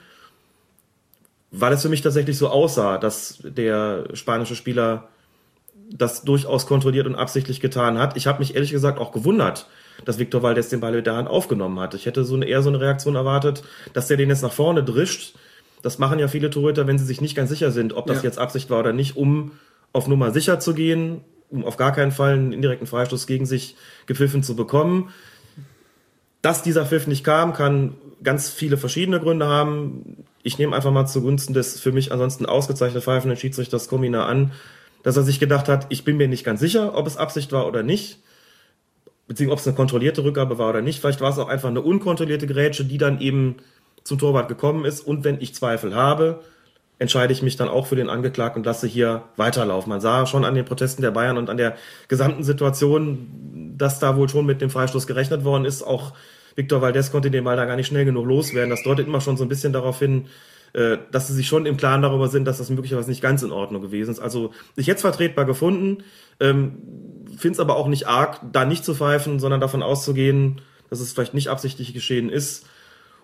weil 1.51 1.73
es 1.73 1.83
für 1.83 1.89
mich 1.89 2.03
tatsächlich 2.03 2.37
so 2.37 2.49
aussah, 2.49 2.99
dass 2.99 3.39
der 3.43 4.09
spanische 4.15 4.57
Spieler 4.57 5.09
das 5.93 6.23
durchaus 6.23 6.67
kontrolliert 6.67 7.07
und 7.07 7.17
absichtlich 7.17 7.61
getan 7.61 7.99
hat. 7.99 8.17
Ich 8.17 8.27
habe 8.27 8.39
mich 8.39 8.55
ehrlich 8.55 8.71
gesagt 8.71 8.99
auch 8.99 9.13
gewundert, 9.13 9.67
dass 10.05 10.19
Victor 10.19 10.43
Valdez 10.43 10.69
den 10.69 10.81
Ball 10.81 10.93
mit 10.93 11.07
der 11.07 11.17
Hand 11.17 11.29
aufgenommen 11.29 11.79
hat. 11.81 11.95
Ich 11.95 12.07
hätte 12.07 12.25
so 12.25 12.35
eine, 12.35 12.47
eher 12.47 12.63
so 12.63 12.69
eine 12.69 12.81
Reaktion 12.81 13.17
erwartet, 13.17 13.63
dass 13.93 14.07
der 14.07 14.17
den 14.17 14.29
jetzt 14.29 14.43
nach 14.43 14.53
vorne 14.53 14.85
drischt. 14.85 15.35
Das 15.83 15.99
machen 15.99 16.19
ja 16.19 16.29
viele 16.29 16.51
Torhüter, 16.51 16.87
wenn 16.87 16.99
sie 16.99 17.05
sich 17.05 17.21
nicht 17.21 17.35
ganz 17.35 17.51
sicher 17.51 17.71
sind, 17.71 17.95
ob 17.95 18.07
das 18.07 18.19
Ja. 18.19 18.25
jetzt 18.25 18.39
Absicht 18.39 18.71
war 18.71 18.81
oder 18.81 18.93
nicht, 18.93 19.17
um 19.17 19.53
auf 19.93 20.07
Nummer 20.07 20.31
sicher 20.31 20.61
zu 20.61 20.75
gehen, 20.75 21.23
um 21.51 21.65
auf 21.65 21.77
gar 21.77 21.93
keinen 21.93 22.13
Fall 22.13 22.35
einen 22.35 22.53
indirekten 22.53 22.87
Freistoß 22.87 23.27
gegen 23.27 23.47
sich 23.47 23.77
gepfiffen 24.07 24.43
zu 24.43 24.55
bekommen. 24.55 25.11
Dass 26.43 26.63
dieser 26.63 26.87
Pfiff 26.87 27.07
nicht 27.07 27.25
kam, 27.25 27.53
kann 27.53 27.95
ganz 28.23 28.49
viele 28.51 28.77
verschiedene 28.77 29.21
Gründe 29.21 29.47
haben. 29.47 30.25
Ich 30.43 30.59
nehme 30.59 30.75
einfach 30.75 30.91
mal 30.91 31.07
zugunsten 31.07 31.53
des 31.55 31.81
für 31.81 31.93
mich 31.93 32.13
ansonsten 32.13 32.47
ausgezeichneten 32.47 33.03
pfeifenden 33.03 33.37
Schiedsrichters 33.39 33.89
Komina 33.89 34.27
an, 34.27 34.53
dass 35.03 35.17
er 35.17 35.23
sich 35.23 35.41
gedacht 35.41 35.69
hat, 35.69 35.87
ich 35.89 36.05
bin 36.05 36.17
mir 36.17 36.29
nicht 36.29 36.45
ganz 36.45 36.61
sicher, 36.61 36.97
ob 36.97 37.07
es 37.07 37.17
Absicht 37.17 37.53
war 37.53 37.67
oder 37.67 37.83
nicht, 37.83 38.19
beziehungsweise 39.27 39.53
ob 39.53 39.59
es 39.61 39.67
eine 39.67 39.77
kontrollierte 39.77 40.25
Rückgabe 40.25 40.59
war 40.59 40.71
oder 40.71 40.83
nicht. 40.83 41.01
Vielleicht 41.01 41.21
war 41.21 41.31
es 41.31 41.39
auch 41.39 41.49
einfach 41.49 41.69
eine 41.69 41.81
unkontrollierte 41.81 42.47
Grätsche, 42.47 42.85
die 42.85 42.99
dann 42.99 43.21
eben 43.21 43.57
zum 44.05 44.19
Torwart 44.19 44.49
gekommen 44.49 44.85
ist. 44.85 45.01
Und 45.01 45.25
wenn 45.25 45.41
ich 45.41 45.55
Zweifel 45.55 45.95
habe, 45.95 46.41
entscheide 46.99 47.33
ich 47.33 47.43
mich 47.43 47.57
dann 47.57 47.69
auch 47.69 47.87
für 47.87 47.97
den 47.97 48.11
Angeklagten 48.11 48.61
und 48.61 48.67
lasse 48.67 48.87
hier 48.87 49.23
weiterlaufen. 49.37 49.89
Man 49.89 50.01
sah 50.01 50.27
schon 50.27 50.45
an 50.45 50.55
den 50.55 50.67
Protesten 50.67 51.03
der 51.03 51.11
Bayern 51.11 51.39
und 51.39 51.49
an 51.49 51.57
der 51.57 51.77
gesamten 52.09 52.45
Situation, 52.45 53.75
dass 53.79 53.99
da 53.99 54.17
wohl 54.17 54.29
schon 54.29 54.45
mit 54.45 54.61
dem 54.61 54.69
Freistoß 54.69 55.07
gerechnet 55.07 55.43
worden 55.43 55.65
ist. 55.65 55.83
Auch 55.83 56.13
Victor 56.57 56.83
Valdez 56.83 57.11
konnte 57.11 57.31
den 57.31 57.45
Ball 57.45 57.57
da 57.57 57.65
gar 57.65 57.77
nicht 57.77 57.87
schnell 57.87 58.05
genug 58.05 58.27
loswerden. 58.27 58.69
Das 58.69 58.83
deutet 58.83 59.07
immer 59.07 59.23
schon 59.23 59.39
so 59.39 59.45
ein 59.45 59.49
bisschen 59.49 59.73
darauf 59.73 59.99
hin, 59.99 60.27
äh, 60.73 60.99
dass 61.11 61.29
sie 61.29 61.35
sich 61.35 61.49
schon 61.49 61.67
im 61.67 61.77
Klaren 61.77 62.03
darüber 62.03 62.29
sind, 62.29 62.47
dass 62.47 62.59
das 62.59 62.71
möglicherweise 62.71 63.11
nicht 63.11 63.23
ganz 63.23 63.43
in 63.43 63.53
Ordnung 63.53 63.83
gewesen 63.83 64.11
ist. 64.11 64.21
Also 64.21 64.53
ich 64.77 64.87
hätte 64.87 64.97
es 64.97 65.03
vertretbar 65.03 65.45
gefunden, 65.45 66.05
ähm, 66.39 66.79
finde 67.37 67.55
es 67.55 67.61
aber 67.61 67.77
auch 67.77 67.89
nicht 67.89 68.07
arg, 68.07 68.41
da 68.53 68.65
nicht 68.65 68.85
zu 68.85 68.95
pfeifen, 68.95 69.41
sondern 69.41 69.61
davon 69.61 69.83
auszugehen, 69.83 70.61
dass 70.89 71.01
es 71.01 71.13
vielleicht 71.13 71.35
nicht 71.35 71.49
absichtlich 71.49 71.95
geschehen 71.95 72.31
ist. 72.31 72.67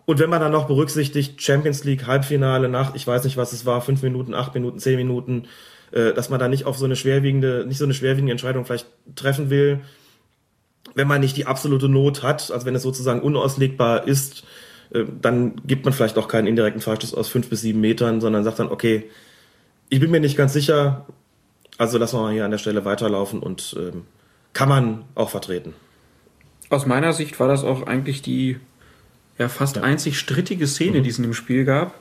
Und 0.07 0.21
wenn 0.21 0.31
man 0.31 0.41
dann 0.41 0.53
noch 0.53 0.69
berücksichtigt, 0.69 1.43
Champions 1.43 1.83
League 1.85 2.07
Halbfinale 2.07 2.69
nach, 2.69 2.95
ich 2.95 3.07
weiß 3.07 3.25
nicht, 3.25 3.37
was 3.37 3.53
es 3.53 3.67
war, 3.67 3.81
fünf 3.81 4.03
Minuten, 4.03 4.35
acht 4.35 4.55
Minuten, 4.55 4.79
zehn 4.79 4.97
Minuten, 4.97 5.47
äh, 5.91 6.13
dass 6.13 6.31
man 6.31 6.39
da 6.39 6.49
nicht 6.49 6.65
auf 6.65 6.79
so 6.79 6.85
eine 6.85 6.97
schwerwiegende, 6.97 7.65
nicht 7.67 7.79
so 7.79 7.85
eine 7.85 7.95
schwerwiegende 7.95 8.33
Entscheidung 8.33 8.65
vielleicht 8.65 8.87
treffen 9.17 9.51
will, 9.51 9.81
wenn 10.95 11.09
man 11.09 11.21
nicht 11.21 11.37
die 11.37 11.47
absolute 11.47 11.89
Not 11.89 12.23
hat, 12.23 12.51
also 12.51 12.67
wenn 12.67 12.75
es 12.75 12.83
sozusagen 12.83 13.21
unauslegbar 13.21 14.07
ist, 14.07 14.45
dann 14.91 15.61
gibt 15.67 15.85
man 15.85 15.93
vielleicht 15.93 16.19
auch 16.19 16.29
keinen 16.29 16.47
indirekten 16.47 16.81
Freistoß 16.81 17.15
aus 17.15 17.29
fünf 17.29 17.49
bis 17.49 17.61
sieben 17.61 17.81
Metern, 17.81 18.21
sondern 18.21 18.45
sagt 18.45 18.59
dann, 18.59 18.69
okay, 18.69 19.05
ich 19.89 20.01
bin 20.01 20.11
mir 20.11 20.21
nicht 20.21 20.37
ganz 20.37 20.53
sicher, 20.53 21.07
also 21.79 21.99
lassen 21.99 22.17
wir 22.17 22.23
mal 22.23 22.33
hier 22.33 22.45
an 22.45 22.51
der 22.51 22.59
Stelle 22.59 22.85
weiterlaufen 22.85 23.41
und 23.41 23.77
ähm, 23.79 24.05
kann 24.53 24.69
man 24.69 25.05
auch 25.15 25.31
vertreten. 25.31 25.75
Aus 26.71 26.87
meiner 26.87 27.13
Sicht 27.13 27.39
war 27.39 27.49
das 27.49 27.63
auch 27.63 27.87
eigentlich 27.87 28.23
die 28.23 28.59
ja, 29.39 29.49
fast 29.49 29.79
einzig 29.79 30.19
strittige 30.19 30.67
Szene, 30.67 31.03
die 31.03 31.11
es 31.11 31.19
in 31.19 31.25
dem 31.25 31.35
Spiel 31.35 31.65
gab. 31.65 31.95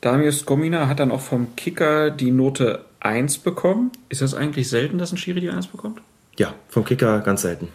Damir 0.00 0.32
Skomina 0.32 0.86
hat 0.86 1.00
dann 1.00 1.10
auch 1.10 1.22
vom 1.22 1.56
Kicker 1.56 2.10
die 2.10 2.30
Note 2.30 2.84
1 3.00 3.38
bekommen. 3.38 3.90
Ist 4.08 4.20
das 4.20 4.34
eigentlich 4.34 4.68
selten, 4.68 4.98
dass 4.98 5.12
ein 5.12 5.16
Schiri 5.18 5.40
die 5.40 5.50
1 5.50 5.68
bekommt? 5.68 6.00
Ja, 6.36 6.54
vom 6.68 6.84
Kicker 6.84 7.20
ganz 7.20 7.42
selten. 7.42 7.68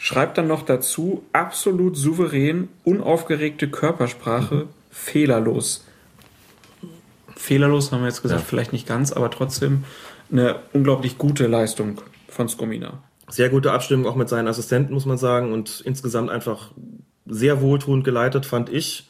Schreibt 0.00 0.38
dann 0.38 0.46
noch 0.46 0.62
dazu, 0.62 1.24
absolut 1.32 1.96
souverän, 1.96 2.68
unaufgeregte 2.84 3.68
Körpersprache, 3.68 4.66
fehlerlos. 4.90 5.84
Fehlerlos 7.36 7.90
haben 7.90 8.00
wir 8.02 8.08
jetzt 8.08 8.22
gesagt, 8.22 8.42
Ja. 8.42 8.46
vielleicht 8.46 8.72
nicht 8.72 8.86
ganz, 8.86 9.12
aber 9.12 9.30
trotzdem 9.30 9.84
eine 10.30 10.60
unglaublich 10.72 11.18
gute 11.18 11.48
Leistung 11.48 12.00
von 12.28 12.48
Skomina. 12.48 13.02
Sehr 13.28 13.48
gute 13.48 13.72
Abstimmung 13.72 14.06
auch 14.06 14.14
mit 14.14 14.28
seinen 14.28 14.46
Assistenten, 14.46 14.94
muss 14.94 15.04
man 15.04 15.18
sagen, 15.18 15.52
und 15.52 15.80
insgesamt 15.84 16.30
einfach 16.30 16.70
sehr 17.26 17.60
wohltuend 17.60 18.04
geleitet, 18.04 18.46
fand 18.46 18.70
ich. 18.70 19.08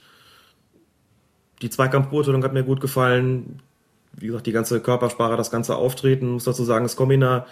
Die 1.60 1.70
Zweikampfbeurteilung 1.70 2.42
hat 2.44 2.52
mir 2.54 2.64
gut 2.64 2.80
gefallen. 2.80 3.60
Wie 4.12 4.26
gesagt, 4.28 4.46
die 4.46 4.52
ganze 4.52 4.80
Körpersprache, 4.80 5.36
das 5.36 5.50
ganze 5.50 5.76
Auftreten, 5.76 6.32
muss 6.32 6.44
dazu 6.44 6.64
sagen, 6.64 6.88
Skomina 6.88 7.46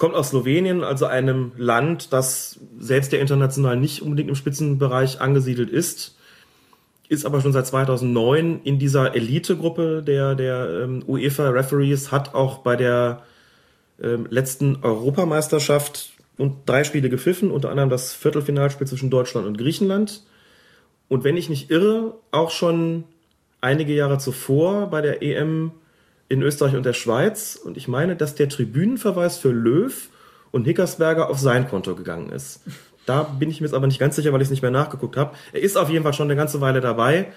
kommt 0.00 0.14
aus 0.14 0.30
Slowenien, 0.30 0.82
also 0.82 1.04
einem 1.04 1.52
Land, 1.58 2.14
das 2.14 2.58
selbst 2.78 3.12
der 3.12 3.20
international 3.20 3.76
nicht 3.76 4.00
unbedingt 4.00 4.30
im 4.30 4.34
Spitzenbereich 4.34 5.20
angesiedelt 5.20 5.68
ist, 5.68 6.16
ist 7.10 7.26
aber 7.26 7.42
schon 7.42 7.52
seit 7.52 7.66
2009 7.66 8.62
in 8.64 8.78
dieser 8.78 9.14
Elitegruppe 9.14 10.02
der, 10.02 10.34
der 10.34 10.84
ähm, 10.84 11.04
UEFA-Referees, 11.06 12.10
hat 12.10 12.34
auch 12.34 12.58
bei 12.58 12.76
der 12.76 13.24
ähm, 14.02 14.26
letzten 14.30 14.78
Europameisterschaft 14.82 16.12
und 16.38 16.66
drei 16.66 16.82
Spiele 16.84 17.10
gepfiffen, 17.10 17.50
unter 17.50 17.68
anderem 17.68 17.90
das 17.90 18.14
Viertelfinalspiel 18.14 18.86
zwischen 18.86 19.10
Deutschland 19.10 19.46
und 19.46 19.58
Griechenland. 19.58 20.22
Und 21.08 21.24
wenn 21.24 21.36
ich 21.36 21.50
nicht 21.50 21.70
irre, 21.70 22.14
auch 22.30 22.52
schon 22.52 23.04
einige 23.60 23.92
Jahre 23.92 24.16
zuvor 24.16 24.88
bei 24.88 25.02
der 25.02 25.22
EM 25.22 25.72
in 26.30 26.42
Österreich 26.42 26.76
und 26.76 26.86
der 26.86 26.94
Schweiz. 26.94 27.56
Und 27.56 27.76
ich 27.76 27.88
meine, 27.88 28.16
dass 28.16 28.34
der 28.34 28.48
Tribünenverweis 28.48 29.36
für 29.36 29.50
Löw 29.50 30.08
und 30.52 30.64
Hickersberger 30.64 31.28
auf 31.28 31.38
sein 31.38 31.68
Konto 31.68 31.94
gegangen 31.94 32.30
ist. 32.30 32.62
Da 33.04 33.24
bin 33.24 33.50
ich 33.50 33.60
mir 33.60 33.66
jetzt 33.66 33.74
aber 33.74 33.88
nicht 33.88 33.98
ganz 33.98 34.14
sicher, 34.16 34.32
weil 34.32 34.40
ich 34.40 34.46
es 34.46 34.50
nicht 34.50 34.62
mehr 34.62 34.70
nachgeguckt 34.70 35.16
habe. 35.16 35.36
Er 35.52 35.60
ist 35.60 35.76
auf 35.76 35.90
jeden 35.90 36.04
Fall 36.04 36.14
schon 36.14 36.28
eine 36.28 36.36
ganze 36.36 36.60
Weile 36.60 36.80
dabei 36.80 37.32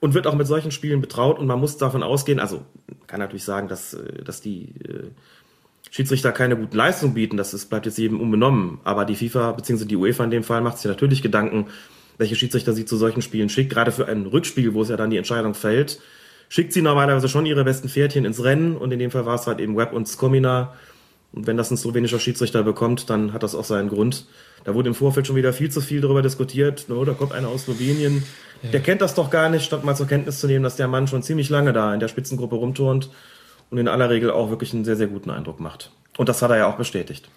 und 0.00 0.14
wird 0.14 0.26
auch 0.26 0.34
mit 0.34 0.48
solchen 0.48 0.72
Spielen 0.72 1.00
betraut. 1.00 1.38
Und 1.38 1.46
man 1.46 1.60
muss 1.60 1.76
davon 1.76 2.02
ausgehen, 2.02 2.40
also 2.40 2.62
kann 3.06 3.20
natürlich 3.20 3.44
sagen, 3.44 3.68
dass, 3.68 3.94
äh, 3.94 4.24
dass 4.24 4.40
die 4.40 4.74
äh, 4.84 5.10
Schiedsrichter 5.90 6.32
keine 6.32 6.56
guten 6.56 6.76
Leistungen 6.76 7.14
bieten, 7.14 7.36
das 7.36 7.54
ist, 7.54 7.66
bleibt 7.66 7.86
jetzt 7.86 7.98
jedem 7.98 8.20
unbenommen. 8.20 8.80
Aber 8.82 9.04
die 9.04 9.14
FIFA 9.14 9.52
bzw. 9.52 9.84
die 9.84 9.96
UEFA 9.96 10.24
in 10.24 10.30
dem 10.30 10.42
Fall 10.42 10.62
macht 10.62 10.78
sich 10.78 10.88
natürlich 10.88 11.22
Gedanken, 11.22 11.68
welche 12.16 12.34
Schiedsrichter 12.34 12.72
sie 12.72 12.84
zu 12.84 12.96
solchen 12.96 13.22
Spielen 13.22 13.48
schickt. 13.48 13.70
Gerade 13.70 13.92
für 13.92 14.08
ein 14.08 14.26
Rückspiel, 14.26 14.74
wo 14.74 14.82
es 14.82 14.88
ja 14.88 14.96
dann 14.96 15.10
die 15.10 15.16
Entscheidung 15.16 15.54
fällt, 15.54 16.00
schickt 16.48 16.72
sie 16.72 16.82
normalerweise 16.82 17.28
schon 17.28 17.46
ihre 17.46 17.64
besten 17.64 17.88
Pferdchen 17.88 18.24
ins 18.24 18.42
Rennen. 18.42 18.76
Und 18.76 18.92
in 18.92 18.98
dem 18.98 19.10
Fall 19.10 19.26
war 19.26 19.34
es 19.34 19.46
halt 19.46 19.60
eben 19.60 19.76
Webb 19.76 19.92
und 19.92 20.08
Skomina. 20.08 20.74
Und 21.32 21.46
wenn 21.46 21.56
das 21.56 21.70
ein 21.70 21.76
slowenischer 21.76 22.18
Schiedsrichter 22.18 22.62
bekommt, 22.62 23.10
dann 23.10 23.32
hat 23.32 23.42
das 23.42 23.54
auch 23.54 23.64
seinen 23.64 23.88
Grund. 23.90 24.26
Da 24.64 24.74
wurde 24.74 24.88
im 24.88 24.94
Vorfeld 24.94 25.26
schon 25.26 25.36
wieder 25.36 25.52
viel 25.52 25.70
zu 25.70 25.80
viel 25.80 26.00
darüber 26.00 26.22
diskutiert. 26.22 26.86
No, 26.88 27.04
da 27.04 27.12
kommt 27.12 27.32
einer 27.32 27.48
aus 27.48 27.64
Slowenien. 27.64 28.22
Der 28.72 28.80
kennt 28.80 29.00
das 29.02 29.14
doch 29.14 29.30
gar 29.30 29.48
nicht, 29.50 29.64
statt 29.64 29.84
mal 29.84 29.94
zur 29.94 30.06
Kenntnis 30.08 30.40
zu 30.40 30.46
nehmen, 30.48 30.64
dass 30.64 30.74
der 30.74 30.88
Mann 30.88 31.06
schon 31.06 31.22
ziemlich 31.22 31.48
lange 31.48 31.72
da 31.72 31.94
in 31.94 32.00
der 32.00 32.08
Spitzengruppe 32.08 32.56
rumturnt 32.56 33.08
und 33.70 33.78
in 33.78 33.86
aller 33.86 34.10
Regel 34.10 34.30
auch 34.32 34.50
wirklich 34.50 34.72
einen 34.74 34.84
sehr, 34.84 34.96
sehr 34.96 35.06
guten 35.06 35.30
Eindruck 35.30 35.60
macht. 35.60 35.92
Und 36.16 36.28
das 36.28 36.42
hat 36.42 36.50
er 36.50 36.56
ja 36.56 36.66
auch 36.66 36.76
bestätigt. 36.76 37.28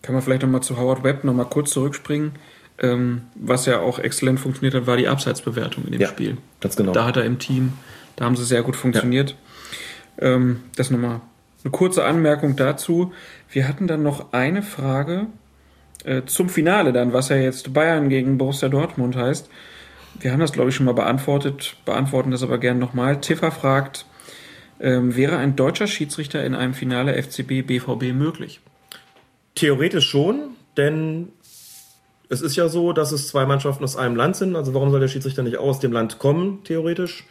Kann 0.00 0.14
man 0.14 0.22
vielleicht 0.22 0.40
nochmal 0.42 0.62
zu 0.62 0.78
Howard 0.78 1.04
Webb 1.04 1.24
nochmal 1.24 1.44
kurz 1.46 1.70
zurückspringen. 1.72 2.32
Ähm, 2.78 3.22
was 3.34 3.66
ja 3.66 3.80
auch 3.80 3.98
exzellent 3.98 4.40
funktioniert 4.40 4.74
hat, 4.74 4.86
war 4.86 4.96
die 4.96 5.06
Abseitsbewertung 5.08 5.84
in 5.84 5.92
dem 5.92 6.00
Ja, 6.00 6.08
Spiel. 6.08 6.38
ganz 6.60 6.76
genau. 6.76 6.92
Da 6.92 7.04
hat 7.04 7.18
er 7.18 7.24
im 7.26 7.38
Team, 7.38 7.74
da 8.20 8.26
haben 8.26 8.36
sie 8.36 8.44
sehr 8.44 8.62
gut 8.62 8.76
funktioniert. 8.76 9.34
Ähm, 10.18 10.60
das 10.76 10.90
nochmal 10.90 11.22
eine 11.64 11.70
kurze 11.70 12.04
Anmerkung 12.04 12.54
dazu. 12.54 13.14
Wir 13.50 13.66
hatten 13.66 13.86
dann 13.86 14.02
noch 14.02 14.34
eine 14.34 14.62
Frage 14.62 15.28
äh, 16.04 16.22
zum 16.26 16.50
Finale 16.50 16.92
dann, 16.92 17.14
was 17.14 17.30
ja 17.30 17.36
jetzt 17.36 17.72
Bayern 17.72 18.10
gegen 18.10 18.36
Borussia 18.36 18.68
Dortmund 18.68 19.16
heißt. 19.16 19.48
Wir 20.18 20.32
haben 20.32 20.40
das, 20.40 20.52
glaube 20.52 20.68
ich, 20.68 20.76
schon 20.76 20.84
mal 20.84 20.92
beantwortet, 20.92 21.76
beantworten 21.86 22.30
das 22.30 22.42
aber 22.42 22.58
gerne 22.58 22.78
nochmal. 22.78 23.22
Tiffer 23.22 23.50
fragt, 23.50 24.04
ähm, 24.80 25.16
wäre 25.16 25.38
ein 25.38 25.56
deutscher 25.56 25.86
Schiedsrichter 25.86 26.44
in 26.44 26.54
einem 26.54 26.74
Finale 26.74 27.14
FCB 27.14 27.66
BVB 27.66 28.12
möglich? 28.12 28.60
Theoretisch 29.54 30.06
schon, 30.06 30.50
denn 30.76 31.28
es 32.28 32.42
ist 32.42 32.54
ja 32.56 32.68
so, 32.68 32.92
dass 32.92 33.12
es 33.12 33.28
zwei 33.28 33.46
Mannschaften 33.46 33.82
aus 33.82 33.96
einem 33.96 34.14
Land 34.14 34.36
sind. 34.36 34.56
Also 34.56 34.74
warum 34.74 34.90
soll 34.90 35.00
der 35.00 35.08
Schiedsrichter 35.08 35.42
nicht 35.42 35.56
aus 35.56 35.80
dem 35.80 35.92
Land 35.92 36.18
kommen, 36.18 36.62
theoretisch? 36.64 37.24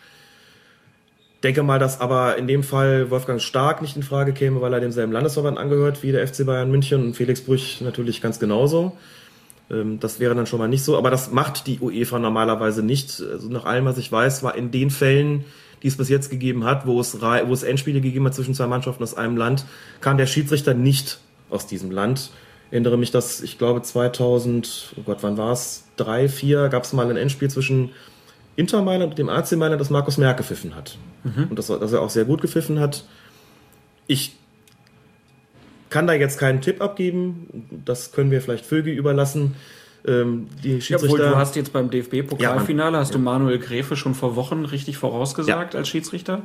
Denke 1.44 1.64
mal, 1.64 1.80
dass 1.80 2.02
aber 2.02 2.38
in 2.38 2.48
dem 2.48 2.64
Fall 2.64 3.10
Wolfgang 3.12 3.42
Stark 3.42 3.82
nicht 3.82 3.96
in 3.96 4.04
Frage 4.04 4.34
käme, 4.34 4.60
weil 4.60 4.74
er 4.74 4.82
demselben 4.82 5.14
Landesverband 5.14 5.58
angehört 5.58 6.04
wie 6.04 6.12
der 6.12 6.28
FC 6.28 6.46
Bayern 6.46 6.70
München 6.70 7.02
und 7.02 7.16
Felix 7.16 7.42
Brüch 7.42 7.80
natürlich 7.80 8.22
ganz 8.22 8.40
genauso. 8.40 8.98
Ähm, 9.72 10.00
Das 10.02 10.20
wäre 10.20 10.36
dann 10.36 10.48
schon 10.48 10.60
mal 10.60 10.68
nicht 10.68 10.84
so, 10.84 10.98
aber 10.98 11.10
das 11.10 11.32
macht 11.32 11.68
die 11.68 11.80
UEFA 11.80 12.20
normalerweise 12.20 12.84
nicht. 12.84 13.22
Also 13.22 13.48
nach 13.50 13.64
allem, 13.64 13.86
was 13.86 13.98
ich 13.98 14.12
weiß, 14.12 14.44
war 14.44 14.56
in 14.56 14.72
den 14.72 14.90
Fällen, 14.90 15.46
die 15.82 15.88
es 15.88 15.96
bis 15.96 16.10
jetzt 16.10 16.30
gegeben 16.30 16.66
hat, 16.66 16.86
wo 16.86 17.00
es, 17.00 17.22
wo 17.22 17.54
es 17.54 17.64
Endspiele 17.64 18.02
gegeben 18.02 18.26
hat 18.26 18.36
zwischen 18.36 18.54
zwei 18.54 18.68
Mannschaften 18.68 19.04
aus 19.04 19.14
einem 19.14 19.38
Land, 19.38 19.64
kam 20.02 20.18
der 20.18 20.28
Schiedsrichter 20.28 20.74
nicht 20.74 21.20
aus 21.50 21.68
diesem 21.68 21.90
Land. 21.90 22.32
erinnere 22.70 22.98
mich, 22.98 23.12
dass 23.12 23.42
ich 23.42 23.58
glaube 23.58 23.82
2000, 23.82 24.96
oh 24.98 25.02
Gott, 25.06 25.20
wann 25.22 25.38
war 25.38 25.54
es? 25.54 25.86
Drei, 25.96 26.28
vier, 26.28 26.68
gab 26.68 26.84
es 26.84 26.92
mal 26.92 27.10
ein 27.10 27.16
Endspiel 27.16 27.50
zwischen 27.50 27.92
Inter 28.56 28.82
Mailand 28.82 29.12
und 29.12 29.18
dem 29.20 29.30
AC 29.30 29.54
Mailand, 29.54 29.80
das 29.80 29.90
Markus 29.90 30.18
Merck 30.18 30.38
gepfiffen 30.38 30.76
hat. 30.76 30.98
Und 31.24 31.58
das, 31.58 31.68
dass 31.68 31.94
er 31.94 32.02
auch 32.02 32.10
sehr 32.10 32.26
gut 32.26 32.42
gepfiffen 32.42 32.80
hat. 32.80 33.04
Ich 34.08 34.36
kann 35.90 36.08
da 36.08 36.14
jetzt 36.14 36.38
keinen 36.40 36.62
Tipp 36.62 36.82
abgeben. 36.82 37.82
Das 37.86 38.12
können 38.12 38.32
wir 38.32 38.42
vielleicht 38.42 38.66
Vögel 38.66 38.94
überlassen. 38.94 39.56
Ähm, 40.08 40.48
die 40.64 40.70
Ja, 40.70 40.76
obwohl 40.76 40.82
Schiedsrichter. 41.10 41.30
du 41.30 41.36
hast 41.36 41.56
jetzt 41.56 41.74
beim 41.74 41.90
DFB-Pokalfinale, 41.90 42.94
Ja, 42.94 43.00
hast 43.00 43.14
du 43.14 43.20
Manuel 43.20 43.60
Gräfe 43.60 43.96
schon 43.96 44.14
vor 44.16 44.36
Wochen 44.36 44.66
richtig 44.66 44.98
vorausgesagt 44.98 45.76
als 45.76 45.88
Schiedsrichter. 45.90 46.44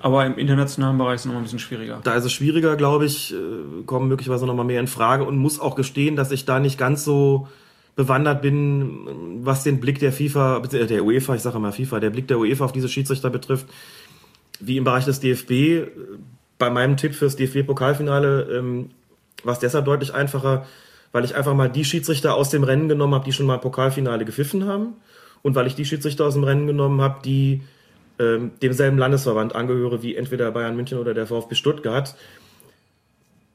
Aber 0.00 0.24
im 0.26 0.36
internationalen 0.38 0.96
Bereich 0.98 1.16
ist 1.16 1.20
es 1.22 1.26
noch 1.26 1.32
mal 1.34 1.40
ein 1.40 1.44
bisschen 1.44 1.58
schwieriger. 1.58 2.00
da 2.04 2.14
ist 2.14 2.24
es 2.24 2.32
schwieriger, 2.32 2.76
glaube 2.76 3.04
ich, 3.04 3.34
äh, 3.34 3.82
kommen 3.84 4.08
möglicherweise 4.08 4.46
noch 4.46 4.54
mal 4.54 4.64
mehr 4.64 4.80
in 4.80 4.86
Frage 4.86 5.24
und 5.24 5.36
muss 5.38 5.58
auch 5.60 5.74
gestehen, 5.74 6.14
dass 6.16 6.30
ich 6.30 6.44
da 6.44 6.60
nicht 6.60 6.78
ganz 6.78 7.04
so 7.04 7.48
bewandert 7.98 8.42
bin, 8.42 9.40
was 9.42 9.64
den 9.64 9.80
Blick 9.80 9.98
der 9.98 10.12
FIFA, 10.12 10.60
der 10.60 11.04
UEFA, 11.04 11.34
ich 11.34 11.42
sage 11.42 11.56
immer 11.56 11.72
FIFA, 11.72 11.98
der 11.98 12.10
Blick 12.10 12.28
der 12.28 12.38
UEFA 12.38 12.66
auf 12.66 12.70
diese 12.70 12.88
Schiedsrichter 12.88 13.28
betrifft, 13.28 13.66
wie 14.60 14.76
im 14.76 14.84
Bereich 14.84 15.04
des 15.04 15.18
DFB. 15.18 15.90
Bei 16.58 16.70
meinem 16.70 16.96
Tipp 16.96 17.12
fürs 17.12 17.34
DFB-Pokalfinale 17.34 18.56
ähm, 18.56 18.90
war 19.42 19.54
es 19.54 19.58
deshalb 19.58 19.84
deutlich 19.84 20.14
einfacher, 20.14 20.64
weil 21.10 21.24
ich 21.24 21.34
einfach 21.34 21.54
mal 21.54 21.68
die 21.68 21.84
Schiedsrichter 21.84 22.36
aus 22.36 22.50
dem 22.50 22.62
Rennen 22.62 22.88
genommen 22.88 23.14
habe, 23.14 23.24
die 23.24 23.32
schon 23.32 23.46
mal 23.46 23.58
Pokalfinale 23.58 24.24
gepfiffen 24.24 24.64
haben 24.66 24.94
und 25.42 25.56
weil 25.56 25.66
ich 25.66 25.74
die 25.74 25.84
Schiedsrichter 25.84 26.24
aus 26.24 26.34
dem 26.34 26.44
Rennen 26.44 26.68
genommen 26.68 27.00
habe, 27.00 27.18
die 27.24 27.62
ähm, 28.20 28.52
demselben 28.62 28.98
Landesverband 28.98 29.56
angehöre 29.56 30.04
wie 30.04 30.14
entweder 30.14 30.52
Bayern 30.52 30.76
München 30.76 30.98
oder 30.98 31.14
der 31.14 31.26
VfB 31.26 31.56
Stuttgart. 31.56 32.14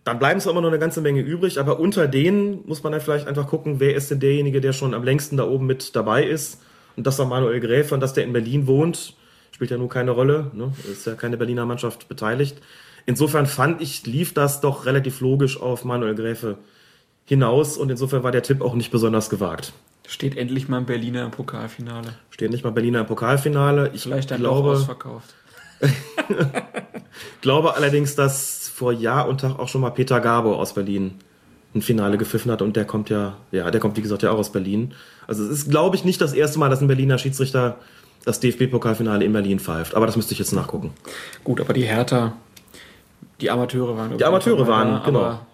Dann 0.03 0.19
bleiben 0.19 0.39
zwar 0.41 0.51
immer 0.51 0.61
noch 0.61 0.69
eine 0.69 0.79
ganze 0.79 1.01
Menge 1.01 1.21
übrig, 1.21 1.59
aber 1.59 1.79
unter 1.79 2.07
denen 2.07 2.67
muss 2.67 2.83
man 2.83 2.91
dann 2.91 3.01
vielleicht 3.01 3.27
einfach 3.27 3.47
gucken, 3.47 3.79
wer 3.79 3.95
ist 3.95 4.11
denn 4.11 4.19
derjenige, 4.19 4.59
der 4.59 4.73
schon 4.73 4.93
am 4.93 5.03
längsten 5.03 5.37
da 5.37 5.45
oben 5.47 5.65
mit 5.65 5.95
dabei 5.95 6.25
ist. 6.25 6.61
Und 6.97 7.07
das 7.07 7.17
war 7.19 7.25
Manuel 7.25 7.59
Gräfe 7.59 7.93
und 7.93 8.01
dass 8.01 8.13
der 8.13 8.25
in 8.25 8.33
Berlin 8.33 8.67
wohnt, 8.67 9.15
spielt 9.51 9.71
ja 9.71 9.77
nun 9.77 9.89
keine 9.89 10.11
Rolle. 10.11 10.51
Ne? 10.53 10.73
Ist 10.91 11.07
ja 11.07 11.15
keine 11.15 11.37
Berliner 11.37 11.65
Mannschaft 11.65 12.09
beteiligt. 12.09 12.57
Insofern 13.05 13.45
fand 13.45 13.81
ich, 13.81 14.05
lief 14.05 14.33
das 14.33 14.61
doch 14.61 14.85
relativ 14.85 15.21
logisch 15.21 15.59
auf 15.59 15.85
Manuel 15.85 16.15
Gräfe 16.15 16.57
hinaus 17.25 17.77
und 17.77 17.89
insofern 17.89 18.23
war 18.23 18.31
der 18.31 18.43
Tipp 18.43 18.61
auch 18.61 18.75
nicht 18.75 18.91
besonders 18.91 19.29
gewagt. 19.29 19.71
Steht 20.05 20.35
endlich 20.35 20.67
mal 20.67 20.77
ein 20.77 20.85
Berliner 20.85 21.23
im 21.23 21.31
Pokalfinale. 21.31 22.13
Steht 22.29 22.51
nicht 22.51 22.65
mal 22.65 22.71
Berliner 22.71 23.01
im 23.01 23.05
Pokalfinale. 23.05 23.91
Ich 23.93 24.03
Vielleicht 24.03 24.31
dann 24.31 24.39
glaube, 24.39 24.71
ausverkauft. 24.71 25.33
glaube 27.41 27.75
allerdings, 27.75 28.15
dass 28.15 28.62
vor 28.73 28.91
Jahr 28.91 29.27
und 29.27 29.41
Tag 29.41 29.59
auch 29.59 29.67
schon 29.67 29.81
mal 29.81 29.91
Peter 29.91 30.19
Gabo 30.19 30.55
aus 30.55 30.73
Berlin 30.73 31.19
ein 31.75 31.83
Finale 31.83 32.17
gepfiffen 32.17 32.51
hat 32.51 32.63
und 32.63 32.75
der 32.75 32.85
kommt 32.85 33.09
ja, 33.09 33.37
ja, 33.51 33.69
der 33.69 33.79
kommt 33.79 33.97
wie 33.97 34.01
gesagt 34.01 34.23
ja 34.23 34.31
auch 34.31 34.39
aus 34.39 34.51
Berlin. 34.51 34.93
Also 35.27 35.43
es 35.43 35.49
ist, 35.49 35.69
glaube 35.69 35.95
ich, 35.95 36.05
nicht 36.05 36.19
das 36.21 36.33
erste 36.33 36.57
Mal, 36.57 36.69
dass 36.69 36.81
ein 36.81 36.87
Berliner 36.87 37.19
Schiedsrichter 37.19 37.77
das 38.25 38.39
DFB-Pokalfinale 38.39 39.23
in 39.23 39.31
Berlin 39.31 39.59
pfeift. 39.59 39.93
Aber 39.93 40.07
das 40.07 40.15
müsste 40.15 40.33
ich 40.33 40.39
jetzt 40.39 40.53
nachgucken. 40.53 40.91
Gut, 41.43 41.61
aber 41.61 41.73
die 41.73 41.83
Hertha, 41.83 42.33
die 43.41 43.51
Amateure 43.51 43.95
waren. 43.95 44.17
Die 44.17 44.25
Amateure 44.25 44.67
waren, 44.67 45.03
genau. 45.03 45.19
Aber 45.19 45.45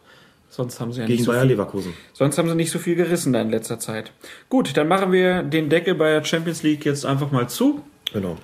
sonst 0.50 0.80
haben 0.80 0.94
sie 0.94 1.02
ja 1.02 1.06
Gegen 1.06 1.18
nicht 1.18 1.26
so 1.26 1.32
Bayer 1.32 1.42
viel, 1.42 1.52
Leverkusen. 1.52 1.94
Sonst 2.14 2.38
haben 2.38 2.48
sie 2.48 2.56
nicht 2.56 2.72
so 2.72 2.80
viel 2.80 2.96
gerissen 2.96 3.34
da 3.34 3.42
in 3.42 3.50
letzter 3.50 3.80
Zeit. 3.80 4.14
Gut, 4.48 4.78
dann 4.78 4.88
machen 4.88 5.12
wir 5.12 5.44
den 5.44 5.70
Deckel 5.70 5.96
bei 5.96 6.12
der 6.12 6.24
Champions 6.24 6.64
League 6.64 6.86
jetzt 6.86 7.06
einfach 7.06 7.32
mal 7.32 7.50
zu. 7.50 7.82
Genau. 8.14 8.38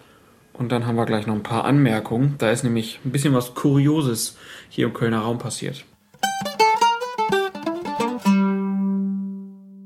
Und 0.57 0.71
dann 0.71 0.85
haben 0.85 0.95
wir 0.95 1.05
gleich 1.05 1.27
noch 1.27 1.35
ein 1.35 1.43
paar 1.43 1.65
Anmerkungen. 1.65 2.35
Da 2.37 2.51
ist 2.51 2.63
nämlich 2.63 2.99
ein 3.03 3.11
bisschen 3.11 3.33
was 3.33 3.53
Kurioses 3.55 4.37
hier 4.69 4.85
im 4.85 4.93
Kölner 4.93 5.19
Raum 5.19 5.37
passiert. 5.37 5.83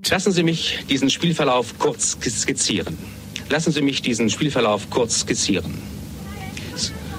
Lassen 0.09 0.31
Sie 0.31 0.43
mich 0.43 0.85
diesen 0.89 1.09
Spielverlauf 1.09 1.77
kurz 1.77 2.17
skizzieren. 2.21 2.97
Lassen 3.49 3.71
Sie 3.71 3.81
mich 3.81 4.01
diesen 4.01 4.29
Spielverlauf 4.29 4.89
kurz 4.89 5.21
skizzieren. 5.21 5.81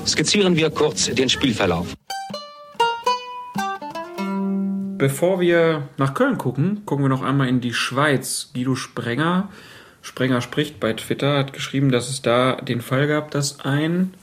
Skizzieren 0.07 0.57
wir 0.57 0.71
kurz 0.71 1.07
den 1.07 1.29
Spielverlauf. 1.29 1.95
Bevor 4.97 5.41
wir 5.41 5.89
nach 5.97 6.15
Köln 6.15 6.37
gucken, 6.37 6.83
gucken 6.85 7.05
wir 7.05 7.09
noch 7.09 7.23
einmal 7.23 7.49
in 7.49 7.61
die 7.61 7.73
Schweiz. 7.73 8.51
Guido 8.55 8.75
Sprenger, 8.75 9.49
Sprenger 10.03 10.41
spricht 10.41 10.81
bei 10.81 10.93
Twitter, 10.93 11.39
hat 11.39 11.53
geschrieben, 11.53 11.91
dass 11.91 12.09
es 12.09 12.23
da 12.23 12.57
den 12.57 12.81
Fall 12.81 13.07
gab, 13.07 13.31
dass 13.31 13.61
ein 13.61 14.15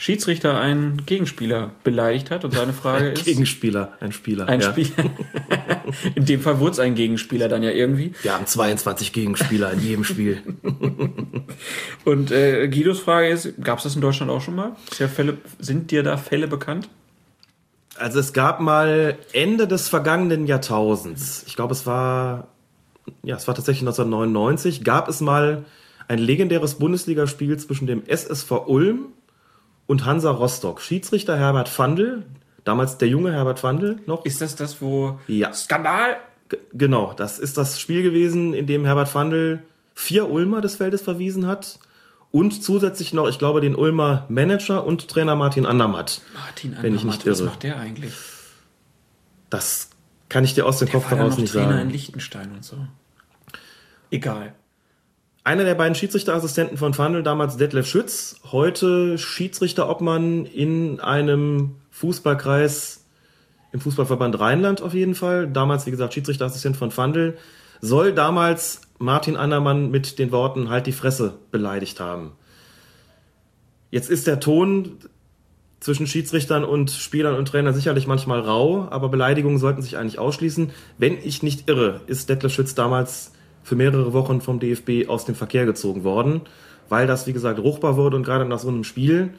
Schiedsrichter 0.00 0.58
einen 0.58 1.04
Gegenspieler 1.04 1.72
beleidigt 1.84 2.30
hat 2.30 2.46
und 2.46 2.52
seine 2.54 2.72
Frage 2.72 3.08
ist... 3.08 3.26
Gegenspieler, 3.26 3.92
ein 4.00 4.12
Spieler. 4.12 4.48
Ein 4.48 4.60
ja. 4.60 4.70
Spieler. 4.70 5.10
In 6.14 6.24
dem 6.24 6.40
Fall 6.40 6.58
wurde 6.58 6.72
es 6.72 6.78
ein 6.78 6.94
Gegenspieler 6.94 7.48
dann 7.48 7.62
ja 7.62 7.70
irgendwie. 7.70 8.14
Wir 8.22 8.32
haben 8.32 8.46
22 8.46 9.12
Gegenspieler 9.12 9.72
in 9.72 9.80
jedem 9.80 10.04
Spiel. 10.04 10.42
Und 12.06 12.30
äh, 12.30 12.68
Guidos 12.68 13.00
Frage 13.00 13.28
ist, 13.28 13.62
gab 13.62 13.78
es 13.78 13.84
das 13.84 13.94
in 13.94 14.00
Deutschland 14.00 14.32
auch 14.32 14.40
schon 14.40 14.54
mal? 14.54 14.74
Ja 14.98 15.06
Fälle, 15.06 15.36
sind 15.58 15.90
dir 15.90 16.02
da 16.02 16.16
Fälle 16.16 16.48
bekannt? 16.48 16.88
Also 17.96 18.20
es 18.20 18.32
gab 18.32 18.60
mal 18.60 19.18
Ende 19.34 19.68
des 19.68 19.90
vergangenen 19.90 20.46
Jahrtausends, 20.46 21.44
ich 21.46 21.56
glaube 21.56 21.74
es 21.74 21.84
war, 21.84 22.48
ja, 23.22 23.36
es 23.36 23.46
war 23.48 23.54
tatsächlich 23.54 23.82
1999, 23.82 24.84
gab 24.84 25.08
es 25.08 25.20
mal 25.20 25.64
ein 26.08 26.18
legendäres 26.18 26.74
Bundesligaspiel 26.74 27.56
zwischen 27.58 27.86
dem 27.86 28.02
SSV 28.06 28.50
Ulm 28.66 29.06
und 29.86 30.04
Hansa 30.04 30.30
Rostock. 30.30 30.80
Schiedsrichter 30.80 31.36
Herbert 31.38 31.68
Fandl, 31.68 32.24
damals 32.64 32.98
der 32.98 33.08
junge 33.08 33.32
Herbert 33.32 33.60
Fandl 33.60 33.98
noch. 34.06 34.24
Ist 34.24 34.40
das 34.40 34.56
das, 34.56 34.80
wo... 34.82 35.18
Ja. 35.26 35.52
Skandal! 35.52 36.16
G- 36.48 36.58
Genau, 36.72 37.12
das 37.16 37.38
ist 37.38 37.56
das 37.56 37.78
Spiel 37.80 38.02
gewesen, 38.02 38.54
in 38.54 38.66
dem 38.66 38.84
Herbert 38.84 39.08
Fandl 39.08 39.60
vier 39.94 40.28
Ulmer 40.30 40.60
des 40.60 40.76
Feldes 40.76 41.02
verwiesen 41.02 41.46
hat 41.46 41.78
und 42.32 42.62
zusätzlich 42.62 43.12
noch, 43.12 43.28
ich 43.28 43.38
glaube, 43.38 43.60
den 43.60 43.74
Ulmer 43.76 44.24
Manager 44.28 44.84
und 44.86 45.08
Trainer 45.08 45.36
Martin 45.36 45.66
Andermatt. 45.66 46.22
Martin 46.34 46.76
Wenn 46.80 46.94
ich 46.94 47.00
Andermatt, 47.02 47.04
nicht 47.18 47.26
was 47.30 47.40
irre. 47.40 47.48
macht 47.50 47.62
der 47.64 47.76
eigentlich? 47.78 48.14
Das 49.50 49.89
kann 50.30 50.44
ich 50.44 50.54
dir 50.54 50.64
aus 50.64 50.78
dem 50.78 50.86
Der 50.88 50.98
Kopf 50.98 51.10
heraus 51.10 51.32
noch 51.32 51.38
nicht 51.38 51.52
Trainer 51.52 51.72
sagen. 51.72 51.82
in 51.82 51.90
Liechtenstein 51.90 52.52
und 52.52 52.64
so. 52.64 52.76
Egal. 54.10 54.54
Einer 55.44 55.64
der 55.64 55.74
beiden 55.74 55.94
Schiedsrichterassistenten 55.94 56.78
von 56.78 56.94
Fandel, 56.94 57.22
damals 57.22 57.58
Detlef 57.58 57.86
Schütz, 57.86 58.40
heute 58.50 59.18
Schiedsrichterobmann 59.18 60.46
in 60.46 61.00
einem 61.00 61.76
Fußballkreis 61.90 63.04
im 63.72 63.80
Fußballverband 63.80 64.38
Rheinland 64.38 64.82
auf 64.82 64.94
jeden 64.94 65.14
Fall. 65.14 65.48
Damals, 65.48 65.86
wie 65.86 65.90
gesagt, 65.90 66.14
Schiedsrichterassistent 66.14 66.76
von 66.76 66.90
Fandel, 66.90 67.36
soll 67.80 68.12
damals 68.12 68.82
Martin 68.98 69.36
Andermann 69.36 69.90
mit 69.90 70.18
den 70.18 70.30
Worten 70.32 70.68
Halt 70.68 70.86
die 70.86 70.92
Fresse 70.92 71.38
beleidigt 71.50 72.00
haben. 72.00 72.32
Jetzt 73.90 74.10
ist 74.10 74.26
der 74.26 74.40
Ton 74.40 74.98
zwischen 75.80 76.06
Schiedsrichtern 76.06 76.62
und 76.62 76.90
Spielern 76.90 77.34
und 77.34 77.48
Trainern 77.48 77.74
sicherlich 77.74 78.06
manchmal 78.06 78.40
rau, 78.40 78.88
aber 78.90 79.08
Beleidigungen 79.08 79.58
sollten 79.58 79.82
sich 79.82 79.96
eigentlich 79.96 80.18
ausschließen. 80.18 80.70
Wenn 80.98 81.16
ich 81.24 81.42
nicht 81.42 81.68
irre, 81.68 82.02
ist 82.06 82.28
Detlef 82.28 82.52
Schütz 82.52 82.74
damals 82.74 83.32
für 83.64 83.76
mehrere 83.76 84.12
Wochen 84.12 84.40
vom 84.40 84.60
DFB 84.60 85.08
aus 85.08 85.24
dem 85.24 85.34
Verkehr 85.34 85.64
gezogen 85.64 86.04
worden, 86.04 86.42
weil 86.88 87.06
das, 87.06 87.26
wie 87.26 87.32
gesagt, 87.32 87.58
ruchbar 87.58 87.96
wurde 87.96 88.16
und 88.16 88.24
gerade 88.24 88.44
nach 88.44 88.58
so 88.58 88.68
einem 88.68 88.84
Spiel 88.84 89.30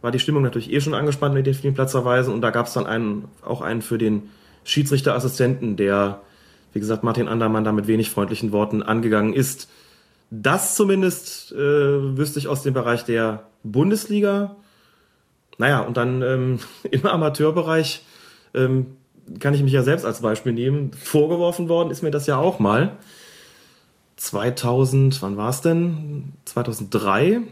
war 0.00 0.10
die 0.10 0.18
Stimmung 0.18 0.42
natürlich 0.42 0.72
eh 0.72 0.80
schon 0.80 0.94
angespannt 0.94 1.34
mit 1.34 1.46
den 1.46 1.54
vielen 1.54 1.74
Platzerweisen 1.74 2.32
und 2.32 2.40
da 2.40 2.50
gab 2.50 2.66
es 2.66 2.72
dann 2.72 2.86
einen, 2.86 3.26
auch 3.42 3.60
einen 3.60 3.82
für 3.82 3.98
den 3.98 4.30
Schiedsrichterassistenten, 4.64 5.76
der, 5.76 6.20
wie 6.72 6.80
gesagt, 6.80 7.04
Martin 7.04 7.28
Andermann 7.28 7.64
da 7.64 7.72
mit 7.72 7.86
wenig 7.86 8.10
freundlichen 8.10 8.50
Worten 8.52 8.82
angegangen 8.82 9.34
ist. 9.34 9.68
Das 10.30 10.74
zumindest 10.74 11.52
äh, 11.52 11.56
wüsste 12.16 12.38
ich 12.38 12.48
aus 12.48 12.62
dem 12.62 12.72
Bereich 12.72 13.04
der 13.04 13.44
Bundesliga. 13.62 14.56
Naja, 15.62 15.78
und 15.78 15.96
dann 15.96 16.22
ähm, 16.22 16.58
im 16.90 17.06
Amateurbereich 17.06 18.02
ähm, 18.52 18.96
kann 19.38 19.54
ich 19.54 19.62
mich 19.62 19.72
ja 19.72 19.84
selbst 19.84 20.04
als 20.04 20.20
Beispiel 20.20 20.52
nehmen. 20.52 20.90
Vorgeworfen 20.92 21.68
worden 21.68 21.92
ist 21.92 22.02
mir 22.02 22.10
das 22.10 22.26
ja 22.26 22.36
auch 22.36 22.58
mal. 22.58 22.96
2000, 24.16 25.22
wann 25.22 25.36
war 25.36 25.50
es 25.50 25.60
denn? 25.60 26.32
2003 26.46 27.42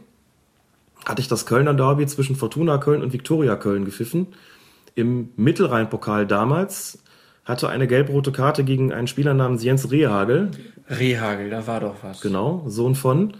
hatte 1.04 1.22
ich 1.22 1.28
das 1.28 1.46
Kölner 1.46 1.72
Derby 1.72 2.04
zwischen 2.06 2.34
Fortuna 2.34 2.78
Köln 2.78 3.02
und 3.02 3.12
Viktoria 3.12 3.54
Köln 3.54 3.84
gepfiffen. 3.84 4.26
Im 4.96 5.28
Mittelrhein-Pokal 5.36 6.26
damals 6.26 7.04
hatte 7.44 7.68
eine 7.68 7.86
gelb-rote 7.86 8.32
Karte 8.32 8.64
gegen 8.64 8.92
einen 8.92 9.06
Spieler 9.06 9.34
namens 9.34 9.62
Jens 9.62 9.88
Rehagel, 9.92 10.50
Rehagel, 10.88 11.48
da 11.48 11.68
war 11.68 11.78
doch 11.78 12.02
was. 12.02 12.20
genau, 12.20 12.64
Sohn 12.66 12.96
von, 12.96 13.34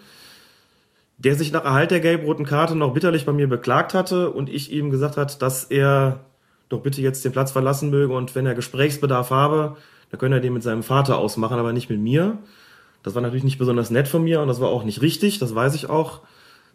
der 1.23 1.35
sich 1.35 1.53
nach 1.53 1.65
Erhalt 1.65 1.91
der 1.91 2.01
gelb-roten 2.01 2.47
Karte 2.47 2.75
noch 2.75 2.95
bitterlich 2.95 3.27
bei 3.27 3.33
mir 3.33 3.47
beklagt 3.47 3.93
hatte 3.93 4.31
und 4.31 4.49
ich 4.49 4.73
ihm 4.73 4.91
gesagt 4.91 5.19
hat, 5.19 5.43
dass 5.43 5.65
er 5.65 6.21
doch 6.71 6.81
bitte 6.81 7.03
jetzt 7.03 7.25
den 7.25 7.33
Platz 7.33 7.53
verlassen 7.53 7.91
möge 7.91 8.15
und 8.15 8.35
wenn 8.35 8.47
er 8.47 8.55
Gesprächsbedarf 8.55 9.31
habe, 9.31 9.77
dann 10.11 10.19
könne 10.19 10.37
er 10.37 10.41
den 10.41 10.55
mit 10.55 10.63
seinem 10.63 10.83
Vater 10.83 11.19
ausmachen, 11.19 11.59
aber 11.59 11.75
nicht 11.75 11.91
mit 11.91 12.01
mir. 12.01 12.39
Das 13.03 13.15
war 13.15 13.21
natürlich 13.21 13.45
nicht 13.45 13.59
besonders 13.59 13.91
nett 13.91 14.09
von 14.09 14.25
mir 14.25 14.41
und 14.41 14.49
das 14.49 14.61
war 14.61 14.71
auch 14.71 14.85
nicht 14.85 15.03
richtig, 15.03 15.39
das 15.39 15.55
weiß 15.55 15.75
ich 15.75 15.91
auch. 15.91 16.21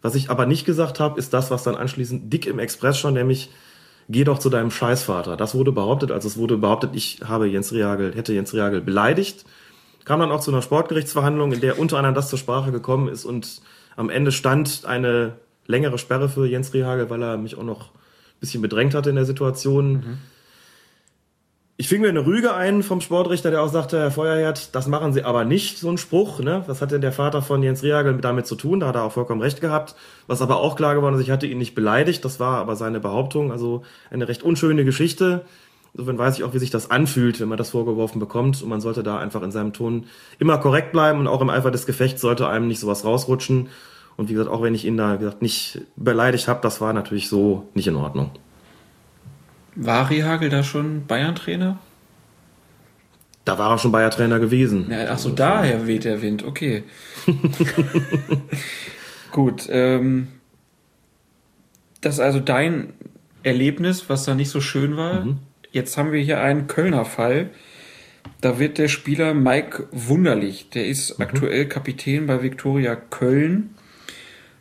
Was 0.04 0.14
ich 0.14 0.30
aber 0.30 0.46
nicht 0.46 0.66
gesagt 0.66 1.00
habe, 1.00 1.18
ist 1.18 1.34
das, 1.34 1.50
was 1.50 1.64
dann 1.64 1.76
anschließend 1.76 2.32
dick 2.32 2.46
im 2.46 2.60
Express 2.60 3.00
schon, 3.00 3.16
nämlich 3.16 3.50
geh 4.10 4.24
doch 4.26 4.38
zu 4.38 4.52
deinem 4.52 4.70
Scheißvater. 4.70 5.38
Das 5.38 5.56
wurde 5.56 5.72
behauptet, 5.72 6.12
also 6.12 6.28
es 6.28 6.38
wurde 6.38 6.58
behauptet, 6.58 6.92
ich 6.94 7.22
habe 7.26 7.48
Jens 7.48 7.72
Riagel, 7.72 8.14
hätte 8.16 8.34
Jens 8.34 8.54
Riagel 8.54 8.82
beleidigt. 8.82 9.46
Kam 10.04 10.20
dann 10.20 10.32
auch 10.32 10.42
zu 10.42 10.52
einer 10.52 10.62
Sportgerichtsverhandlung, 10.62 11.52
in 11.52 11.62
der 11.62 11.80
unter 11.80 11.98
anderem 11.98 12.14
das 12.14 12.30
zur 12.30 12.38
Sprache 12.38 12.72
gekommen 12.72 13.08
ist 13.08 13.26
und 13.26 13.62
am 13.96 14.10
Ende 14.10 14.32
stand 14.32 14.86
eine 14.86 15.34
längere 15.68 15.98
Sperre 15.98 16.30
für 16.30 16.48
Jens 16.48 16.74
Rehagel, 16.74 17.10
weil 17.10 17.22
er 17.22 17.38
mich 17.38 17.58
auch 17.58 17.64
noch 17.64 17.92
ein 17.92 18.40
bisschen 18.40 18.62
bedrängt 18.62 18.94
hatte 18.94 19.10
in 19.10 19.16
der 19.16 19.26
Situation. 19.26 19.94
Mhm. 19.94 20.18
Ich 21.78 21.90
fing 21.90 22.00
mir 22.00 22.08
eine 22.08 22.26
Rüge 22.26 22.54
ein 22.54 22.84
vom 22.84 23.02
Sportrichter, 23.02 23.52
der 23.52 23.62
auch 23.62 23.68
sagte, 23.68 24.00
Herr 24.00 24.12
Feuerherd, 24.12 24.74
das 24.74 24.88
machen 24.88 25.12
Sie 25.12 25.24
aber 25.24 25.44
nicht, 25.44 25.78
so 25.78 25.90
ein 25.90 25.98
Spruch. 25.98 26.40
Ne? 26.40 26.64
Was 26.68 26.82
hat 26.82 26.92
denn 26.92 27.02
der 27.02 27.12
Vater 27.12 27.42
von 27.42 27.62
Jens 27.62 27.84
Rehagel 27.84 28.16
damit 28.22 28.48
zu 28.48 28.56
tun? 28.56 28.80
Da 28.80 28.88
hat 28.88 28.96
er 28.96 29.04
auch 29.04 29.12
vollkommen 29.12 29.42
recht 29.42 29.60
gehabt. 29.60 29.94
Was 30.26 30.42
aber 30.42 30.58
auch 30.62 30.78
klar 30.78 30.96
geworden 30.96 31.16
ist, 31.16 31.22
ich 31.22 31.32
hatte 31.32 31.48
ihn 31.48 31.58
nicht 31.58 31.76
beleidigt, 31.76 32.24
das 32.24 32.40
war 32.40 32.60
aber 32.60 32.78
seine 32.78 33.02
Behauptung. 33.02 33.52
Also 33.52 33.84
eine 34.10 34.30
recht 34.30 34.42
unschöne 34.42 34.86
Geschichte. 34.86 35.42
Insofern 35.98 36.18
weiß 36.18 36.38
ich 36.38 36.44
auch, 36.44 36.54
wie 36.54 36.60
sich 36.60 36.72
das 36.72 36.92
anfühlt, 36.92 37.40
wenn 37.40 37.48
man 37.48 37.58
das 37.58 37.70
vorgeworfen 37.70 38.20
bekommt. 38.20 38.62
Und 38.62 38.68
man 38.68 38.82
sollte 38.82 39.02
da 39.02 39.18
einfach 39.18 39.42
in 39.42 39.52
seinem 39.52 39.72
Ton 39.72 40.08
immer 40.40 40.58
korrekt 40.58 40.92
bleiben 40.92 41.20
und 41.20 41.28
auch 41.28 41.40
im 41.40 41.50
Eifer 41.50 41.72
des 41.72 41.86
Gefechts 41.86 42.20
sollte 42.20 42.50
einem 42.50 42.68
nicht 42.68 42.82
sowas 42.82 43.06
rausrutschen. 43.06 43.70
Und 44.18 44.28
wie 44.28 44.34
gesagt, 44.34 44.50
auch 44.50 44.62
wenn 44.62 44.76
ich 44.76 44.84
ihn 44.84 44.98
da 44.98 45.16
gesagt, 45.16 45.42
nicht 45.42 45.80
beleidigt 45.96 46.50
habe, 46.50 46.60
das 46.62 46.82
war 46.82 46.92
natürlich 46.92 47.30
so 47.30 47.70
nicht 47.76 47.88
in 47.88 47.96
Ordnung. 47.96 48.32
War 49.76 50.10
Rehagel 50.10 50.50
da 50.50 50.64
schon 50.64 51.06
Bayern-Trainer? 51.06 51.80
Da 53.46 53.58
war 53.58 53.72
er 53.72 53.78
schon 53.78 53.94
Bayern-Trainer 53.94 54.40
gewesen. 54.40 54.88
Ja, 54.90 55.12
ach 55.12 55.18
so, 55.18 55.30
daher 55.30 55.88
weht 55.88 56.04
der 56.04 56.22
Wind, 56.22 56.44
okay. 56.44 56.84
Gut, 59.32 59.68
ähm, 59.70 60.28
das 62.02 62.16
ist 62.16 62.20
also 62.20 62.42
dein 62.42 62.92
Erlebnis, 63.44 64.10
was 64.10 64.26
da 64.26 64.36
nicht 64.36 64.50
so 64.50 64.60
schön 64.60 64.98
war. 64.98 65.24
Mhm. 65.24 65.40
Jetzt 65.76 65.98
haben 65.98 66.14
wir 66.14 66.22
hier 66.22 66.40
einen 66.40 66.68
Kölner 66.68 67.04
Fall. 67.04 67.50
Da 68.40 68.60
wird 68.60 68.78
der 68.78 68.88
Spieler 68.88 69.34
Mike 69.34 69.90
Wunderlich, 69.92 70.70
der 70.70 70.88
ist 70.88 71.20
mhm. 71.20 71.26
aktuell 71.26 71.68
Kapitän 71.68 72.28
bei 72.28 72.42
Viktoria 72.42 72.96
Köln, 72.96 73.72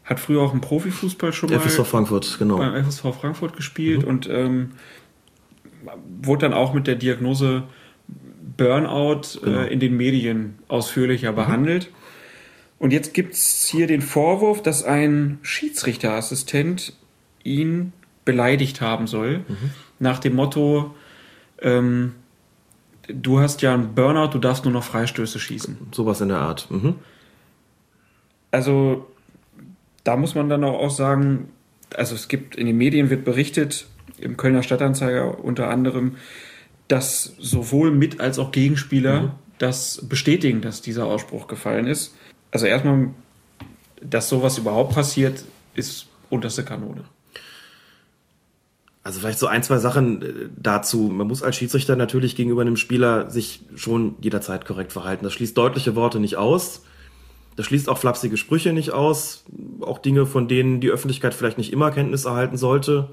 hat 0.02 0.18
früher 0.18 0.42
auch 0.42 0.52
im 0.52 0.60
Profifußball 0.60 1.32
schon 1.32 1.50
mal 1.50 1.60
FSV 1.60 1.86
Frankfurt, 1.86 2.36
genau. 2.40 2.56
beim 2.56 2.84
FSV 2.84 3.14
Frankfurt 3.14 3.54
gespielt 3.54 4.02
mhm. 4.02 4.08
und 4.08 4.28
ähm, 4.28 4.72
wurde 6.20 6.46
dann 6.46 6.52
auch 6.52 6.74
mit 6.74 6.88
der 6.88 6.96
Diagnose 6.96 7.62
Burnout 8.56 9.38
genau. 9.40 9.60
äh, 9.60 9.72
in 9.72 9.78
den 9.78 9.96
Medien 9.96 10.58
ausführlicher 10.66 11.30
mhm. 11.30 11.36
behandelt. 11.36 11.90
Und 12.80 12.92
jetzt 12.92 13.14
gibt 13.14 13.34
es 13.34 13.68
hier 13.70 13.86
den 13.86 14.02
Vorwurf, 14.02 14.62
dass 14.64 14.82
ein 14.82 15.38
Schiedsrichterassistent 15.42 16.92
ihn 17.44 17.92
beleidigt 18.24 18.80
haben 18.80 19.06
soll, 19.06 19.44
mhm. 19.46 19.70
nach 20.00 20.18
dem 20.18 20.34
Motto, 20.34 20.92
ähm, 21.64 22.12
du 23.08 23.40
hast 23.40 23.62
ja 23.62 23.74
einen 23.74 23.94
Burnout, 23.94 24.28
du 24.28 24.38
darfst 24.38 24.64
nur 24.64 24.72
noch 24.72 24.84
Freistöße 24.84 25.40
schießen. 25.40 25.88
Sowas 25.90 26.20
in 26.20 26.28
der 26.28 26.38
Art. 26.38 26.70
Mhm. 26.70 26.94
Also 28.52 29.08
da 30.04 30.16
muss 30.16 30.36
man 30.36 30.48
dann 30.48 30.62
auch 30.62 30.90
sagen, 30.90 31.48
also 31.96 32.14
es 32.14 32.28
gibt 32.28 32.54
in 32.54 32.66
den 32.66 32.76
Medien 32.76 33.10
wird 33.10 33.24
berichtet, 33.24 33.86
im 34.18 34.36
Kölner 34.36 34.62
Stadtanzeiger 34.62 35.42
unter 35.42 35.68
anderem, 35.68 36.16
dass 36.86 37.34
sowohl 37.38 37.90
Mit- 37.90 38.20
als 38.20 38.38
auch 38.38 38.52
Gegenspieler 38.52 39.20
mhm. 39.22 39.30
das 39.58 40.06
bestätigen, 40.08 40.60
dass 40.60 40.82
dieser 40.82 41.06
Ausspruch 41.06 41.48
gefallen 41.48 41.86
ist. 41.86 42.14
Also 42.50 42.66
erstmal, 42.66 43.08
dass 44.00 44.28
sowas 44.28 44.58
überhaupt 44.58 44.94
passiert, 44.94 45.44
ist 45.74 46.06
unterste 46.30 46.64
Kanone. 46.64 47.04
Also 49.04 49.20
vielleicht 49.20 49.38
so 49.38 49.46
ein, 49.46 49.62
zwei 49.62 49.78
Sachen 49.78 50.22
äh, 50.22 50.48
dazu. 50.56 51.10
Man 51.12 51.28
muss 51.28 51.42
als 51.42 51.56
Schiedsrichter 51.56 51.94
natürlich 51.94 52.36
gegenüber 52.36 52.62
einem 52.62 52.78
Spieler 52.78 53.30
sich 53.30 53.60
schon 53.76 54.16
jederzeit 54.20 54.64
korrekt 54.64 54.92
verhalten. 54.92 55.24
Das 55.24 55.34
schließt 55.34 55.56
deutliche 55.56 55.94
Worte 55.94 56.18
nicht 56.18 56.36
aus. 56.36 56.82
Das 57.54 57.66
schließt 57.66 57.88
auch 57.88 57.98
flapsige 57.98 58.38
Sprüche 58.38 58.72
nicht 58.72 58.92
aus. 58.92 59.44
Auch 59.80 59.98
Dinge, 59.98 60.26
von 60.26 60.48
denen 60.48 60.80
die 60.80 60.88
Öffentlichkeit 60.88 61.34
vielleicht 61.34 61.58
nicht 61.58 61.72
immer 61.72 61.90
Kenntnis 61.90 62.24
erhalten 62.24 62.56
sollte. 62.56 63.10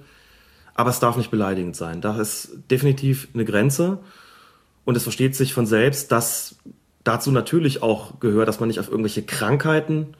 Aber 0.73 0.89
es 0.89 1.01
darf 1.01 1.17
nicht 1.17 1.29
beleidigend 1.29 1.75
sein. 1.75 1.99
Da 1.99 2.19
ist 2.19 2.57
definitiv 2.71 3.27
eine 3.33 3.43
Grenze. 3.43 3.99
Und 4.85 4.95
es 4.95 5.03
versteht 5.03 5.35
sich 5.35 5.53
von 5.53 5.65
selbst, 5.65 6.11
dass 6.13 6.55
dazu 7.03 7.31
natürlich 7.31 7.83
auch 7.83 8.19
gehört, 8.21 8.47
dass 8.47 8.61
man 8.61 8.67
nicht 8.67 8.79
auf 8.79 8.89
irgendwelche 8.89 9.23
Krankheiten 9.23 10.15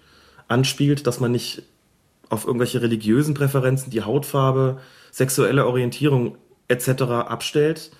anspielt, 0.49 1.07
dass 1.07 1.21
man 1.21 1.31
nicht 1.31 1.63
auf 2.29 2.45
irgendwelche 2.45 2.81
religiösen 2.81 3.33
Präferenzen, 3.33 3.89
die 3.89 4.03
Hautfarbe, 4.03 4.79
sexuelle 5.11 5.67
Orientierung 5.67 6.37
etc. 6.67 7.03
abstellt. 7.03 7.91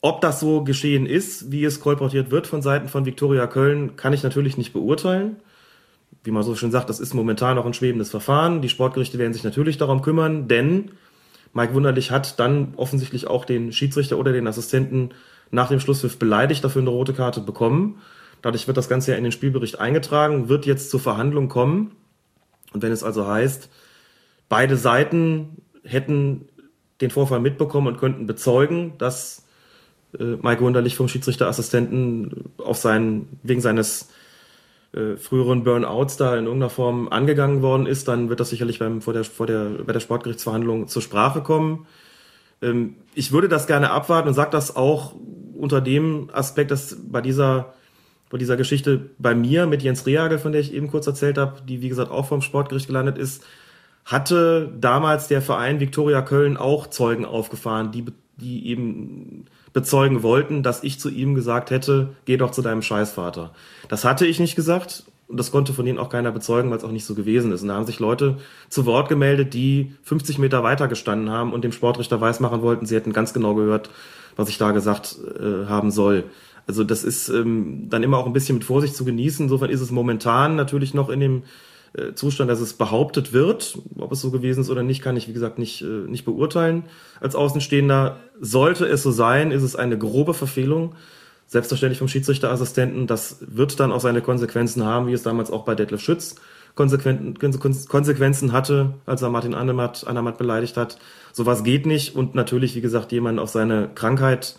Ob 0.00 0.20
das 0.20 0.40
so 0.40 0.62
geschehen 0.62 1.06
ist, 1.06 1.50
wie 1.50 1.64
es 1.64 1.80
kolportiert 1.80 2.30
wird 2.30 2.46
von 2.46 2.62
Seiten 2.62 2.88
von 2.88 3.06
Viktoria 3.06 3.46
Köln, 3.46 3.96
kann 3.96 4.12
ich 4.12 4.22
natürlich 4.22 4.56
nicht 4.56 4.72
beurteilen. 4.72 5.36
Wie 6.22 6.30
man 6.30 6.42
so 6.42 6.54
schön 6.54 6.70
sagt, 6.70 6.88
das 6.88 7.00
ist 7.00 7.14
momentan 7.14 7.56
noch 7.56 7.66
ein 7.66 7.74
schwebendes 7.74 8.10
Verfahren. 8.10 8.62
Die 8.62 8.68
Sportgerichte 8.68 9.18
werden 9.18 9.32
sich 9.32 9.44
natürlich 9.44 9.78
darum 9.78 10.02
kümmern, 10.02 10.46
denn 10.46 10.92
Mike 11.52 11.74
Wunderlich 11.74 12.10
hat 12.10 12.38
dann 12.38 12.74
offensichtlich 12.76 13.26
auch 13.26 13.44
den 13.44 13.72
Schiedsrichter 13.72 14.18
oder 14.18 14.32
den 14.32 14.46
Assistenten 14.46 15.10
nach 15.50 15.68
dem 15.68 15.80
Schlusspfiff 15.80 16.18
beleidigt, 16.18 16.62
dafür 16.62 16.82
eine 16.82 16.90
rote 16.90 17.14
Karte 17.14 17.40
bekommen. 17.40 18.00
Dadurch 18.42 18.66
wird 18.66 18.76
das 18.76 18.88
Ganze 18.88 19.12
ja 19.12 19.16
in 19.16 19.24
den 19.24 19.32
Spielbericht 19.32 19.80
eingetragen, 19.80 20.48
wird 20.48 20.66
jetzt 20.66 20.90
zur 20.90 21.00
Verhandlung 21.00 21.48
kommen. 21.48 21.92
Und 22.72 22.82
wenn 22.82 22.92
es 22.92 23.02
also 23.02 23.26
heißt, 23.26 23.68
beide 24.48 24.76
Seiten 24.76 25.62
hätten 25.84 26.48
den 27.00 27.10
Vorfall 27.10 27.40
mitbekommen 27.40 27.86
und 27.86 27.98
könnten 27.98 28.26
bezeugen, 28.26 28.94
dass 28.98 29.46
äh, 30.18 30.36
Mike 30.42 30.60
Wunderlich 30.60 30.96
vom 30.96 31.08
Schiedsrichterassistenten 31.08 32.50
auf 32.58 32.78
seinen, 32.78 33.38
wegen 33.42 33.60
seines 33.60 34.08
äh, 34.92 35.16
früheren 35.16 35.64
Burnouts 35.64 36.16
da 36.16 36.36
in 36.36 36.46
irgendeiner 36.46 36.70
Form 36.70 37.08
angegangen 37.08 37.62
worden 37.62 37.86
ist, 37.86 38.08
dann 38.08 38.28
wird 38.28 38.40
das 38.40 38.50
sicherlich 38.50 38.78
beim, 38.78 39.00
vor 39.00 39.12
der, 39.12 39.24
vor 39.24 39.46
der, 39.46 39.70
bei 39.86 39.92
der 39.92 40.00
Sportgerichtsverhandlung 40.00 40.88
zur 40.88 41.02
Sprache 41.02 41.42
kommen. 41.42 41.86
Ähm, 42.62 42.96
ich 43.14 43.32
würde 43.32 43.48
das 43.48 43.66
gerne 43.66 43.90
abwarten 43.90 44.28
und 44.28 44.34
sage 44.34 44.50
das 44.50 44.74
auch 44.76 45.14
unter 45.54 45.80
dem 45.80 46.30
Aspekt, 46.32 46.70
dass 46.70 46.96
bei 47.08 47.20
dieser 47.20 47.74
bei 48.30 48.36
dieser 48.36 48.56
Geschichte 48.58 49.08
bei 49.18 49.34
mir 49.34 49.66
mit 49.66 49.82
Jens 49.82 50.04
Rehagel, 50.04 50.38
von 50.38 50.52
der 50.52 50.60
ich 50.60 50.74
eben 50.74 50.88
kurz 50.88 51.06
erzählt 51.06 51.38
habe, 51.38 51.62
die 51.66 51.80
wie 51.80 51.88
gesagt 51.88 52.10
auch 52.10 52.26
vom 52.26 52.42
Sportgericht 52.42 52.86
gelandet 52.86 53.16
ist, 53.16 53.42
hatte 54.08 54.72
damals 54.80 55.28
der 55.28 55.42
Verein 55.42 55.80
Viktoria 55.80 56.22
Köln 56.22 56.56
auch 56.56 56.86
Zeugen 56.86 57.26
aufgefahren, 57.26 57.92
die, 57.92 58.06
die 58.38 58.66
eben 58.68 59.44
bezeugen 59.74 60.22
wollten, 60.22 60.62
dass 60.62 60.82
ich 60.82 60.98
zu 60.98 61.10
ihm 61.10 61.34
gesagt 61.34 61.70
hätte, 61.70 62.14
geh 62.24 62.38
doch 62.38 62.50
zu 62.50 62.62
deinem 62.62 62.80
Scheißvater. 62.80 63.52
Das 63.90 64.06
hatte 64.06 64.26
ich 64.26 64.40
nicht 64.40 64.56
gesagt 64.56 65.04
und 65.26 65.38
das 65.38 65.52
konnte 65.52 65.74
von 65.74 65.86
ihnen 65.86 65.98
auch 65.98 66.08
keiner 66.08 66.32
bezeugen, 66.32 66.70
weil 66.70 66.78
es 66.78 66.84
auch 66.84 66.90
nicht 66.90 67.04
so 67.04 67.14
gewesen 67.14 67.52
ist. 67.52 67.60
Und 67.60 67.68
da 67.68 67.74
haben 67.74 67.84
sich 67.84 68.00
Leute 68.00 68.38
zu 68.70 68.86
Wort 68.86 69.10
gemeldet, 69.10 69.52
die 69.52 69.92
50 70.04 70.38
Meter 70.38 70.62
weiter 70.62 70.88
gestanden 70.88 71.28
haben 71.28 71.52
und 71.52 71.62
dem 71.62 71.72
Sportrichter 71.72 72.18
weismachen 72.18 72.62
wollten, 72.62 72.86
sie 72.86 72.96
hätten 72.96 73.12
ganz 73.12 73.34
genau 73.34 73.54
gehört, 73.54 73.90
was 74.36 74.48
ich 74.48 74.56
da 74.56 74.70
gesagt 74.70 75.18
äh, 75.38 75.66
haben 75.66 75.90
soll. 75.90 76.24
Also 76.66 76.82
das 76.82 77.04
ist 77.04 77.28
ähm, 77.28 77.90
dann 77.90 78.02
immer 78.02 78.16
auch 78.16 78.26
ein 78.26 78.32
bisschen 78.32 78.56
mit 78.56 78.64
Vorsicht 78.64 78.96
zu 78.96 79.04
genießen. 79.04 79.44
Insofern 79.44 79.68
ist 79.68 79.82
es 79.82 79.90
momentan 79.90 80.56
natürlich 80.56 80.94
noch 80.94 81.10
in 81.10 81.20
dem 81.20 81.42
Zustand, 82.14 82.50
dass 82.50 82.60
es 82.60 82.74
behauptet 82.74 83.32
wird. 83.32 83.78
Ob 83.98 84.12
es 84.12 84.20
so 84.20 84.30
gewesen 84.30 84.60
ist 84.60 84.70
oder 84.70 84.82
nicht, 84.82 85.02
kann 85.02 85.16
ich, 85.16 85.28
wie 85.28 85.32
gesagt, 85.32 85.58
nicht, 85.58 85.82
äh, 85.82 85.86
nicht 85.86 86.24
beurteilen. 86.24 86.84
Als 87.20 87.34
Außenstehender 87.34 88.18
sollte 88.40 88.86
es 88.86 89.02
so 89.02 89.10
sein, 89.10 89.50
ist 89.50 89.62
es 89.62 89.76
eine 89.76 89.98
grobe 89.98 90.34
Verfehlung. 90.34 90.94
Selbstverständlich 91.46 91.98
vom 91.98 92.08
Schiedsrichterassistenten. 92.08 93.06
Das 93.06 93.38
wird 93.40 93.80
dann 93.80 93.90
auch 93.90 94.00
seine 94.00 94.20
Konsequenzen 94.20 94.84
haben, 94.84 95.06
wie 95.06 95.14
es 95.14 95.22
damals 95.22 95.50
auch 95.50 95.64
bei 95.64 95.74
Detlef 95.74 96.00
Schütz 96.00 96.36
Konsequenzen 96.78 98.52
hatte, 98.52 98.94
als 99.04 99.22
er 99.22 99.30
Martin 99.30 99.54
Andermatt, 99.54 100.06
Andermatt 100.06 100.38
beleidigt 100.38 100.76
hat. 100.76 100.98
Sowas 101.32 101.64
geht 101.64 101.86
nicht. 101.86 102.14
Und 102.14 102.36
natürlich, 102.36 102.76
wie 102.76 102.80
gesagt, 102.80 103.10
jemanden 103.10 103.40
auf 103.40 103.50
seine 103.50 103.90
Krankheit 103.94 104.56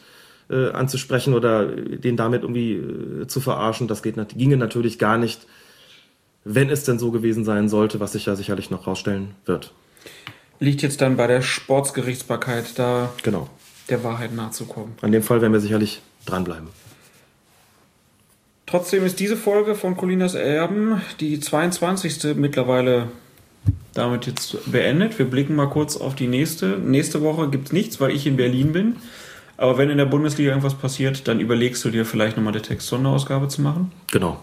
äh, 0.50 0.72
anzusprechen 0.72 1.34
oder 1.34 1.66
den 1.68 2.18
damit 2.18 2.42
irgendwie 2.42 2.74
äh, 2.74 3.28
zu 3.28 3.40
verarschen, 3.40 3.88
das 3.88 4.04
geht, 4.04 4.16
ginge 4.38 4.58
natürlich 4.58 5.00
gar 5.00 5.18
nicht 5.18 5.48
wenn 6.44 6.70
es 6.70 6.84
denn 6.84 7.00
so 7.00 7.12
gewesen 7.12 7.44
sein 7.44 7.70
sollte, 7.70 8.00
was 8.00 8.14
sich 8.14 8.26
ja 8.26 8.36
sicherlich 8.36 8.70
noch 8.70 8.88
rausstellen 8.88 9.36
wird. 9.46 9.74
Liegt 10.60 10.82
jetzt 10.82 11.02
dann 11.02 11.18
bei 11.18 11.28
der 11.28 11.42
Sportsgerichtsbarkeit 11.42 12.78
da 12.78 13.12
genau. 13.24 13.50
der 13.90 14.04
Wahrheit 14.04 14.34
nachzukommen. 14.34 14.94
An 15.02 15.12
dem 15.12 15.24
Fall 15.24 15.42
werden 15.42 15.54
wir 15.54 15.60
sicherlich 15.60 16.02
dranbleiben. 16.26 16.68
Trotzdem 18.66 19.04
ist 19.04 19.20
diese 19.20 19.36
Folge 19.36 19.74
von 19.74 19.98
Colinas 19.98 20.36
Erben 20.36 21.02
die 21.20 21.40
22. 21.40 22.36
mittlerweile 22.36 23.08
damit 23.94 24.28
jetzt 24.28 24.72
beendet. 24.72 25.18
Wir 25.18 25.26
blicken 25.26 25.56
mal 25.56 25.70
kurz 25.70 25.98
auf 25.98 26.14
die 26.14 26.28
nächste. 26.28 26.78
Nächste 26.78 27.22
Woche 27.22 27.50
gibt 27.50 27.68
es 27.68 27.74
nichts, 27.74 28.00
weil 28.00 28.12
ich 28.12 28.28
in 28.28 28.38
Berlin 28.38 28.72
bin. 28.72 28.96
Aber 29.58 29.78
wenn 29.78 29.90
in 29.90 29.98
der 29.98 30.06
Bundesliga 30.06 30.52
irgendwas 30.52 30.76
passiert, 30.76 31.28
dann 31.28 31.40
überlegst 31.40 31.84
du 31.84 31.90
dir 31.90 32.06
vielleicht 32.06 32.38
nochmal 32.38 32.54
eine 32.54 32.62
Text-Sonderausgabe 32.62 33.48
zu 33.48 33.62
machen. 33.62 33.92
Genau. 34.12 34.42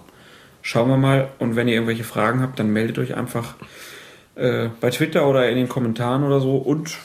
Schauen 0.66 0.88
wir 0.88 0.96
mal. 0.96 1.28
Und 1.38 1.54
wenn 1.54 1.68
ihr 1.68 1.74
irgendwelche 1.74 2.02
Fragen 2.02 2.42
habt, 2.42 2.58
dann 2.58 2.70
meldet 2.70 2.98
euch 2.98 3.14
einfach 3.14 3.54
äh, 4.34 4.68
bei 4.80 4.90
Twitter 4.90 5.28
oder 5.28 5.48
in 5.48 5.54
den 5.54 5.68
Kommentaren 5.68 6.24
oder 6.24 6.40
so. 6.40 6.56
Und 6.56 6.98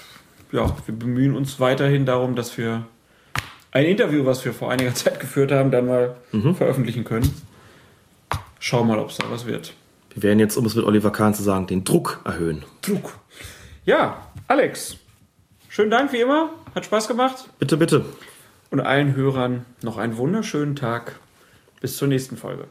ja, 0.51 0.75
wir 0.87 0.95
bemühen 0.95 1.35
uns 1.35 1.59
weiterhin 1.59 2.07
darum, 2.07 2.35
dass 2.35 2.57
wir 2.57 2.87
ein 3.71 3.85
Interview, 3.85 4.25
was 4.25 4.43
wir 4.45 4.53
vor 4.55 4.71
einiger 4.71 4.95
Zeit 4.95 5.19
geführt 5.19 5.51
haben, 5.51 5.69
dann 5.69 5.85
mal 5.85 6.15
veröffentlichen 6.55 7.03
können. 7.03 7.31
Schau 8.59 8.83
mal, 8.83 8.97
ob 8.97 9.11
es 9.11 9.17
da 9.17 9.29
was 9.29 9.45
wird. 9.45 9.75
Wir 10.15 10.23
werden 10.23 10.39
jetzt, 10.39 10.57
um 10.57 10.65
es 10.65 10.73
mit 10.73 10.83
Oliver 10.83 11.11
Kahn 11.11 11.35
zu 11.35 11.43
sagen, 11.43 11.67
den 11.67 11.83
Druck 11.83 12.19
erhöhen. 12.25 12.63
Druck. 12.81 13.19
Ja, 13.85 14.25
Alex, 14.47 14.97
schönen 15.69 15.91
Dank 15.91 16.13
wie 16.13 16.21
immer. 16.21 16.49
Hat 16.73 16.85
Spaß 16.85 17.07
gemacht. 17.07 17.47
Bitte, 17.59 17.77
bitte. 17.77 18.05
Und 18.71 18.79
allen 18.79 19.15
Hörern 19.15 19.67
noch 19.83 19.99
einen 19.99 20.17
wunderschönen 20.17 20.75
Tag. 20.75 21.19
Bis 21.79 21.97
zur 21.97 22.07
nächsten 22.07 22.37
Folge. 22.37 22.65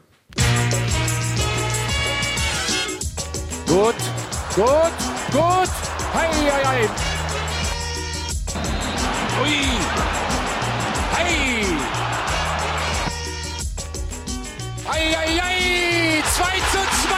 Gut, 3.71 3.95
gut, 4.53 4.91
gut. 5.31 5.71
Hei, 6.13 6.27
hei, 6.51 6.63
hei. 6.65 6.89
Ui. 9.41 9.59
Hei. 11.15 11.35
Hei, 14.89 15.05
hei, 15.15 15.31
hei. 15.39 16.21
2 16.35 16.59
zu 16.71 16.81
2. 17.07 17.15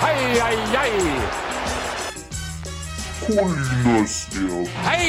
Hei, 0.00 0.20
hei, 0.40 0.58
hei. 0.74 0.96
Colinas 3.26 4.14
der, 4.32 4.54
Hei. 4.86 5.06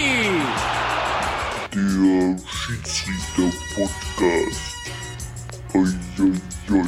der 1.72 2.36
Schiedsrichter-Podcast. 2.46 4.64
Oi, 5.74 5.90
oi, 6.20 6.34
oi. 6.70 6.88